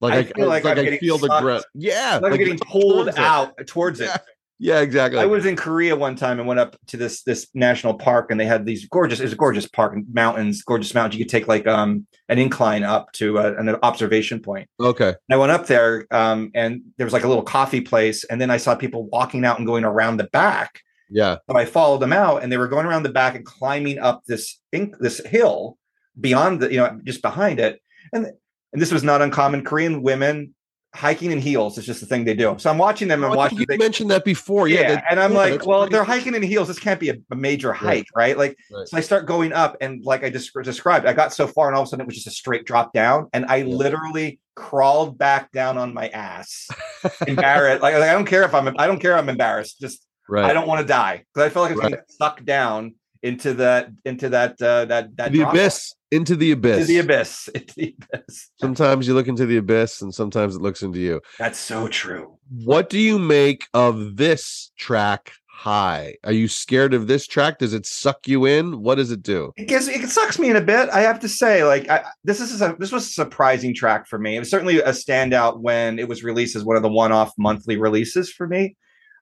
Like 0.00 0.14
I 0.14 0.22
feel 0.24 0.44
I- 0.44 0.48
like 0.48 0.64
like 0.64 0.78
I 0.78 0.98
feel 0.98 1.18
the 1.18 1.28
sucked. 1.28 1.42
ground. 1.42 1.64
Yeah, 1.74 2.18
like, 2.22 2.32
like 2.32 2.38
getting 2.40 2.58
pulled 2.66 3.08
it. 3.08 3.18
out 3.18 3.54
towards 3.66 4.00
it. 4.00 4.06
Yeah, 4.06 4.16
yeah, 4.58 4.80
exactly. 4.80 5.20
I 5.20 5.26
was 5.26 5.44
in 5.46 5.54
Korea 5.56 5.94
one 5.96 6.16
time 6.16 6.38
and 6.38 6.46
went 6.48 6.60
up 6.60 6.76
to 6.88 6.96
this 6.96 7.22
this 7.22 7.46
national 7.54 7.94
park, 7.94 8.30
and 8.30 8.38
they 8.40 8.44
had 8.46 8.64
these 8.66 8.86
gorgeous. 8.88 9.20
It 9.20 9.24
was 9.24 9.32
a 9.32 9.36
gorgeous 9.36 9.66
park, 9.66 9.94
and 9.94 10.06
mountains, 10.12 10.62
gorgeous 10.62 10.94
mountains. 10.94 11.18
You 11.18 11.24
could 11.24 11.30
take 11.30 11.48
like 11.48 11.66
um 11.66 12.06
an 12.28 12.38
incline 12.38 12.82
up 12.82 13.12
to 13.12 13.38
uh, 13.38 13.54
an 13.58 13.68
observation 13.82 14.40
point. 14.40 14.68
okay. 14.80 15.08
And 15.08 15.16
I 15.30 15.36
went 15.36 15.52
up 15.52 15.66
there, 15.66 16.06
um, 16.10 16.50
and 16.54 16.82
there 16.96 17.06
was 17.06 17.12
like 17.12 17.24
a 17.24 17.28
little 17.28 17.42
coffee 17.44 17.80
place, 17.80 18.24
and 18.24 18.40
then 18.40 18.50
I 18.50 18.56
saw 18.56 18.74
people 18.74 19.06
walking 19.08 19.44
out 19.44 19.58
and 19.58 19.66
going 19.66 19.84
around 19.84 20.16
the 20.18 20.24
back. 20.32 20.80
Yeah, 21.08 21.36
So 21.48 21.56
I 21.56 21.66
followed 21.66 22.00
them 22.00 22.12
out, 22.12 22.42
and 22.42 22.50
they 22.50 22.56
were 22.56 22.66
going 22.66 22.84
around 22.84 23.04
the 23.04 23.10
back 23.10 23.36
and 23.36 23.44
climbing 23.44 23.98
up 24.00 24.24
this 24.26 24.58
inc- 24.74 24.98
this 24.98 25.24
hill 25.24 25.78
beyond 26.20 26.60
the 26.60 26.70
you 26.72 26.78
know 26.78 26.98
just 27.04 27.22
behind 27.22 27.60
it, 27.60 27.80
and 28.12 28.32
and 28.72 28.80
this 28.82 28.92
was 28.92 29.02
not 29.04 29.22
uncommon. 29.22 29.64
Korean 29.64 30.02
women 30.02 30.54
hiking 30.94 31.30
in 31.30 31.38
heels 31.38 31.76
is 31.76 31.84
just 31.84 32.00
the 32.00 32.06
thing 32.06 32.24
they 32.24 32.32
do. 32.34 32.54
So 32.58 32.70
I'm 32.70 32.78
watching 32.78 33.06
them 33.08 33.22
and 33.22 33.34
Oh, 33.34 33.36
watching. 33.36 33.58
you 33.58 33.66
they- 33.68 33.76
mentioned 33.76 34.10
that 34.10 34.24
before. 34.24 34.66
Yeah, 34.66 34.80
yeah, 34.92 35.02
and 35.10 35.20
I'm 35.20 35.32
yeah, 35.32 35.38
like, 35.38 35.66
well, 35.66 35.86
they're 35.86 36.04
hiking 36.04 36.34
in 36.34 36.42
heels. 36.42 36.68
This 36.68 36.78
can't 36.78 36.98
be 36.98 37.10
a, 37.10 37.16
a 37.30 37.36
major 37.36 37.72
hike, 37.72 38.06
right? 38.16 38.36
Like, 38.38 38.56
Right. 38.72 38.88
so 38.88 38.96
I 38.96 39.00
start 39.00 39.26
going 39.26 39.52
up, 39.52 39.76
and 39.82 40.02
like 40.04 40.24
I 40.24 40.30
just 40.30 40.52
described, 40.64 41.04
I 41.04 41.12
got 41.12 41.34
so 41.34 41.46
far, 41.46 41.68
and 41.68 41.76
all 41.76 41.82
of 41.82 41.88
a 41.88 41.90
sudden 41.90 42.02
it 42.04 42.06
was 42.06 42.14
just 42.14 42.26
a 42.28 42.30
straight 42.30 42.64
drop 42.64 42.92
down, 42.94 43.28
and 43.34 43.44
I 43.46 43.62
literally 43.62 44.40
crawled 44.54 45.18
back 45.18 45.52
down 45.52 45.76
on 45.76 45.92
my 45.92 46.08
ass, 46.08 46.66
embarrassed. 47.26 47.82
like, 47.82 47.94
I 47.94 48.12
don't 48.12 48.24
care 48.26 48.44
if 48.44 48.54
I'm, 48.54 48.74
I 48.78 48.86
don't 48.86 48.98
care. 49.00 49.18
I'm 49.18 49.28
embarrassed. 49.28 49.78
Just 49.80 50.06
right. 50.30 50.46
I 50.46 50.54
don't 50.54 50.66
want 50.66 50.80
to 50.80 50.86
die 50.86 51.24
because 51.34 51.46
I 51.46 51.52
feel 51.52 51.62
like 51.62 51.72
I'm 51.72 51.78
Right. 51.78 51.84
gonna 51.90 51.96
get 51.96 52.10
sucked 52.10 52.44
down 52.46 52.94
into 53.22 53.54
that, 53.54 53.90
into 54.04 54.28
that, 54.30 54.60
uh, 54.62 54.84
that, 54.86 55.16
that 55.16 55.32
the 55.32 55.42
abyss 55.42 55.94
into 56.10 56.36
the 56.36 56.52
abyss. 56.52 56.80
into 56.80 56.86
the 56.86 56.98
abyss, 56.98 57.48
into 57.54 57.74
the 57.74 57.96
abyss. 58.12 58.50
Sometimes 58.60 59.08
you 59.08 59.14
look 59.14 59.28
into 59.28 59.46
the 59.46 59.56
abyss, 59.56 60.02
and 60.02 60.14
sometimes 60.14 60.56
it 60.56 60.62
looks 60.62 60.82
into 60.82 60.98
you. 60.98 61.20
That's 61.38 61.58
so 61.58 61.88
true. 61.88 62.38
What 62.64 62.90
do 62.90 62.98
you 62.98 63.18
make 63.18 63.66
of 63.74 64.16
this 64.16 64.72
track? 64.76 65.32
High. 65.48 66.16
Are 66.22 66.32
you 66.32 66.48
scared 66.48 66.92
of 66.92 67.06
this 67.06 67.26
track? 67.26 67.58
Does 67.58 67.72
it 67.72 67.86
suck 67.86 68.28
you 68.28 68.44
in? 68.44 68.82
What 68.82 68.96
does 68.96 69.10
it 69.10 69.22
do? 69.22 69.52
it 69.56 69.66
gives 69.66 69.88
it 69.88 70.06
sucks 70.10 70.38
me 70.38 70.50
in 70.50 70.56
a 70.56 70.60
bit. 70.60 70.90
I 70.90 71.00
have 71.00 71.18
to 71.20 71.30
say, 71.30 71.64
like 71.64 71.88
I, 71.88 72.04
this 72.24 72.40
is 72.40 72.60
a, 72.60 72.76
this 72.78 72.92
was 72.92 73.06
a 73.06 73.10
surprising 73.10 73.74
track 73.74 74.06
for 74.06 74.18
me. 74.18 74.36
It 74.36 74.40
was 74.40 74.50
certainly 74.50 74.80
a 74.80 74.90
standout 74.90 75.60
when 75.60 75.98
it 75.98 76.08
was 76.08 76.22
released 76.22 76.56
as 76.56 76.64
one 76.64 76.76
of 76.76 76.82
the 76.82 76.90
one-off 76.90 77.32
monthly 77.38 77.78
releases 77.78 78.30
for 78.30 78.46
me. 78.46 78.76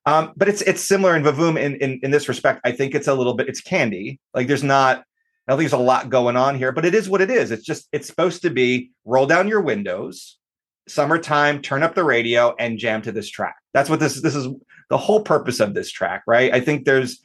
Um, 0.07 0.33
but 0.37 0.49
it's 0.49 0.63
it's 0.63 0.83
similar 0.83 1.17
in 1.17 1.23
Vavoom 1.23 1.59
in, 1.59 1.77
in 1.77 2.01
in 2.03 2.11
this 2.11 2.29
respect. 2.29 2.61
I 2.65 2.73
think 2.73 2.95
it's 2.95 3.09
a 3.09 3.15
little 3.15 3.35
bit 3.35 3.49
it's 3.49 3.61
candy. 3.61 4.21
Like 4.33 4.47
there's 4.47 4.63
not. 4.63 5.05
I 5.47 5.53
think 5.53 5.61
there's 5.61 5.73
a 5.75 5.79
lot 5.79 6.09
going 6.09 6.37
on 6.37 6.57
here, 6.57 6.73
but 6.73 6.87
it 6.87 6.95
is 6.95 7.09
what 7.09 7.21
it 7.21 7.31
is. 7.31 7.51
It's 7.51 7.65
just 7.65 7.89
it's 7.93 8.07
supposed 8.07 8.43
to 8.43 8.51
be 8.51 8.91
roll 9.05 9.27
down 9.27 9.49
your 9.49 9.61
windows, 9.61 10.39
summertime, 10.89 11.61
turn 11.61 11.83
up 11.83 11.95
the 11.95 12.05
radio, 12.05 12.55
and 12.59 12.79
jam 12.79 13.03
to 13.03 13.13
this 13.13 13.29
track. 13.29 13.57
That's 13.73 13.91
what 13.91 14.01
this 14.01 14.21
this 14.21 14.35
is 14.35 14.49
the 14.91 14.99
whole 14.99 15.23
purpose 15.23 15.61
of 15.61 15.75
this 15.75 15.91
track, 15.91 16.23
right? 16.27 16.53
I 16.53 16.61
think 16.61 16.85
there's 16.85 17.21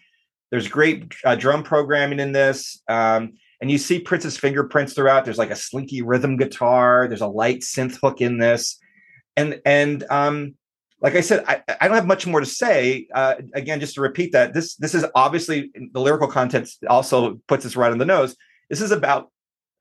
there's 0.51 0.67
great 0.67 1.13
uh, 1.25 1.35
drum 1.35 1.63
programming 1.63 2.19
in 2.19 2.31
this. 2.31 2.81
Um, 2.87 3.33
and 3.61 3.69
you 3.69 3.77
see 3.77 3.99
Prince's 3.99 4.37
fingerprints 4.37 4.93
throughout. 4.93 5.25
There's 5.25 5.37
like 5.37 5.51
a 5.51 5.55
slinky 5.55 6.01
rhythm 6.01 6.37
guitar. 6.37 7.07
There's 7.07 7.21
a 7.21 7.27
light 7.27 7.59
synth 7.59 7.99
hook 8.01 8.21
in 8.21 8.37
this, 8.37 8.79
and 9.35 9.61
and 9.65 10.03
um, 10.09 10.55
like 11.01 11.15
I 11.15 11.21
said, 11.21 11.43
I, 11.47 11.61
I 11.79 11.87
don't 11.87 11.95
have 11.95 12.05
much 12.07 12.27
more 12.27 12.39
to 12.39 12.45
say. 12.45 13.07
Uh, 13.13 13.35
again, 13.53 13.79
just 13.79 13.95
to 13.95 14.01
repeat 14.01 14.31
that 14.33 14.53
this 14.53 14.75
this 14.75 14.93
is 14.93 15.05
obviously 15.15 15.71
the 15.93 15.99
lyrical 15.99 16.27
content 16.27 16.69
also 16.89 17.39
puts 17.47 17.65
us 17.65 17.75
right 17.75 17.91
on 17.91 17.97
the 17.97 18.05
nose. 18.05 18.35
This 18.69 18.81
is 18.81 18.91
about 18.91 19.31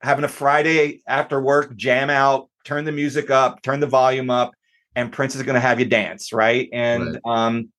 having 0.01 0.25
a 0.25 0.29
Friday 0.29 1.03
after 1.09 1.41
work 1.41 1.75
jam 1.77 2.09
out, 2.09 2.49
turn 2.65 2.85
the 2.85 2.93
music 2.93 3.31
up, 3.31 3.63
turn 3.63 3.81
the 3.81 3.87
volume 3.87 4.31
up, 4.31 4.53
and 4.95 5.13
Prince 5.13 5.35
is 5.35 5.43
going 5.43 5.55
to 5.55 5.61
have 5.61 5.81
you 5.81 5.87
dance, 5.87 6.33
right? 6.33 6.69
And 6.73 7.19
um, 7.25 7.71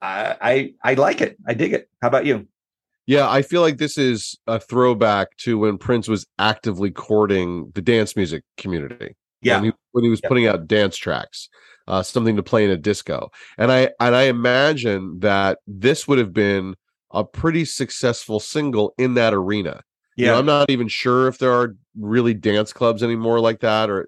I, 0.00 0.36
I 0.40 0.74
I 0.82 0.94
like 0.94 1.20
it. 1.20 1.36
I 1.46 1.54
dig 1.54 1.72
it. 1.74 1.88
How 2.00 2.08
about 2.08 2.24
you? 2.24 2.48
Yeah, 3.06 3.30
I 3.30 3.42
feel 3.42 3.60
like 3.60 3.78
this 3.78 3.98
is 3.98 4.36
a 4.48 4.58
throwback 4.58 5.36
to 5.38 5.58
when 5.58 5.78
Prince 5.78 6.08
was 6.08 6.26
actively 6.38 6.90
courting 6.90 7.70
the 7.74 7.82
dance 7.82 8.16
music 8.16 8.42
community. 8.56 9.14
Yeah, 9.42 9.56
when 9.56 9.64
he, 9.64 9.72
when 9.92 10.04
he 10.04 10.10
was 10.10 10.20
Yeah. 10.24 10.28
putting 10.28 10.46
out 10.46 10.66
dance 10.66 10.96
tracks, 10.96 11.48
uh, 11.88 12.02
something 12.02 12.36
to 12.36 12.42
play 12.42 12.64
in 12.64 12.70
a 12.70 12.76
disco. 12.76 13.30
And 13.58 13.70
I 13.70 13.90
and 14.00 14.14
I 14.14 14.24
imagine 14.24 15.20
that 15.20 15.58
this 15.66 16.06
would 16.08 16.18
have 16.18 16.32
been 16.32 16.74
a 17.12 17.24
pretty 17.24 17.64
successful 17.64 18.40
single 18.40 18.94
in 18.98 19.14
that 19.14 19.32
arena. 19.34 19.82
You 20.16 20.26
know, 20.26 20.32
yeah, 20.32 20.38
I'm 20.38 20.46
not 20.46 20.70
even 20.70 20.88
sure 20.88 21.28
if 21.28 21.38
there 21.38 21.52
are 21.52 21.76
really 21.98 22.32
dance 22.32 22.72
clubs 22.72 23.02
anymore 23.02 23.38
like 23.38 23.60
that, 23.60 23.90
or 23.90 24.06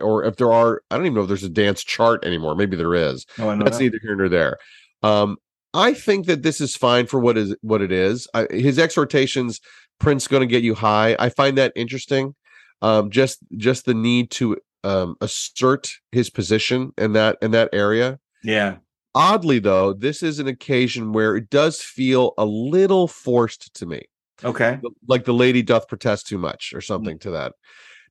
or 0.00 0.24
if 0.24 0.36
there 0.36 0.52
are. 0.52 0.82
I 0.90 0.96
don't 0.96 1.06
even 1.06 1.14
know 1.14 1.22
if 1.22 1.28
there's 1.28 1.44
a 1.44 1.48
dance 1.48 1.84
chart 1.84 2.24
anymore. 2.24 2.56
Maybe 2.56 2.76
there 2.76 2.94
is. 2.94 3.24
Know 3.38 3.56
That's 3.58 3.78
that. 3.78 3.84
neither 3.84 3.98
here 4.02 4.16
nor 4.16 4.28
there. 4.28 4.58
Um, 5.02 5.36
I 5.72 5.94
think 5.94 6.26
that 6.26 6.42
this 6.42 6.60
is 6.60 6.76
fine 6.76 7.06
for 7.06 7.20
what 7.20 7.38
is 7.38 7.54
what 7.62 7.82
it 7.82 7.92
is. 7.92 8.26
I, 8.34 8.46
his 8.50 8.78
exhortations, 8.78 9.60
Prince, 10.00 10.26
going 10.26 10.40
to 10.40 10.46
get 10.46 10.64
you 10.64 10.74
high. 10.74 11.16
I 11.18 11.28
find 11.28 11.56
that 11.58 11.72
interesting. 11.76 12.34
Um, 12.82 13.10
just 13.10 13.38
just 13.56 13.84
the 13.84 13.94
need 13.94 14.30
to 14.32 14.56
um, 14.84 15.16
assert 15.20 15.90
his 16.12 16.30
position 16.30 16.92
in 16.98 17.14
that 17.14 17.38
in 17.42 17.50
that 17.52 17.70
area. 17.72 18.18
yeah, 18.42 18.76
Oddly, 19.16 19.58
though, 19.60 19.92
this 19.92 20.22
is 20.22 20.38
an 20.40 20.48
occasion 20.48 21.12
where 21.12 21.36
it 21.36 21.48
does 21.50 21.80
feel 21.80 22.34
a 22.36 22.44
little 22.44 23.06
forced 23.06 23.72
to 23.74 23.86
me 23.86 24.02
okay, 24.44 24.80
like 25.06 25.24
the 25.24 25.32
lady 25.34 25.62
doth 25.62 25.88
protest 25.88 26.26
too 26.26 26.38
much 26.38 26.72
or 26.74 26.80
something 26.80 27.18
to 27.20 27.30
that. 27.30 27.52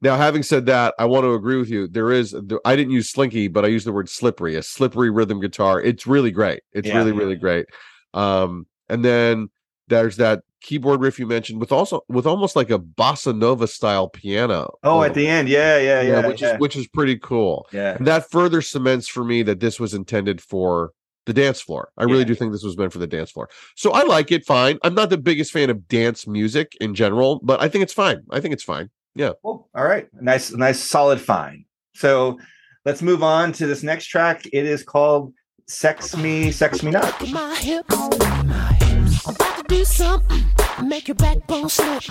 Now, 0.01 0.17
having 0.17 0.43
said 0.43 0.65
that, 0.65 0.93
I 0.99 1.05
want 1.05 1.23
to 1.23 1.33
agree 1.33 1.57
with 1.57 1.69
you. 1.69 1.87
There 1.87 2.11
is, 2.11 2.35
I 2.65 2.75
didn't 2.75 2.91
use 2.91 3.09
slinky, 3.09 3.47
but 3.47 3.63
I 3.63 3.69
used 3.69 3.85
the 3.85 3.93
word 3.93 4.09
slippery, 4.09 4.55
a 4.55 4.63
slippery 4.63 5.09
rhythm 5.09 5.39
guitar. 5.39 5.81
It's 5.81 6.05
really 6.05 6.31
great. 6.31 6.61
It's 6.73 6.87
Yeah. 6.87 6.97
really, 6.97 7.13
really 7.13 7.37
great. 7.37 7.67
Um, 8.13 8.67
and 8.89 9.03
then 9.03 9.47
there's 9.87 10.17
that 10.17 10.41
keyboard 10.63 11.01
riff 11.01 11.19
you 11.19 11.27
mentioned 11.27 11.59
with 11.59 11.71
also 11.71 12.01
with 12.09 12.25
almost 12.25 12.55
like 12.55 12.71
a 12.71 12.79
bossa 12.79 13.37
nova 13.37 13.67
style 13.67 14.09
piano. 14.09 14.73
Oh, 14.83 15.03
at 15.03 15.13
the 15.13 15.27
end, 15.27 15.47
yeah, 15.49 15.77
yeah, 15.77 16.01
bit. 16.01 16.07
yeah, 16.09 16.27
which 16.27 16.41
yeah. 16.41 16.53
is 16.55 16.59
which 16.59 16.75
is 16.75 16.87
pretty 16.87 17.17
cool. 17.19 17.67
yeah. 17.71 17.95
And 17.95 18.07
that 18.07 18.31
further 18.31 18.61
cements 18.61 19.07
for 19.07 19.23
me 19.23 19.43
that 19.43 19.59
this 19.59 19.79
was 19.79 19.93
intended 19.93 20.41
for 20.41 20.91
the 21.25 21.33
dance 21.33 21.61
floor. 21.61 21.89
I 21.97 22.03
really 22.03 22.19
Yeah. 22.19 22.25
do 22.25 22.35
think 22.35 22.51
this 22.51 22.63
was 22.63 22.77
meant 22.77 22.91
for 22.91 22.99
the 22.99 23.07
dance 23.07 23.31
floor. 23.31 23.49
So 23.75 23.91
I 23.91 24.03
like 24.03 24.31
it 24.31 24.45
fine. 24.45 24.77
I'm 24.83 24.93
not 24.95 25.09
the 25.09 25.17
biggest 25.17 25.51
fan 25.51 25.69
of 25.69 25.87
dance 25.87 26.25
music 26.27 26.75
in 26.81 26.95
general, 26.95 27.39
but 27.43 27.61
I 27.61 27.69
think 27.69 27.83
it's 27.83 27.93
fine. 27.93 28.23
I 28.31 28.39
think 28.41 28.53
it's 28.53 28.63
fine. 28.63 28.89
Yeah. 29.15 29.31
Cool. 29.41 29.69
All 29.75 29.85
right. 29.85 30.07
Nice, 30.19 30.51
nice, 30.51 30.79
solid 30.81 31.21
fine. 31.21 31.65
So 31.95 32.39
let's 32.83 33.01
move 33.01 33.23
on 33.23 33.53
to 33.53 33.67
this 33.67 33.83
next 33.83 34.07
track. 34.07 34.45
It 34.51 34.65
is 34.65 34.83
called 34.83 35.33
Sex 35.67 36.17
Me, 36.17 36.51
Sex 36.51 36.83
Me 36.83 36.91
Not. 36.91 37.21
Look 37.21 37.29
at 37.29 37.33
my 37.33 37.55
hips. 37.55 39.52
Do 39.73 39.83
something. 39.85 40.45
Make 40.83 41.07
your 41.07 41.15
backbone 41.15 41.67
slip. 41.67 42.03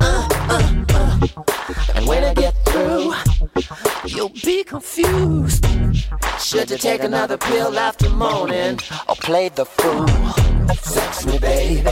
Uh, 0.00 0.28
uh, 0.32 0.84
uh. 0.90 1.28
And 1.94 2.04
when 2.08 2.24
I 2.24 2.34
get 2.34 2.52
through, 2.64 3.12
you'll 4.06 4.36
be 4.44 4.64
confused. 4.64 5.64
Should 6.40 6.68
you 6.68 6.76
take 6.76 7.04
another 7.04 7.38
pill 7.38 7.78
after 7.78 8.10
morning 8.10 8.80
or 9.08 9.14
play 9.14 9.48
the 9.50 9.64
fool? 9.64 10.08
Sex 10.74 11.24
me, 11.26 11.38
baby. 11.38 11.90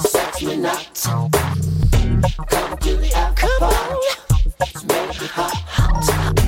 Sex 0.00 0.42
me 0.42 0.56
not. 0.56 1.00
Come 1.04 2.76
to 2.78 2.96
the 2.96 3.12
after 3.14 3.46
Come 3.60 4.86
make 4.88 5.22
it 5.22 5.30
hot, 5.30 5.54
hot, 5.68 6.45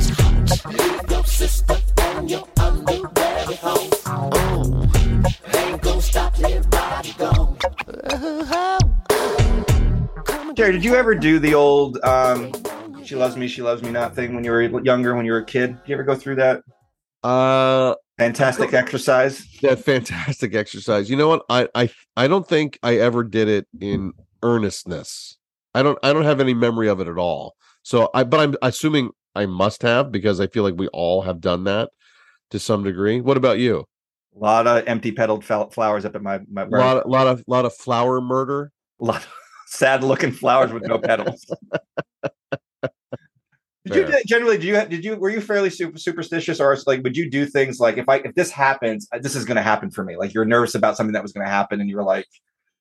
Jerry, 10.54 10.72
did 10.72 10.82
you 10.82 10.96
ever 10.96 11.14
do 11.14 11.38
the 11.38 11.52
old 11.54 11.98
um, 12.02 12.52
"She 13.04 13.14
loves 13.14 13.36
me, 13.36 13.48
she 13.48 13.60
loves 13.60 13.82
me 13.82 13.90
not" 13.90 14.14
thing 14.14 14.34
when 14.34 14.44
you 14.44 14.50
were 14.50 14.62
younger, 14.80 15.14
when 15.14 15.26
you 15.26 15.32
were 15.32 15.38
a 15.38 15.44
kid? 15.44 15.76
Did 15.82 15.88
you 15.88 15.94
ever 15.94 16.04
go 16.04 16.14
through 16.14 16.36
that 16.36 16.62
Uh 17.22 17.94
fantastic 18.16 18.72
exercise? 18.72 19.46
that 19.62 19.80
fantastic 19.80 20.54
exercise. 20.54 21.10
You 21.10 21.16
know 21.16 21.28
what? 21.28 21.44
I 21.50 21.68
I 21.74 21.90
I 22.16 22.28
don't 22.28 22.48
think 22.48 22.78
I 22.82 22.96
ever 22.96 23.24
did 23.24 23.46
it 23.48 23.66
in 23.78 24.12
earnestness. 24.42 25.36
I 25.74 25.82
don't 25.82 25.98
I 26.02 26.12
don't 26.14 26.24
have 26.24 26.40
any 26.40 26.54
memory 26.54 26.88
of 26.88 27.00
it 27.00 27.08
at 27.08 27.18
all. 27.18 27.56
So 27.82 28.08
I 28.14 28.24
but 28.24 28.40
I'm 28.40 28.54
assuming 28.62 29.10
I 29.34 29.44
must 29.46 29.82
have 29.82 30.10
because 30.10 30.40
I 30.40 30.46
feel 30.46 30.62
like 30.62 30.74
we 30.76 30.88
all 30.88 31.22
have 31.22 31.40
done 31.40 31.64
that 31.64 31.90
to 32.50 32.58
some 32.58 32.84
degree. 32.84 33.20
What 33.20 33.36
about 33.36 33.58
you? 33.58 33.84
A 34.40 34.44
lot 34.44 34.66
of 34.66 34.86
empty 34.86 35.10
petaled 35.10 35.44
flowers 35.44 36.04
up 36.04 36.14
at 36.14 36.22
my 36.22 36.40
my 36.50 36.62
A 36.62 36.66
lot, 36.68 37.08
lot 37.08 37.26
of 37.26 37.42
lot 37.48 37.64
of 37.64 37.74
flower 37.74 38.20
murder. 38.20 38.70
A 39.00 39.04
lot 39.04 39.16
of 39.22 39.28
sad 39.66 40.04
looking 40.04 40.30
flowers 40.32 40.72
with 40.72 40.84
no 40.84 40.98
petals. 40.98 41.44
Did 43.86 44.08
you 44.10 44.22
generally 44.26 44.58
do 44.58 44.66
you 44.66 44.74
did 44.84 45.02
you 45.04 45.16
were 45.16 45.30
you 45.30 45.40
fairly 45.40 45.70
super 45.70 45.96
superstitious 45.98 46.60
or 46.60 46.76
like 46.86 47.02
would 47.04 47.16
you 47.16 47.30
do 47.30 47.46
things 47.46 47.80
like 47.80 47.96
if 47.96 48.06
I 48.06 48.16
if 48.16 48.34
this 48.34 48.50
happens 48.50 49.08
uh, 49.14 49.18
this 49.18 49.34
is 49.34 49.46
going 49.46 49.56
to 49.56 49.62
happen 49.62 49.90
for 49.90 50.04
me 50.04 50.16
like 50.18 50.34
you're 50.34 50.44
nervous 50.44 50.74
about 50.74 50.96
something 50.98 51.14
that 51.14 51.22
was 51.22 51.32
going 51.32 51.46
to 51.46 51.50
happen 51.50 51.80
and 51.80 51.88
you 51.88 51.96
were 51.96 52.02
like 52.04 52.26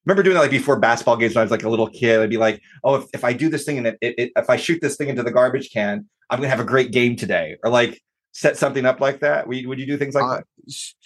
remember 0.06 0.22
doing 0.22 0.34
that 0.34 0.42
like 0.42 0.52
before 0.52 0.78
basketball 0.78 1.16
games 1.16 1.34
when 1.34 1.42
I 1.42 1.46
was 1.46 1.52
like 1.52 1.64
a 1.64 1.70
little 1.70 1.88
kid 1.90 2.20
I'd 2.20 2.30
be 2.30 2.36
like 2.38 2.62
oh 2.84 2.96
if, 2.96 3.06
if 3.14 3.24
I 3.24 3.32
do 3.32 3.48
this 3.48 3.64
thing 3.64 3.78
and 3.78 3.88
it, 3.88 3.98
it, 4.02 4.16
it- 4.18 4.32
if 4.36 4.50
I 4.50 4.58
shoot 4.58 4.80
this 4.82 4.98
thing 4.98 5.08
into 5.08 5.24
the 5.24 5.32
garbage 5.32 5.72
can 5.72 6.06
I'm 6.30 6.40
going 6.40 6.48
to 6.48 6.56
have 6.56 6.60
a 6.60 6.68
great 6.68 6.92
game 6.92 7.16
today 7.16 7.56
or 7.64 7.70
like 7.72 8.02
set 8.34 8.58
something 8.58 8.86
up 8.86 9.00
like 9.00 9.22
that 9.22 9.48
would 9.48 9.56
you, 9.56 9.70
would 9.70 9.80
you 9.80 9.86
do 9.86 9.96
things 9.98 10.14
like 10.14 10.26
that 10.40 10.44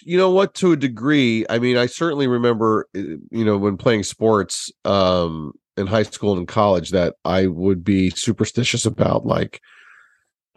you 0.00 0.16
know 0.16 0.30
what 0.30 0.54
to 0.54 0.72
a 0.72 0.76
degree 0.76 1.46
i 1.48 1.58
mean 1.58 1.76
i 1.76 1.86
certainly 1.86 2.26
remember 2.26 2.88
uh, 2.96 3.00
you 3.30 3.44
know 3.44 3.56
when 3.56 3.76
playing 3.76 4.02
sports 4.02 4.70
um 4.84 5.52
in 5.76 5.86
high 5.86 6.02
school 6.02 6.36
and 6.36 6.48
college 6.48 6.90
that 6.90 7.14
i 7.24 7.46
would 7.46 7.84
be 7.84 8.10
superstitious 8.10 8.84
about 8.84 9.24
like 9.24 9.60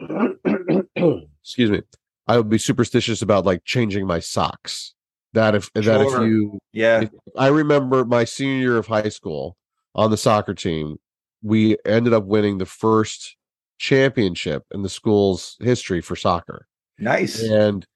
excuse 0.00 1.70
me 1.70 1.80
i 2.26 2.36
would 2.36 2.48
be 2.48 2.58
superstitious 2.58 3.22
about 3.22 3.44
like 3.44 3.64
changing 3.64 4.06
my 4.06 4.20
socks. 4.20 4.94
That 5.32 5.54
if 5.54 5.72
that 5.74 6.00
if 6.00 6.12
you 6.12 6.58
yeah. 6.72 7.02
if- 7.02 7.10
I 7.36 7.48
remember 7.48 8.04
my 8.04 8.24
senior 8.24 8.56
year 8.56 8.76
of 8.78 8.86
high 8.86 9.10
school 9.10 9.56
on 9.94 10.10
the 10.10 10.16
soccer 10.16 10.54
team, 10.54 10.96
we 11.42 11.76
ended 11.84 12.12
up 12.12 12.24
winning 12.24 12.58
the 12.58 12.66
first 12.66 13.36
championship 13.78 14.64
in 14.72 14.82
the 14.82 14.88
school's 14.88 15.56
history 15.60 16.00
for 16.00 16.16
soccer. 16.16 16.66
nice. 16.98 17.42
And 17.42 17.86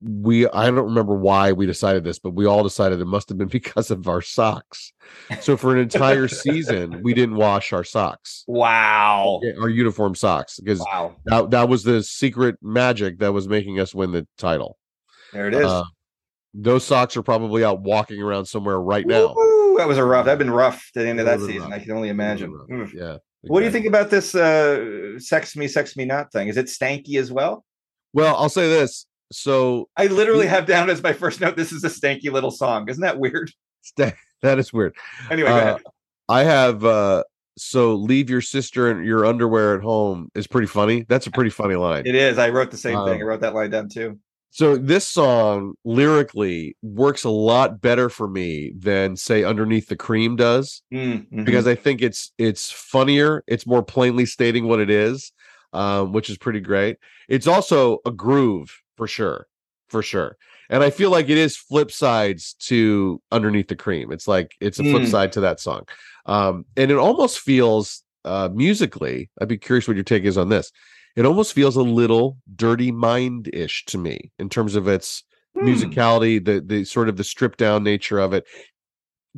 we 0.00 0.48
I 0.48 0.66
don't 0.66 0.84
remember 0.84 1.14
why 1.14 1.52
we 1.52 1.66
decided 1.66 2.04
this, 2.04 2.18
but 2.18 2.30
we 2.30 2.46
all 2.46 2.62
decided 2.62 3.00
it 3.00 3.06
must 3.06 3.28
have 3.30 3.38
been 3.38 3.48
because 3.60 3.90
of 3.90 4.08
our 4.08 4.22
socks. 4.22 4.92
So 5.40 5.56
for 5.56 5.72
an 5.72 5.80
entire 5.80 6.28
season, 6.28 7.02
we 7.02 7.14
didn't 7.14 7.36
wash 7.36 7.72
our 7.72 7.84
socks, 7.84 8.44
wow 8.46 9.40
our 9.60 9.68
uniform 9.68 10.14
socks, 10.14 10.60
because 10.60 10.80
wow 10.80 11.16
that, 11.24 11.50
that 11.50 11.68
was 11.68 11.82
the 11.82 12.02
secret 12.02 12.56
magic 12.62 13.18
that 13.18 13.32
was 13.32 13.48
making 13.48 13.80
us 13.80 13.94
win 13.94 14.12
the 14.12 14.26
title. 14.38 14.78
there 15.32 15.48
it 15.48 15.54
is 15.54 15.66
Uh, 15.66 15.84
those 16.54 16.84
socks 16.84 17.16
are 17.16 17.22
probably 17.22 17.64
out 17.64 17.80
walking 17.80 18.22
around 18.22 18.46
somewhere 18.46 18.80
right 18.80 19.06
now. 19.06 19.34
Woo, 19.36 19.76
that 19.78 19.88
was 19.88 19.98
a 19.98 20.04
rough 20.04 20.26
that'd 20.26 20.38
been 20.38 20.50
rough 20.50 20.90
at 20.94 21.02
the 21.02 21.08
end 21.08 21.18
of 21.18 21.26
that 21.26 21.32
That 21.32 21.40
would've 21.40 21.48
been 21.48 21.56
season 21.56 21.70
rough. 21.70 21.80
I 21.80 21.84
can 21.84 21.92
only 21.92 22.08
imagine 22.08 22.52
That 22.52 22.68
would've 22.68 22.86
Oof. 22.86 22.92
been 22.92 23.00
rough. 23.00 23.12
Yeah. 23.14 23.18
What 23.42 23.60
do 23.60 23.66
you 23.66 23.72
think 23.72 23.86
about 23.86 24.10
this 24.10 24.34
uh 24.34 25.18
sex 25.18 25.56
me, 25.56 25.66
sex 25.68 25.96
me 25.96 26.04
not 26.04 26.30
thing? 26.32 26.48
Is 26.48 26.56
it 26.56 26.66
stanky 26.66 27.16
as 27.18 27.32
well? 27.32 27.64
Well, 28.12 28.36
I'll 28.36 28.48
say 28.48 28.68
this. 28.68 29.06
So 29.32 29.88
I 29.96 30.06
literally 30.06 30.46
have 30.46 30.66
down 30.66 30.88
as 30.90 31.02
my 31.02 31.12
first 31.12 31.40
note, 31.40 31.56
this 31.56 31.72
is 31.72 31.84
a 31.84 31.88
stanky 31.88 32.30
little 32.32 32.50
song. 32.50 32.88
Isn't 32.88 33.02
that 33.02 33.18
weird? 33.18 33.50
sta- 33.82 34.12
that 34.42 34.58
is 34.58 34.72
weird. 34.72 34.94
Anyway, 35.30 35.50
Uh. 35.50 35.78
I 36.28 36.44
have 36.44 36.84
uh 36.84 37.24
so 37.56 37.94
leave 37.94 38.30
your 38.30 38.40
sister 38.40 38.88
and 38.90 39.04
your 39.04 39.26
underwear 39.26 39.74
at 39.76 39.82
home 39.82 40.28
is 40.34 40.46
pretty 40.46 40.68
funny. 40.68 41.04
That's 41.08 41.26
a 41.26 41.30
pretty 41.30 41.50
funny 41.50 41.74
line. 41.74 42.06
It 42.06 42.14
is. 42.14 42.38
I 42.38 42.50
wrote 42.50 42.70
the 42.70 42.76
same 42.76 42.96
thing. 43.04 43.18
I 43.18 43.22
um, 43.22 43.26
wrote 43.26 43.40
that 43.40 43.54
line 43.54 43.70
down 43.70 43.88
too. 43.88 44.18
So 44.50 44.76
this 44.76 45.06
song 45.06 45.74
lyrically 45.84 46.76
works 46.82 47.24
a 47.24 47.30
lot 47.30 47.80
better 47.80 48.08
for 48.08 48.28
me 48.28 48.72
than 48.78 49.16
say 49.16 49.44
underneath 49.44 49.88
the 49.88 49.96
cream 49.96 50.36
does 50.36 50.82
Mm, 50.92 51.28
mhm. 51.30 51.44
because 51.44 51.66
I 51.66 51.74
think 51.74 52.00
it's 52.00 52.32
it's 52.38 52.70
funnier, 52.70 53.42
it's 53.46 53.66
more 53.66 53.82
plainly 53.82 54.24
stating 54.26 54.66
what 54.68 54.80
it 54.80 54.88
is, 54.90 55.32
um 55.72 56.12
which 56.12 56.30
is 56.30 56.38
pretty 56.38 56.60
great. 56.60 56.96
It's 57.28 57.46
also 57.46 57.98
a 58.06 58.10
groove 58.10 58.70
for 58.98 59.06
sure. 59.06 59.46
for 59.88 60.02
sure. 60.02 60.36
And 60.68 60.82
I 60.84 60.90
feel 60.90 61.10
like 61.10 61.30
it 61.30 61.38
is 61.38 61.56
flip 61.56 61.90
sides 61.90 62.52
to 62.68 63.22
Underneath 63.32 63.68
the 63.68 63.74
Cream. 63.76 64.12
It's 64.12 64.28
like 64.28 64.54
it's 64.60 64.78
a 64.78 64.84
flip 64.84 65.04
Mm. 65.04 65.10
side 65.10 65.32
to 65.32 65.40
that 65.40 65.60
song. 65.60 65.84
Um, 66.26 66.66
and 66.76 66.90
it 66.90 66.98
almost 66.98 67.38
feels 67.40 68.02
uh 68.26 68.50
musically, 68.52 69.30
I'd 69.40 69.48
be 69.48 69.56
curious 69.56 69.88
what 69.88 69.96
your 69.96 70.04
take 70.04 70.24
is 70.24 70.36
on 70.36 70.50
this. 70.50 70.70
It 71.16 71.24
almost 71.24 71.54
feels 71.54 71.76
a 71.76 71.82
little 71.82 72.36
dirty 72.54 72.92
mind-ish 72.92 73.86
to 73.86 73.96
me 73.96 74.30
in 74.38 74.50
terms 74.50 74.74
of 74.76 74.86
its 74.88 75.24
Hmm. 75.54 75.66
musicality, 75.68 76.44
the 76.44 76.60
the 76.60 76.84
sort 76.84 77.08
of 77.08 77.16
the 77.16 77.24
stripped 77.24 77.58
down 77.58 77.82
nature 77.82 78.18
of 78.18 78.34
it. 78.34 78.44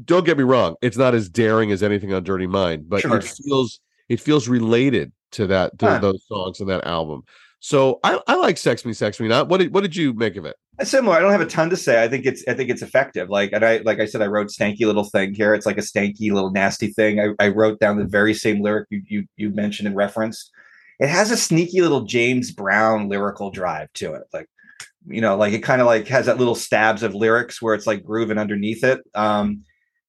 Don't 0.04 0.26
get 0.26 0.36
me 0.36 0.42
wrong, 0.44 0.74
it's 0.82 0.96
not 0.96 1.14
as 1.14 1.28
daring 1.28 1.70
as 1.70 1.82
anything 1.82 2.12
on 2.12 2.24
Dirty 2.24 2.46
Mind, 2.48 2.88
but 2.88 3.02
Sure. 3.02 3.18
it 3.18 3.24
feels 3.44 3.78
it 4.08 4.18
feels 4.20 4.48
related 4.48 5.12
to 5.32 5.46
that 5.46 5.78
to 5.78 5.86
Huh. 5.86 5.98
those 5.98 6.26
songs 6.26 6.58
and 6.58 6.68
that 6.70 6.84
album. 6.86 7.22
So 7.60 8.00
I, 8.02 8.18
I 8.26 8.36
like 8.36 8.56
Sex 8.56 8.84
Me, 8.84 8.92
Sex 8.94 9.20
Me 9.20 9.28
Not. 9.28 9.48
What 9.48 9.58
did 9.58 9.72
what 9.72 9.82
did 9.82 9.94
you 9.94 10.14
make 10.14 10.36
of 10.36 10.46
it? 10.46 10.56
similar. 10.82 11.14
I 11.14 11.20
don't 11.20 11.30
have 11.30 11.42
a 11.42 11.46
ton 11.46 11.68
to 11.70 11.76
say. 11.76 12.02
I 12.02 12.08
think 12.08 12.24
it's 12.24 12.42
I 12.48 12.54
think 12.54 12.70
it's 12.70 12.80
effective. 12.80 13.28
Like 13.28 13.52
and 13.52 13.64
I 13.64 13.78
like 13.78 14.00
I 14.00 14.06
said, 14.06 14.22
I 14.22 14.26
wrote 14.26 14.48
stanky 14.48 14.86
little 14.86 15.04
thing 15.04 15.34
here. 15.34 15.54
It's 15.54 15.66
like 15.66 15.76
a 15.78 15.82
stanky 15.82 16.32
little 16.32 16.50
nasty 16.50 16.88
thing. 16.88 17.20
I, 17.20 17.44
I 17.44 17.48
wrote 17.48 17.78
down 17.80 17.98
the 17.98 18.06
very 18.06 18.32
same 18.32 18.62
lyric 18.62 18.86
you, 18.90 19.02
you 19.06 19.24
you 19.36 19.50
mentioned 19.50 19.86
and 19.88 19.96
referenced. 19.96 20.50
It 20.98 21.08
has 21.08 21.30
a 21.30 21.36
sneaky 21.36 21.82
little 21.82 22.02
James 22.02 22.50
Brown 22.50 23.08
lyrical 23.08 23.50
drive 23.50 23.92
to 23.94 24.14
it. 24.14 24.22
Like 24.32 24.46
you 25.06 25.20
know, 25.20 25.36
like 25.36 25.52
it 25.52 25.62
kind 25.62 25.82
of 25.82 25.86
like 25.86 26.08
has 26.08 26.26
that 26.26 26.38
little 26.38 26.54
stabs 26.54 27.02
of 27.02 27.14
lyrics 27.14 27.60
where 27.60 27.74
it's 27.74 27.86
like 27.86 28.04
grooving 28.04 28.38
underneath 28.38 28.84
it. 28.84 29.00
Um, 29.14 29.64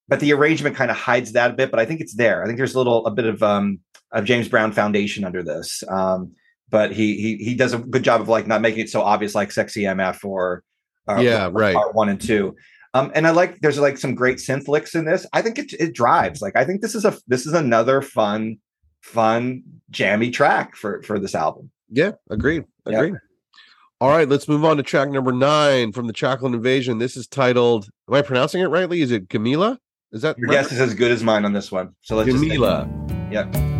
but 0.07 0.19
the 0.19 0.33
arrangement 0.33 0.75
kind 0.75 0.91
of 0.91 0.97
hides 0.97 1.33
that 1.33 1.51
a 1.51 1.53
bit. 1.53 1.71
But 1.71 1.79
I 1.81 1.85
think 1.85 1.99
it's 1.99 2.15
there. 2.15 2.43
I 2.43 2.45
think 2.45 2.57
there's 2.57 2.75
a 2.75 2.77
little 2.77 3.05
a 3.05 3.11
bit 3.11 3.25
of 3.25 3.43
um 3.43 3.79
of 4.11 4.25
James 4.25 4.47
Brown 4.47 4.71
foundation 4.71 5.25
under 5.25 5.43
this. 5.43 5.83
Um, 5.89 6.33
but 6.71 6.91
he 6.91 7.15
he 7.21 7.35
he 7.43 7.53
does 7.53 7.73
a 7.73 7.77
good 7.77 8.03
job 8.03 8.21
of 8.21 8.27
like 8.29 8.47
not 8.47 8.61
making 8.61 8.79
it 8.81 8.89
so 8.89 9.01
obvious 9.01 9.35
like 9.35 9.51
sexy 9.51 9.83
MF 9.83 10.23
or 10.25 10.63
uh, 11.07 11.17
Yeah, 11.21 11.47
or 11.47 11.51
right. 11.51 11.75
part 11.75 11.93
one 11.93 12.09
and 12.09 12.19
two. 12.19 12.55
Um, 12.93 13.11
and 13.15 13.27
I 13.27 13.29
like 13.31 13.59
there's 13.61 13.77
like 13.79 13.97
some 13.97 14.15
great 14.15 14.37
synth 14.37 14.67
licks 14.67 14.95
in 14.95 15.05
this. 15.05 15.25
I 15.33 15.41
think 15.41 15.59
it 15.59 15.73
it 15.73 15.93
drives. 15.93 16.41
Like 16.41 16.55
I 16.55 16.65
think 16.65 16.81
this 16.81 16.95
is 16.95 17.05
a 17.05 17.15
this 17.27 17.45
is 17.45 17.53
another 17.53 18.01
fun, 18.01 18.57
fun 19.01 19.63
jammy 19.91 20.31
track 20.31 20.75
for 20.75 21.01
for 21.03 21.19
this 21.19 21.35
album. 21.35 21.69
Yeah, 21.89 22.11
agreed. 22.29 22.63
Agreed. 22.85 23.15
All 23.99 24.09
right, 24.09 24.27
let's 24.27 24.47
move 24.47 24.65
on 24.65 24.77
to 24.77 24.83
track 24.83 25.09
number 25.09 25.31
nine 25.31 25.91
from 25.91 26.07
the 26.07 26.13
Chocolate 26.13 26.53
Invasion. 26.55 26.97
This 26.97 27.15
is 27.15 27.27
titled. 27.27 27.87
Am 28.09 28.15
I 28.15 28.23
pronouncing 28.23 28.61
it 28.61 28.65
rightly? 28.65 29.01
Is 29.01 29.11
it 29.11 29.27
Gamillah? 29.29 29.77
Is 30.11 30.23
that 30.23 30.37
Your 30.39 30.49
right? 30.49 30.55
guess 30.55 30.71
is 30.71 30.79
as 30.81 30.95
good 30.95 31.11
as 31.11 31.23
mine 31.23 31.45
on 31.45 31.53
this 31.53 31.71
one. 31.71 31.95
So 32.01 32.15
let's 32.15 32.29
just 32.31 32.43
Gamillah. 32.43 33.31
yeah. 33.31 33.70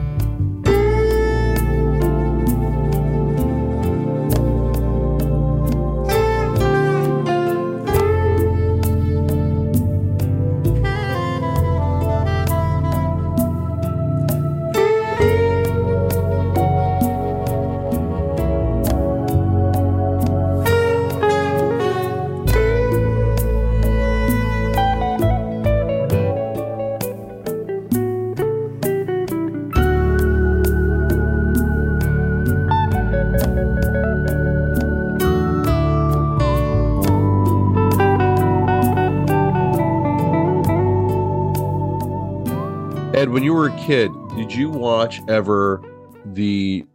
Watch 45.11 45.29
ever 45.29 45.81
the 46.25 46.85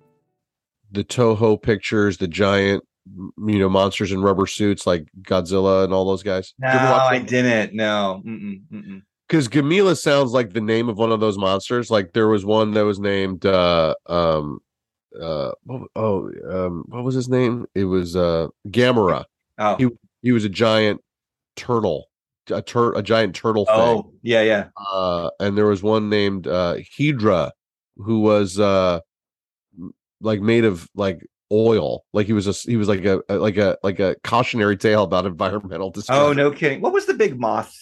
the 0.90 1.05
Toho 1.05 1.60
pictures, 1.60 2.16
the 2.16 2.26
giant, 2.28 2.82
you 3.06 3.59
know, 3.59 3.68
monsters 3.68 4.10
in 4.10 4.22
rubber 4.22 4.47
suits 4.47 4.86
like 4.86 5.06
Godzilla 5.20 5.84
and 5.84 5.93
all 5.93 6.06
those 6.06 6.22
guys? 6.22 6.55
No, 6.59 6.68
I 6.68 7.18
didn't. 7.18 7.74
No. 7.74 8.22
Because 9.28 9.48
Gamillah 9.48 9.98
sounds 9.98 10.32
like 10.32 10.55
the 10.55 10.60
name 10.62 10.88
of 10.88 10.97
one 10.97 11.12
of 11.12 11.20
those 11.20 11.36
monsters. 11.36 11.90
Like 11.90 12.12
there 12.14 12.28
was 12.28 12.44
one 12.47 12.70
that 12.72 12.86
was 12.86 12.98
named 12.98 13.44
uh 13.44 13.94
um 14.06 14.60
uh 15.20 15.51
oh 15.94 16.30
um 16.51 16.84
what 16.88 17.05
was 17.05 17.14
his 17.14 17.28
name? 17.28 17.66
It 17.74 17.84
was 17.84 18.16
uh 18.16 18.47
Gamera. 18.68 19.24
Oh. 19.59 19.76
He- 19.76 19.88
He 20.22 20.32
was 20.32 20.44
a 20.44 20.48
giant 20.48 21.02
turtle, 21.55 22.06
a 22.51 22.62
tur- 22.62 22.94
a 22.94 23.02
giant 23.02 23.34
turtle 23.34 23.66
thing. 23.66 23.74
Oh, 23.76 24.10
yeah, 24.22 24.40
yeah. 24.43 24.68
uh 24.90 25.28
and 25.38 25.59
there 25.59 25.66
was 25.66 25.82
one 25.82 26.09
named 26.09 26.47
uh 26.47 26.76
Hedorah 26.98 27.51
who 27.97 28.20
was 28.20 28.59
uh 28.59 29.01
like 30.20 30.40
made 30.40 30.64
of 30.64 30.89
like 30.94 31.24
oil 31.52 32.05
like 32.12 32.27
he 32.27 32.32
was 32.32 32.47
a 32.47 32.52
he 32.68 32.77
was 32.77 32.89
like 32.89 33.05
a, 33.05 33.20
like 33.28 33.56
a 33.56 33.78
like 33.82 34.01
a 34.01 34.16
cautionary 34.24 34.77
tale 34.77 35.05
about 35.05 35.27
environmental 35.27 35.94
Oh, 36.09 36.32
no 36.32 36.51
kidding. 36.51 36.81
What 36.81 36.93
was 36.93 37.06
the 37.06 37.14
big 37.14 37.39
moth 37.39 37.73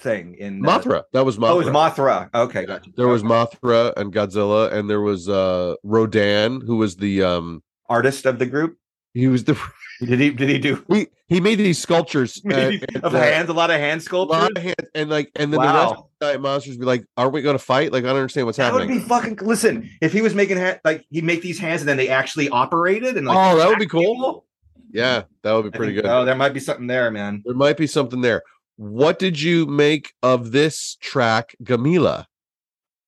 thing 0.00 0.34
in 0.34 0.60
Mothra 0.60 1.04
that 1.12 1.24
was 1.24 1.38
Mothra 1.38 1.50
Oh, 1.50 1.60
it 1.60 1.64
was 1.64 1.68
Mothra. 1.68 2.28
Okay, 2.34 2.66
gotcha. 2.66 2.90
there 2.96 3.08
was 3.08 3.22
Mothra 3.22 3.92
and 3.96 4.12
Godzilla 4.12 4.72
and 4.72 4.90
there 4.90 5.00
was 5.00 5.28
uh 5.28 5.74
Rodan 5.82 6.60
who 6.60 6.76
was 6.76 6.96
the 6.96 7.22
um 7.22 7.62
artist 7.88 8.26
of 8.26 8.38
the 8.38 8.46
group. 8.46 8.76
he 9.14 9.28
was 9.28 9.44
the 9.44 9.54
Did 10.04 10.20
he 10.20 10.30
did 10.30 10.48
he 10.48 10.58
do 10.58 10.84
he 10.88 11.06
he 11.28 11.40
made 11.40 11.56
these 11.56 11.78
sculptures 11.80 12.40
and, 12.44 12.84
of 13.02 13.14
uh, 13.14 13.18
hands? 13.20 13.48
A 13.48 13.52
lot 13.52 13.70
of 13.70 13.78
hand 13.80 14.00
a 14.00 14.04
sculptures. 14.04 14.40
lot 14.42 14.56
of 14.56 14.62
hands, 14.62 14.74
and 14.94 15.10
like 15.10 15.30
and 15.36 15.52
then 15.52 15.60
the 15.60 15.66
rest 15.66 15.94
of 15.94 16.06
the 16.20 16.38
monsters 16.38 16.76
be 16.76 16.84
like 16.84 17.04
aren't 17.16 17.32
we 17.32 17.42
going 17.42 17.56
to 17.58 17.62
fight 17.64 17.92
like 17.92 18.04
I 18.04 18.08
don't 18.08 18.16
understand 18.16 18.46
what's 18.46 18.58
That 18.58 18.72
would 18.72 18.82
happening 18.82 19.00
be 19.00 19.04
fucking. 19.08 19.38
Listen, 19.42 19.90
if 20.00 20.12
he 20.12 20.20
was 20.22 20.34
making 20.34 20.58
ha- 20.58 20.78
like 20.84 21.04
he'd 21.10 21.24
make 21.24 21.42
these 21.42 21.58
hands 21.58 21.80
and 21.82 21.88
then 21.88 21.96
they 21.96 22.08
actually 22.08 22.48
operated 22.48 23.16
and 23.16 23.26
like 23.26 23.36
oh 23.36 23.56
that 23.58 23.68
would 23.68 23.78
be 23.78 23.86
cool 23.86 24.14
people, 24.14 24.46
yeah 24.92 25.22
that 25.42 25.52
would 25.52 25.64
be 25.64 25.76
pretty 25.76 25.92
think- 25.94 26.04
good 26.04 26.10
Oh, 26.10 26.24
there 26.24 26.34
might 26.34 26.52
be 26.54 26.60
something 26.60 26.86
there, 26.86 27.10
man. 27.10 27.42
There 27.44 27.54
might 27.54 27.76
be 27.76 27.86
something 27.86 28.20
there. 28.20 28.42
What 28.76 29.18
did 29.20 29.40
you 29.40 29.66
make 29.66 30.12
of 30.22 30.50
this 30.52 30.96
track, 31.00 31.54
Gamillah? 31.62 32.26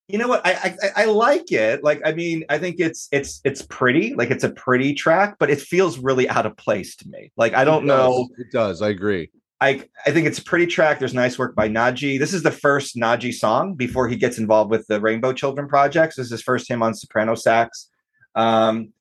You 0.08 0.18
know 0.18 0.28
what? 0.28 0.46
I, 0.46 0.76
I 0.96 1.02
I- 1.02 1.04
like 1.06 1.50
it. 1.50 1.82
Like, 1.82 2.00
I 2.04 2.12
mean, 2.12 2.44
I 2.48 2.58
think 2.58 2.76
it's 2.78 3.08
it's 3.10 3.40
it's 3.44 3.62
pretty. 3.62 4.14
Like, 4.14 4.30
it's 4.30 4.44
a 4.44 4.50
pretty 4.50 4.94
track, 4.94 5.36
but 5.40 5.50
it 5.50 5.60
feels 5.60 5.98
really 5.98 6.28
out 6.28 6.46
of 6.46 6.56
place 6.56 6.94
to 6.96 7.08
me. 7.08 7.32
Like, 7.36 7.54
I 7.54 7.64
don't 7.64 7.84
It 7.84 7.86
know. 7.86 8.28
It 8.38 8.52
does. 8.52 8.82
I 8.82 8.90
agree. 8.90 9.30
I 9.60 9.82
I 10.04 10.10
think 10.12 10.26
it's 10.26 10.38
a 10.38 10.44
pretty 10.44 10.66
track. 10.66 10.98
There's 10.98 11.14
nice 11.14 11.38
work 11.38 11.56
by 11.56 11.68
Najee 11.68 12.18
This 12.18 12.34
is 12.34 12.42
the 12.42 12.50
first 12.52 12.94
Najee 12.96 13.32
song 13.32 13.74
before 13.74 14.06
he 14.06 14.14
gets 14.16 14.38
involved 14.38 14.70
with 14.70 14.86
the 14.86 15.00
Rainbow 15.00 15.32
Children 15.32 15.66
projects. 15.66 16.16
This 16.16 16.26
is 16.26 16.32
his 16.32 16.42
first 16.42 16.70
him 16.70 16.82
on 16.82 16.94
soprano 16.94 17.34
sax. 17.34 17.88
Um, 18.34 18.92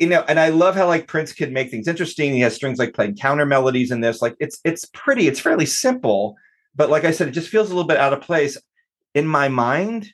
you 0.00 0.08
know, 0.08 0.24
and 0.28 0.40
I 0.40 0.48
love 0.48 0.74
how 0.74 0.86
like 0.86 1.06
Prince 1.06 1.32
could 1.32 1.52
make 1.52 1.70
things 1.70 1.86
interesting. 1.86 2.32
He 2.32 2.40
has 2.40 2.54
strings 2.54 2.78
like 2.78 2.94
playing 2.94 3.16
counter 3.16 3.46
melodies 3.46 3.90
in 3.90 4.00
this. 4.00 4.20
Like 4.20 4.34
it's 4.40 4.58
it's 4.64 4.84
pretty. 4.86 5.28
It's 5.28 5.40
fairly 5.40 5.66
simple, 5.66 6.36
but 6.74 6.90
like 6.90 7.04
I 7.04 7.10
said, 7.12 7.28
it 7.28 7.32
just 7.32 7.48
feels 7.48 7.70
a 7.70 7.74
little 7.74 7.86
bit 7.88 7.98
out 7.98 8.12
of 8.12 8.20
place 8.22 8.58
in 9.14 9.26
my 9.26 9.48
mind. 9.48 10.08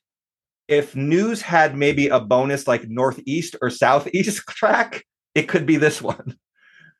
If 0.69 0.97
News 0.97 1.43
had 1.43 1.77
maybe 1.77 2.09
a 2.09 2.19
bonus 2.19 2.67
like 2.67 2.89
Northeast 2.89 3.55
or 3.63 3.71
Southeast 3.71 4.43
track, 4.49 5.05
it 5.35 5.43
could 5.49 5.65
be 5.65 5.77
this 5.77 6.03
one. 6.03 6.37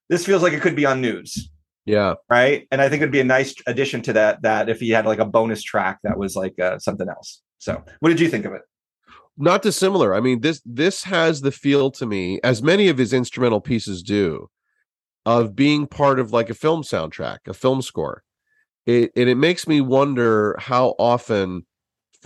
This 0.09 0.25
feels 0.25 0.41
like 0.43 0.53
it 0.53 0.61
could 0.63 0.77
be 0.77 0.87
on 0.87 1.01
News 1.01 1.51
Yeah. 1.85 2.15
right? 2.31 2.69
And 2.71 2.81
I 2.81 2.89
think 2.89 3.03
it'd 3.03 3.11
be 3.11 3.19
a 3.21 3.25
nice 3.25 3.55
addition 3.67 4.03
to 4.03 4.13
that. 4.13 4.43
That 4.43 4.69
if 4.69 4.79
he 4.79 4.91
had 4.91 5.05
like 5.05 5.19
a 5.19 5.25
bonus 5.25 5.65
track 5.65 5.99
that 6.05 6.17
was 6.17 6.37
like 6.37 6.57
uh, 6.61 6.79
something 6.79 7.09
else. 7.09 7.43
So, 7.59 7.83
what 7.99 8.11
did 8.11 8.21
you 8.21 8.29
think 8.29 8.45
of 8.45 8.53
it? 8.53 8.63
Not 9.37 9.63
dissimilar. 9.63 10.15
I 10.15 10.21
mean, 10.21 10.43
this 10.43 10.63
this 10.65 11.03
has 11.05 11.41
the 11.41 11.51
feel 11.51 11.91
to 11.93 12.07
me, 12.07 12.39
as 12.45 12.63
many 12.63 12.87
of 12.89 12.99
his 12.99 13.13
instrumental 13.13 13.61
pieces 13.61 14.01
do, 14.03 14.49
of 15.25 15.57
being 15.57 15.89
part 15.89 16.21
of 16.21 16.33
like 16.33 16.51
a 16.51 16.55
film 16.55 16.83
soundtrack, 16.85 17.39
a 17.49 17.53
film 17.55 17.83
score. 17.83 18.23
It 18.87 19.11
and 19.17 19.29
it 19.29 19.35
makes 19.35 19.67
me 19.67 19.81
wonder 19.81 20.55
how 20.61 20.95
often 21.01 21.67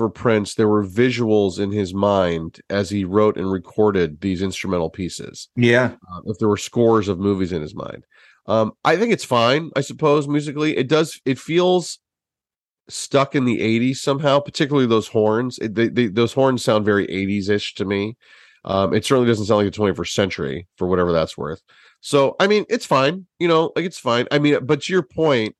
for 0.01 0.09
Prince 0.09 0.55
there 0.55 0.67
were 0.67 0.83
visuals 0.83 1.59
in 1.59 1.71
his 1.71 1.93
mind 1.93 2.59
as 2.71 2.89
he 2.89 3.05
wrote 3.05 3.37
and 3.37 3.53
recorded 3.53 4.23
these 4.23 4.41
instrumental 4.41 4.89
pieces. 4.89 5.51
Yeah, 5.57 5.93
uh, 6.11 6.21
if 6.25 6.39
there 6.39 6.49
were 6.49 6.57
scores 6.57 7.07
of 7.07 7.19
movies 7.19 7.53
in 7.53 7.61
his 7.61 7.75
mind. 7.75 8.07
Um, 8.47 8.73
I 8.83 8.97
think 8.97 9.13
it's 9.13 9.27
fine, 9.27 9.71
I 9.77 9.83
suppose, 9.83 10.27
musically. 10.27 10.75
It 10.75 10.89
does, 10.89 11.21
it 11.27 11.39
feels 11.39 11.99
stuck 12.89 13.35
in 13.35 13.45
the 13.45 13.61
80s 13.61 13.97
somehow, 13.97 14.41
particularly 14.41 14.87
those 14.87 15.09
horns. 15.09 15.59
It, 15.59 15.75
they, 15.75 15.89
they, 15.89 16.07
those 16.07 16.33
horns 16.33 16.65
sound 16.65 16.87
very 16.87 17.07
80s 17.07 17.51
ish 17.51 17.75
to 17.75 17.85
me. 17.85 18.17
Um, 18.65 18.95
it 18.95 19.05
certainly 19.05 19.29
doesn't 19.29 19.45
sound 19.45 19.65
like 19.65 19.75
the 19.75 19.79
21st 19.79 20.13
century 20.15 20.67
for 20.79 20.89
whatever 20.89 21.13
that's 21.13 21.37
worth. 21.37 21.61
So, 22.01 22.37
I 22.41 22.47
mean, 22.47 22.65
it's 22.71 22.87
fine, 22.87 23.27
you 23.39 23.49
know, 23.49 23.71
like 23.77 23.85
it's 23.85 23.99
fine. 23.99 24.27
I 24.31 24.39
mean, 24.39 24.65
but 24.65 24.81
to 24.85 24.93
your 24.95 25.03
point, 25.03 25.55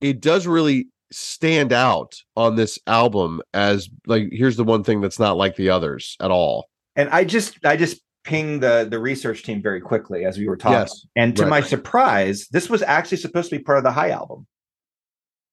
it 0.00 0.20
does 0.20 0.46
really 0.46 0.86
stand 1.12 1.72
out 1.72 2.16
on 2.36 2.56
this 2.56 2.78
album 2.86 3.40
as 3.54 3.88
like, 4.06 4.28
here's 4.32 4.56
the 4.56 4.64
one 4.64 4.84
thing 4.84 5.00
that's 5.00 5.18
not 5.18 5.36
like 5.36 5.56
the 5.56 5.70
others 5.70 6.16
at 6.20 6.30
all. 6.30 6.68
and 6.96 7.08
I 7.10 7.24
just 7.24 7.64
I 7.64 7.76
just 7.76 8.00
ping 8.24 8.60
the 8.60 8.86
the 8.88 8.98
research 8.98 9.42
team 9.42 9.62
very 9.62 9.80
quickly 9.80 10.24
as 10.24 10.38
we 10.38 10.48
were 10.48 10.56
talking. 10.56 10.78
Yes, 10.78 11.06
and 11.16 11.36
to 11.36 11.42
right. 11.42 11.50
my 11.50 11.60
surprise, 11.60 12.48
this 12.50 12.68
was 12.68 12.82
actually 12.82 13.18
supposed 13.18 13.50
to 13.50 13.58
be 13.58 13.62
part 13.62 13.78
of 13.78 13.84
the 13.84 13.92
High 13.92 14.10
album. 14.10 14.46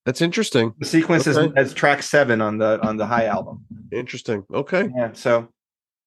That's 0.06 0.22
interesting. 0.22 0.74
The 0.80 0.86
sequence 0.86 1.28
is 1.28 1.38
as 1.58 1.74
track 1.74 2.02
seven 2.02 2.40
on 2.40 2.58
the 2.58 2.80
on 2.82 2.96
the 2.96 3.06
High 3.06 3.26
album. 3.26 3.66
Interesting. 3.92 4.46
Okay. 4.54 4.90
Yeah. 4.96 5.12
So, 5.12 5.50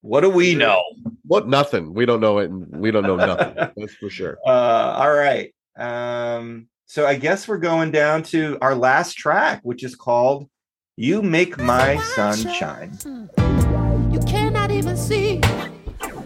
what 0.00 0.22
do 0.22 0.30
we 0.30 0.54
know? 0.54 0.82
What? 1.26 1.46
Nothing. 1.46 1.92
We 1.92 2.06
don't 2.06 2.20
know 2.20 2.38
it. 2.38 2.50
and 2.50 2.66
We 2.76 2.90
don't 2.90 3.02
know 3.02 3.16
nothing. 3.16 3.54
That's 3.76 3.94
for 3.96 4.08
sure. 4.08 4.38
Uh, 4.46 4.50
all 4.96 5.12
right. 5.12 5.52
Um, 5.76 6.68
so 6.90 7.06
I 7.06 7.14
guess 7.14 7.46
we're 7.46 7.58
going 7.58 7.92
down 7.92 8.24
to 8.34 8.58
our 8.60 8.74
last 8.74 9.14
track, 9.14 9.60
which 9.62 9.84
is 9.84 9.94
called 9.94 10.48
"You 10.96 11.22
Make 11.22 11.56
My 11.56 12.02
Sun 12.16 12.52
Shine." 12.52 12.98
Hmm. 13.04 14.12
You 14.12 14.18
cannot 14.26 14.72
even 14.72 14.96
see 14.96 15.38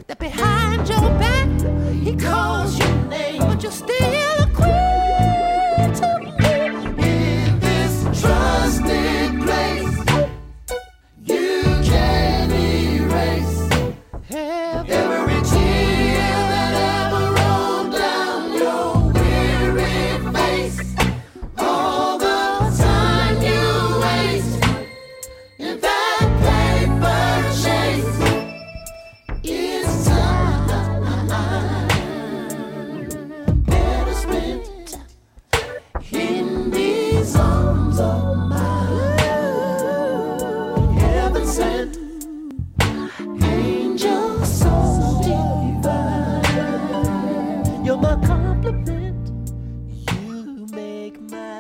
that 0.07 0.19
behind 0.19 0.89
your 0.89 1.11
back 1.21 1.51
he 2.03 2.17
calls 2.17 2.79
your 2.79 2.95
name, 3.09 3.41
but 3.41 3.63
you're 3.63 3.73
still 3.73 4.24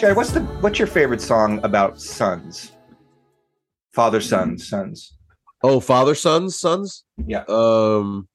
Jared, 0.05 0.19
what's 0.19 0.33
the 0.33 0.41
what's 0.61 0.79
your 0.79 0.87
favorite 0.87 1.23
song 1.23 1.61
about 1.65 1.99
sons? 1.99 2.73
Father, 3.95 4.21
sons, 4.21 4.69
sons. 4.69 5.15
Oh, 5.63 5.81
father, 5.81 6.15
sons, 6.15 6.61
sons. 6.61 7.05
Yeah. 7.27 7.45
Um. 7.49 8.29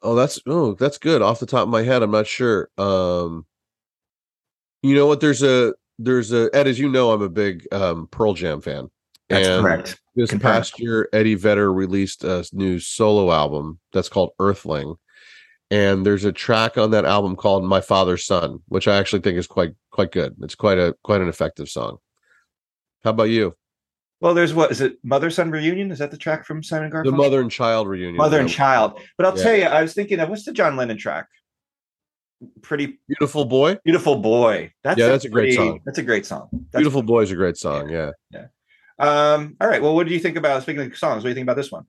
Oh, 0.00 0.14
that's 0.14 0.40
oh, 0.46 0.72
that's 0.72 0.96
good. 0.96 1.20
Off 1.20 1.40
the 1.40 1.44
top 1.44 1.64
of 1.64 1.68
my 1.68 1.82
head, 1.82 2.02
I'm 2.02 2.10
not 2.10 2.26
sure. 2.26 2.70
Um. 2.78 3.44
You 4.82 4.94
know 4.94 5.06
what? 5.06 5.20
There's 5.20 5.42
a 5.42 5.74
there's 5.98 6.32
a 6.32 6.48
Ed, 6.54 6.66
as 6.66 6.78
you 6.78 6.88
know, 6.88 7.10
I'm 7.10 7.20
a 7.20 7.28
big 7.28 7.66
um 7.70 8.08
Pearl 8.10 8.32
Jam 8.32 8.62
fan. 8.62 8.88
That's 9.28 9.46
And 9.46 9.62
correct. 9.62 10.00
This 10.14 10.30
Confirmed. 10.30 10.54
past 10.54 10.80
year, 10.80 11.10
Eddie 11.12 11.34
Vedder 11.34 11.70
released 11.70 12.24
a 12.24 12.48
new 12.54 12.80
solo 12.80 13.30
album 13.30 13.78
that's 13.92 14.08
called 14.08 14.30
Earthling, 14.40 14.94
and 15.70 16.04
there's 16.06 16.24
a 16.24 16.32
track 16.32 16.78
on 16.78 16.90
that 16.92 17.04
album 17.04 17.36
called 17.36 17.64
"My 17.64 17.80
Father's 17.80 18.24
Son," 18.24 18.60
which 18.68 18.86
I 18.88 18.96
actually 18.96 19.22
think 19.22 19.38
is 19.38 19.46
quite 19.46 19.74
quite 19.90 20.12
good. 20.12 20.36
It's 20.42 20.54
quite 20.54 20.78
a 20.78 20.94
quite 21.02 21.20
an 21.20 21.28
effective 21.28 21.68
song. 21.68 21.98
How 23.04 23.10
about 23.10 23.24
you? 23.24 23.54
Well, 24.20 24.32
there's 24.34 24.54
what 24.54 24.70
is 24.70 24.80
it? 24.80 24.96
Mother 25.04 25.28
son 25.30 25.50
reunion? 25.50 25.90
Is 25.90 25.98
that 25.98 26.10
the 26.10 26.16
track 26.16 26.46
from 26.46 26.62
Simon 26.62 26.90
Garfunkel? 26.90 27.04
The 27.04 27.12
Mother 27.12 27.40
and 27.40 27.50
child 27.50 27.86
reunion. 27.88 28.16
Mother 28.16 28.40
and 28.40 28.48
child. 28.48 28.98
But 29.18 29.26
I'll 29.26 29.36
Yeah. 29.36 29.42
tell 29.42 29.54
you, 29.56 29.64
I 29.64 29.82
was 29.82 29.92
thinking 29.94 30.20
of 30.20 30.28
what's 30.30 30.44
the 30.44 30.52
John 30.52 30.76
Lennon 30.76 30.96
track? 30.96 31.26
Pretty 32.62 32.98
Beautiful 33.08 33.44
boy. 33.44 33.78
beautiful 33.84 34.16
boy. 34.16 34.72
That's 34.84 34.98
Yeah, 34.98 35.08
that's 35.08 35.24
a 35.24 35.28
great 35.28 35.54
pretty- 35.54 35.56
song. 35.56 35.80
That's 35.84 35.98
a 35.98 36.02
great 36.02 36.26
song. 36.26 36.48
That's 36.52 36.76
Beautiful 36.80 37.02
boy 37.02 37.22
is 37.22 37.30
a 37.30 37.36
great 37.36 37.56
song. 37.56 37.88
Yeah. 37.90 38.10
Um, 38.98 39.56
all 39.60 39.68
right. 39.68 39.82
Well, 39.82 39.94
what 39.94 40.06
do 40.06 40.14
you 40.14 40.20
think 40.20 40.36
about 40.36 40.62
speaking 40.62 40.82
of 40.90 40.96
songs? 40.96 41.16
What 41.18 41.24
do 41.24 41.28
you 41.28 41.34
think 41.34 41.44
about 41.44 41.56
this 41.56 41.70
one? 41.70 41.84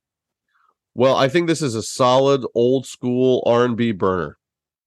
Well, 0.97 1.15
I 1.15 1.29
think 1.29 1.47
this 1.47 1.61
is 1.61 1.75
a 1.75 1.83
solid 1.83 2.43
old 2.55 2.87
school 2.87 3.43
R 3.45 3.63
and 3.63 3.77
B 3.77 3.91
burner. 3.91 4.37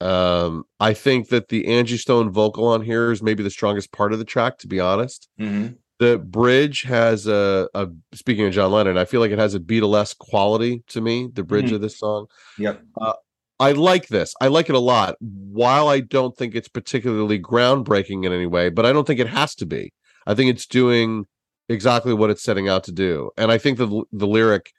Um, 0.00 0.64
I 0.80 0.92
think 0.92 1.28
that 1.28 1.48
the 1.50 1.68
Angie 1.68 1.96
Stone 1.98 2.32
vocal 2.32 2.66
on 2.66 2.82
here 2.82 3.12
is 3.12 3.22
maybe 3.22 3.42
the 3.44 3.50
strongest 3.50 3.92
part 3.92 4.12
of 4.12 4.18
the 4.18 4.24
track. 4.24 4.58
To 4.58 4.66
be 4.66 4.80
honest, 4.80 5.28
Mm-hmm. 5.38 5.74
the 6.00 6.18
bridge 6.18 6.82
has 6.82 7.26
a, 7.28 7.68
a 7.74 7.88
speaking 8.12 8.44
of 8.46 8.52
John 8.52 8.72
Lennon, 8.72 8.98
I 8.98 9.04
feel 9.04 9.20
like 9.20 9.30
it 9.30 9.38
has 9.38 9.54
a 9.54 9.60
Beatlesque 9.60 10.18
quality 10.18 10.82
to 10.88 11.00
me. 11.00 11.28
The 11.32 11.44
bridge 11.44 11.70
Mhm. 11.70 11.74
of 11.76 11.80
this 11.80 11.98
song. 11.98 12.26
Yep. 12.58 12.82
I 13.60 13.72
like 13.72 14.08
this. 14.08 14.34
I 14.40 14.48
like 14.48 14.68
it 14.70 14.74
a 14.74 14.78
lot. 14.80 15.14
While 15.20 15.86
I 15.88 16.00
don't 16.00 16.34
think 16.36 16.54
it's 16.56 16.68
particularly 16.68 17.38
groundbreaking 17.38 18.24
in 18.24 18.32
any 18.32 18.46
way, 18.46 18.70
but 18.70 18.84
I 18.86 18.92
don't 18.92 19.06
think 19.06 19.20
it 19.20 19.28
has 19.28 19.54
to 19.56 19.66
be. 19.66 19.92
I 20.26 20.34
think 20.34 20.50
it's 20.50 20.66
doing 20.66 21.26
exactly 21.68 22.14
what 22.14 22.30
it's 22.30 22.42
setting 22.42 22.68
out 22.68 22.84
to 22.84 22.92
do. 22.92 23.30
And 23.36 23.52
I 23.52 23.58
think 23.58 23.76
the 23.78 24.02
the 24.12 24.26
lyric 24.26 24.72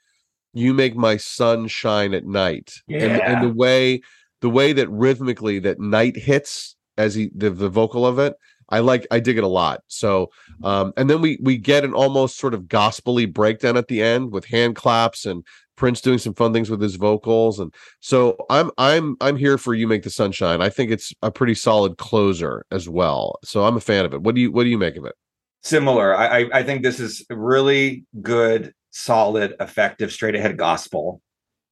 "You 0.52 0.74
make 0.74 0.96
my 0.96 1.16
sun 1.16 1.68
shine 1.68 2.14
at 2.14 2.26
night," 2.26 2.72
and, 2.88 3.00
Yeah. 3.00 3.32
and 3.32 3.42
the 3.50 3.54
way 3.54 4.00
the 4.40 4.50
way 4.50 4.72
that 4.72 4.90
rhythmically 4.90 5.58
that 5.60 5.78
night 5.78 6.16
hits 6.16 6.76
as 6.98 7.14
he 7.14 7.30
the, 7.34 7.50
the 7.50 7.68
vocal 7.68 8.04
of 8.06 8.18
it, 8.18 8.34
I 8.68 8.80
like. 8.80 9.06
I 9.10 9.20
dig 9.20 9.38
it 9.38 9.44
a 9.44 9.48
lot. 9.48 9.80
So, 9.86 10.30
um, 10.64 10.92
and 10.96 11.08
then 11.08 11.20
we 11.20 11.38
we 11.40 11.56
get 11.56 11.84
an 11.84 11.94
almost 11.94 12.38
sort 12.38 12.54
of 12.54 12.62
gospelly 12.64 13.32
breakdown 13.32 13.76
at 13.76 13.88
the 13.88 14.02
end 14.02 14.32
with 14.32 14.44
hand 14.46 14.76
claps 14.76 15.24
and 15.26 15.44
Prince 15.76 16.00
doing 16.02 16.18
some 16.18 16.34
fun 16.34 16.52
things 16.52 16.70
with 16.70 16.82
his 16.82 16.96
vocals, 16.96 17.58
and 17.58 17.72
so 18.00 18.36
I'm 18.50 18.70
I'm 18.78 19.16
I'm 19.20 19.36
here 19.36 19.58
for 19.58 19.74
you 19.74 19.88
make 19.88 20.02
the 20.02 20.10
sunshine. 20.10 20.60
I 20.60 20.68
think 20.68 20.90
it's 20.90 21.12
a 21.22 21.30
pretty 21.30 21.54
solid 21.54 21.96
closer 21.96 22.66
as 22.70 22.88
well. 22.88 23.38
So 23.42 23.64
I'm 23.64 23.76
a 23.76 23.80
fan 23.80 24.04
of 24.04 24.12
it. 24.12 24.22
What 24.22 24.34
do 24.34 24.40
you 24.42 24.52
what 24.52 24.64
do 24.64 24.68
you 24.70 24.78
make 24.78 24.96
of 24.96 25.04
it? 25.06 25.14
Similar. 25.62 26.16
I 26.16 26.48
I 26.52 26.62
think 26.62 26.82
this 26.82 27.00
is 27.00 27.24
really 27.30 28.04
good, 28.20 28.74
solid, 28.92 29.56
effective, 29.58 30.12
straight 30.12 30.36
ahead 30.36 30.56
gospel. 30.56 31.20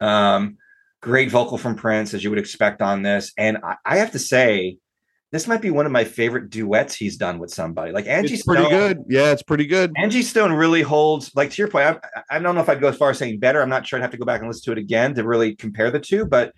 Um, 0.01 0.56
great 1.01 1.30
vocal 1.30 1.59
from 1.59 1.76
Prince, 1.76 2.12
as 2.14 2.24
you 2.24 2.30
would 2.30 2.38
expect 2.38 2.82
on 2.82 3.02
this. 3.02 3.32
And 3.38 3.59
I, 3.62 3.76
I 3.86 3.98
have 3.98 4.10
to 4.12 4.18
say, 4.18 4.78
this 5.32 5.47
might 5.47 5.62
be 5.62 5.70
one 5.70 5.86
of 5.86 5.92
my 5.92 6.02
favorite 6.02 6.51
duets 6.51 6.97
he's 6.97 7.16
done 7.16 7.38
with 7.38 7.51
somebody. 7.51 7.92
Like 7.92 8.09
Angie 8.09 8.34
it's 8.34 8.42
pretty 8.42 8.68
good. 8.68 9.05
Yeah, 9.09 9.30
it's 9.30 9.44
pretty 9.44 9.66
good. 9.66 9.92
Angie 9.97 10.22
Stone 10.22 10.52
really 10.52 10.82
holds, 10.82 11.30
like 11.36 11.51
to 11.52 11.62
your 11.62 11.68
point, 11.68 11.86
I, 11.86 12.22
I 12.30 12.38
don't 12.40 12.56
know 12.56 12.60
if 12.60 12.68
I'd 12.68 12.80
go 12.80 12.88
as 12.88 12.97
far 12.97 13.10
as 13.10 13.18
saying 13.18 13.38
better. 13.38 13.62
I'm 13.62 13.68
not 13.68 13.86
sure. 13.86 13.98
I'd 13.98 14.02
have 14.02 14.10
to 14.10 14.16
go 14.16 14.24
back 14.24 14.40
and 14.40 14.48
listen 14.48 14.64
to 14.64 14.72
it 14.72 14.78
again 14.78 15.14
to 15.14 15.22
really 15.22 15.55
compare 15.55 15.92
the 15.92 16.01
two. 16.01 16.24
But 16.24 16.52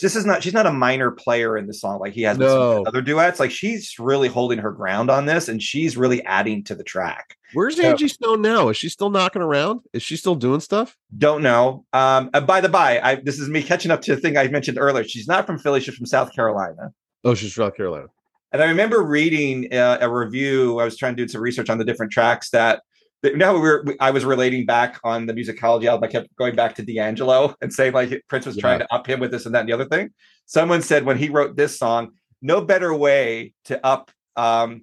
this 0.00 0.14
is 0.14 0.24
not, 0.24 0.42
she's 0.42 0.52
not 0.54 0.66
a 0.66 0.72
minor 0.72 1.10
player 1.10 1.56
in 1.56 1.66
the 1.66 1.74
song 1.74 1.98
like 1.98 2.12
he 2.12 2.22
has 2.22 2.38
with 2.38 2.48
some 2.48 2.60
of 2.60 2.76
No. 2.76 2.82
other 2.86 3.00
duets. 3.02 3.40
Like 3.40 3.50
she's 3.50 3.94
really 3.98 4.28
holding 4.28 4.58
her 4.60 4.70
ground 4.70 5.10
on 5.10 5.26
this 5.26 5.48
and 5.48 5.60
she's 5.62 5.96
really 5.96 6.24
adding 6.24 6.62
to 6.64 6.74
the 6.74 6.84
track. 6.84 7.36
Where's 7.52 7.76
So- 7.76 7.82
Angie 7.82 8.08
Stone 8.08 8.42
now? 8.42 8.68
Is 8.68 8.76
she 8.76 8.88
still 8.88 9.10
knocking 9.10 9.42
around? 9.42 9.80
Is 9.92 10.02
she 10.02 10.16
still 10.16 10.34
doing 10.36 10.60
stuff? 10.60 10.96
Don't 11.16 11.42
know. 11.42 11.84
Um, 11.92 12.30
uh, 12.32 12.40
by 12.40 12.60
the 12.60 12.68
by, 12.68 13.00
I, 13.00 13.16
this 13.16 13.38
is 13.40 13.48
me 13.48 13.62
catching 13.62 13.90
up 13.90 14.00
to 14.02 14.14
the 14.14 14.20
thing 14.20 14.36
I 14.36 14.46
mentioned 14.48 14.78
earlier. 14.78 15.04
She's 15.04 15.26
not 15.26 15.46
from 15.46 15.58
Philly, 15.58 15.80
she's 15.80 15.94
from 15.96 16.06
South 16.06 16.32
Carolina. 16.34 16.92
Oh, 17.24 17.34
she's 17.34 17.52
from 17.52 17.64
South 17.66 17.76
Carolina. 17.76 18.06
And 18.52 18.62
I 18.62 18.66
remember 18.66 19.02
reading 19.02 19.72
uh, 19.74 19.98
a 20.00 20.08
review. 20.10 20.78
I 20.78 20.84
was 20.84 20.96
trying 20.96 21.16
to 21.16 21.24
do 21.24 21.28
some 21.28 21.40
research 21.42 21.68
on 21.68 21.78
the 21.78 21.84
different 21.84 22.12
tracks 22.12 22.50
that. 22.50 22.82
Now 23.22 23.54
we 23.54 23.60
were, 23.60 23.84
I 24.00 24.10
was 24.12 24.24
relating 24.24 24.64
back 24.64 25.00
on 25.02 25.26
the 25.26 25.32
musicology 25.34 25.86
album. 25.86 26.08
I 26.08 26.12
kept 26.12 26.34
going 26.36 26.54
back 26.54 26.76
to 26.76 26.82
D'Angelo 26.82 27.54
and 27.60 27.72
saying 27.72 27.92
like 27.92 28.22
Prince 28.28 28.46
was 28.46 28.56
trying 28.56 28.78
to 28.78 28.94
up 28.94 29.06
him 29.08 29.18
with 29.18 29.32
this 29.32 29.44
and 29.44 29.54
that 29.54 29.60
and 29.60 29.68
the 29.68 29.72
other 29.72 29.86
thing. 29.86 30.10
Someone 30.46 30.82
said 30.82 31.04
when 31.04 31.18
he 31.18 31.28
wrote 31.28 31.56
this 31.56 31.76
song, 31.78 32.10
no 32.40 32.60
better 32.60 32.94
way 32.94 33.54
to 33.64 33.84
up, 33.84 34.10
um, 34.36 34.82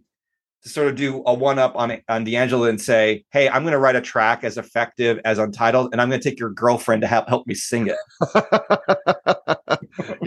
to 0.64 0.70
sort 0.70 0.88
of 0.88 0.95
do 0.95 1.22
a 1.28 1.34
one 1.34 1.60
up 1.60 1.76
on 1.76 2.02
on 2.10 2.24
D'Angelo 2.24 2.66
and 2.66 2.82
say, 2.82 3.24
hey, 3.32 3.48
I'm 3.48 3.62
going 3.62 3.72
to 3.74 3.80
write 3.80 3.95
a 3.95 4.02
track 4.02 4.44
as 4.44 4.57
effective 4.57 5.20
as 5.24 5.38
Untitled, 5.38 5.90
and 5.91 6.02
I'm 6.02 6.10
going 6.10 6.20
to 6.20 6.30
take 6.30 6.40
your 6.40 6.49
girlfriend 6.49 7.03
to 7.03 7.07
help 7.07 7.30
help 7.30 7.45
me 7.48 7.53
sing 7.53 7.88
it. 7.88 7.95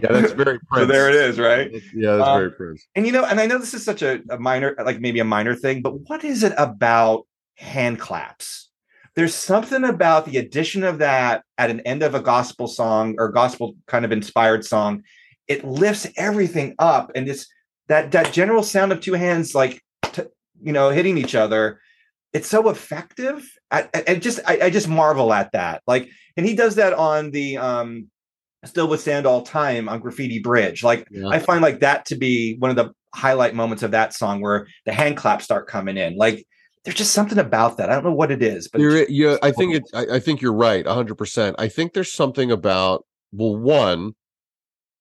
yeah, 0.00 0.12
that's 0.12 0.32
very 0.32 0.60
Prince. 0.60 0.82
So 0.82 0.86
there 0.86 1.08
it 1.08 1.16
is, 1.16 1.38
right? 1.40 1.70
Yeah, 1.92 2.16
that's 2.16 2.28
Um, 2.28 2.38
very 2.38 2.52
Prince. 2.52 2.86
And 2.94 3.04
you 3.04 3.12
know, 3.12 3.24
and 3.24 3.40
I 3.40 3.46
know 3.46 3.58
this 3.58 3.74
is 3.74 3.84
such 3.84 4.00
a, 4.00 4.20
a 4.30 4.38
minor, 4.38 4.76
like 4.84 5.00
maybe 5.00 5.18
a 5.18 5.24
minor 5.24 5.54
thing, 5.56 5.82
but 5.82 6.08
what 6.08 6.22
is 6.24 6.42
it 6.44 6.54
about 6.56 7.26
hand 7.58 7.98
claps? 7.98 8.70
There's 9.14 9.34
something 9.34 9.84
about 9.84 10.26
the 10.26 10.38
addition 10.38 10.84
of 10.84 10.98
that 10.98 11.42
at 11.56 11.70
an 11.70 11.80
end 11.80 12.02
of 12.02 12.14
a 12.14 12.20
gospel 12.20 12.68
song 12.68 13.16
or 13.18 13.30
gospel 13.30 13.74
kind 13.86 14.04
of 14.04 14.12
inspired 14.12 14.64
song. 14.64 15.02
It 15.48 15.64
lifts 15.64 16.06
everything 16.16 16.74
up, 16.78 17.10
and 17.14 17.28
it's 17.28 17.48
that 17.88 18.12
that 18.12 18.32
general 18.32 18.62
sound 18.62 18.92
of 18.92 19.00
two 19.00 19.14
hands, 19.14 19.54
like 19.54 19.82
t- 20.02 20.22
you 20.62 20.72
know, 20.72 20.90
hitting 20.90 21.18
each 21.18 21.34
other. 21.34 21.80
It's 22.32 22.46
so 22.46 22.68
effective. 22.68 23.48
I, 23.70 23.88
I, 23.94 24.04
I 24.08 24.14
just, 24.16 24.40
I, 24.46 24.58
I 24.64 24.70
just 24.70 24.86
marvel 24.86 25.32
at 25.32 25.52
that. 25.52 25.82
Like, 25.86 26.10
and 26.36 26.46
he 26.46 26.54
does 26.54 26.74
that 26.74 26.92
on 26.92 27.30
the 27.30 27.56
um, 27.56 28.08
"Still 28.66 28.86
Withstand 28.88 29.26
All 29.26 29.42
Time" 29.42 29.88
on 29.88 30.00
Graffiti 30.00 30.38
Bridge. 30.38 30.84
Like, 30.84 31.08
Yeah. 31.10 31.28
I 31.28 31.38
find 31.38 31.62
like 31.62 31.80
that 31.80 32.04
to 32.06 32.16
be 32.16 32.56
one 32.58 32.70
of 32.70 32.76
the 32.76 32.92
highlight 33.14 33.54
moments 33.54 33.82
of 33.82 33.92
that 33.92 34.12
song 34.14 34.42
where 34.42 34.68
the 34.84 34.92
hand 34.92 35.16
claps 35.16 35.44
start 35.44 35.66
coming 35.66 35.96
in. 35.96 36.16
Like 36.16 36.46
there's 36.88 36.96
just 36.96 37.12
something 37.12 37.36
about 37.36 37.76
that. 37.76 37.90
I 37.90 37.94
don't 37.94 38.04
know 38.04 38.14
what 38.14 38.30
it 38.30 38.42
is, 38.42 38.66
but 38.66 38.80
You're, 38.80 39.06
yeah, 39.10 39.36
I 39.42 39.50
think 39.50 39.74
it. 39.74 39.82
I, 39.92 40.14
I 40.14 40.20
think 40.20 40.40
you're 40.40 40.54
right, 40.54 40.86
hundred 40.86 41.16
percent. 41.16 41.54
I 41.58 41.68
think 41.68 41.92
there's 41.92 42.10
something 42.10 42.50
about 42.50 43.04
well, 43.30 43.58
one, 43.58 44.14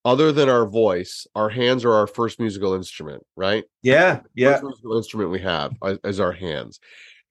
other 0.03 0.33
than 0.33 0.49
our 0.49 0.65
voice, 0.65 1.25
our 1.33 1.47
hands 1.47 1.85
are 1.85 1.93
our 1.93 2.05
first 2.05 2.41
musical 2.41 2.73
instrument, 2.73 3.23
right? 3.37 3.63
yeah, 3.83 4.19
yeah, 4.35 4.55
First 4.55 4.63
musical 4.63 4.97
instrument 4.97 5.31
we 5.31 5.39
have 5.39 5.77
as, 5.81 5.97
as 6.03 6.19
our 6.19 6.33
hands, 6.33 6.81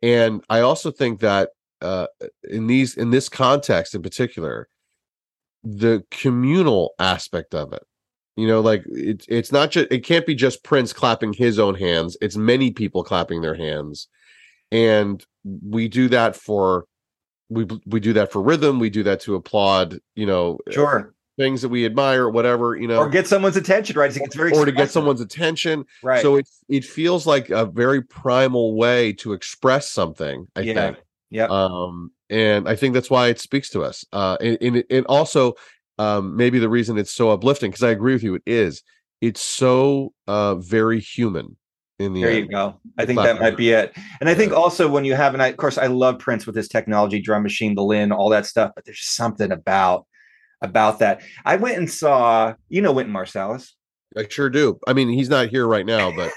and 0.00 0.42
I 0.48 0.60
also 0.60 0.90
think 0.90 1.20
that 1.20 1.50
uh, 1.82 2.06
in 2.48 2.66
these 2.66 2.96
in 2.96 3.10
this 3.10 3.28
context 3.28 3.94
in 3.94 4.00
particular, 4.00 4.70
the 5.64 6.02
communal 6.10 6.94
aspect 6.98 7.54
of 7.54 7.74
it. 7.74 7.82
You 8.36 8.46
know, 8.46 8.62
like 8.62 8.84
it's 8.86 9.26
it's 9.28 9.52
not 9.52 9.70
just 9.70 9.88
it 9.90 10.02
can't 10.02 10.24
be 10.24 10.34
just 10.34 10.64
Prince 10.64 10.94
clapping 10.94 11.34
his 11.34 11.58
own 11.58 11.74
hands. 11.74 12.16
It's 12.22 12.38
many 12.38 12.70
people 12.70 13.04
clapping 13.04 13.42
their 13.42 13.54
hands, 13.54 14.08
and 14.72 15.24
we 15.44 15.88
do 15.88 16.09
that 16.09 16.36
for 16.36 16.84
we 17.48 17.66
we 17.86 18.01
do 18.01 18.12
that 18.14 18.32
for 18.32 18.43
rhythm. 18.43 18.78
We 18.78 18.90
do 18.90 19.02
that 19.05 19.20
to 19.20 19.34
applaud. 19.36 19.98
You 20.14 20.26
know, 20.26 20.59
sure. 20.70 21.14
things 21.38 21.62
that 21.62 21.68
we 21.68 21.86
admire, 21.86 22.28
whatever. 22.28 22.74
You 22.76 22.88
know, 22.88 22.98
Or 22.98 23.09
get 23.09 23.26
someone's 23.26 23.56
attention, 23.56 23.97
right? 23.97 24.14
It's, 24.14 24.34
very 24.34 24.52
or 24.52 24.64
to 24.64 24.72
get 24.72 24.90
someone's 24.90 25.20
attention. 25.20 25.84
right. 26.02 26.22
So 26.22 26.36
it 26.36 26.48
it 26.68 26.84
feels 26.84 27.26
like 27.26 27.51
a 27.51 27.64
very 27.66 28.02
primal 28.02 28.74
way 28.76 29.12
to 29.14 29.32
express 29.32 29.90
something. 29.90 30.47
I 30.56 30.60
Yeah. 30.60 30.74
think. 30.74 30.97
Yep. 31.30 31.51
Um, 31.51 32.10
and 32.30 32.68
I 32.68 32.74
think 32.76 32.94
that's 32.94 33.10
why 33.10 33.28
it 33.28 33.40
speaks 33.40 33.68
to 33.70 33.82
us. 33.82 34.05
Uh, 34.12 34.36
and, 34.40 34.59
and, 34.60 34.76
it- 34.78 34.86
and 34.90 35.06
also, 35.06 35.55
um, 35.98 36.36
maybe 36.36 36.59
the 36.60 36.68
reason 36.68 36.98
it's 36.98 37.12
so 37.12 37.30
uplifting 37.30 37.70
because 37.70 37.82
I 37.82 37.90
agree 37.90 38.12
with 38.12 38.22
you. 38.22 38.34
It 38.36 38.43
is. 38.47 38.82
It's 39.20 39.40
so 39.40 40.12
uh 40.26 40.56
very 40.56 41.01
human 41.01 41.56
in 41.98 42.12
the 42.12 42.23
There 42.23 42.31
end. 42.31 42.39
you 42.47 42.48
go. 42.48 42.78
I 42.98 43.06
think 43.06 43.18
that 43.20 43.40
might 43.40 43.56
be 43.56 43.70
it. 43.70 43.97
And 44.20 44.28
I 44.28 44.35
think 44.35 44.52
Yeah. 44.52 44.59
also 44.59 44.89
when 44.89 45.05
you 45.05 45.14
have, 45.14 45.32
and 45.35 45.43
I, 45.43 45.48
of 45.48 45.56
course, 45.56 45.78
I 45.78 45.86
love 45.86 46.18
Prince 46.18 46.47
with 46.47 46.55
his 46.55 46.68
technology, 46.68 47.20
drum 47.20 47.43
machine, 47.43 47.74
the 47.74 47.82
Linn, 47.82 48.12
all 48.12 48.28
that 48.31 48.47
stuff. 48.47 48.73
But 48.74 48.85
there's 48.85 49.05
something 49.05 49.51
about 49.52 50.06
about 50.62 51.01
that. 51.01 51.20
I 51.44 51.56
went 51.56 51.77
and 51.77 51.90
saw, 51.90 52.55
you 52.70 52.81
know, 52.81 52.90
Wynton 52.93 53.14
Marsalis. 53.14 53.73
I 54.16 54.27
sure 54.28 54.48
do. 54.48 54.78
I 54.86 54.94
mean, 54.94 55.10
he's 55.10 55.28
not 55.28 55.48
here 55.48 55.66
right 55.66 55.85
now, 55.85 56.10
but 56.16 56.32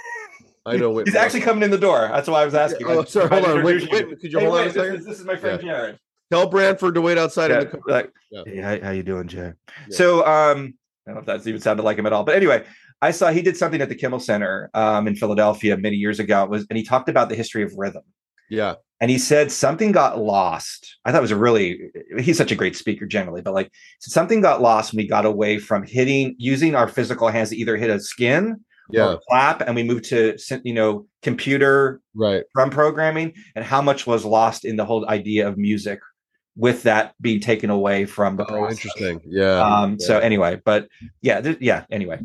I 0.65 0.76
know. 0.76 0.98
He's 1.06 1.15
actually 1.15 1.40
coming 1.41 1.64
in 1.64 1.72
the 1.72 1.77
door. 1.77 2.10
That's 2.11 2.27
why 2.27 2.41
I 2.41 2.45
was 2.45 2.53
asking. 2.53 2.86
Oh, 2.88 3.06
sorry. 3.06 3.30
Hold 3.30 3.45
on. 3.45 3.64
Wait, 3.64 3.90
wait. 3.90 4.19
Could 4.19 4.31
you 4.34 4.40
Hey, 4.40 4.45
hold 4.45 4.57
on 4.57 4.61
a 4.61 4.65
this 4.65 4.73
second? 4.73 4.95
is- 4.95 5.06
This 5.06 5.19
is 5.22 5.26
my 5.26 5.38
friend 5.38 5.61
Jared. 5.61 5.98
Tell 6.31 6.48
Branford 6.48 6.94
to 6.95 7.02
wait 7.02 7.18
outside 7.18 7.49
Yeah, 7.49 7.61
in 7.61 7.64
the 7.64 7.65
car. 7.72 7.81
like, 7.88 8.11
Yeah. 8.30 8.41
hey, 8.45 8.57
how, 8.57 8.86
how 8.88 8.91
you 8.91 9.03
doing, 9.03 9.27
Jay? 9.30 9.53
Yeah. 9.68 9.73
So, 9.90 10.19
um, 10.27 10.73
I 11.07 11.11
don't 11.11 11.15
know 11.15 11.19
if 11.22 11.26
that's 11.26 11.48
even 11.48 11.61
sounded 11.61 11.84
like 11.84 11.98
him 11.98 12.06
at 12.06 12.14
all, 12.14 12.23
but 12.26 12.36
anyway, 12.36 12.65
I 13.01 13.11
saw 13.11 13.31
he 13.31 13.41
did 13.41 13.55
something 13.57 13.81
at 13.81 13.89
the 13.89 13.95
Kimmel 13.95 14.19
Center 14.19 14.69
um, 14.73 15.07
in 15.07 15.15
Philadelphia 15.15 15.77
many 15.77 15.95
years 15.95 16.19
ago. 16.19 16.43
It 16.43 16.49
was, 16.49 16.65
and 16.69 16.77
he 16.77 16.84
talked 16.84 17.07
about 17.09 17.30
the 17.30 17.35
history 17.35 17.63
of 17.63 17.71
rhythm. 17.77 18.03
Yeah. 18.51 18.76
and 18.99 19.11
he 19.11 19.19
said 19.19 19.51
something 19.51 19.91
got 19.91 20.17
lost. 20.19 20.97
I 21.05 21.11
thought 21.11 21.19
it 21.19 21.21
was 21.21 21.30
a 21.31 21.35
really 21.38 21.91
he's 22.19 22.35
such 22.38 22.51
a 22.51 22.55
great 22.55 22.76
speaker 22.76 23.05
generally, 23.05 23.41
but 23.43 23.53
like 23.53 23.71
something 23.99 24.41
got 24.41 24.59
lost 24.59 24.91
when 24.91 24.97
we 25.03 25.07
got 25.07 25.26
away 25.26 25.59
from 25.59 25.84
hitting 25.84 26.35
using 26.39 26.73
our 26.73 26.88
physical 26.88 27.27
hands 27.27 27.49
to 27.51 27.55
either 27.57 27.77
hit 27.77 27.91
a 27.91 27.99
skin 27.99 28.57
Yeah. 28.91 29.05
or 29.13 29.19
clap, 29.30 29.61
and 29.61 29.76
we 29.76 29.84
moved 29.84 30.05
to 30.05 30.35
you 30.63 30.73
know 30.73 31.05
computer 31.21 32.01
Right. 32.15 32.43
drum 32.55 32.71
programming, 32.71 33.34
and 33.55 33.63
how 33.63 33.81
much 33.84 34.07
was 34.07 34.26
lost 34.26 34.65
in 34.65 34.76
the 34.77 34.85
whole 34.85 35.07
idea 35.07 35.47
of 35.47 35.55
music 35.57 35.99
with 36.57 36.81
that 36.84 37.13
being 37.21 37.39
taken 37.39 37.69
away 37.69 38.05
from 38.05 38.35
the 38.35 38.43
Oh, 38.43 38.47
process. 38.47 38.84
interesting. 38.84 39.21
Yeah. 39.30 39.59
Um, 39.61 39.91
yeah. 39.99 40.05
so 40.07 40.17
anyway, 40.19 40.59
but 40.65 40.88
yeah, 41.21 41.39
th- 41.39 41.59
yeah. 41.61 41.85
Anyway, 41.91 42.19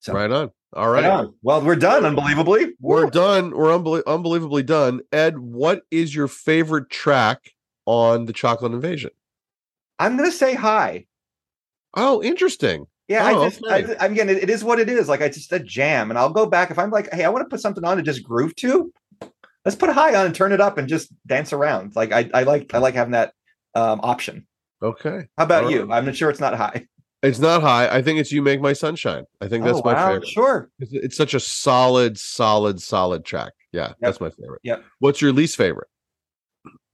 so 0.00 0.12
right 0.12 0.30
on. 0.30 0.50
All 0.74 0.88
right 0.90 1.04
right. 1.04 1.10
on. 1.10 1.34
Well, 1.42 1.62
we're 1.62 1.76
done. 1.76 2.04
Unbelievably, 2.04 2.74
We're 2.78 3.04
Woo. 3.06 3.10
done. 3.10 3.50
We're 3.56 3.70
unbelie- 3.70 4.04
unbelievably 4.06 4.64
done. 4.64 5.00
Ed, 5.12 5.38
what 5.38 5.82
is 5.90 6.14
your 6.14 6.28
favorite 6.28 6.90
track 6.90 7.50
on 7.86 8.26
the 8.26 8.32
Chocolate 8.34 8.72
Invasion? 8.72 9.10
I'm 9.98 10.16
gonna 10.16 10.30
say 10.30 10.54
hi. 10.54 11.06
Oh, 11.94 12.22
interesting. 12.22 12.86
Yeah, 13.08 13.30
Oh, 13.32 13.42
I 13.44 13.48
just, 13.48 13.64
okay. 13.64 13.96
I- 13.98 14.06
again, 14.06 14.28
it, 14.28 14.42
it 14.44 14.50
is 14.50 14.62
what 14.62 14.78
it 14.78 14.90
is. 14.90 15.08
Like, 15.08 15.22
I 15.22 15.28
just 15.30 15.50
a 15.52 15.58
jam, 15.58 16.10
and 16.10 16.18
I'll 16.18 16.28
go 16.32 16.44
back 16.44 16.70
if 16.70 16.78
I'm 16.78 16.90
like, 16.90 17.10
hey, 17.12 17.24
I 17.24 17.30
want 17.30 17.46
to 17.46 17.48
put 17.48 17.60
something 17.60 17.82
on 17.84 17.96
to 17.96 18.02
just 18.02 18.22
groove 18.22 18.54
to. 18.56 18.92
Let's 19.64 19.76
put 19.76 19.88
a 19.88 19.94
high 19.94 20.14
on 20.14 20.26
and 20.26 20.34
turn 20.34 20.52
it 20.52 20.60
up 20.60 20.76
and 20.76 20.86
just 20.88 21.10
dance 21.26 21.52
around. 21.54 21.96
Like, 21.96 22.12
I, 22.12 22.28
I 22.34 22.42
like, 22.42 22.72
I 22.74 22.78
like 22.78 22.94
having 22.94 23.12
that 23.12 23.32
um, 23.74 24.00
option. 24.02 24.46
Okay. 24.82 25.26
How 25.38 25.44
about 25.44 25.64
All 25.64 25.70
you? 25.70 25.90
I'm 25.90 26.04
not 26.04 26.14
sure 26.16 26.28
it's 26.30 26.40
not 26.40 26.54
high. 26.54 26.86
It's 27.22 27.38
not 27.40 27.62
high. 27.62 27.88
I 27.88 28.00
think 28.00 28.20
it's 28.20 28.30
You 28.30 28.42
Make 28.42 28.60
My 28.60 28.72
Sunshine. 28.72 29.24
I 29.40 29.48
think 29.48 29.64
that's 29.64 29.78
Oh, 29.78 29.82
my 29.84 29.94
wow, 29.94 30.08
favorite. 30.08 30.28
Sure. 30.28 30.70
It's, 30.78 30.92
it's 30.92 31.16
such 31.16 31.34
a 31.34 31.40
solid, 31.40 32.16
solid, 32.18 32.80
solid 32.80 33.24
track. 33.24 33.52
Yeah, 33.72 33.92
that's 34.00 34.20
my 34.20 34.30
favorite. 34.30 34.60
Yeah. 34.62 34.76
What's 35.00 35.20
your 35.20 35.32
least 35.32 35.56
favorite? 35.56 35.88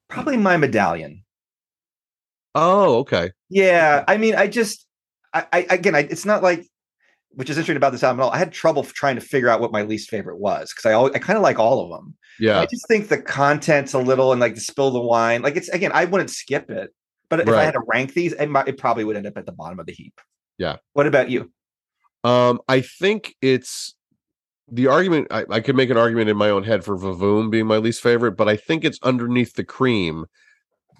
Probably 0.08 0.36
my 0.36 0.56
medallion. 0.56 1.24
Oh, 2.54 2.98
okay. 2.98 3.32
Yeah, 3.50 4.04
I 4.08 4.16
mean, 4.16 4.34
I 4.34 4.46
just, 4.46 4.86
I, 5.32 5.46
I 5.52 5.66
again, 5.70 5.94
I, 5.94 6.00
it's 6.00 6.24
not 6.24 6.42
like, 6.42 6.66
which 7.32 7.50
is 7.50 7.58
interesting 7.58 7.76
about 7.76 7.90
this 7.90 8.04
album 8.04 8.20
at 8.20 8.24
all. 8.24 8.30
I 8.30 8.38
had 8.38 8.52
trouble 8.52 8.84
trying 8.84 9.16
to 9.16 9.20
figure 9.20 9.48
out 9.48 9.60
what 9.60 9.72
my 9.72 9.82
least 9.82 10.08
favorite 10.08 10.38
was 10.38 10.72
because 10.72 10.88
I, 10.88 10.92
always, 10.92 11.14
I 11.14 11.18
kind 11.18 11.36
of 11.36 11.42
like 11.42 11.58
all 11.58 11.80
of 11.80 11.90
them. 11.90 12.16
Yeah. 12.38 12.60
I 12.60 12.66
just 12.66 12.86
think 12.88 13.08
the 13.08 13.20
content's 13.20 13.92
a 13.92 13.98
little 13.98 14.30
and 14.32 14.40
like 14.40 14.54
the 14.54 14.60
spill 14.60 14.90
the 14.92 15.00
wine. 15.00 15.42
Like 15.42 15.56
it's 15.56 15.68
again, 15.68 15.90
I 15.92 16.04
wouldn't 16.04 16.30
skip 16.30 16.70
it, 16.70 16.94
but 17.28 17.40
if 17.40 17.48
I 17.48 17.64
had 17.64 17.72
to 17.72 17.82
rank 17.86 18.14
these, 18.14 18.32
it, 18.32 18.46
might, 18.48 18.68
it 18.68 18.78
probably 18.78 19.04
would 19.04 19.16
end 19.16 19.26
up 19.26 19.36
at 19.36 19.46
the 19.46 19.52
bottom 19.52 19.78
of 19.80 19.86
the 19.86 19.92
heap. 19.92 20.20
Yeah. 20.58 20.76
What 20.92 21.06
about 21.06 21.30
you? 21.30 21.50
Um, 22.22 22.60
I 22.68 22.80
think 22.80 23.34
it's 23.42 23.94
the 24.70 24.86
argument. 24.86 25.28
I, 25.30 25.44
I 25.50 25.60
could 25.60 25.76
make 25.76 25.90
an 25.90 25.96
argument 25.96 26.30
in 26.30 26.36
my 26.36 26.50
own 26.50 26.64
head 26.64 26.84
for 26.84 26.96
Vavoom 26.96 27.50
being 27.50 27.66
my 27.66 27.76
least 27.76 28.02
favorite, 28.02 28.32
but 28.32 28.48
I 28.48 28.56
think 28.56 28.84
it's 28.84 28.98
underneath 29.02 29.54
the 29.54 29.64
cream 29.64 30.26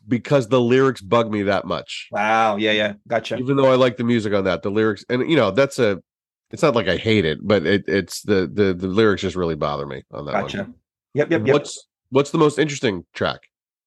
because 0.07 0.49
the 0.49 0.61
lyrics 0.61 1.01
bug 1.01 1.31
me 1.31 1.43
that 1.45 1.67
much. 1.67 2.09
Wow. 2.11 2.57
Yeah. 2.57 2.73
Yeah. 2.73 2.95
Gotcha. 3.09 3.37
Even 3.37 3.57
though 3.57 3.73
I 3.73 3.77
like 3.77 3.97
the 3.97 4.05
music 4.05 4.35
on 4.35 4.45
that, 4.45 4.63
the 4.63 4.71
lyrics, 4.71 5.05
and 5.09 5.29
you 5.31 5.37
know, 5.37 5.51
that's 5.51 5.79
a. 5.79 6.03
It's 6.51 6.63
not 6.63 6.77
like 6.77 6.89
I 6.89 6.97
hate 6.99 7.25
it, 7.25 7.39
but 7.43 7.67
it, 7.67 7.85
it's 7.89 8.23
the 8.23 8.49
the 8.53 8.75
the 8.75 8.87
lyrics 8.87 9.23
just 9.23 9.35
really 9.35 9.57
bother 9.57 9.87
me 9.87 10.03
on 10.13 10.27
that 10.27 10.33
Gotcha. 10.33 10.59
one. 10.59 10.75
Yep. 11.15 11.31
Yep. 11.31 11.47
Yep. 11.47 11.53
What's 11.53 11.89
what's 12.11 12.31
the 12.31 12.39
most 12.39 12.59
interesting 12.59 13.07
track? 13.13 13.41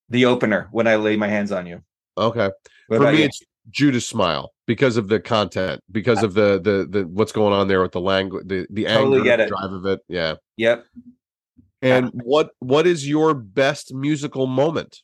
the 0.10 0.26
opener 0.26 0.68
when 0.72 0.88
I 0.88 0.96
lay 0.96 1.16
my 1.18 1.28
hands 1.28 1.52
on 1.52 1.66
you? 1.66 1.82
Okay, 2.18 2.50
What 2.88 2.98
for 2.98 3.12
me, 3.12 3.20
you? 3.20 3.26
it's 3.26 3.42
Judas 3.70 4.08
Smile 4.08 4.52
because 4.66 4.98
of 4.98 5.08
the 5.10 5.20
content, 5.20 5.82
because 5.92 6.24
of 6.24 6.34
the 6.34 6.60
the 6.62 6.88
the 6.90 7.08
what's 7.08 7.32
going 7.32 7.54
on 7.54 7.68
there 7.68 7.82
with 7.82 7.92
the 7.92 8.02
language, 8.02 8.46
the 8.48 8.66
the 8.70 8.86
Totally 8.86 9.30
anger, 9.30 9.48
drive 9.48 9.72
of 9.72 9.86
it. 9.86 10.00
Yeah. 10.08 10.36
Yep. 10.58 10.86
And 11.82 12.10
what 12.14 12.50
what 12.60 12.88
is 12.88 13.08
your 13.08 13.34
best 13.34 13.94
musical 13.94 14.48
moment? 14.48 15.02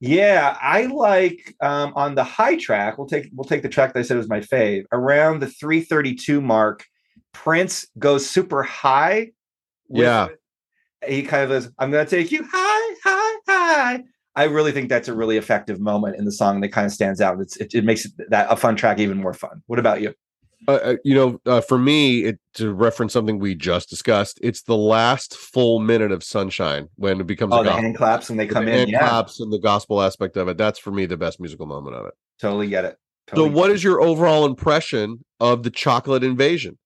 Yeah, 0.00 0.56
I 0.60 0.84
like 0.86 1.56
um, 1.60 1.92
on 1.96 2.14
the 2.14 2.22
high 2.22 2.56
track. 2.56 2.98
We'll 2.98 3.08
take 3.08 3.30
we'll 3.34 3.44
take 3.48 3.62
the 3.62 3.68
track 3.68 3.94
that 3.94 3.98
I 4.00 4.02
said 4.02 4.16
was 4.16 4.28
my 4.28 4.40
fave. 4.40 4.84
Around 4.92 5.40
the 5.40 5.48
332 5.48 6.40
mark, 6.40 6.84
Prince 7.32 7.86
goes 7.98 8.28
super 8.28 8.62
high. 8.62 9.30
with 9.88 10.02
Yeah. 10.04 10.26
it. 10.26 10.38
He 11.12 11.22
kind 11.22 11.42
of 11.44 11.48
goes, 11.48 11.72
I'm 11.78 11.90
gonna 11.90 12.06
take 12.06 12.30
you 12.30 12.44
high, 12.48 12.94
high, 13.02 13.36
high. 13.48 14.04
I 14.38 14.44
really 14.44 14.70
think 14.70 14.88
that's 14.88 15.08
a 15.08 15.14
really 15.14 15.36
effective 15.36 15.80
moment 15.80 16.16
in 16.16 16.24
the 16.24 16.30
song 16.30 16.60
that 16.60 16.68
kind 16.68 16.86
of 16.86 16.92
stands 16.92 17.20
out. 17.20 17.40
It's 17.40 17.56
it, 17.56 17.74
it 17.74 17.84
makes 17.84 18.06
that 18.28 18.46
a 18.48 18.54
fun 18.54 18.76
track 18.76 19.00
even 19.00 19.16
more 19.18 19.34
fun. 19.34 19.62
What 19.66 19.80
about 19.80 20.00
you? 20.00 20.14
Uh, 20.68 20.72
uh, 20.72 20.96
you 21.02 21.12
know, 21.14 21.40
uh, 21.44 21.60
for 21.60 21.76
me, 21.76 22.24
it 22.24 22.38
to 22.54 22.72
reference 22.72 23.12
something 23.12 23.40
we 23.40 23.56
just 23.56 23.90
discussed. 23.90 24.38
It's 24.40 24.62
the 24.62 24.76
last 24.76 25.36
full 25.36 25.80
minute 25.80 26.12
of 26.12 26.22
sunshine 26.22 26.88
when 26.94 27.20
it 27.20 27.26
becomes 27.26 27.52
Oh, 27.52 27.60
a 27.60 27.64
the 27.64 27.70
gospel. 27.70 27.82
hand 27.82 27.96
claps 27.96 28.28
when 28.28 28.38
they 28.38 28.46
The 28.46 28.54
come 28.54 28.68
in. 28.68 28.74
hand 28.74 28.90
Yeah, 28.90 28.98
claps 29.00 29.40
and 29.40 29.52
the 29.52 29.58
gospel 29.58 30.00
aspect 30.00 30.36
of 30.36 30.46
it. 30.46 30.56
That's 30.56 30.78
for 30.78 30.92
me 30.92 31.06
the 31.06 31.16
best 31.16 31.40
musical 31.40 31.66
moment 31.66 31.96
of 31.96 32.06
it. 32.06 32.14
totally 32.40 32.68
get 32.68 32.84
it. 32.84 32.96
So, 33.30 33.36
Totally 33.36 33.50
what 33.50 33.70
is 33.72 33.82
your 33.82 34.00
overall 34.00 34.46
impression 34.46 35.24
of 35.40 35.64
the 35.64 35.70
chocolate 35.70 36.22
invasion? 36.22 36.78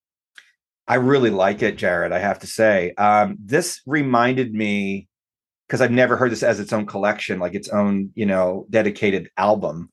I 0.89 0.95
really 0.95 1.31
like 1.31 1.63
it, 1.63 1.77
Jared. 1.77 2.13
I 2.13 2.19
have 2.19 2.39
to 2.41 2.47
say, 2.47 2.95
um, 2.97 3.37
this 3.39 3.81
reminded 3.87 4.55
me 4.55 5.09
because 5.73 5.81
I've 5.81 5.91
never 5.91 6.19
heard 6.19 6.31
this 6.31 6.43
as 6.43 6.61
its 6.61 6.71
own 6.75 6.85
collection, 6.85 7.39
like 7.39 7.55
its 7.55 7.71
own, 7.71 8.11
you 8.15 8.27
know, 8.27 8.67
dedicated 8.69 9.31
album. 9.39 9.89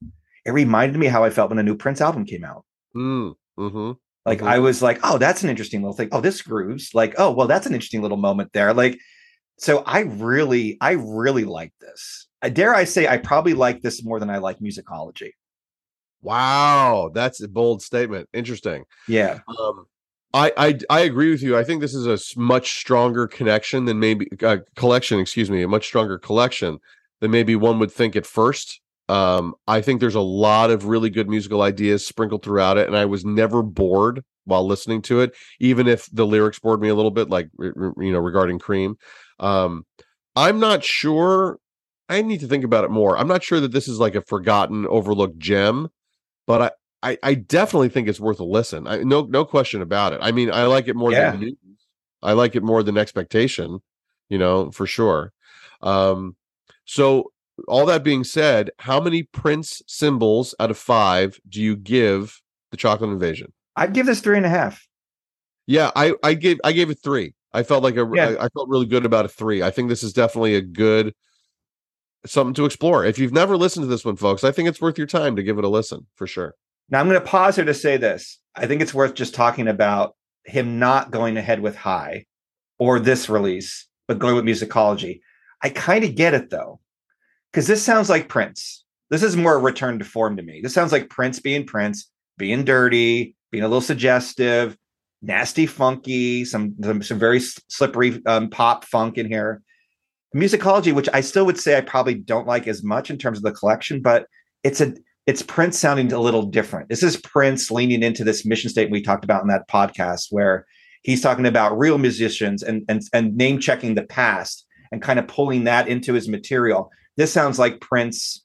It 0.46 0.52
reminded 0.52 1.00
me 1.00 1.06
how 1.08 1.24
I 1.24 1.30
felt 1.30 1.52
when 1.52 1.58
a 1.58 1.64
new 1.64 1.78
Prince 1.78 2.02
album 2.02 2.26
came 2.26 2.44
out. 2.44 2.66
Mm, 2.94 3.36
hmm 3.58 3.92
Like 4.26 4.40
Mhm. 4.40 4.48
I 4.48 4.60
was 4.60 4.82
like, 4.82 5.00
oh, 5.04 5.18
that's 5.18 5.42
an 5.42 5.50
interesting 5.50 5.82
little 5.82 5.96
thing. 5.96 6.10
Oh, 6.12 6.20
this 6.20 6.42
grooves. 6.42 6.94
Like, 6.94 7.16
oh, 7.18 7.32
well, 7.32 7.48
that's 7.48 7.66
an 7.66 7.74
interesting 7.74 8.02
little 8.02 8.18
moment 8.18 8.52
there. 8.52 8.74
Like, 8.74 9.00
so 9.58 9.78
I 9.86 10.02
really, 10.02 10.78
I 10.82 10.92
really 10.92 11.46
like 11.46 11.72
this. 11.80 12.28
I 12.42 12.50
dare 12.50 12.76
I 12.76 12.84
say, 12.84 13.08
I 13.08 13.16
probably 13.16 13.54
like 13.54 13.82
this 13.82 14.04
more 14.04 14.20
than 14.20 14.30
I 14.30 14.40
like 14.40 14.60
musicology. 14.60 15.32
Wow, 16.22 17.10
that's 17.14 17.42
a 17.42 17.48
bold 17.48 17.82
statement. 17.82 18.28
Interesting. 18.34 18.84
Yeah, 19.08 19.40
Um, 19.48 19.86
I, 20.34 20.52
I 20.58 20.80
I 20.90 21.00
agree 21.02 21.32
with 21.32 21.42
you. 21.42 21.58
I 21.58 21.64
think 21.64 21.82
this 21.82 21.96
is 21.96 22.06
a 22.06 22.40
much 22.40 22.78
stronger 22.80 23.28
connection 23.28 23.86
than 23.86 24.00
maybe 24.00 24.28
uh, 24.44 24.58
collection. 24.76 25.20
Excuse 25.20 25.50
me, 25.50 25.64
a 25.64 25.68
much 25.68 25.86
stronger 25.86 26.20
collection 26.20 26.80
than 27.20 27.32
maybe 27.32 27.56
one 27.56 27.80
would 27.80 27.92
think 27.92 28.16
at 28.16 28.26
first. 28.26 28.80
Um, 29.08 29.56
I 29.68 29.82
think 29.82 30.00
there's 30.00 30.16
a 30.16 30.22
lot 30.22 30.70
of 30.70 30.86
really 30.86 31.10
good 31.10 31.28
musical 31.28 31.64
ideas 31.64 32.06
sprinkled 32.06 32.44
throughout 32.44 32.78
it, 32.78 32.88
and 32.88 32.96
I 32.96 33.06
was 33.06 33.26
never 33.26 33.64
bored 33.64 34.24
while 34.46 34.66
listening 34.66 35.02
to 35.04 35.22
it, 35.22 35.36
even 35.60 35.88
if 35.88 36.08
the 36.12 36.28
lyrics 36.28 36.60
bored 36.60 36.80
me 36.80 36.90
a 36.90 36.96
little 36.96 37.12
bit, 37.12 37.30
like 37.30 37.50
you 37.60 37.94
know 37.98 38.20
regarding 38.20 38.60
Cream. 38.60 38.98
Um, 39.40 39.86
I'm 40.36 40.60
not 40.60 40.84
sure. 40.84 41.58
I 42.08 42.22
need 42.22 42.40
to 42.42 42.48
think 42.48 42.64
about 42.64 42.86
it 42.86 42.92
more. 42.92 43.18
I'm 43.18 43.28
not 43.28 43.44
sure 43.44 43.60
that 43.60 43.72
this 43.72 43.88
is 43.88 44.00
like 44.00 44.16
a 44.16 44.22
forgotten, 44.22 44.86
overlooked 44.88 45.40
gem, 45.40 45.90
but 46.46 46.62
I, 46.62 46.72
I, 47.02 47.18
I 47.24 47.34
definitely 47.36 47.90
think 47.90 48.08
it's 48.08 48.20
worth 48.20 48.40
a 48.40 48.44
listen. 48.44 48.86
I, 48.88 48.98
no, 49.04 49.22
no 49.22 49.46
question 49.46 49.82
about 49.82 50.14
it. 50.14 50.20
I 50.22 50.32
mean, 50.32 50.52
I 50.52 50.66
like 50.66 50.88
it 50.88 50.96
more 50.96 51.12
Yeah. 51.12 51.32
than 51.32 51.40
News. 51.42 51.56
I 52.22 52.34
like 52.34 52.56
it 52.56 52.64
more 52.64 52.84
than 52.84 52.96
Xpectation, 52.96 53.80
you 54.28 54.38
know, 54.38 54.72
for 54.72 54.86
sure. 54.86 55.32
Um, 55.82 56.36
so 56.86 57.32
all 57.68 57.86
that 57.86 58.04
being 58.04 58.24
said, 58.26 58.72
how 58.80 59.00
many 59.00 59.24
Prince 59.24 59.82
symbols 59.88 60.54
out 60.60 60.72
of 60.72 60.78
five 60.78 61.40
do 61.48 61.62
you 61.62 61.78
give 61.78 62.42
the 62.72 62.78
Chocolate 62.78 63.12
Invasion? 63.12 63.54
I'd 63.78 63.94
give 63.94 64.06
this 64.06 64.20
three 64.20 64.36
and 64.38 64.46
a 64.46 64.50
half. 64.50 64.86
Yeah, 65.68 65.92
I 65.96 66.14
I 66.24 66.34
gave 66.34 66.60
I 66.64 66.72
gave 66.74 66.90
it 66.90 67.00
three. 67.02 67.34
I 67.54 67.64
felt 67.64 67.84
like 67.84 67.96
a 67.96 68.10
Yeah. 68.14 68.30
I, 68.40 68.46
I 68.46 68.50
felt 68.50 68.68
really 68.70 68.88
good 68.88 69.06
about 69.06 69.24
a 69.26 69.30
three. 69.30 69.62
I 69.64 69.72
think 69.72 69.88
this 69.88 70.04
is 70.04 70.12
definitely 70.14 70.56
a 70.56 70.62
good 70.62 71.14
something 72.26 72.54
to 72.56 72.66
explore. 72.66 73.06
If 73.06 73.18
you've 73.20 73.32
never 73.32 73.56
listened 73.56 73.84
to 73.84 73.88
this 73.88 74.04
one, 74.04 74.18
folks, 74.18 74.44
I 74.44 74.52
think 74.52 74.68
it's 74.68 74.82
worth 74.82 74.98
your 74.98 75.08
time 75.08 75.36
to 75.38 75.44
give 75.44 75.58
it 75.58 75.64
a 75.64 75.70
listen 75.70 76.08
for 76.16 76.28
sure. 76.28 76.56
Now 76.90 77.00
I'm 77.00 77.08
going 77.08 77.20
to 77.20 77.26
pause 77.26 77.56
here 77.56 77.66
to 77.66 77.74
say 77.74 77.98
this. 77.98 78.40
I 78.56 78.66
think 78.66 78.82
it's 78.82 78.94
worth 78.94 79.14
just 79.14 79.36
talking 79.36 79.68
about 79.68 80.16
him 80.46 80.80
not 80.80 81.12
going 81.12 81.38
ahead 81.38 81.62
with 81.62 81.76
High 81.76 82.26
or 82.80 83.00
this 83.00 83.30
release, 83.30 83.88
but 84.08 84.20
going 84.20 84.36
with 84.36 84.46
Musicology. 84.46 85.22
I 85.62 85.70
kind 85.70 86.04
of 86.04 86.16
get 86.16 86.34
it 86.34 86.50
though, 86.50 86.80
because 87.52 87.68
this 87.68 87.84
sounds 87.84 88.10
like 88.10 88.30
Prince. 88.30 88.86
This 89.10 89.24
is 89.24 89.36
more 89.36 89.56
a 89.56 89.60
return 89.60 90.00
to 90.00 90.06
form 90.06 90.38
to 90.38 90.44
me. 90.44 90.62
This 90.62 90.74
sounds 90.74 90.92
like 90.92 91.10
Prince 91.10 91.40
being 91.40 91.66
Prince, 91.66 92.10
being 92.38 92.64
dirty, 92.64 93.36
being 93.52 93.64
a 93.64 93.68
little 93.68 93.82
suggestive, 93.82 94.78
nasty, 95.22 95.66
funky, 95.66 96.46
some 96.46 96.76
some, 96.82 97.02
some 97.02 97.20
very 97.20 97.40
slippery 97.40 98.22
um, 98.26 98.50
pop 98.50 98.86
funk 98.86 99.18
in 99.18 99.28
here. 99.28 99.62
Musicology, 100.36 100.94
which 100.94 101.10
I 101.12 101.22
still 101.22 101.46
would 101.48 101.60
say 101.60 101.78
I 101.78 101.82
probably 101.82 102.14
don't 102.14 102.48
like 102.48 102.68
as 102.68 102.84
much 102.84 103.10
in 103.10 103.18
terms 103.18 103.40
of 103.40 103.44
the 103.44 103.52
collection, 103.52 104.02
but 104.02 104.28
it's 104.64 104.80
a 104.80 104.94
it's 105.30 105.44
Prince 105.44 105.78
sounding 105.78 106.12
a 106.12 106.18
little 106.20 106.42
different. 106.42 106.90
This 106.90 107.04
is 107.04 107.16
Prince 107.16 107.70
leaning 107.70 108.02
into 108.02 108.24
this 108.24 108.48
mission 108.48 108.68
statement 108.68 108.94
we 108.94 109.04
talked 109.04 109.24
about 109.24 109.44
in 109.44 109.48
that 109.50 109.68
podcast, 109.70 110.30
where 110.32 110.66
he's 111.04 111.22
talking 111.22 111.46
about 111.46 111.78
real 111.78 112.00
musicians 112.00 112.64
and 112.64 112.84
and 112.90 113.04
and 113.14 113.38
name 113.38 113.60
checking 113.60 113.94
the 113.94 114.02
past 114.06 114.66
and 114.92 115.04
kind 115.04 115.20
of 115.20 115.28
pulling 115.28 115.66
that 115.66 115.88
into 115.88 116.14
his 116.14 116.28
material. 116.28 116.90
This 117.16 117.32
sounds 117.32 117.60
like 117.60 117.80
Prince, 117.80 118.44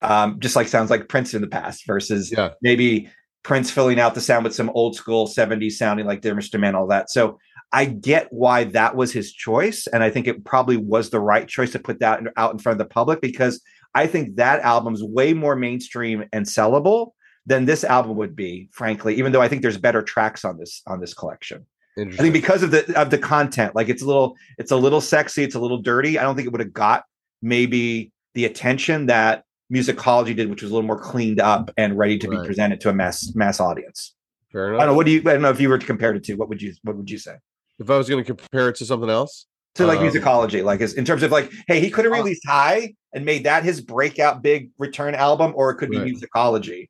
um, 0.00 0.40
just 0.40 0.56
like 0.56 0.68
sounds 0.68 0.88
like 0.88 1.06
Prince 1.06 1.34
in 1.34 1.42
the 1.42 1.48
past 1.48 1.86
versus 1.86 2.32
Yeah. 2.32 2.52
maybe 2.62 3.10
Prince 3.42 3.70
filling 3.70 4.00
out 4.00 4.14
the 4.14 4.22
sound 4.22 4.44
with 4.44 4.54
some 4.54 4.70
old 4.70 4.96
school 4.96 5.26
70s 5.26 5.72
sounding 5.72 6.06
like 6.06 6.22
Dear 6.22 6.34
Mr. 6.34 6.58
Man, 6.58 6.74
all 6.74 6.86
that. 6.86 7.10
So 7.10 7.38
I 7.72 7.84
get 7.84 8.28
why 8.32 8.64
that 8.64 8.96
was 8.96 9.12
his 9.12 9.34
choice. 9.34 9.86
And 9.86 10.02
I 10.02 10.08
think 10.08 10.26
it 10.26 10.46
probably 10.46 10.78
was 10.78 11.10
the 11.10 11.20
right 11.20 11.46
choice 11.46 11.72
to 11.72 11.78
put 11.78 12.00
that 12.00 12.22
out 12.38 12.52
in 12.54 12.58
front 12.58 12.80
of 12.80 12.86
the 12.86 12.90
public 12.90 13.20
because 13.20 13.60
I 13.94 14.06
think 14.06 14.36
that 14.36 14.60
album's 14.60 15.02
way 15.02 15.34
more 15.34 15.56
mainstream 15.56 16.24
and 16.32 16.44
sellable 16.46 17.12
than 17.46 17.64
this 17.64 17.84
album 17.84 18.16
would 18.16 18.34
be, 18.34 18.68
frankly, 18.72 19.16
even 19.16 19.32
though 19.32 19.42
I 19.42 19.48
think 19.48 19.62
there's 19.62 19.78
better 19.78 20.02
tracks 20.02 20.44
on 20.44 20.58
this 20.58 20.82
on 20.86 21.00
this 21.00 21.14
collection. 21.14 21.66
I 21.96 22.10
think 22.10 22.32
because 22.32 22.64
of 22.64 22.72
the 22.72 23.00
of 23.00 23.10
the 23.10 23.18
content, 23.18 23.76
like 23.76 23.88
it's 23.88 24.02
a 24.02 24.06
little 24.06 24.36
it's 24.58 24.72
a 24.72 24.76
little 24.76 25.00
sexy, 25.00 25.44
it's 25.44 25.54
a 25.54 25.60
little 25.60 25.78
dirty. 25.78 26.18
I 26.18 26.22
don't 26.24 26.34
think 26.34 26.46
it 26.46 26.50
would 26.52 26.60
have 26.60 26.72
got 26.72 27.04
maybe 27.40 28.10
the 28.34 28.46
attention 28.46 29.06
that 29.06 29.44
musicology 29.72 30.34
did, 30.34 30.50
which 30.50 30.62
was 30.62 30.72
a 30.72 30.74
little 30.74 30.86
more 30.86 30.98
cleaned 30.98 31.40
up 31.40 31.70
and 31.76 31.96
ready 31.96 32.18
to 32.18 32.28
Right. 32.28 32.40
be 32.40 32.46
presented 32.46 32.80
to 32.80 32.88
a 32.88 32.92
mass 32.92 33.32
mass 33.36 33.60
audience. 33.60 34.14
Fair 34.50 34.70
enough. 34.70 34.80
I 34.80 34.84
don't 34.86 34.94
know. 34.94 34.96
What 34.96 35.06
do 35.06 35.12
you? 35.12 35.20
I 35.20 35.34
don't 35.34 35.42
know 35.42 35.50
if 35.50 35.60
you 35.60 35.68
were 35.68 35.78
to 35.78 35.86
compare 35.86 36.12
it 36.14 36.24
to. 36.24 36.34
What 36.34 36.48
would 36.48 36.60
you? 36.60 36.74
What 36.82 36.96
would 36.96 37.08
you 37.10 37.18
say? 37.18 37.36
If 37.78 37.88
I 37.90 37.96
was 37.96 38.08
going 38.08 38.24
to 38.24 38.34
compare 38.34 38.68
it 38.70 38.76
to 38.76 38.84
something 38.86 39.10
else, 39.10 39.46
To 39.76 39.86
like 39.86 39.98
Um, 39.98 40.08
musicology, 40.08 40.62
like 40.62 40.80
is 40.80 40.94
in 40.94 41.04
terms 41.04 41.22
of 41.22 41.32
like, 41.32 41.50
hey, 41.66 41.80
he 41.80 41.90
could 41.90 42.04
have 42.04 42.12
Uh, 42.12 42.18
released 42.18 42.46
High 42.46 42.94
and 43.12 43.24
made 43.24 43.44
that 43.44 43.64
his 43.64 43.80
breakout 43.80 44.40
big 44.42 44.70
return 44.78 45.14
album, 45.14 45.52
or 45.56 45.70
it 45.70 45.76
could 45.76 45.90
be 45.90 45.98
Right. 45.98 46.14
musicology. 46.14 46.88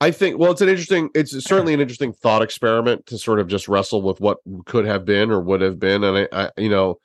I 0.00 0.10
think 0.10 0.38
well, 0.38 0.50
it's 0.50 0.60
an 0.60 0.68
interesting. 0.68 1.10
It's 1.14 1.32
certainly 1.44 1.74
an 1.74 1.80
interesting 1.80 2.12
thought 2.12 2.42
experiment 2.42 3.06
to 3.06 3.18
sort 3.18 3.38
of 3.38 3.48
just 3.48 3.68
wrestle 3.68 4.02
with 4.02 4.20
what 4.20 4.38
could 4.66 4.86
have 4.86 5.04
been 5.04 5.30
or 5.30 5.40
would 5.40 5.60
have 5.60 5.78
been, 5.78 6.02
and 6.02 6.26
I, 6.32 6.44
I 6.46 6.50
you 6.56 6.70
know, 6.70 6.98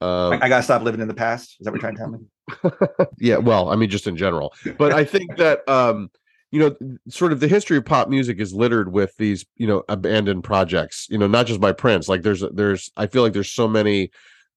um, 0.00 0.34
I, 0.34 0.40
I 0.42 0.48
gotta 0.48 0.62
stop 0.62 0.82
living 0.82 1.00
in 1.00 1.08
the 1.08 1.14
past. 1.14 1.56
Is 1.60 1.64
that 1.64 1.72
what 1.72 1.82
you're 1.82 1.90
trying 1.90 1.96
to 1.96 2.00
tell 2.00 2.10
me? 2.10 3.06
yeah 3.18 3.36
well 3.36 3.68
i 3.68 3.76
mean 3.76 3.90
just 3.90 4.06
in 4.06 4.16
general 4.16 4.54
but 4.78 4.90
i 4.90 5.04
think 5.04 5.36
that 5.36 5.68
um 5.68 6.10
you 6.50 6.60
know 6.60 6.76
sort 7.08 7.32
of 7.32 7.40
the 7.40 7.48
history 7.48 7.76
of 7.76 7.84
pop 7.84 8.08
music 8.08 8.40
is 8.40 8.52
littered 8.52 8.92
with 8.92 9.14
these 9.16 9.44
you 9.56 9.66
know 9.66 9.82
abandoned 9.88 10.44
projects 10.44 11.06
you 11.10 11.18
know 11.18 11.26
not 11.26 11.46
just 11.46 11.60
by 11.60 11.72
prince 11.72 12.08
like 12.08 12.22
there's 12.22 12.42
there's 12.52 12.90
i 12.96 13.06
feel 13.06 13.22
like 13.22 13.32
there's 13.32 13.50
so 13.50 13.68
many 13.68 14.10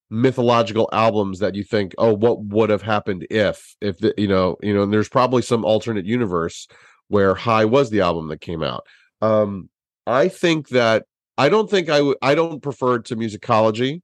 mythological 0.09 0.89
albums 0.91 1.39
that 1.39 1.55
you 1.55 1.63
think 1.63 1.93
oh 1.97 2.13
what 2.13 2.43
would 2.43 2.69
have 2.69 2.81
happened 2.81 3.25
if 3.29 3.75
if 3.81 3.97
the, 3.99 4.13
you 4.17 4.27
know 4.27 4.57
you 4.61 4.73
know 4.73 4.83
and 4.83 4.93
there's 4.93 5.09
probably 5.09 5.41
some 5.41 5.63
alternate 5.63 6.05
universe 6.05 6.67
where 7.07 7.35
high 7.35 7.65
was 7.65 7.89
the 7.89 7.99
album 7.99 8.29
that 8.29 8.39
came 8.39 8.63
out. 8.63 8.85
Um 9.21 9.69
i 10.07 10.27
think 10.27 10.69
that 10.69 11.05
i 11.37 11.47
don't 11.47 11.69
think 11.69 11.89
i 11.89 12.01
would 12.01 12.17
i 12.21 12.35
don't 12.35 12.61
prefer 12.61 12.99
to 12.99 13.15
musicology 13.15 14.01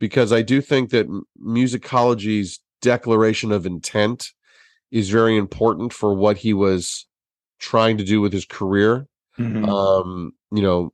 because 0.00 0.32
i 0.32 0.42
do 0.42 0.60
think 0.60 0.90
that 0.90 1.06
musicology's 1.40 2.60
declaration 2.80 3.52
of 3.52 3.66
intent 3.66 4.32
is 4.90 5.10
very 5.10 5.36
important 5.36 5.92
for 5.92 6.14
what 6.14 6.38
he 6.38 6.54
was 6.54 7.06
trying 7.58 7.98
to 7.98 8.04
do 8.04 8.20
with 8.20 8.32
his 8.32 8.44
career 8.44 9.06
Mhm. 9.38 9.68
um 9.68 10.32
you 10.52 10.62
know 10.62 10.92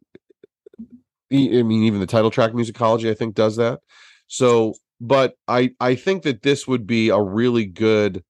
I 1.32 1.62
mean 1.62 1.84
even 1.84 2.00
the 2.00 2.06
title 2.06 2.30
track 2.30 2.52
musicology 2.52 3.10
i 3.10 3.14
think 3.14 3.34
does 3.34 3.56
that 3.56 3.80
so 4.26 4.74
but 5.00 5.34
i 5.48 5.70
i 5.80 5.94
think 5.94 6.22
that 6.24 6.42
this 6.42 6.66
would 6.68 6.86
be 6.86 7.08
a 7.08 7.20
really 7.20 7.64
good 7.64 8.22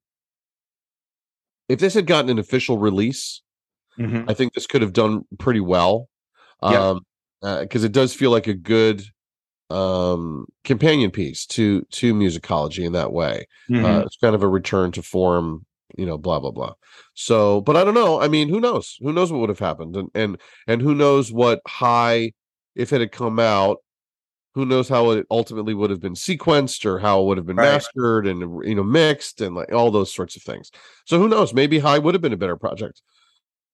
if 1.69 1.79
this 1.81 1.95
had 1.95 2.07
gotten 2.07 2.31
an 2.31 2.39
official 2.39 2.79
release 2.79 3.43
Mhm. 3.99 4.25
i 4.29 4.35
think 4.35 4.53
this 4.55 4.67
could 4.67 4.83
have 4.83 4.93
done 4.93 5.23
pretty 5.39 5.61
well 5.61 6.09
Yeah. 6.63 6.91
um 6.91 7.01
because 7.61 7.83
it 7.83 7.93
does 7.93 8.15
feel 8.15 8.31
like 8.31 8.47
a 8.47 8.55
good 8.55 9.03
um 9.71 10.47
companion 10.65 11.11
piece 11.11 11.45
to 11.47 11.83
to 11.91 12.15
musicology 12.15 12.85
in 12.85 12.93
that 12.93 13.13
way 13.13 13.47
Mhm. 13.69 13.85
uh, 13.85 14.03
it's 14.07 14.17
kind 14.17 14.35
of 14.35 14.43
a 14.43 14.49
return 14.49 14.93
to 14.93 15.03
form 15.03 15.65
you 15.97 16.07
know 16.07 16.19
blah 16.19 16.41
blah 16.41 16.51
blah. 16.51 16.75
So 17.15 17.61
but 17.63 17.77
i 17.77 17.85
don't 17.85 17.95
know 17.95 18.21
i 18.21 18.29
mean 18.29 18.49
who 18.49 18.61
knows? 18.61 18.97
Who 19.01 19.13
knows 19.13 19.31
what 19.33 19.41
would 19.41 19.49
have 19.51 19.59
happened? 19.59 19.97
And 19.97 20.11
and 20.15 20.39
and 20.67 20.83
who 20.83 20.95
knows 20.95 21.33
what 21.33 21.61
high 21.67 22.33
if 22.75 22.93
it 22.93 23.01
had 23.01 23.13
come 23.13 23.39
out 23.39 23.79
who 24.55 24.67
knows 24.67 24.87
how 24.89 25.11
it 25.13 25.27
ultimately 25.31 25.73
would 25.73 25.89
have 25.89 26.01
been 26.01 26.13
sequenced 26.15 26.85
or 26.85 26.99
how 26.99 27.23
it 27.23 27.25
would 27.27 27.39
have 27.39 27.47
been 27.47 27.57
Right. 27.57 27.73
mastered 27.73 28.27
and 28.27 28.41
you 28.67 28.75
know 28.75 28.83
mixed 28.83 29.41
and 29.41 29.55
like 29.55 29.73
all 29.73 29.91
those 29.91 30.13
sorts 30.15 30.37
of 30.37 30.43
things. 30.43 30.71
So 31.07 31.19
who 31.19 31.27
knows? 31.29 31.55
Maybe 31.55 31.79
high 31.79 31.99
would 31.99 32.15
have 32.15 32.21
been 32.21 32.35
a 32.35 32.37
better 32.37 32.57
project. 32.57 33.01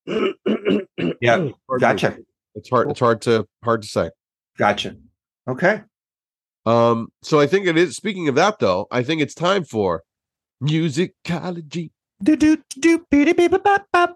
Yeah, 0.07 1.36
to- 1.36 1.55
gotcha. 1.81 2.16
it's 2.55 2.70
hard 2.70 2.90
it's 2.90 3.01
hard 3.01 3.20
to 3.23 3.47
hard 3.65 3.82
to 3.82 3.89
say. 3.89 4.11
Gotcha. 4.57 4.95
Okay. 5.49 5.82
um 6.66 7.09
so 7.23 7.40
i 7.40 7.47
think 7.47 7.66
it 7.66 7.77
is 7.77 7.97
speaking 7.97 8.28
of 8.28 8.35
that 8.35 8.59
though 8.59 8.86
i 8.90 9.03
think 9.03 9.20
it's 9.23 9.35
time 9.35 9.65
for 9.65 10.03
musicology 10.62 11.90
Do 12.23 12.36
do 12.36 12.59
do 12.78 13.05
beep 13.11 13.36
beep 13.36 13.62
bop 13.62 13.86
bop. 13.93 14.15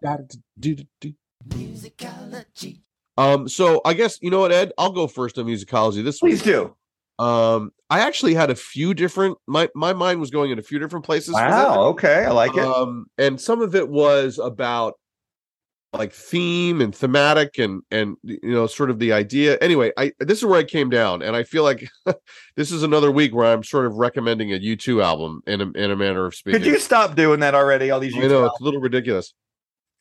Do-do-do-do. 0.59 1.15
Musicology. 1.49 2.81
Um, 3.17 3.49
so 3.49 3.81
I 3.85 3.95
guess 3.95 4.19
you 4.21 4.31
know 4.31 4.41
what, 4.41 4.53
Ed? 4.53 4.73
I'll 4.79 4.93
go 4.93 5.07
first 5.07 5.39
on 5.39 5.47
musicology 5.47 6.03
this 6.03 6.21
week. 6.23 6.33
Please 6.33 6.47
week. 6.47 6.55
do. 7.19 7.25
Um, 7.25 7.71
I 7.91 8.01
actually 8.01 8.35
had 8.35 8.51
a 8.51 8.55
few 8.55 8.95
different. 8.95 9.39
My 9.47 9.69
my 9.75 9.93
mind 9.93 10.19
was 10.19 10.31
going 10.31 10.51
in 10.51 10.59
a 10.59 10.63
few 10.63 10.79
different 10.79 11.05
places. 11.05 11.35
for 11.35 11.43
Wow. 11.43 11.85
Okay, 11.91 12.25
I 12.25 12.31
like 12.31 12.55
this. 12.55 12.65
it. 12.65 12.69
Um, 12.69 13.07
and 13.19 13.41
some 13.41 13.61
of 13.63 13.75
it 13.75 13.89
was 13.89 14.39
about 14.39 14.95
like 15.93 16.13
theme 16.13 16.81
and 16.81 16.95
thematic 16.95 17.59
and 17.59 17.83
and 17.91 18.17
you 18.23 18.39
know 18.43 18.67
sort 18.67 18.91
of 18.91 18.99
the 18.99 19.13
idea. 19.13 19.59
Anyway, 19.59 19.93
I 19.97 20.13
this 20.19 20.39
is 20.39 20.45
where 20.45 20.59
I 20.59 20.65
came 20.65 20.89
down, 20.91 21.23
and 21.23 21.37
I 21.37 21.43
feel 21.43 21.63
like 21.63 21.89
this 22.57 22.73
is 22.73 22.83
another 22.83 23.11
week 23.11 23.35
where 23.35 23.53
I'm 23.53 23.63
sort 23.63 23.87
of 23.87 23.95
recommending 23.95 24.53
a 24.53 24.59
U2 24.59 25.03
album 25.03 25.43
in 25.47 25.61
a 25.61 25.71
in 25.73 25.91
a 25.91 25.97
manner 25.97 26.27
of 26.27 26.35
speaking. 26.35 26.61
Could 26.61 26.67
you 26.67 26.79
stop 26.79 27.15
doing 27.15 27.41
that 27.41 27.55
already? 27.55 27.91
All 27.91 28.01
these 28.01 28.15
you 28.15 28.29
know 28.29 28.47
it's 28.47 28.61
a 28.61 28.65
little 28.65 28.81
ridiculous, 28.81 29.35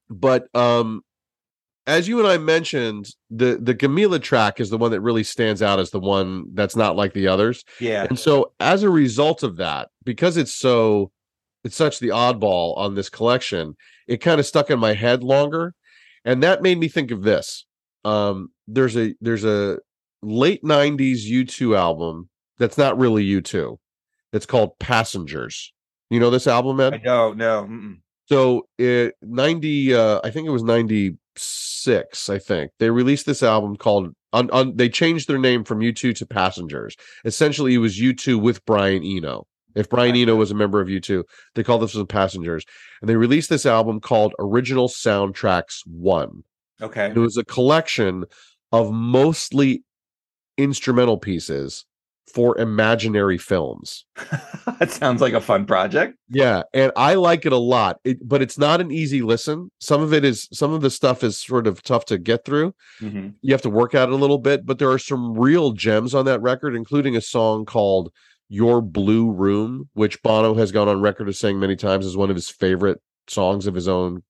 but 0.10 0.48
um, 0.56 1.02
as 1.88 2.08
you 2.08 2.20
and 2.20 2.28
I 2.28 2.38
mentioned, 2.38 3.10
the 3.30 3.60
the 3.62 3.76
Gamillah 3.76 4.22
track 4.22 4.62
is 4.62 4.70
the 4.70 4.78
one 4.78 4.92
that 4.92 5.02
really 5.02 5.24
stands 5.24 5.62
out 5.62 5.80
as 5.80 5.92
the 5.92 6.00
one 6.00 6.46
that's 6.54 6.76
not 6.76 6.96
like 6.96 7.14
the 7.14 7.28
others, 7.28 7.66
yeah. 7.80 8.06
and 8.08 8.18
so 8.18 8.54
as 8.62 8.84
a 8.84 8.90
result 8.90 9.44
of 9.44 9.58
that, 9.58 9.90
because 10.06 10.38
it's 10.38 10.56
so 10.56 11.12
it's 11.64 11.76
such 11.76 12.00
the 12.00 12.10
oddball 12.10 12.78
on 12.78 12.96
this 12.96 13.10
collection, 13.10 13.76
it 14.08 14.18
kind 14.18 14.40
of 14.40 14.46
stuck 14.46 14.70
in 14.70 14.80
my 14.80 14.94
head 14.94 15.24
longer, 15.24 15.74
and 16.26 16.44
that 16.44 16.62
made 16.62 16.80
me 16.80 16.88
think 16.88 17.12
of 17.12 17.24
this. 17.24 17.66
Um, 18.04 18.50
there's 18.68 18.98
a 18.98 19.14
there's 19.22 19.46
a 19.46 19.80
late 20.22 20.64
'90s 20.64 21.26
U2 21.30 21.78
album 21.78 22.30
that's 22.58 22.78
not 22.78 22.98
really 22.98 23.26
U2. 23.26 23.78
It's 24.34 24.46
called 24.46 24.78
Passengers. 24.80 25.74
You 26.10 26.20
know 26.20 26.30
this 26.30 26.48
album, 26.48 26.80
Ed? 26.80 26.94
I 26.94 26.98
don't 26.98 27.38
know. 27.38 27.64
Mm-mm. 27.70 27.98
So 28.28 28.68
it 28.78 29.16
90 29.22 29.94
uh 29.94 30.22
I 30.24 30.30
think 30.30 30.48
it 30.48 30.52
was 30.52 30.64
96, 30.64 32.30
I 32.30 32.40
think. 32.40 32.72
They 32.80 32.90
released 32.90 33.26
this 33.26 33.44
album 33.44 33.76
called 33.76 34.14
On 34.32 34.50
on 34.52 34.78
they 34.78 34.90
changed 34.90 35.28
their 35.28 35.38
name 35.38 35.64
from 35.64 35.80
U2 35.80 36.16
to 36.16 36.26
Passengers. 36.26 36.96
Essentially, 37.26 37.74
it 37.74 37.80
was 37.80 38.00
U2 38.00 38.42
with 38.42 38.64
Brian 38.66 39.04
Eno. 39.04 39.48
If 39.76 39.90
Brian 39.90 40.16
Eno 40.16 40.36
was 40.36 40.52
a 40.52 40.56
member 40.56 40.82
of 40.82 40.88
U2, 40.88 41.24
they 41.56 41.64
called 41.64 41.82
this 41.82 41.94
the 41.94 42.06
Passengers, 42.06 42.66
and 43.02 43.10
they 43.10 43.16
released 43.16 43.50
this 43.50 43.66
album 43.66 44.00
called 44.00 44.34
Original 44.40 44.88
Soundtracks 44.88 45.80
One. 45.86 46.44
Okay. 46.82 47.08
It 47.08 47.18
was 47.18 47.38
a 47.38 47.46
collection 47.46 48.26
of 48.72 48.92
mostly 48.92 49.84
instrumental 50.58 51.18
pieces 51.18 51.86
for 52.34 52.58
imaginary 52.58 53.38
films. 53.38 54.06
that 54.80 54.92
sounds 54.92 55.22
like 55.22 55.34
a 55.34 55.42
fun 55.42 55.66
project. 55.66 56.16
Yeah, 56.30 56.64
and 56.74 56.92
I 56.96 57.16
like 57.16 57.46
it 57.46 57.52
a 57.52 57.58
lot. 57.58 57.98
It, 58.04 58.28
but 58.28 58.42
it's 58.42 58.58
not 58.58 58.80
an 58.80 58.92
easy 58.92 59.22
listen. 59.22 59.70
Some 59.80 60.02
of 60.02 60.14
it 60.14 60.24
is 60.24 60.48
some 60.54 60.74
of 60.74 60.82
the 60.82 60.90
stuff 60.90 61.24
is 61.24 61.38
sort 61.38 61.68
of 61.68 61.84
tough 61.84 62.06
to 62.06 62.18
get 62.18 62.46
through. 62.46 62.74
Mhm. 63.02 63.34
You 63.42 63.54
have 63.54 63.62
to 63.64 63.70
work 63.70 63.94
at 63.94 64.10
it 64.10 64.14
a 64.14 64.18
little 64.18 64.38
bit, 64.38 64.66
but 64.66 64.80
there 64.80 64.92
are 64.92 65.00
some 65.00 65.34
real 65.38 65.74
gems 65.74 66.16
on 66.16 66.26
that 66.26 66.42
record, 66.42 66.76
including 66.76 67.16
a 67.16 67.22
song 67.22 67.66
called 67.66 68.12
Your 68.54 68.82
Blue 68.82 69.32
Room, 69.32 69.88
which 69.94 70.22
Bono 70.24 70.56
has 70.56 70.74
gone 70.74 70.90
on 70.90 71.00
record 71.00 71.30
as 71.30 71.40
saying 71.40 71.58
many 71.58 71.78
times 71.78 72.06
is 72.06 72.18
one 72.18 72.30
of 72.30 72.36
his 72.36 72.50
favorite 72.50 73.00
songs 73.30 73.66
of 73.66 73.74
his 73.74 73.88
own 73.88 74.24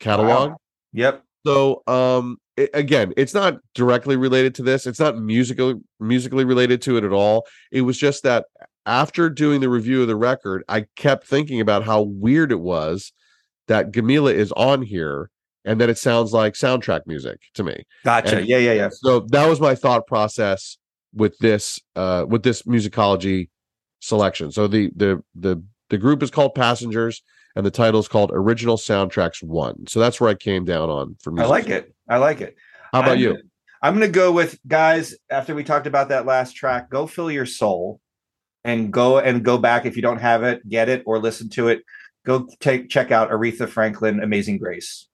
catalog. 0.00 0.50
Wow. 0.50 0.56
Yep. 0.92 1.22
So, 1.46 1.82
um, 1.86 2.36
it- 2.58 2.68
again, 2.74 3.14
it's 3.16 3.32
not 3.32 3.56
directly 3.74 4.16
related 4.16 4.54
to 4.56 4.62
this. 4.62 4.86
It's 4.86 5.00
not 5.00 5.16
musically 5.16 5.76
musically 5.98 6.44
related 6.44 6.82
to 6.82 6.98
it 6.98 7.04
at 7.04 7.12
all. 7.12 7.46
It 7.72 7.80
was 7.80 7.96
just 7.96 8.22
that 8.24 8.44
after 8.84 9.30
doing 9.30 9.62
the 9.62 9.70
review 9.70 10.02
of 10.02 10.08
the 10.08 10.16
record, 10.16 10.62
I 10.68 10.84
kept 10.94 11.26
thinking 11.26 11.58
about 11.58 11.84
how 11.84 12.02
weird 12.02 12.52
it 12.52 12.60
was 12.60 13.12
that 13.66 13.92
Gamillah 13.92 14.34
is 14.34 14.52
on 14.52 14.82
here 14.82 15.30
and 15.64 15.80
that 15.80 15.88
it 15.88 15.96
sounds 15.96 16.34
like 16.34 16.52
soundtrack 16.52 17.06
music 17.06 17.38
to 17.54 17.64
me. 17.64 17.84
Gotcha. 18.04 18.36
And- 18.40 18.46
yeah, 18.46 18.58
yeah, 18.58 18.72
yeah. 18.74 18.88
So 18.92 19.20
that 19.30 19.48
was 19.48 19.58
my 19.58 19.74
thought 19.74 20.06
process 20.06 20.76
with 21.14 21.38
this 21.38 21.80
uh 21.96 22.26
with 22.28 22.42
this 22.42 22.62
musicology 22.62 23.48
selection. 24.04 24.52
So 24.52 24.66
the 24.68 24.90
the 24.94 25.22
the 25.34 25.62
the 25.90 25.98
group 25.98 26.22
is 26.22 26.30
called 26.30 26.54
Passengers 26.54 27.22
and 27.56 27.64
the 27.64 27.70
title 27.70 28.00
is 28.00 28.08
called 28.08 28.30
Original 28.32 28.76
Soundtracks 28.76 29.42
1. 29.42 29.86
So 29.88 30.00
that's 30.00 30.20
where 30.20 30.30
I 30.30 30.34
came 30.34 30.64
down 30.64 30.90
on 30.90 31.16
for 31.20 31.30
me. 31.30 31.42
I 31.42 31.46
like 31.46 31.68
it. 31.68 31.94
I 32.08 32.18
like 32.18 32.40
it. 32.40 32.56
How 32.92 33.00
about 33.00 33.12
I'm 33.12 33.18
you? 33.18 33.38
I'm 33.82 33.94
going 33.94 34.06
to 34.06 34.12
go 34.12 34.32
with 34.32 34.58
guys. 34.66 35.14
After 35.30 35.54
we 35.54 35.64
talked 35.64 35.86
about 35.86 36.08
that 36.08 36.26
last 36.26 36.54
track, 36.54 36.90
go 36.90 37.06
fill 37.06 37.30
your 37.30 37.46
soul, 37.46 38.00
and 38.64 38.92
go 38.92 39.18
and 39.18 39.44
go 39.44 39.58
back 39.58 39.84
if 39.86 39.96
you 39.96 40.02
don't 40.02 40.20
have 40.20 40.42
it, 40.42 40.66
get 40.68 40.88
it 40.88 41.02
or 41.06 41.18
listen 41.18 41.48
to 41.50 41.68
it. 41.68 41.82
Go 42.24 42.48
take 42.60 42.88
check 42.88 43.10
out 43.10 43.30
Aretha 43.30 43.68
Franklin, 43.68 44.22
"Amazing 44.22 44.58
Grace," 44.58 45.06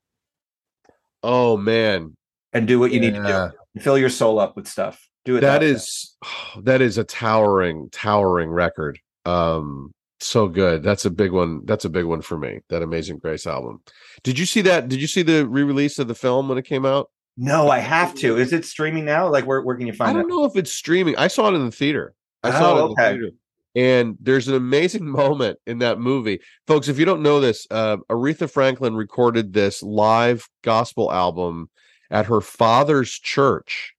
Oh 1.22 1.56
man. 1.56 2.16
and 2.52 2.68
do 2.68 2.78
what 2.78 2.92
you 2.92 3.00
need 3.00 3.14
to 3.14 3.52
do. 3.74 3.80
Fill 3.80 3.98
your 3.98 4.10
soul 4.10 4.38
up 4.38 4.56
with 4.56 4.68
stuff. 4.68 5.09
Do 5.24 5.36
it. 5.36 5.40
That 5.40 5.60
way. 5.60 5.68
is 5.70 6.16
that 6.62 6.80
is 6.80 6.98
a 6.98 7.04
towering 7.04 7.88
towering 7.90 8.50
record. 8.50 8.98
Um 9.24 9.92
so 10.22 10.48
good. 10.48 10.82
That's 10.82 11.06
a 11.06 11.10
big 11.10 11.32
one. 11.32 11.62
That's 11.64 11.86
a 11.86 11.88
big 11.90 12.04
one 12.04 12.20
for 12.20 12.36
me. 12.38 12.60
That 12.68 12.82
Amazing 12.82 13.18
Grace 13.18 13.46
album. 13.46 13.80
Did 14.22 14.38
you 14.38 14.44
see 14.44 14.60
that? 14.62 14.88
Did 14.88 15.00
you 15.00 15.06
see 15.06 15.22
the 15.22 15.46
re-release 15.46 15.98
of 15.98 16.08
the 16.08 16.14
film 16.14 16.48
when 16.48 16.58
it 16.58 16.66
came 16.66 16.84
out? 16.84 17.10
no. 17.38 17.70
I 17.70 17.78
have 17.78 18.14
to. 18.16 18.36
Is 18.36 18.52
it 18.52 18.66
streaming 18.66 19.04
now? 19.06 19.28
Like, 19.30 19.46
where 19.46 19.62
where 19.62 19.76
can 19.76 19.86
you 19.86 19.94
find 19.94 20.10
it? 20.10 20.18
I 20.18 20.22
don't 20.22 20.30
it? 20.30 20.34
know 20.34 20.44
if 20.44 20.56
it's 20.56 20.72
streaming. 20.72 21.16
I 21.16 21.28
saw 21.28 21.48
it 21.48 21.54
in 21.54 21.64
the 21.64 21.70
theater. 21.72 22.12
I 22.42 22.50
saw 22.50 22.74
Oh, 22.74 22.76
it 22.76 22.78
in 22.78 22.84
okay. 22.92 23.02
the 23.04 23.10
theater. 23.18 23.30
And 23.76 24.16
there's 24.20 24.48
an 24.48 24.56
amazing 24.56 25.06
moment 25.10 25.58
in 25.66 25.78
that 25.78 25.98
movie. 26.00 26.40
Folks, 26.66 26.88
if 26.88 26.98
you 26.98 27.04
don't 27.06 27.22
know 27.22 27.40
this, 27.40 27.66
uh, 27.70 27.96
Aretha 28.10 28.50
Franklin 28.50 28.94
recorded 28.96 29.52
this 29.54 29.82
live 29.82 30.48
gospel 30.62 31.10
album 31.10 31.70
at 32.10 32.26
her 32.26 32.40
father's 32.42 33.12
church. 33.12 33.94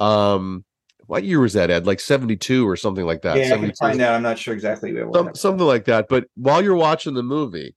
Um, 0.00 0.64
what 1.06 1.24
year 1.24 1.40
was 1.40 1.54
that, 1.54 1.70
Ed? 1.70 1.86
Like 1.86 2.00
72 2.00 2.68
or 2.68 2.76
something 2.76 3.06
like 3.06 3.22
that. 3.22 3.38
Yeah, 3.38 3.46
I 3.46 3.58
can 3.58 3.74
72. 3.74 3.76
find 3.80 4.00
out. 4.02 4.14
I'm 4.14 4.22
not 4.22 4.38
sure 4.38 4.52
exactly. 4.52 4.94
Some, 5.14 5.34
something 5.34 5.66
like 5.66 5.86
that. 5.86 6.06
But 6.08 6.26
while 6.34 6.62
you're 6.62 6.74
watching 6.74 7.14
the 7.14 7.22
movie 7.22 7.74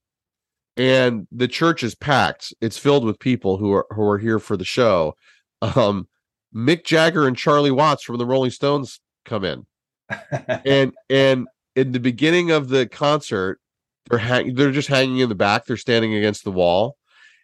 and 0.76 1.26
the 1.32 1.48
church 1.48 1.82
is 1.82 1.94
packed, 1.94 2.52
it's 2.60 2.76
filled 2.76 3.04
with 3.04 3.18
people 3.18 3.56
who 3.56 3.72
are 3.72 3.86
who 3.90 4.06
are 4.06 4.18
here 4.18 4.38
for 4.38 4.56
the 4.56 4.64
show. 4.64 5.14
Um, 5.62 6.08
Mick 6.54 6.84
Jagger 6.84 7.26
and 7.26 7.36
Charlie 7.36 7.70
Watts 7.70 8.04
from 8.04 8.18
the 8.18 8.26
Rolling 8.26 8.50
Stones 8.50 9.00
come 9.24 9.44
in, 9.44 9.66
and 10.66 10.92
and 11.08 11.48
in 11.74 11.92
the 11.92 12.00
beginning 12.00 12.50
of 12.50 12.68
the 12.68 12.86
concert, 12.86 13.60
they're 14.10 14.18
hang- 14.18 14.54
they're 14.54 14.72
just 14.72 14.88
hanging 14.88 15.18
in 15.18 15.30
the 15.30 15.34
back. 15.34 15.64
They're 15.64 15.78
standing 15.78 16.14
against 16.14 16.44
the 16.44 16.52
wall, 16.52 16.96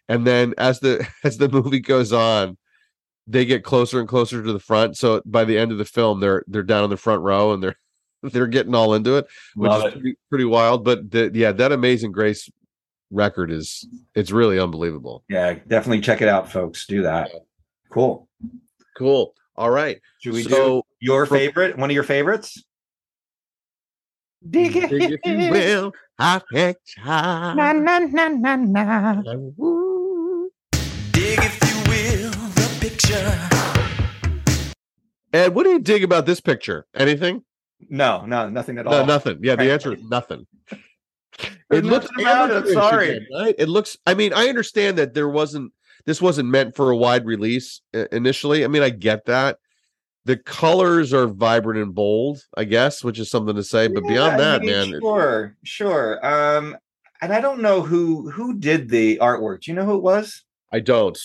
and 0.07 0.25
then 0.25 0.53
as 0.57 0.79
the 0.81 1.07
as 1.23 1.37
the 1.37 1.49
movie 1.49 1.79
goes 1.79 2.13
on, 2.13 2.57
they 3.29 3.45
get 3.45 3.63
closer 3.63 3.99
and 3.99 4.09
closer 4.09 4.43
to 4.43 4.51
the 4.51 4.59
front. 4.59 4.97
So 4.97 5.21
by 5.25 5.45
the 5.45 5.57
end 5.57 5.71
of 5.71 5.77
the 5.77 5.85
film, 5.85 6.19
they're 6.19 6.43
they're 6.47 6.63
down 6.63 6.83
in 6.83 6.89
the 6.89 6.97
front 6.97 7.21
row 7.21 7.53
and 7.53 7.61
they're 7.61 7.77
they're 8.23 8.47
getting 8.47 8.75
all 8.75 8.95
into 8.95 9.15
it 9.15 9.27
which 9.55 9.69
Love 9.69 9.85
is 9.85 9.93
pretty, 9.93 10.15
pretty 10.29 10.45
wild. 10.45 10.83
But 10.83 11.09
the, 11.11 11.31
yeah, 11.33 11.51
that 11.53 11.71
Amazing 11.71 12.11
Grace 12.11 12.49
record 13.11 13.51
is 13.51 13.87
it's 14.15 14.31
really 14.31 14.59
unbelievable. 14.59 15.23
Yeah, 15.29 15.53
definitely 15.67 16.01
check 16.01 16.21
it 16.21 16.27
out, 16.27 16.51
folks. 16.51 16.85
Do 16.85 17.03
that. 17.03 17.29
Cool. 17.91 18.27
Cool. 18.97 19.33
All 19.55 19.69
right. 19.69 20.01
Should 20.21 20.33
we 20.33 20.43
do 20.43 20.81
your 20.99 21.25
from- 21.25 21.37
favorite? 21.37 21.77
One 21.77 21.89
of 21.89 21.93
your 21.93 22.03
favorites? 22.03 22.63
Dig 24.49 24.75
it. 24.75 24.89
dig 24.89 25.11
if 25.11 25.19
you 25.25 25.51
will, 25.51 25.91
I 26.17 26.41
take 26.53 26.77
time. 26.97 27.57
Woo. 29.57 29.88
Ed, 35.33 35.53
what 35.53 35.63
do 35.63 35.69
you 35.71 35.79
dig 35.79 36.03
about 36.03 36.25
this 36.25 36.39
picture? 36.41 36.85
Anything? 36.95 37.43
No, 37.89 38.25
no, 38.25 38.49
nothing 38.49 38.77
at 38.77 38.87
all. 38.87 38.91
No, 38.93 39.05
nothing. 39.05 39.39
Yeah, 39.41 39.55
the 39.55 39.71
answer 39.71 39.93
is 39.93 40.03
nothing. 40.03 40.45
It 41.71 41.85
looks 41.85 42.07
about 42.19 42.51
it, 42.51 42.73
sorry. 42.73 43.09
again, 43.09 43.27
right? 43.33 43.55
It 43.57 43.69
looks. 43.69 43.97
I 44.05 44.13
mean, 44.13 44.33
I 44.33 44.49
understand 44.49 44.97
that 44.97 45.13
there 45.13 45.29
wasn't. 45.29 45.71
This 46.05 46.21
wasn't 46.21 46.49
meant 46.49 46.75
for 46.75 46.89
a 46.89 46.97
wide 46.97 47.25
release 47.25 47.81
initially. 48.11 48.65
I 48.65 48.67
mean, 48.67 48.81
I 48.81 48.89
get 48.89 49.25
that. 49.25 49.57
The 50.25 50.37
colors 50.37 51.13
are 51.13 51.27
vibrant 51.27 51.79
and 51.79 51.93
bold, 51.95 52.39
I 52.57 52.63
guess, 52.65 53.03
which 53.03 53.19
is 53.19 53.29
something 53.29 53.55
to 53.55 53.63
say. 53.63 53.87
But 53.87 54.03
Yeah, 54.05 54.09
beyond 54.09 54.33
I 54.33 54.37
that, 54.37 54.61
mean, 54.61 54.69
man, 54.71 54.93
it- 54.95 55.01
Sure, 55.01 55.55
sure. 55.63 56.25
Um, 56.25 56.77
and 57.21 57.31
I 57.31 57.39
don't 57.41 57.61
know 57.61 57.81
who 57.81 58.29
who 58.31 58.57
did 58.57 58.89
the 58.89 59.17
artwork. 59.21 59.61
Do 59.61 59.71
you 59.71 59.75
know 59.75 59.85
who 59.85 59.95
it 59.95 60.03
was? 60.03 60.43
I 60.71 60.79
don't. 60.79 61.17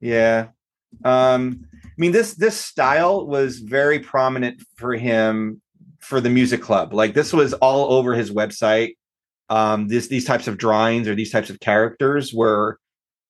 Yeah. 0.00 0.48
Um, 1.04 1.66
I 1.71 1.71
mean 2.02 2.12
this 2.12 2.34
this 2.34 2.56
style 2.56 3.26
was 3.26 3.60
very 3.60 4.00
prominent 4.00 4.62
for 4.76 4.94
him 4.94 5.62
for 6.00 6.20
the 6.20 6.28
music 6.28 6.60
club. 6.60 6.92
Like 6.92 7.14
this 7.14 7.32
was 7.32 7.54
all 7.54 7.92
over 7.92 8.12
his 8.12 8.30
website. 8.30 8.96
Um, 9.48 9.88
this 9.88 10.08
these 10.08 10.24
types 10.24 10.48
of 10.48 10.58
drawings 10.58 11.06
or 11.08 11.14
these 11.14 11.30
types 11.30 11.48
of 11.48 11.60
characters 11.60 12.34
were 12.34 12.78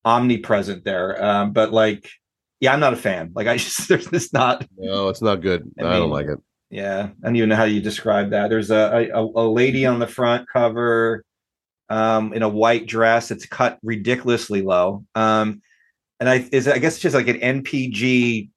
omnipresent 0.04 0.84
there. 0.84 1.22
Um, 1.22 1.52
but 1.52 1.72
like, 1.72 2.08
yeah, 2.60 2.72
I'm 2.72 2.80
not 2.80 2.94
a 2.94 2.96
fan. 2.96 3.32
Like 3.34 3.46
I 3.46 3.56
just 3.66 3.88
there's 3.88 4.06
this 4.06 4.32
not 4.32 4.66
No, 4.78 5.08
it's 5.08 5.22
not 5.22 5.42
good. 5.42 5.70
I 5.78 5.84
I, 5.84 5.98
don't 5.98 6.10
like 6.10 6.26
it. 6.26 6.38
yeah, 6.70 7.10
I 7.22 7.26
don't 7.26 7.36
even 7.36 7.50
know 7.50 7.56
how 7.56 7.64
you 7.64 7.82
describe 7.82 8.30
that. 8.30 8.48
There's 8.48 8.70
a 8.70 9.10
a, 9.14 9.22
a 9.22 9.46
lady 9.46 9.84
on 9.84 9.98
the 9.98 10.06
front 10.06 10.48
cover 10.50 11.24
um, 11.90 12.32
in 12.32 12.42
a 12.42 12.48
white 12.48 12.86
dress. 12.86 13.30
It's 13.30 13.44
cut 13.44 13.78
ridiculously 13.82 14.62
low. 14.62 15.04
Um, 15.14 15.60
and 16.22 16.28
I 16.28 16.48
is 16.52 16.68
I 16.68 16.78
guess 16.78 16.94
it's 16.94 17.02
just 17.02 17.16
like 17.16 17.26
an 17.26 17.40
NPG 17.40 18.48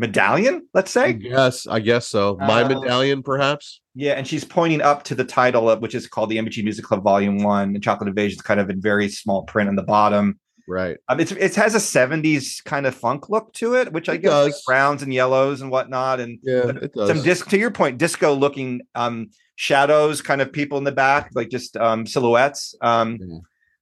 medallion, 0.00 0.66
let's 0.74 0.90
say. 0.90 1.16
Yes, 1.20 1.66
I 1.66 1.78
guess 1.80 2.06
so. 2.08 2.36
My 2.40 2.62
Uh, 2.62 2.68
medallion, 2.70 3.22
perhaps. 3.22 3.80
Yeah, 3.94 4.12
and 4.14 4.26
she's 4.26 4.44
pointing 4.44 4.80
up 4.80 5.04
to 5.04 5.14
the 5.14 5.24
title 5.24 5.68
of 5.70 5.80
which 5.80 5.94
is 5.94 6.06
called 6.08 6.30
the 6.30 6.38
NPG 6.38 6.64
Music 6.64 6.84
Club 6.84 7.02
Volume 7.04 7.42
One. 7.42 7.74
And 7.74 7.82
Chocolate 7.82 8.08
Invasion 8.08 8.36
is 8.38 8.42
kind 8.42 8.58
of 8.60 8.70
in 8.70 8.80
very 8.80 9.08
small 9.08 9.42
print 9.44 9.68
on 9.68 9.76
the 9.76 9.82
bottom. 9.82 10.40
Right. 10.68 10.96
Um, 11.08 11.18
it's 11.20 11.32
it 11.32 11.54
has 11.56 11.74
a 11.74 11.78
'70s 11.80 12.62
kind 12.64 12.86
of 12.86 12.94
funk 12.94 13.28
look 13.28 13.52
to 13.54 13.74
it, 13.74 13.92
which 13.92 14.08
I 14.08 14.14
It 14.14 14.22
guess 14.22 14.44
like 14.44 14.54
browns 14.66 15.02
and 15.02 15.12
yellows 15.12 15.60
and 15.60 15.70
whatnot, 15.70 16.20
and 16.20 16.38
Yeah, 16.42 16.68
it 16.82 16.92
does. 16.94 17.08
some 17.08 17.22
disc 17.22 17.48
to 17.50 17.58
your 17.58 17.70
point 17.72 17.98
disco 17.98 18.32
looking 18.34 18.82
um 18.94 19.30
shadows 19.56 20.22
kind 20.22 20.40
of 20.40 20.52
people 20.52 20.78
in 20.78 20.84
the 20.84 20.92
back 20.92 21.30
like 21.34 21.50
just 21.50 21.76
um 21.76 22.06
silhouettes 22.06 22.74
um 22.80 23.18
Mhm. 23.18 23.40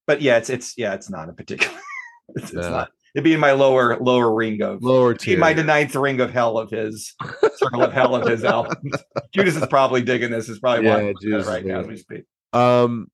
but 0.08 0.20
yeah 0.22 0.36
it's 0.38 0.50
it's 0.50 0.74
yeah 0.76 0.94
it's 0.94 1.08
not 1.08 1.28
a 1.28 1.32
particular 1.32 1.78
it's, 2.34 2.52
it's 2.52 2.66
not 2.68 2.88
it'd 3.14 3.24
be 3.24 3.32
in 3.34 3.40
my 3.40 3.52
lower 3.52 3.98
lower 3.98 4.34
ring 4.34 4.62
of 4.62 4.82
Lower 4.82 5.14
tier. 5.14 5.38
my 5.38 5.52
ninth 5.52 5.94
ring 5.94 6.20
of 6.20 6.32
hell 6.32 6.58
of 6.58 6.70
his 6.70 7.14
circle 7.56 7.82
of 7.82 7.92
hell 7.92 8.14
of 8.14 8.26
his 8.26 8.44
albums 8.44 8.96
judas 9.32 9.56
is 9.56 9.66
probably 9.66 10.02
digging 10.02 10.30
this 10.30 10.48
is 10.48 10.58
probably 10.58 10.84
Yeah, 10.86 11.12
Judas 11.20 11.46
right 11.46 11.64
now 11.64 11.80
as 11.80 11.86
we 11.86 11.96
speak 11.96 12.24
Um. 12.52 13.08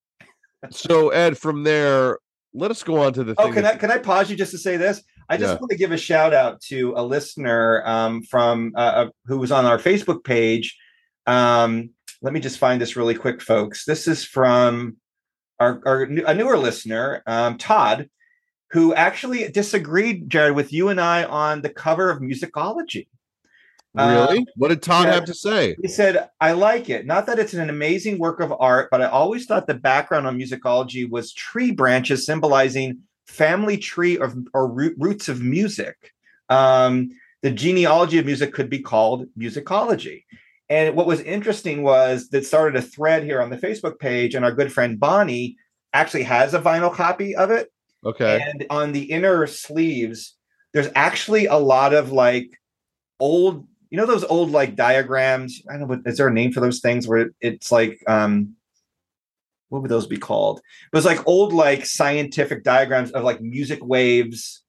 So 0.71 1.11
Ed, 1.11 1.37
from 1.37 1.63
there, 1.63 2.19
let 2.55 2.71
us 2.71 2.83
go 2.83 3.01
on 3.03 3.13
to 3.15 3.25
the 3.25 3.35
oh 3.39 3.51
can 3.51 3.65
i 3.67 3.75
can 3.75 3.91
i 3.91 3.99
pause 3.99 4.31
you 4.31 4.37
just 4.37 4.53
to 4.53 4.59
say 4.59 4.77
this 4.77 5.03
i 5.29 5.37
just 5.37 5.53
Yeah. 5.55 5.59
want 5.59 5.71
to 5.73 5.77
give 5.77 5.91
a 5.93 5.97
shout 5.99 6.33
out 6.33 6.61
to 6.69 6.95
a 6.97 7.03
listener 7.05 7.83
um 7.85 8.23
from 8.23 8.73
uh, 8.77 8.79
uh, 8.79 9.09
who 9.27 9.39
was 9.39 9.51
on 9.53 9.65
our 9.67 9.77
facebook 9.79 10.23
page 10.25 10.77
um 11.27 11.91
let 12.23 12.33
me 12.33 12.39
just 12.41 12.59
find 12.59 12.81
this 12.81 12.95
really 12.97 13.15
quick 13.15 13.43
folks 13.43 13.85
this 13.85 14.07
is 14.07 14.25
from 14.25 14.97
our, 15.59 15.81
our 15.85 16.03
a 16.03 16.33
newer 16.35 16.57
listener 16.57 17.23
um 17.27 17.59
todd 17.59 18.09
who 18.75 18.93
actually 18.95 19.49
disagreed 19.49 20.29
jared 20.29 20.55
with 20.55 20.73
you 20.73 20.91
and 20.91 21.01
i 21.01 21.25
on 21.25 21.63
the 21.63 21.71
cover 21.71 22.11
of 22.11 22.21
musicology 22.21 23.07
Uh, 23.97 24.27
Really? 24.29 24.47
what 24.57 24.69
did 24.69 24.83
Todd 24.83 25.07
yeah. 25.07 25.15
have 25.15 25.25
to 25.27 25.35
say? 25.35 25.77
He 25.81 25.87
said, 25.87 26.29
I 26.41 26.51
like 26.51 26.91
it. 26.91 27.07
Not 27.07 27.27
that 27.27 27.39
it's 27.39 27.55
an 27.55 27.71
amazing 27.71 28.19
work 28.19 28.41
of 28.41 28.53
art, 28.59 28.89
but 28.91 29.01
I 29.01 29.07
always 29.07 29.47
thought 29.47 29.69
the 29.69 29.75
background 29.75 30.27
on 30.27 30.37
musicology 30.37 31.09
was 31.09 31.33
tree 31.33 31.71
branches 31.71 32.27
symbolizing 32.27 32.99
family 33.29 33.79
tree 33.79 34.19
of, 34.19 34.37
or 34.53 34.67
root, 34.69 34.97
roots 34.99 35.29
of 35.29 35.41
music. 35.43 36.13
Um, 36.49 37.11
the 37.43 37.53
genealogy 37.53 38.19
of 38.19 38.27
music 38.27 38.53
could 38.53 38.69
be 38.69 38.81
called 38.81 39.29
musicology. 39.39 40.25
And 40.69 40.97
what 40.97 41.07
was 41.07 41.21
interesting 41.21 41.85
was 41.85 42.31
that 42.31 42.45
started 42.47 42.77
a 42.77 42.83
thread 42.83 43.23
here 43.23 43.41
on 43.41 43.51
the 43.51 43.59
Facebook 43.59 44.01
page, 44.01 44.35
and 44.35 44.45
our 44.45 44.53
good 44.53 44.73
friend 44.73 44.99
Bonnie 44.99 45.57
actually 45.93 46.25
has 46.25 46.53
a 46.53 46.61
vinyl 46.61 46.93
copy 46.93 47.37
of 47.37 47.53
it. 47.53 47.71
Okay. 48.05 48.41
And 48.41 48.67
on 48.71 48.93
the 48.93 49.05
inner 49.05 49.47
sleeves, 49.47 50.37
there's 50.73 50.89
actually 50.95 51.47
a 51.47 51.57
lot 51.57 51.95
of 51.95 52.13
like 52.13 52.61
old, 53.21 53.67
you 53.91 53.99
know, 53.99 54.07
those 54.07 54.25
old 54.25 54.51
like 54.51 54.77
diagrams. 54.77 55.63
I 55.69 55.73
don't 55.73 55.83
know, 55.83 55.87
what 55.87 56.01
is 56.05 56.19
there 56.19 56.29
a 56.29 56.33
name 56.33 56.53
for 56.53 56.61
those 56.61 56.81
things 56.81 57.07
where 57.09 57.31
it's 57.41 57.71
like, 57.71 58.03
um, 58.07 58.57
what 59.69 59.83
would 59.83 59.91
those 59.91 60.07
be 60.07 60.19
called? 60.19 60.59
It 60.59 60.97
was 60.97 61.05
like 61.05 61.27
old, 61.27 61.53
like 61.53 61.87
scientific 61.87 62.63
diagrams 62.63 63.11
of 63.13 63.25
like 63.25 63.41
music 63.41 63.85
waves 63.85 64.63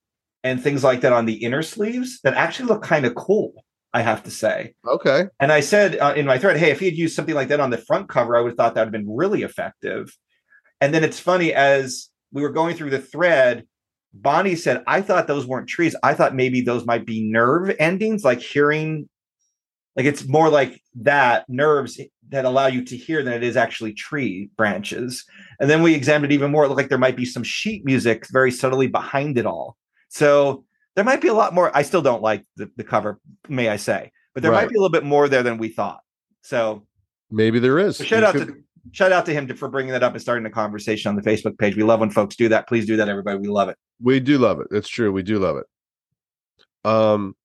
and 0.43 0.61
things 0.61 0.83
like 0.83 1.01
that 1.01 1.13
on 1.13 1.25
the 1.25 1.43
inner 1.43 1.63
sleeves 1.63 2.21
that 2.23 2.35
actually 2.35 2.67
look 2.67 2.83
kind 2.83 3.05
of 3.05 3.15
cool, 3.15 3.65
I 3.93 4.01
have 4.01 4.23
to 4.23 4.31
say. 4.31 4.73
Okay. 4.87 5.25
And 5.39 5.51
I 5.51 5.59
said 5.59 5.97
uh, 5.97 6.13
in 6.15 6.25
my 6.25 6.37
thread, 6.37 6.57
hey, 6.57 6.71
if 6.71 6.79
he 6.79 6.85
had 6.85 6.95
used 6.95 7.15
something 7.15 7.35
like 7.35 7.49
that 7.49 7.59
on 7.59 7.71
the 7.71 7.77
front 7.77 8.09
cover, 8.09 8.37
I 8.37 8.41
would 8.41 8.51
have 8.51 8.57
thought 8.57 8.75
that 8.75 8.81
would 8.81 8.93
have 8.93 9.03
been 9.03 9.15
really 9.15 9.43
effective. 9.43 10.15
And 10.81 10.93
then 10.93 11.03
it's 11.03 11.19
funny 11.19 11.53
as 11.53 12.09
we 12.35 12.41
were 12.41 12.49
going 12.49 12.75
through 12.75 12.89
the 12.89 12.99
thread, 12.99 13.65
Bonnie 14.13 14.57
said, 14.57 14.83
I 14.85 15.01
thought 15.01 15.25
those 15.25 15.45
weren't 15.47 15.69
trees. 15.69 15.95
I 16.03 16.13
thought 16.13 16.35
maybe 16.35 16.59
those 16.61 16.85
might 16.85 17.05
be 17.05 17.23
nerve 17.23 17.73
endings, 17.79 18.25
like 18.25 18.41
hearing, 18.41 19.07
like 19.95 20.05
it's 20.05 20.27
more 20.27 20.49
like 20.49 20.81
that 21.01 21.45
nerves 21.47 21.97
that 22.29 22.43
allow 22.43 22.67
you 22.67 22.83
to 22.83 22.97
hear 22.97 23.23
than 23.23 23.33
it 23.33 23.41
is 23.43 23.55
actually 23.55 23.93
tree 23.93 24.49
branches. 24.57 25.23
And 25.61 25.69
then 25.69 25.81
we 25.81 25.95
examined 25.95 26.33
it 26.33 26.35
even 26.35 26.51
more. 26.51 26.65
It 26.65 26.67
looked 26.67 26.77
like 26.77 26.89
there 26.89 26.97
might 26.97 27.15
be 27.15 27.23
some 27.25 27.43
sheet 27.43 27.85
music 27.85 28.27
very 28.29 28.51
subtly 28.51 28.87
behind 28.87 29.37
it 29.37 29.45
all. 29.45 29.77
So 30.09 30.65
there 30.95 31.05
might 31.05 31.21
be 31.21 31.29
a 31.29 31.33
lot 31.33 31.53
more. 31.53 31.71
I 31.75 31.83
still 31.83 32.01
don't 32.01 32.21
like 32.21 32.43
the, 32.57 32.69
the 32.75 32.83
cover, 32.83 33.19
may 33.47 33.69
I 33.69 33.77
say, 33.77 34.11
but 34.33 34.43
there 34.43 34.51
Right. 34.51 34.63
might 34.63 34.69
be 34.71 34.75
a 34.75 34.79
little 34.81 34.91
bit 34.91 35.05
more 35.05 35.29
there 35.29 35.43
than 35.43 35.57
we 35.57 35.69
thought. 35.69 36.01
So 36.41 36.85
Maybe 37.31 37.59
there 37.59 37.79
is. 37.79 37.95
so 37.97 38.03
shout 38.03 38.19
You 38.21 38.25
out 38.27 38.33
could- 38.35 38.47
to 38.47 38.55
shout 38.91 39.11
out 39.11 39.25
to 39.25 39.33
him 39.33 39.47
for 39.55 39.67
bringing 39.67 39.91
that 39.91 40.03
up 40.03 40.13
and 40.13 40.21
starting 40.21 40.45
a 40.45 40.49
conversation 40.49 41.09
on 41.09 41.15
the 41.15 41.21
Facebook 41.21 41.57
page. 41.57 41.75
We 41.75 41.83
love 41.83 41.99
when 41.99 42.09
folks 42.09 42.35
do 42.35 42.49
that. 42.49 42.67
Please 42.67 42.85
do 42.85 42.97
that, 42.97 43.09
everybody. 43.09 43.39
We 43.39 43.47
love 43.47 43.69
it. 43.69 43.77
We 44.01 44.19
do 44.19 44.37
love 44.37 44.59
it. 44.59 44.67
It's 44.71 44.87
true. 44.87 45.11
We 45.11 45.23
do 45.23 45.39
love 45.39 45.57
it. 45.57 46.89
Um, 46.89 47.35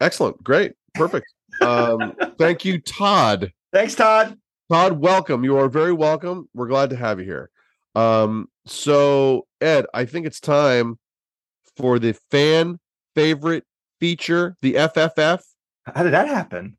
excellent. 0.00 0.42
Great. 0.42 0.72
Perfect. 0.94 1.26
Um, 1.60 2.14
thank 2.38 2.64
you, 2.64 2.80
Todd. 2.80 3.52
Thanks, 3.72 3.94
Todd. 3.94 4.36
Todd, 4.70 4.92
welcome. 4.98 5.44
You 5.44 5.56
are 5.58 5.68
very 5.68 5.92
welcome. 5.92 6.48
We're 6.54 6.68
glad 6.68 6.90
to 6.90 6.96
have 6.96 7.18
you 7.18 7.24
here. 7.24 7.50
Um, 7.94 8.48
so 8.66 9.46
Ed, 9.60 9.86
I 9.92 10.04
think 10.04 10.26
it's 10.26 10.40
time 10.40 10.98
for 11.76 11.98
the 11.98 12.14
fan 12.30 12.78
favorite 13.14 13.64
feature, 14.00 14.56
the 14.62 14.74
FFF. 14.74 15.40
How 15.84 16.02
did 16.02 16.12
that 16.12 16.28
happen? 16.28 16.76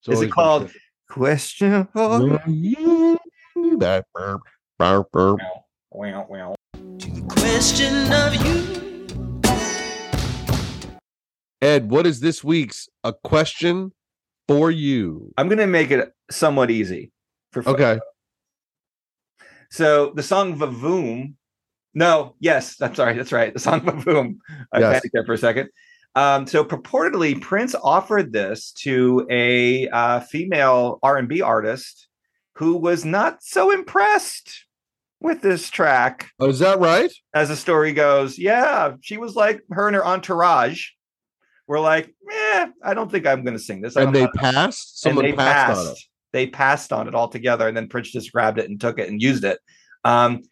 It's 0.00 0.08
Is 0.08 0.22
it 0.22 0.32
called. 0.32 0.70
Question? 1.10 1.88
for- 1.92 2.20
that 3.78 4.06
burp, 4.14 4.42
burp, 4.78 5.10
burp. 5.10 5.40
Wow, 5.90 6.26
wow. 6.30 6.54
To 6.74 7.10
the 7.10 7.22
question 7.22 8.12
of 8.12 8.34
you. 8.46 9.40
Ed, 11.60 11.90
what 11.90 12.06
is 12.06 12.20
this 12.20 12.44
week's 12.44 12.88
a 13.02 13.12
question 13.12 13.92
for 14.46 14.70
you? 14.70 15.32
I'm 15.36 15.48
going 15.48 15.58
to 15.58 15.66
make 15.66 15.90
it 15.90 16.12
somewhat 16.30 16.70
easy. 16.70 17.10
For 17.50 17.64
folks. 17.64 17.80
Okay. 17.80 18.00
So 19.70 20.12
the 20.14 20.22
song 20.22 20.56
Vavoom. 20.56 21.34
No, 21.92 22.36
yes, 22.38 22.76
that's 22.76 22.96
sorry, 22.96 23.16
that's 23.16 23.32
right. 23.32 23.52
The 23.52 23.58
song 23.58 23.80
Vavoom. 23.80 24.36
I 24.72 24.78
Yes. 24.78 24.92
panicked 25.00 25.10
there 25.12 25.24
for 25.26 25.32
a 25.32 25.38
second. 25.38 25.70
Um, 26.16 26.46
so 26.46 26.64
purportedly, 26.64 27.40
Prince 27.40 27.74
offered 27.74 28.32
this 28.32 28.72
to 28.82 29.26
a 29.30 29.88
uh, 29.88 30.20
female 30.20 30.98
R&B 31.02 31.40
artist 31.40 32.08
who 32.56 32.76
was 32.76 33.04
not 33.04 33.42
so 33.42 33.70
impressed 33.70 34.66
with 35.20 35.40
this 35.42 35.70
track. 35.70 36.30
Oh, 36.40 36.48
is 36.48 36.58
that 36.58 36.80
right? 36.80 37.12
As 37.34 37.48
the 37.48 37.56
story 37.56 37.92
goes, 37.92 38.38
yeah, 38.38 38.94
she 39.02 39.18
was 39.18 39.34
like 39.34 39.60
her 39.70 39.86
and 39.86 39.94
her 39.94 40.04
entourage 40.04 40.88
were 41.66 41.80
like, 41.80 42.12
eh, 42.30 42.66
I 42.82 42.94
don't 42.94 43.10
think 43.10 43.26
I'm 43.26 43.44
going 43.44 43.56
to 43.56 43.62
sing 43.62 43.80
this. 43.80 43.96
I 43.96 44.02
And 44.02 44.14
they 44.14 44.26
passed. 44.34 45.04
and 45.06 45.12
Someone 45.12 45.24
they 45.24 45.32
passed, 45.32 45.80
on 45.80 45.92
it. 45.92 45.98
They 46.32 46.46
passed 46.48 46.92
on 46.92 47.06
it 47.06 47.14
altogether, 47.14 47.68
and 47.68 47.76
then 47.76 47.88
Prince 47.88 48.10
just 48.10 48.32
grabbed 48.32 48.58
it 48.58 48.68
and 48.68 48.80
took 48.80 48.98
it 48.98 49.08
and 49.08 49.22
used 49.22 49.44
it. 49.44 49.58
Um, 50.04 50.42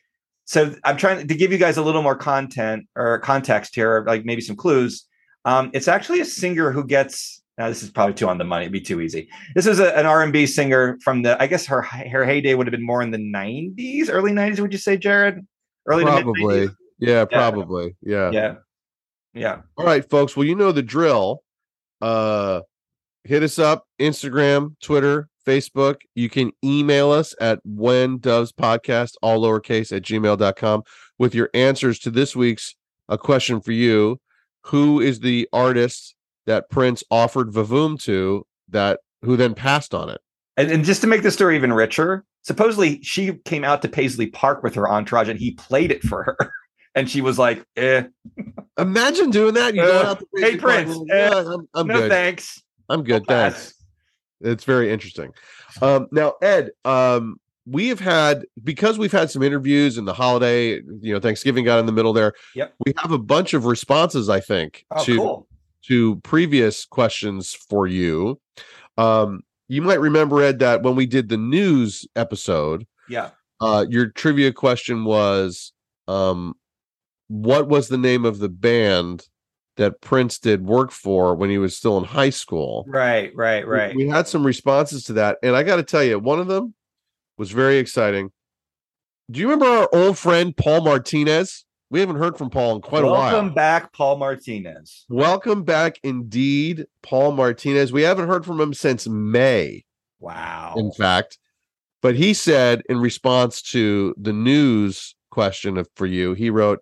so 0.45 0.75
I'm 0.85 0.97
trying 0.97 1.27
to 1.27 1.35
give 1.35 1.51
you 1.51 1.59
guys 1.59 1.77
a 1.77 1.83
little 1.83 2.03
more 2.03 2.17
content 2.17 2.87
or 2.95 3.19
context 3.19 3.75
here, 3.75 4.05
like 4.07 4.25
maybe 4.25 4.41
some 4.41 4.57
clues. 4.57 5.08
Um, 5.49 5.71
it's 5.73 5.89
actually 5.89 6.21
a 6.21 6.27
singer 6.27 6.71
who 6.71 6.85
gets. 6.85 7.43
Now 7.57 7.69
this 7.69 7.83
is 7.83 7.91
probably 7.91 8.15
too 8.15 8.29
on 8.29 8.37
the 8.37 8.45
money; 8.45 8.65
it'd 8.65 8.73
be 8.73 8.83
too 8.83 9.01
easy. 9.01 9.31
This 9.55 9.67
is 9.67 9.81
a, 9.81 9.97
an 9.97 10.05
R&B 10.05 10.45
singer 10.47 10.99
from 11.03 11.23
the. 11.23 11.41
I 11.43 11.47
guess 11.47 11.65
her 11.67 11.81
her 11.81 12.25
heyday 12.27 12.55
would 12.55 12.67
have 12.67 12.73
been 12.73 12.85
more 12.85 13.01
in 13.01 13.11
the 13.11 13.19
'90s, 13.19 14.09
early 14.11 14.31
'90s. 14.31 14.61
Would 14.61 14.73
you 14.73 14.79
say, 14.79 14.99
Jared? 14.99 15.47
Early 15.87 16.05
Probably. 16.05 16.61
mid-90s? 16.61 16.77
Yeah, 16.99 17.25
probably. 17.25 17.97
Yeah. 18.03 18.31
Yeah, 18.31 18.55
yeah. 19.33 19.61
All 19.79 19.87
right, 19.87 20.09
folks. 20.09 20.37
Well, 20.37 20.45
you 20.45 20.55
know 20.55 20.71
the 20.71 20.83
drill. 20.83 21.43
Uh 22.03 22.61
hit 23.25 23.43
us 23.43 23.59
up, 23.59 23.87
Instagram, 23.99 24.75
Twitter, 24.83 25.29
Facebook. 25.47 25.97
You 26.15 26.29
can 26.29 26.53
email 26.63 27.11
us 27.11 27.35
at 27.41 27.61
when 27.65 28.19
doves 28.19 28.53
podcast, 28.53 29.15
all 29.23 29.41
lowercase 29.41 29.97
at 29.97 30.03
gmail.com 30.03 30.83
with 31.19 31.35
your 31.35 31.51
answers 31.55 31.99
to 32.01 32.11
this 32.11 32.37
week's 32.37 32.75
a 33.09 33.17
question 33.17 33.61
for 33.61 33.73
you. 33.73 34.21
Who 34.67 35.01
is 35.01 35.21
the 35.21 35.49
artist 35.53 36.15
that 36.47 36.69
Prince 36.71 37.03
offered 37.11 37.51
Vavoom 37.53 38.01
to 38.03 38.47
that 38.69 39.01
who 39.23 39.37
then 39.37 39.55
passed 39.55 39.95
on 39.95 40.09
it? 40.11 40.21
And, 40.57 40.71
and 40.71 40.85
just 40.85 41.01
to 41.03 41.07
make 41.07 41.23
the 41.23 41.31
story 41.31 41.57
even 41.57 41.73
richer, 41.73 42.25
supposedly 42.43 43.01
she 43.03 43.35
came 43.45 43.65
out 43.65 43.83
to 43.83 43.89
Paisley 43.89 44.27
Park 44.27 44.63
with 44.63 44.75
her 44.75 44.89
entourage 44.89 45.29
and 45.29 45.39
he 45.39 45.53
played 45.53 45.91
it 45.93 46.03
for 46.03 46.25
her. 46.25 46.37
And 46.95 47.09
she 47.09 47.21
was 47.21 47.39
like, 47.39 47.65
eh, 47.77 48.05
Imagine 48.77 49.31
doing 49.31 49.55
that. 49.55 49.73
You 49.75 49.83
Uh, 49.83 49.87
going 49.87 50.07
out 50.07 50.19
to 50.19 50.27
hey, 50.35 50.43
Paisley 50.43 50.59
Park, 50.59 50.85
Prince, 50.87 50.99
yeah, 51.07 51.45
I'm, 51.55 51.69
I'm 51.75 51.87
no 51.87 51.95
good. 51.95 52.11
thanks. 52.11 52.61
I'm 52.89 53.05
good. 53.05 53.23
I'll 53.29 53.37
pass." 53.51 53.55
Thanks. 53.55 53.75
It's 54.41 54.65
very 54.65 54.91
interesting. 54.91 55.33
Um, 55.81 56.09
now, 56.11 56.35
Ed, 56.43 56.71
um, 56.85 57.37
we 57.69 57.89
have 57.89 58.01
had 58.01 58.47
because 58.65 58.99
we've 58.99 59.13
had 59.13 59.31
some 59.31 59.43
interviews 59.43 59.99
and 59.99 60.09
the 60.09 60.15
holiday, 60.15 60.77
you 61.01 61.13
know, 61.13 61.21
Thanksgiving 61.21 61.65
got 61.65 61.79
in 61.79 61.87
the 61.87 61.93
middle 61.93 62.13
there. 62.13 62.33
Yep. 62.55 62.75
We 62.87 62.95
have 62.97 63.13
a 63.13 63.19
bunch 63.19 63.53
of 63.55 63.67
responses, 63.67 64.29
I 64.29 64.41
think, 64.41 64.85
Oh, 64.91 65.05
to 65.05 65.17
cool. 65.17 65.49
to 65.87 66.17
previous 66.21 66.85
questions 66.85 67.53
for 67.53 67.87
you. 67.87 68.41
Um, 68.97 69.43
you 69.69 69.83
might 69.83 70.01
remember, 70.01 70.43
Ed, 70.43 70.61
that 70.61 70.83
when 70.83 70.97
we 70.97 71.05
did 71.07 71.29
the 71.29 71.37
news 71.37 72.07
episode, 72.17 72.87
Yeah. 73.09 73.31
uh, 73.61 73.85
your 73.89 74.07
trivia 74.07 74.53
question 74.53 75.05
was, 75.05 75.73
um, 76.07 76.55
what 77.29 77.69
was 77.69 77.89
the 77.89 77.99
name 77.99 78.25
of 78.25 78.39
the 78.39 78.49
band 78.49 79.29
that 79.77 80.01
Prince 80.01 80.39
did 80.39 80.65
work 80.65 80.91
for 80.91 81.35
when 81.35 81.51
he 81.51 81.59
was 81.59 81.77
still 81.77 81.99
in 81.99 82.05
high 82.05 82.31
school? 82.31 82.85
Right, 82.89 83.31
right, 83.37 83.67
we- 83.67 83.73
right. 83.73 83.95
We, 83.95 84.09
had 84.09 84.27
some 84.27 84.45
responses 84.45 85.05
to 85.05 85.13
that, 85.15 85.37
and 85.43 85.55
I 85.55 85.63
got 85.63 85.77
to 85.77 85.83
tell 85.83 86.03
you, 86.03 86.19
one 86.19 86.41
of 86.41 86.47
them 86.47 86.75
was 87.39 87.51
very 87.53 87.79
exciting. 87.79 88.31
Do 89.31 89.41
you 89.41 89.47
remember 89.51 89.67
our 89.67 89.89
old 89.93 90.19
friend 90.19 90.57
Paul 90.57 90.83
Martinez? 90.83 91.65
We 91.91 92.01
haven't 92.01 92.17
heard 92.17 92.37
from 92.37 92.51
Paul 92.51 92.77
in 92.77 92.83
quite 92.83 93.03
Welcome 93.05 93.09
a 93.09 93.19
while. 93.19 93.33
Welcome 93.33 93.55
back, 93.55 93.93
Paul 93.95 94.19
Martinez. 94.19 95.07
Welcome 95.09 95.63
back, 95.63 95.99
indeed, 96.03 96.87
Paul 97.03 97.33
Martinez. 97.33 97.93
We 97.93 98.03
haven't 98.03 98.29
heard 98.29 98.45
from 98.45 98.61
him 98.61 98.75
since 98.75 99.07
May, 99.09 99.85
Wow. 100.21 100.75
in 100.77 100.93
fact. 100.93 101.39
But 102.03 102.15
he 102.15 102.35
said 102.35 102.83
in 102.89 102.99
response 102.99 103.63
to 103.63 104.15
the 104.19 104.33
news 104.33 105.15
question 105.31 105.79
of, 105.79 105.89
for 105.97 106.07
you, 106.07 106.35
he 106.35 106.51
wrote, 106.51 106.81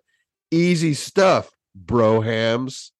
"Easy 0.51 0.93
stuff, 0.93 1.49
brohams." 1.85 2.91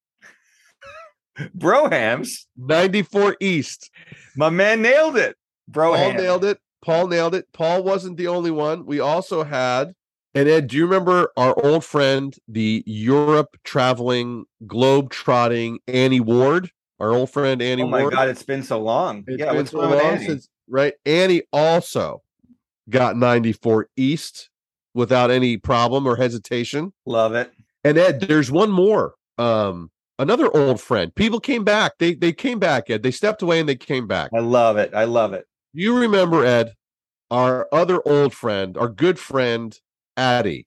Brohams. 1.56 2.46
94 2.56 3.36
East. 3.40 3.90
My 4.36 4.50
man 4.50 4.82
nailed 4.82 5.16
it. 5.16 5.36
Bro 5.68 5.94
nailed 6.12 6.44
it. 6.44 6.58
Paul 6.84 7.08
nailed 7.08 7.34
it. 7.34 7.46
Paul 7.52 7.82
wasn't 7.82 8.16
the 8.16 8.28
only 8.28 8.50
one. 8.50 8.86
We 8.86 9.00
also 9.00 9.42
had, 9.44 9.94
and 10.34 10.48
Ed, 10.48 10.68
do 10.68 10.76
you 10.76 10.84
remember 10.86 11.30
our 11.36 11.54
old 11.64 11.84
friend, 11.84 12.34
the 12.46 12.82
Europe 12.86 13.56
traveling, 13.64 14.44
globe 14.66 15.10
trotting 15.10 15.78
Annie 15.88 16.20
Ward? 16.20 16.70
Our 17.00 17.12
old 17.12 17.30
friend 17.30 17.62
Annie 17.62 17.82
Oh 17.82 17.88
my 17.88 18.02
Ward. 18.02 18.14
God, 18.14 18.28
it's 18.28 18.42
been 18.42 18.62
so 18.62 18.80
long. 18.80 19.24
It's 19.28 19.38
yeah, 19.40 19.52
been 19.52 19.66
so 19.66 19.78
long 19.78 19.94
Annie? 19.94 20.26
since- 20.26 20.48
right? 20.68 20.94
Annie 21.06 21.42
also 21.52 22.22
got 22.90 23.16
94 23.16 23.88
East 23.96 24.50
without 24.94 25.30
any 25.30 25.56
problem 25.56 26.06
or 26.06 26.16
hesitation. 26.16 26.92
Love 27.06 27.34
it. 27.34 27.52
And 27.84 27.96
Ed, 27.98 28.20
there's 28.20 28.50
one 28.50 28.70
more. 28.70 29.14
Um, 29.38 29.90
another 30.18 30.54
old 30.56 30.80
friend. 30.80 31.14
People 31.14 31.38
came 31.38 31.62
back. 31.62 31.92
They 31.98 32.14
they 32.14 32.32
came 32.32 32.58
back, 32.58 32.90
Ed. 32.90 33.02
They 33.04 33.12
stepped 33.12 33.40
away 33.42 33.60
and 33.60 33.68
they 33.68 33.76
came 33.76 34.08
back. 34.08 34.30
I 34.34 34.40
love 34.40 34.76
it. 34.76 34.92
I 34.94 35.04
love 35.04 35.32
it. 35.32 35.46
You 35.78 35.96
remember, 35.96 36.44
Ed, 36.44 36.74
our 37.30 37.68
other 37.70 38.00
old 38.04 38.34
friend, 38.34 38.76
our 38.76 38.88
good 38.88 39.16
friend, 39.16 39.78
Addy 40.16 40.66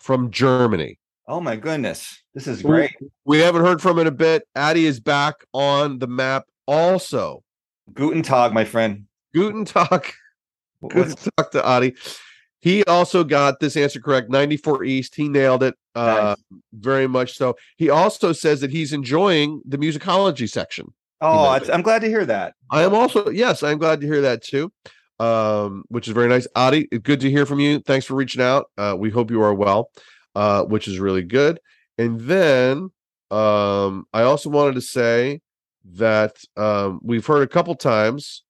from 0.00 0.30
Germany. 0.30 0.98
Oh 1.26 1.38
my 1.38 1.54
goodness. 1.54 2.22
This 2.32 2.46
is 2.46 2.62
great. 2.62 2.92
We 3.26 3.40
haven't 3.40 3.60
heard 3.60 3.82
from 3.82 3.98
it 3.98 4.06
a 4.06 4.10
bit. 4.10 4.44
Addy 4.54 4.86
is 4.86 5.00
back 5.00 5.34
on 5.52 5.98
the 5.98 6.06
map 6.06 6.46
also. 6.66 7.42
Guten 7.92 8.22
Tag, 8.22 8.54
my 8.54 8.64
friend. 8.64 9.04
Guten 9.34 9.66
Tag. 9.66 10.14
Good 10.88 11.14
to 11.14 11.30
talk 11.36 11.50
to 11.50 11.62
Adi. 11.62 11.94
He 12.60 12.84
also 12.84 13.24
got 13.24 13.60
this 13.60 13.76
answer 13.76 14.00
correct 14.00 14.30
94 14.30 14.82
East. 14.84 15.14
He 15.14 15.28
nailed 15.28 15.62
it 15.62 15.74
uh, 15.94 16.36
very 16.72 17.06
much 17.06 17.36
so. 17.36 17.54
He 17.76 17.90
also 17.90 18.32
says 18.32 18.62
that 18.62 18.70
he's 18.70 18.94
enjoying 18.94 19.60
the 19.66 19.76
musicology 19.76 20.48
section. 20.48 20.94
Oh, 21.20 21.58
I'm 21.72 21.82
glad 21.82 22.02
to 22.02 22.08
hear 22.08 22.24
that. 22.26 22.54
I 22.70 22.82
am 22.82 22.94
also, 22.94 23.28
yes, 23.28 23.62
I'm 23.62 23.78
glad 23.78 24.00
to 24.00 24.06
hear 24.06 24.20
that 24.22 24.42
too, 24.42 24.72
um, 25.18 25.84
which 25.88 26.06
is 26.06 26.14
very 26.14 26.28
nice. 26.28 26.46
Adi, 26.54 26.86
good 26.86 27.20
to 27.20 27.30
hear 27.30 27.44
from 27.44 27.60
you. 27.60 27.80
Thanks 27.80 28.06
for 28.06 28.14
reaching 28.14 28.42
out. 28.42 28.70
Uh, 28.78 28.94
we 28.96 29.10
hope 29.10 29.30
you 29.30 29.42
are 29.42 29.54
well, 29.54 29.90
uh, 30.34 30.64
which 30.64 30.86
is 30.86 30.98
really 30.98 31.22
good. 31.22 31.58
And 31.96 32.20
then 32.20 32.90
um, 33.30 34.06
I 34.12 34.22
also 34.22 34.48
wanted 34.48 34.74
to 34.74 34.80
say 34.80 35.40
that 35.94 36.36
um, 36.56 37.00
we've 37.02 37.26
heard 37.26 37.42
a 37.42 37.48
couple 37.48 37.74
times 37.74 38.44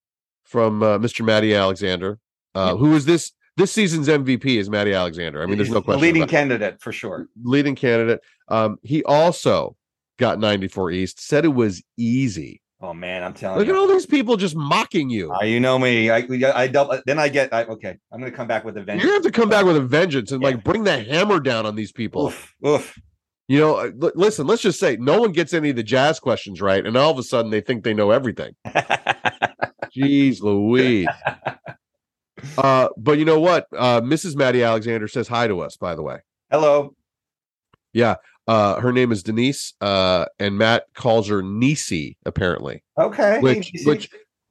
from 0.45 0.83
uh, 0.83 0.99
Mr. 0.99 1.25
Matty 1.25 1.55
Alexander, 1.55 2.19
uh, 2.55 2.77
who 2.77 2.95
is 2.95 3.05
this 3.05 3.33
this 3.57 3.73
season's 3.73 4.07
MVP 4.07 4.57
is 4.57 4.71
Matty 4.71 4.95
Alexander. 4.95 5.43
I 5.43 5.47
mean, 5.47 5.57
there's 5.57 5.71
no 5.71 5.83
question. 5.83 6.01
leading 6.01 6.29
candidate 6.29 6.81
for 6.81 6.93
sure. 6.93 7.27
leading 7.43 7.75
candidate. 7.75 8.21
Um, 8.47 8.79
he 8.83 9.03
also 9.03 9.77
got 10.19 10.39
94 10.39 10.91
East. 10.91 11.21
Said 11.27 11.45
it 11.45 11.49
was 11.55 11.83
easy. 11.97 12.61
Oh 12.81 12.95
man, 12.95 13.25
I'm 13.25 13.35
telling 13.35 13.57
you. 13.59 13.65
Look 13.67 13.75
at 13.75 13.79
all 13.81 13.89
these 13.89 14.07
people 14.07 14.37
just 14.37 14.55
mocking 14.55 15.11
you. 15.11 15.33
Uh, 15.33 15.43
you 15.45 15.59
know 15.59 15.79
me. 15.81 16.11
I 16.11 16.29
I 16.55 16.69
double, 16.69 17.01
then 17.07 17.19
I 17.19 17.29
get 17.29 17.53
I, 17.53 17.65
okay. 17.65 17.97
I'm 18.13 18.21
gonna 18.21 18.31
come 18.31 18.47
back 18.47 18.65
with 18.65 18.77
a 18.77 18.83
vengeance. 18.85 19.03
You're 19.03 19.11
gonna 19.19 19.25
have 19.25 19.33
to 19.33 19.41
come 19.41 19.49
back 19.49 19.65
with 19.65 19.77
a 19.77 19.81
vengeance 19.81 20.31
and 20.31 20.41
Yeah. 20.43 20.49
like 20.51 20.63
bring 20.65 20.85
the 20.85 21.03
hammer 21.03 21.41
down 21.41 21.67
on 21.67 21.75
these 21.75 21.91
people. 21.91 22.27
Oof, 22.29 22.55
oof. 22.65 22.97
You 23.49 23.59
know, 23.59 23.77
uh, 23.77 23.91
li- 23.97 24.13
listen. 24.15 24.47
Let's 24.47 24.63
just 24.63 24.79
say 24.79 24.97
no 25.01 25.21
one 25.21 25.33
gets 25.33 25.55
any 25.55 25.71
of 25.71 25.77
the 25.77 25.83
jazz 25.83 26.21
questions 26.21 26.61
right, 26.61 26.87
and 26.87 26.97
all 26.97 27.11
of 27.11 27.19
a 27.19 27.23
sudden 27.25 27.51
they 27.51 27.61
think 27.63 27.83
they 27.83 27.95
know 27.95 28.11
everything. 28.13 28.55
Jeez, 29.97 30.41
Louise. 30.43 31.09
Uh, 32.57 32.89
but 32.97 33.19
you 33.19 33.25
know 33.25 33.41
what? 33.41 33.67
Uh, 33.77 34.01
Mrs. 34.01 34.37
Matty 34.37 34.63
Alexander 34.63 35.09
says 35.09 35.27
hi 35.27 35.49
to 35.49 35.59
us. 35.61 35.77
By 35.77 35.97
the 35.97 36.03
way, 36.05 36.19
Hello. 36.53 36.95
Uh, 38.49 38.81
her 38.81 38.93
name 38.93 39.13
is 39.13 39.23
Denise, 39.23 39.75
uh, 39.81 40.25
and 40.41 40.59
Matt 40.59 40.87
calls 40.95 41.29
her 41.29 41.43
Nisi. 41.43 42.17
Apparently, 42.27 42.83
Okay. 42.99 43.39
Which- 43.41 43.73
You 43.75 43.87
which- 43.87 44.11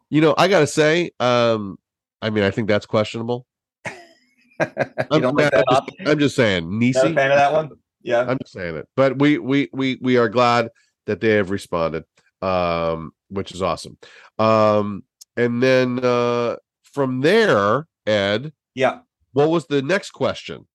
you 0.10 0.22
know, 0.22 0.34
I 0.38 0.48
gotta 0.48 0.68
say, 0.68 1.12
um, 1.20 1.78
I 2.22 2.30
mean, 2.30 2.46
I 2.46 2.52
think 2.52 2.70
that's 2.70 2.86
questionable. 2.86 3.46
I'm, 3.86 5.22
don't 5.22 5.36
like 5.36 5.52
that 5.52 5.66
I'm 5.68 5.86
just, 5.86 6.10
I'm 6.10 6.20
just 6.20 6.36
saying, 6.36 6.80
Not 6.80 7.06
a 7.06 7.14
fan 7.14 7.32
of 7.32 7.38
that 7.38 7.52
one? 7.54 7.70
Yeah. 8.02 8.22
I'm 8.22 8.38
just 8.40 8.54
saying 8.54 8.76
it. 8.78 8.88
But 8.96 9.20
we 9.20 9.38
we 9.38 9.70
we 9.74 9.98
we 10.02 10.18
are 10.18 10.30
glad 10.30 10.70
that 11.08 11.20
they 11.20 11.32
have 11.32 11.50
responded, 11.52 12.06
um, 12.42 13.12
which 13.30 13.52
is 13.52 13.62
awesome. 13.62 13.98
Um, 14.40 15.04
and 15.36 15.62
then 15.62 16.00
uh, 16.04 16.56
from 16.84 17.22
there, 17.22 17.86
Ed, 18.06 18.54
Yeah. 18.76 19.00
what 19.34 19.50
was 19.50 19.68
the 19.68 19.82
next 19.82 20.12
question? 20.12 20.68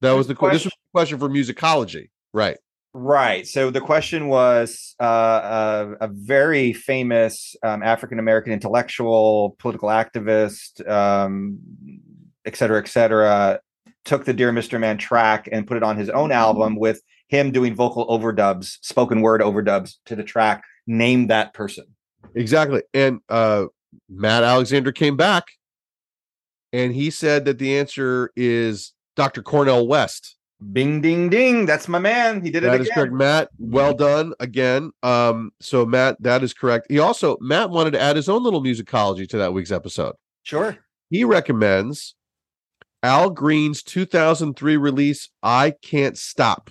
That 0.00 0.12
was 0.12 0.26
the 0.26 0.34
que- 0.34 0.50
this 0.50 0.64
was 0.64 0.72
the 0.72 0.92
question 0.98 1.18
for 1.18 1.28
musicology, 1.28 2.08
right? 2.32 2.58
Right. 2.94 3.46
So 3.46 3.70
the 3.70 3.80
question 3.80 4.28
was 4.28 4.94
uh, 5.00 5.02
uh, 5.02 5.94
a 6.02 6.08
very 6.08 6.74
famous 6.74 7.56
um, 7.62 7.82
African 7.82 8.18
American 8.18 8.52
intellectual, 8.52 9.56
political 9.58 9.88
activist, 9.88 10.86
um, 10.88 11.58
et 12.44 12.54
cetera, 12.54 12.78
et 12.78 12.88
cetera, 12.88 13.60
took 14.04 14.26
the 14.26 14.34
Dear 14.34 14.52
Mr. 14.52 14.78
Man 14.78 14.98
track 14.98 15.48
and 15.50 15.66
put 15.66 15.78
it 15.78 15.82
on 15.82 15.96
his 15.96 16.10
own 16.10 16.32
album 16.32 16.76
with 16.76 17.00
him 17.28 17.50
doing 17.50 17.74
vocal 17.74 18.06
overdubs, 18.08 18.76
spoken 18.82 19.22
word 19.22 19.40
overdubs 19.40 19.94
to 20.06 20.14
the 20.14 20.24
track. 20.24 20.62
Name 20.86 21.28
that 21.28 21.54
person. 21.54 21.86
Exactly. 22.34 22.82
And 22.92 23.20
uh, 23.30 23.66
Matt 24.10 24.42
Alexander 24.42 24.92
came 24.92 25.16
back, 25.16 25.44
and 26.74 26.94
he 26.94 27.10
said 27.10 27.46
that 27.46 27.58
the 27.58 27.78
answer 27.78 28.32
is 28.36 28.92
Dr. 29.16 29.42
Cornel 29.42 29.86
West. 29.86 30.36
Bing, 30.72 31.00
ding, 31.00 31.28
ding. 31.28 31.66
That's 31.66 31.88
my 31.88 31.98
man. 31.98 32.42
He 32.42 32.50
did 32.50 32.62
it 32.62 32.66
That 32.66 32.80
is 32.80 32.90
correct, 32.90 33.12
Matt. 33.12 33.48
Well 33.58 33.94
done 33.94 34.34
again. 34.38 34.92
Um, 35.02 35.52
so 35.60 35.84
Matt, 35.84 36.22
that 36.22 36.42
is 36.42 36.54
correct. 36.54 36.86
He 36.88 36.98
also 36.98 37.36
Matt 37.40 37.70
wanted 37.70 37.92
to 37.92 38.00
add 38.00 38.16
his 38.16 38.28
own 38.28 38.42
little 38.42 38.62
musicology 38.62 39.28
to 39.30 39.38
that 39.38 39.52
week's 39.52 39.72
episode. 39.72 40.14
Sure. 40.42 40.78
He 41.10 41.24
recommends 41.24 42.14
Al 43.02 43.30
Green's 43.30 43.82
2003 43.82 44.76
release 44.76 45.30
"I 45.42 45.74
Can't 45.82 46.16
Stop" 46.16 46.70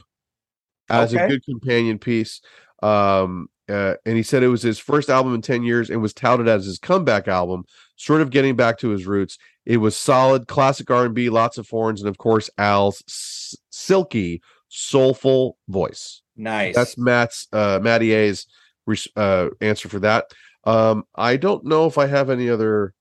as 0.90 1.14
a 1.14 1.28
good 1.28 1.44
companion 1.44 2.00
piece. 2.00 2.42
Um, 2.82 3.50
uh, 3.70 3.96
and 4.06 4.18
he 4.18 4.24
said 4.24 4.44
it 4.44 4.50
was 4.50 4.64
his 4.64 4.80
first 4.80 5.10
album 5.10 5.34
in 5.34 5.42
10 5.42 5.64
years 5.64 5.90
and 5.90 6.02
was 6.02 6.14
touted 6.14 6.48
as 6.48 6.66
his 6.66 6.78
comeback 6.78 7.28
album, 7.28 7.64
sort 8.02 8.22
of 8.22 8.32
getting 8.32 8.56
back 8.56 8.80
to 8.80 8.90
his 8.90 9.06
roots. 9.06 9.38
It 9.66 9.78
was 9.78 9.96
solid, 9.96 10.48
classic 10.48 10.90
R&B, 10.90 11.30
lots 11.30 11.60
of 11.60 11.70
horns, 11.70 12.02
and 12.02 12.10
of 12.10 12.18
course 12.18 12.50
Al's 12.58 13.04
s- 13.08 13.56
silky, 13.70 14.42
soulful 14.70 15.58
voice. 15.70 16.24
Nice. 16.36 16.74
That's 16.74 16.98
Matt's 16.98 17.48
uh 17.54 17.80
Matty 17.82 18.14
A's 18.14 18.48
res- 18.88 19.08
uh 19.16 19.50
answer 19.60 19.88
for 19.88 20.00
that. 20.00 20.26
Um 20.64 21.04
I 21.14 21.38
don't 21.38 21.64
know 21.66 21.86
if 21.86 21.98
I 21.98 22.08
have 22.08 22.30
any 22.30 22.50
other 22.50 22.94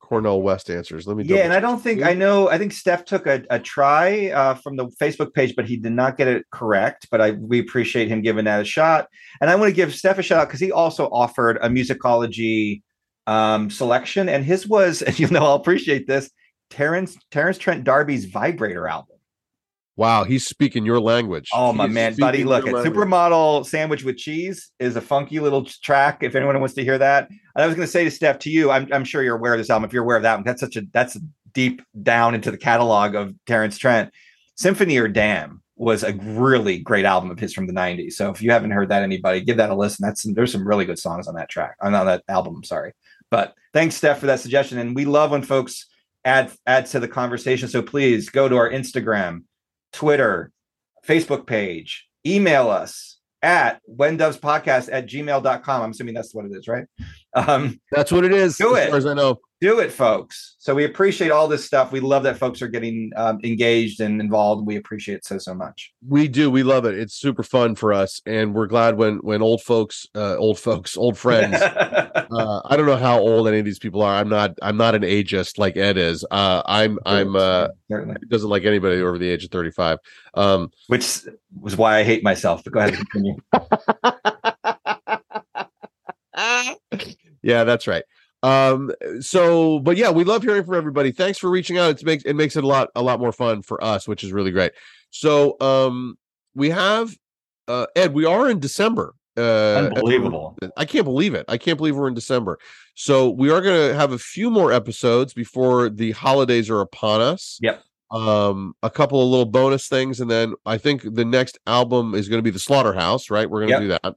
Cornel 0.00 0.40
West 0.40 0.70
answers. 0.70 1.06
Let 1.06 1.18
me 1.18 1.24
yeah, 1.24 1.40
and 1.40 1.52
I 1.52 1.60
don't 1.60 1.82
think. 1.82 2.02
I 2.02 2.14
know. 2.14 2.48
I 2.48 2.56
think 2.56 2.72
Steph 2.72 3.04
took 3.04 3.26
a, 3.26 3.44
a 3.50 3.58
try 3.58 4.30
uh, 4.30 4.54
from 4.54 4.76
the 4.76 4.86
Facebook 4.98 5.34
page, 5.34 5.54
but 5.54 5.66
he 5.66 5.76
did 5.76 5.92
not 5.92 6.16
get 6.16 6.28
it 6.28 6.46
correct. 6.50 7.08
But 7.10 7.20
I 7.20 7.32
we 7.32 7.58
appreciate 7.58 8.08
him 8.08 8.22
giving 8.22 8.46
that 8.46 8.62
a 8.62 8.64
shot. 8.64 9.08
And 9.42 9.50
I 9.50 9.54
want 9.56 9.68
to 9.68 9.74
give 9.74 9.94
Steph 9.94 10.18
a 10.18 10.22
shout 10.22 10.40
out 10.40 10.48
because 10.48 10.60
he 10.60 10.72
also 10.72 11.10
offered 11.10 11.58
a 11.60 11.68
musicology 11.68 12.80
um, 13.28 13.70
selection, 13.70 14.28
and 14.28 14.44
his 14.44 14.66
was, 14.66 15.02
and 15.06 15.18
you 15.18 15.28
know, 15.28 15.44
I'll 15.44 15.54
appreciate 15.54 16.08
this. 16.08 16.30
Terence 16.70 17.16
Terence 17.30 17.58
Trent 17.58 17.84
D'Arby's 17.84 18.24
Vibrator 18.24 18.88
album. 18.88 19.16
Wow, 19.96 20.22
he's 20.22 20.46
speaking 20.46 20.86
your 20.86 21.00
language. 21.00 21.48
Oh 21.52 21.72
my 21.72 21.86
He's 21.86 21.94
man, 21.94 22.14
buddy! 22.16 22.44
Look, 22.44 22.66
at. 22.68 22.74
Supermodel 22.74 23.66
Sandwich 23.66 24.04
with 24.04 24.16
Cheese 24.16 24.70
is 24.78 24.96
a 24.96 25.00
funky 25.00 25.40
little 25.40 25.64
track. 25.64 26.22
If 26.22 26.36
anyone 26.36 26.58
wants 26.60 26.74
to 26.76 26.84
hear 26.84 26.98
that, 26.98 27.28
and 27.28 27.38
I 27.56 27.66
was 27.66 27.74
going 27.74 27.86
to 27.86 27.90
say 27.90 28.04
to 28.04 28.10
Steph, 28.10 28.38
to 28.40 28.50
you, 28.50 28.70
I'm, 28.70 28.88
I'm 28.92 29.04
sure 29.04 29.22
you're 29.24 29.36
aware 29.36 29.54
of 29.54 29.58
this 29.58 29.70
album. 29.70 29.86
If 29.86 29.92
you're 29.92 30.04
aware 30.04 30.16
of 30.16 30.22
that 30.22 30.36
one, 30.36 30.44
that's 30.44 30.60
such 30.60 30.76
a 30.76 30.82
that's 30.92 31.18
deep 31.52 31.82
down 32.02 32.34
into 32.34 32.50
the 32.50 32.58
catalog 32.58 33.14
of 33.16 33.34
Terence 33.46 33.76
Trent. 33.76 34.12
Symphony 34.54 34.98
or 34.98 35.08
Damn 35.08 35.62
was 35.74 36.04
a 36.04 36.12
really 36.12 36.78
great 36.78 37.04
album 37.04 37.30
of 37.30 37.40
his 37.40 37.52
from 37.52 37.66
the 37.66 37.72
'90s. 37.72 38.12
So 38.12 38.30
if 38.30 38.40
you 38.40 38.52
haven't 38.52 38.70
heard 38.70 38.90
that, 38.90 39.02
anybody 39.02 39.40
give 39.40 39.56
that 39.56 39.70
a 39.70 39.74
listen. 39.74 40.06
That's 40.06 40.22
there's 40.22 40.52
some 40.52 40.66
really 40.66 40.84
good 40.84 40.98
songs 41.00 41.26
on 41.26 41.34
that 41.34 41.48
track 41.48 41.74
on 41.80 41.94
on 41.96 42.06
that 42.06 42.22
album. 42.28 42.54
I'm 42.56 42.64
sorry, 42.64 42.92
but 43.30 43.54
thanks, 43.72 43.96
Steph, 43.96 44.20
for 44.20 44.26
that 44.26 44.40
suggestion. 44.40 44.78
And 44.78 44.94
we 44.94 45.04
love 45.04 45.30
when 45.30 45.42
folks 45.42 45.86
add 46.24 46.52
add 46.66 46.86
to 46.86 47.00
the 47.00 47.08
conversation. 47.08 47.68
So 47.68 47.82
please 47.82 48.28
go 48.28 48.48
to 48.48 48.56
our 48.56 48.70
Instagram, 48.70 49.44
Twitter, 49.92 50.52
Facebook 51.06 51.46
page, 51.46 52.08
email 52.26 52.68
us 52.70 53.18
at 53.42 53.80
when 53.84 54.16
doves 54.16 54.38
podcast 54.38 54.88
at 54.92 55.06
gmail.com. 55.06 55.82
I'm 55.82 55.90
assuming 55.90 56.14
that's 56.14 56.34
what 56.34 56.46
it 56.46 56.52
is, 56.52 56.68
right? 56.68 56.86
Um, 57.34 57.80
That's 57.92 58.10
what 58.10 58.24
it 58.24 58.32
is. 58.32 58.56
Do 58.56 58.76
as 58.76 58.86
it. 58.86 58.88
far 58.90 58.98
as 58.98 59.06
I 59.06 59.14
know. 59.14 59.38
do 59.60 59.80
it, 59.80 59.92
folks. 59.92 60.56
So 60.58 60.74
we 60.74 60.84
appreciate 60.84 61.30
all 61.30 61.48
this 61.48 61.64
stuff. 61.64 61.92
We 61.92 62.00
love 62.00 62.22
that 62.24 62.36
folks 62.38 62.62
are 62.62 62.68
getting 62.68 63.10
um, 63.16 63.38
engaged 63.44 64.00
and 64.00 64.20
involved. 64.20 64.66
We 64.66 64.76
appreciate 64.76 65.16
it 65.16 65.24
so, 65.24 65.38
so 65.38 65.54
much. 65.54 65.92
We 66.06 66.28
do. 66.28 66.50
We 66.50 66.62
love 66.62 66.84
it. 66.84 66.94
It's 66.98 67.14
super 67.14 67.42
fun 67.42 67.74
for 67.74 67.92
us, 67.92 68.20
and 68.26 68.54
we're 68.54 68.66
glad 68.66 68.96
when 68.96 69.16
when 69.18 69.42
old 69.42 69.62
folks, 69.62 70.06
uh, 70.14 70.36
old 70.36 70.58
folks, 70.58 70.96
old 70.96 71.16
friends. 71.18 71.54
uh, 71.62 72.60
I 72.64 72.76
don't 72.76 72.86
know 72.86 72.96
how 72.96 73.18
old 73.18 73.46
any 73.48 73.58
of 73.58 73.64
these 73.64 73.78
people 73.78 74.02
are. 74.02 74.14
I'm 74.14 74.28
not. 74.28 74.52
I'm 74.62 74.76
not 74.76 74.94
an 74.94 75.02
ageist 75.02 75.58
like 75.58 75.76
Ed 75.76 75.96
is. 75.96 76.24
Uh, 76.30 76.62
I'm. 76.66 76.98
I'm. 77.06 77.36
Uh, 77.36 77.68
Certainly. 77.90 78.16
doesn't 78.28 78.50
like 78.50 78.64
anybody 78.64 79.00
over 79.00 79.18
the 79.18 79.28
age 79.28 79.44
of 79.44 79.50
35. 79.50 79.98
Um, 80.34 80.70
Which 80.88 81.20
was 81.60 81.76
why 81.76 81.98
I 81.98 82.04
hate 82.04 82.22
myself. 82.22 82.62
But 82.64 82.72
go 82.72 82.80
ahead 82.80 82.94
and 82.94 83.10
continue. 83.10 83.36
yeah, 87.42 87.64
that's 87.64 87.86
right. 87.86 88.04
Um, 88.42 88.92
so, 89.20 89.78
but 89.80 89.96
yeah, 89.96 90.10
we 90.10 90.24
love 90.24 90.42
hearing 90.42 90.64
from 90.64 90.74
everybody. 90.74 91.10
Thanks 91.12 91.38
for 91.38 91.50
reaching 91.50 91.76
out. 91.78 91.90
It 92.00 92.04
makes 92.04 92.24
it 92.24 92.34
makes 92.34 92.56
it 92.56 92.64
a 92.64 92.66
lot 92.66 92.88
a 92.94 93.02
lot 93.02 93.18
more 93.20 93.32
fun 93.32 93.62
for 93.62 93.82
us, 93.82 94.06
which 94.06 94.22
is 94.22 94.32
really 94.32 94.50
great. 94.52 94.72
So, 95.10 95.56
um, 95.60 96.16
we 96.54 96.70
have 96.70 97.16
uh, 97.66 97.86
Ed. 97.96 98.14
We 98.14 98.24
are 98.26 98.48
in 98.48 98.60
December. 98.60 99.14
Uh, 99.36 99.90
Unbelievable. 99.94 100.56
I 100.76 100.84
can't 100.84 101.04
believe 101.04 101.34
it. 101.34 101.44
I 101.48 101.58
can't 101.58 101.76
believe 101.78 101.96
we're 101.96 102.08
in 102.08 102.14
December. 102.14 102.58
So 102.94 103.30
we 103.30 103.50
are 103.50 103.60
going 103.60 103.90
to 103.90 103.94
have 103.94 104.10
a 104.12 104.18
few 104.18 104.50
more 104.50 104.72
episodes 104.72 105.32
before 105.32 105.88
the 105.88 106.10
holidays 106.10 106.68
are 106.70 106.80
upon 106.80 107.20
us. 107.20 107.58
Yep. 107.62 107.82
um 108.10 108.74
a 108.82 108.90
couple 108.90 109.22
of 109.22 109.28
little 109.28 109.44
bonus 109.44 109.86
things 109.86 110.18
and 110.18 110.30
then 110.30 110.54
i 110.64 110.78
think 110.78 111.02
the 111.14 111.26
next 111.26 111.58
album 111.66 112.14
is 112.14 112.26
going 112.26 112.38
to 112.38 112.42
be 112.42 112.48
the 112.50 112.58
slaughterhouse 112.58 113.28
right 113.28 113.50
we're 113.50 113.60
going 113.66 113.68
to 113.68 113.74
Yep. 113.74 113.82
do 113.82 113.88
that 113.88 114.14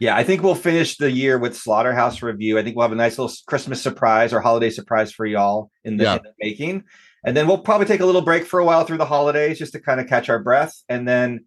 Yeah, 0.00 0.16
I 0.16 0.24
think 0.24 0.42
we'll 0.42 0.54
finish 0.56 0.96
the 0.96 1.10
year 1.10 1.38
with 1.38 1.56
Slaughterhouse 1.56 2.20
review. 2.22 2.58
I 2.58 2.62
think 2.62 2.76
we'll 2.76 2.82
have 2.84 2.92
a 2.92 2.96
nice 2.96 3.16
little 3.18 3.32
Christmas 3.46 3.80
surprise 3.80 4.32
or 4.32 4.40
holiday 4.40 4.70
surprise 4.70 5.12
for 5.12 5.24
y'all 5.24 5.70
in 5.84 5.96
the, 5.96 6.04
Yeah. 6.04 6.16
in 6.16 6.22
the 6.24 6.32
making. 6.40 6.84
And 7.24 7.36
then 7.36 7.46
we'll 7.46 7.58
probably 7.58 7.86
take 7.86 8.00
a 8.00 8.06
little 8.06 8.20
break 8.22 8.44
for 8.44 8.58
a 8.60 8.64
while 8.64 8.84
through 8.84 8.98
the 8.98 9.04
holidays 9.06 9.58
just 9.58 9.72
to 9.72 9.80
kind 9.80 10.00
of 10.00 10.08
catch 10.08 10.28
our 10.28 10.40
breath. 10.40 10.74
And 10.88 11.06
then 11.08 11.44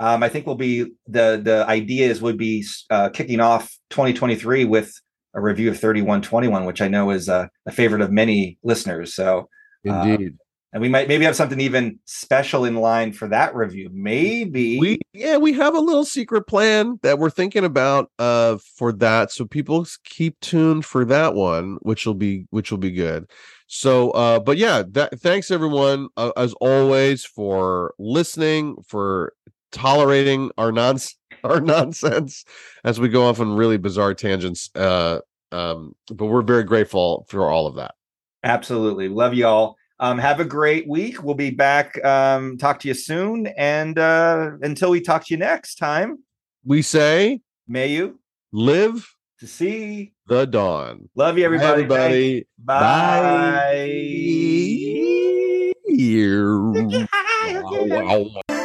um, 0.00 0.22
I 0.22 0.30
think 0.30 0.46
we'll 0.46 0.56
be 0.56 0.92
the 1.08 1.40
the 1.44 1.64
ideas 1.68 2.22
would 2.22 2.38
be 2.38 2.64
uh, 2.88 3.10
kicking 3.10 3.38
off 3.38 3.70
2023 3.90 4.64
with 4.64 4.92
a 5.34 5.40
review 5.40 5.68
of 5.70 5.78
3121, 5.78 6.64
which 6.64 6.80
I 6.80 6.88
know 6.88 7.10
is 7.10 7.28
uh, 7.28 7.48
a 7.66 7.70
favorite 7.70 8.00
of 8.00 8.10
many 8.10 8.58
listeners. 8.64 9.14
So 9.14 9.48
Uh, 9.88 9.92
indeed 10.06 10.32
and 10.72 10.80
we 10.80 10.88
might 10.88 11.08
maybe 11.08 11.24
have 11.24 11.36
something 11.36 11.60
even 11.60 11.98
special 12.04 12.64
in 12.64 12.76
line 12.76 13.12
for 13.12 13.28
that 13.28 13.54
review. 13.54 13.90
Maybe 13.92 14.78
we 14.78 14.98
yeah 15.12 15.36
we 15.36 15.52
have 15.54 15.74
a 15.74 15.80
little 15.80 16.04
secret 16.04 16.46
plan 16.46 16.98
that 17.02 17.18
we're 17.18 17.30
thinking 17.30 17.64
about 17.64 18.10
uh 18.18 18.56
for 18.76 18.92
that 18.92 19.30
so 19.30 19.44
people 19.44 19.86
keep 20.04 20.38
tuned 20.40 20.84
for 20.84 21.04
that 21.04 21.34
one 21.34 21.78
which 21.82 22.06
will 22.06 22.14
be 22.14 22.46
which 22.50 22.70
will 22.70 22.78
be 22.78 22.90
good 22.90 23.28
so 23.66 24.10
uh 24.12 24.38
but 24.38 24.56
yeah 24.56 24.82
that 24.90 25.18
thanks 25.20 25.50
everyone 25.50 26.08
uh, 26.16 26.32
as 26.36 26.54
always 26.60 27.24
for 27.24 27.94
listening 27.98 28.76
for 28.86 29.32
tolerating 29.72 30.50
our 30.58 30.72
nonsense 30.72 31.16
our 31.44 31.60
nonsense 31.60 32.44
as 32.84 33.00
we 33.00 33.08
go 33.08 33.26
off 33.26 33.40
on 33.40 33.56
really 33.56 33.78
bizarre 33.78 34.14
tangents 34.14 34.70
uh 34.74 35.20
um 35.52 35.94
but 36.12 36.26
we're 36.26 36.42
very 36.42 36.64
grateful 36.64 37.24
for 37.28 37.50
all 37.50 37.66
of 37.66 37.76
that 37.76 37.94
Absolutely. 38.42 39.08
Love 39.08 39.34
y'all. 39.34 39.76
Um, 40.02 40.16
have 40.18 40.40
a 40.40 40.46
great 40.46 40.88
week. 40.88 41.22
We'll 41.22 41.34
be 41.34 41.50
back. 41.50 42.02
Um, 42.02 42.56
talk 42.56 42.80
to 42.80 42.88
you 42.88 42.94
soon. 42.94 43.48
And 43.48 43.98
uh, 43.98 44.52
until 44.62 44.90
we 44.90 45.02
talk 45.02 45.26
to 45.26 45.34
you 45.34 45.38
next 45.38 45.74
time, 45.74 46.20
we 46.64 46.80
say 46.80 47.40
may 47.68 47.88
you 47.88 48.18
live 48.50 49.06
to 49.40 49.46
see. 49.46 50.12
the 50.26 50.46
dawn 50.46 51.08
Love 51.14 51.36
you, 51.36 51.42
Bye, 51.44 51.46
everybody. 51.46 51.82
everybody 51.82 52.34
Thank- 52.34 52.46
Bye. 52.66 53.66
Wow, 57.62 58.30
wow. 58.48 58.59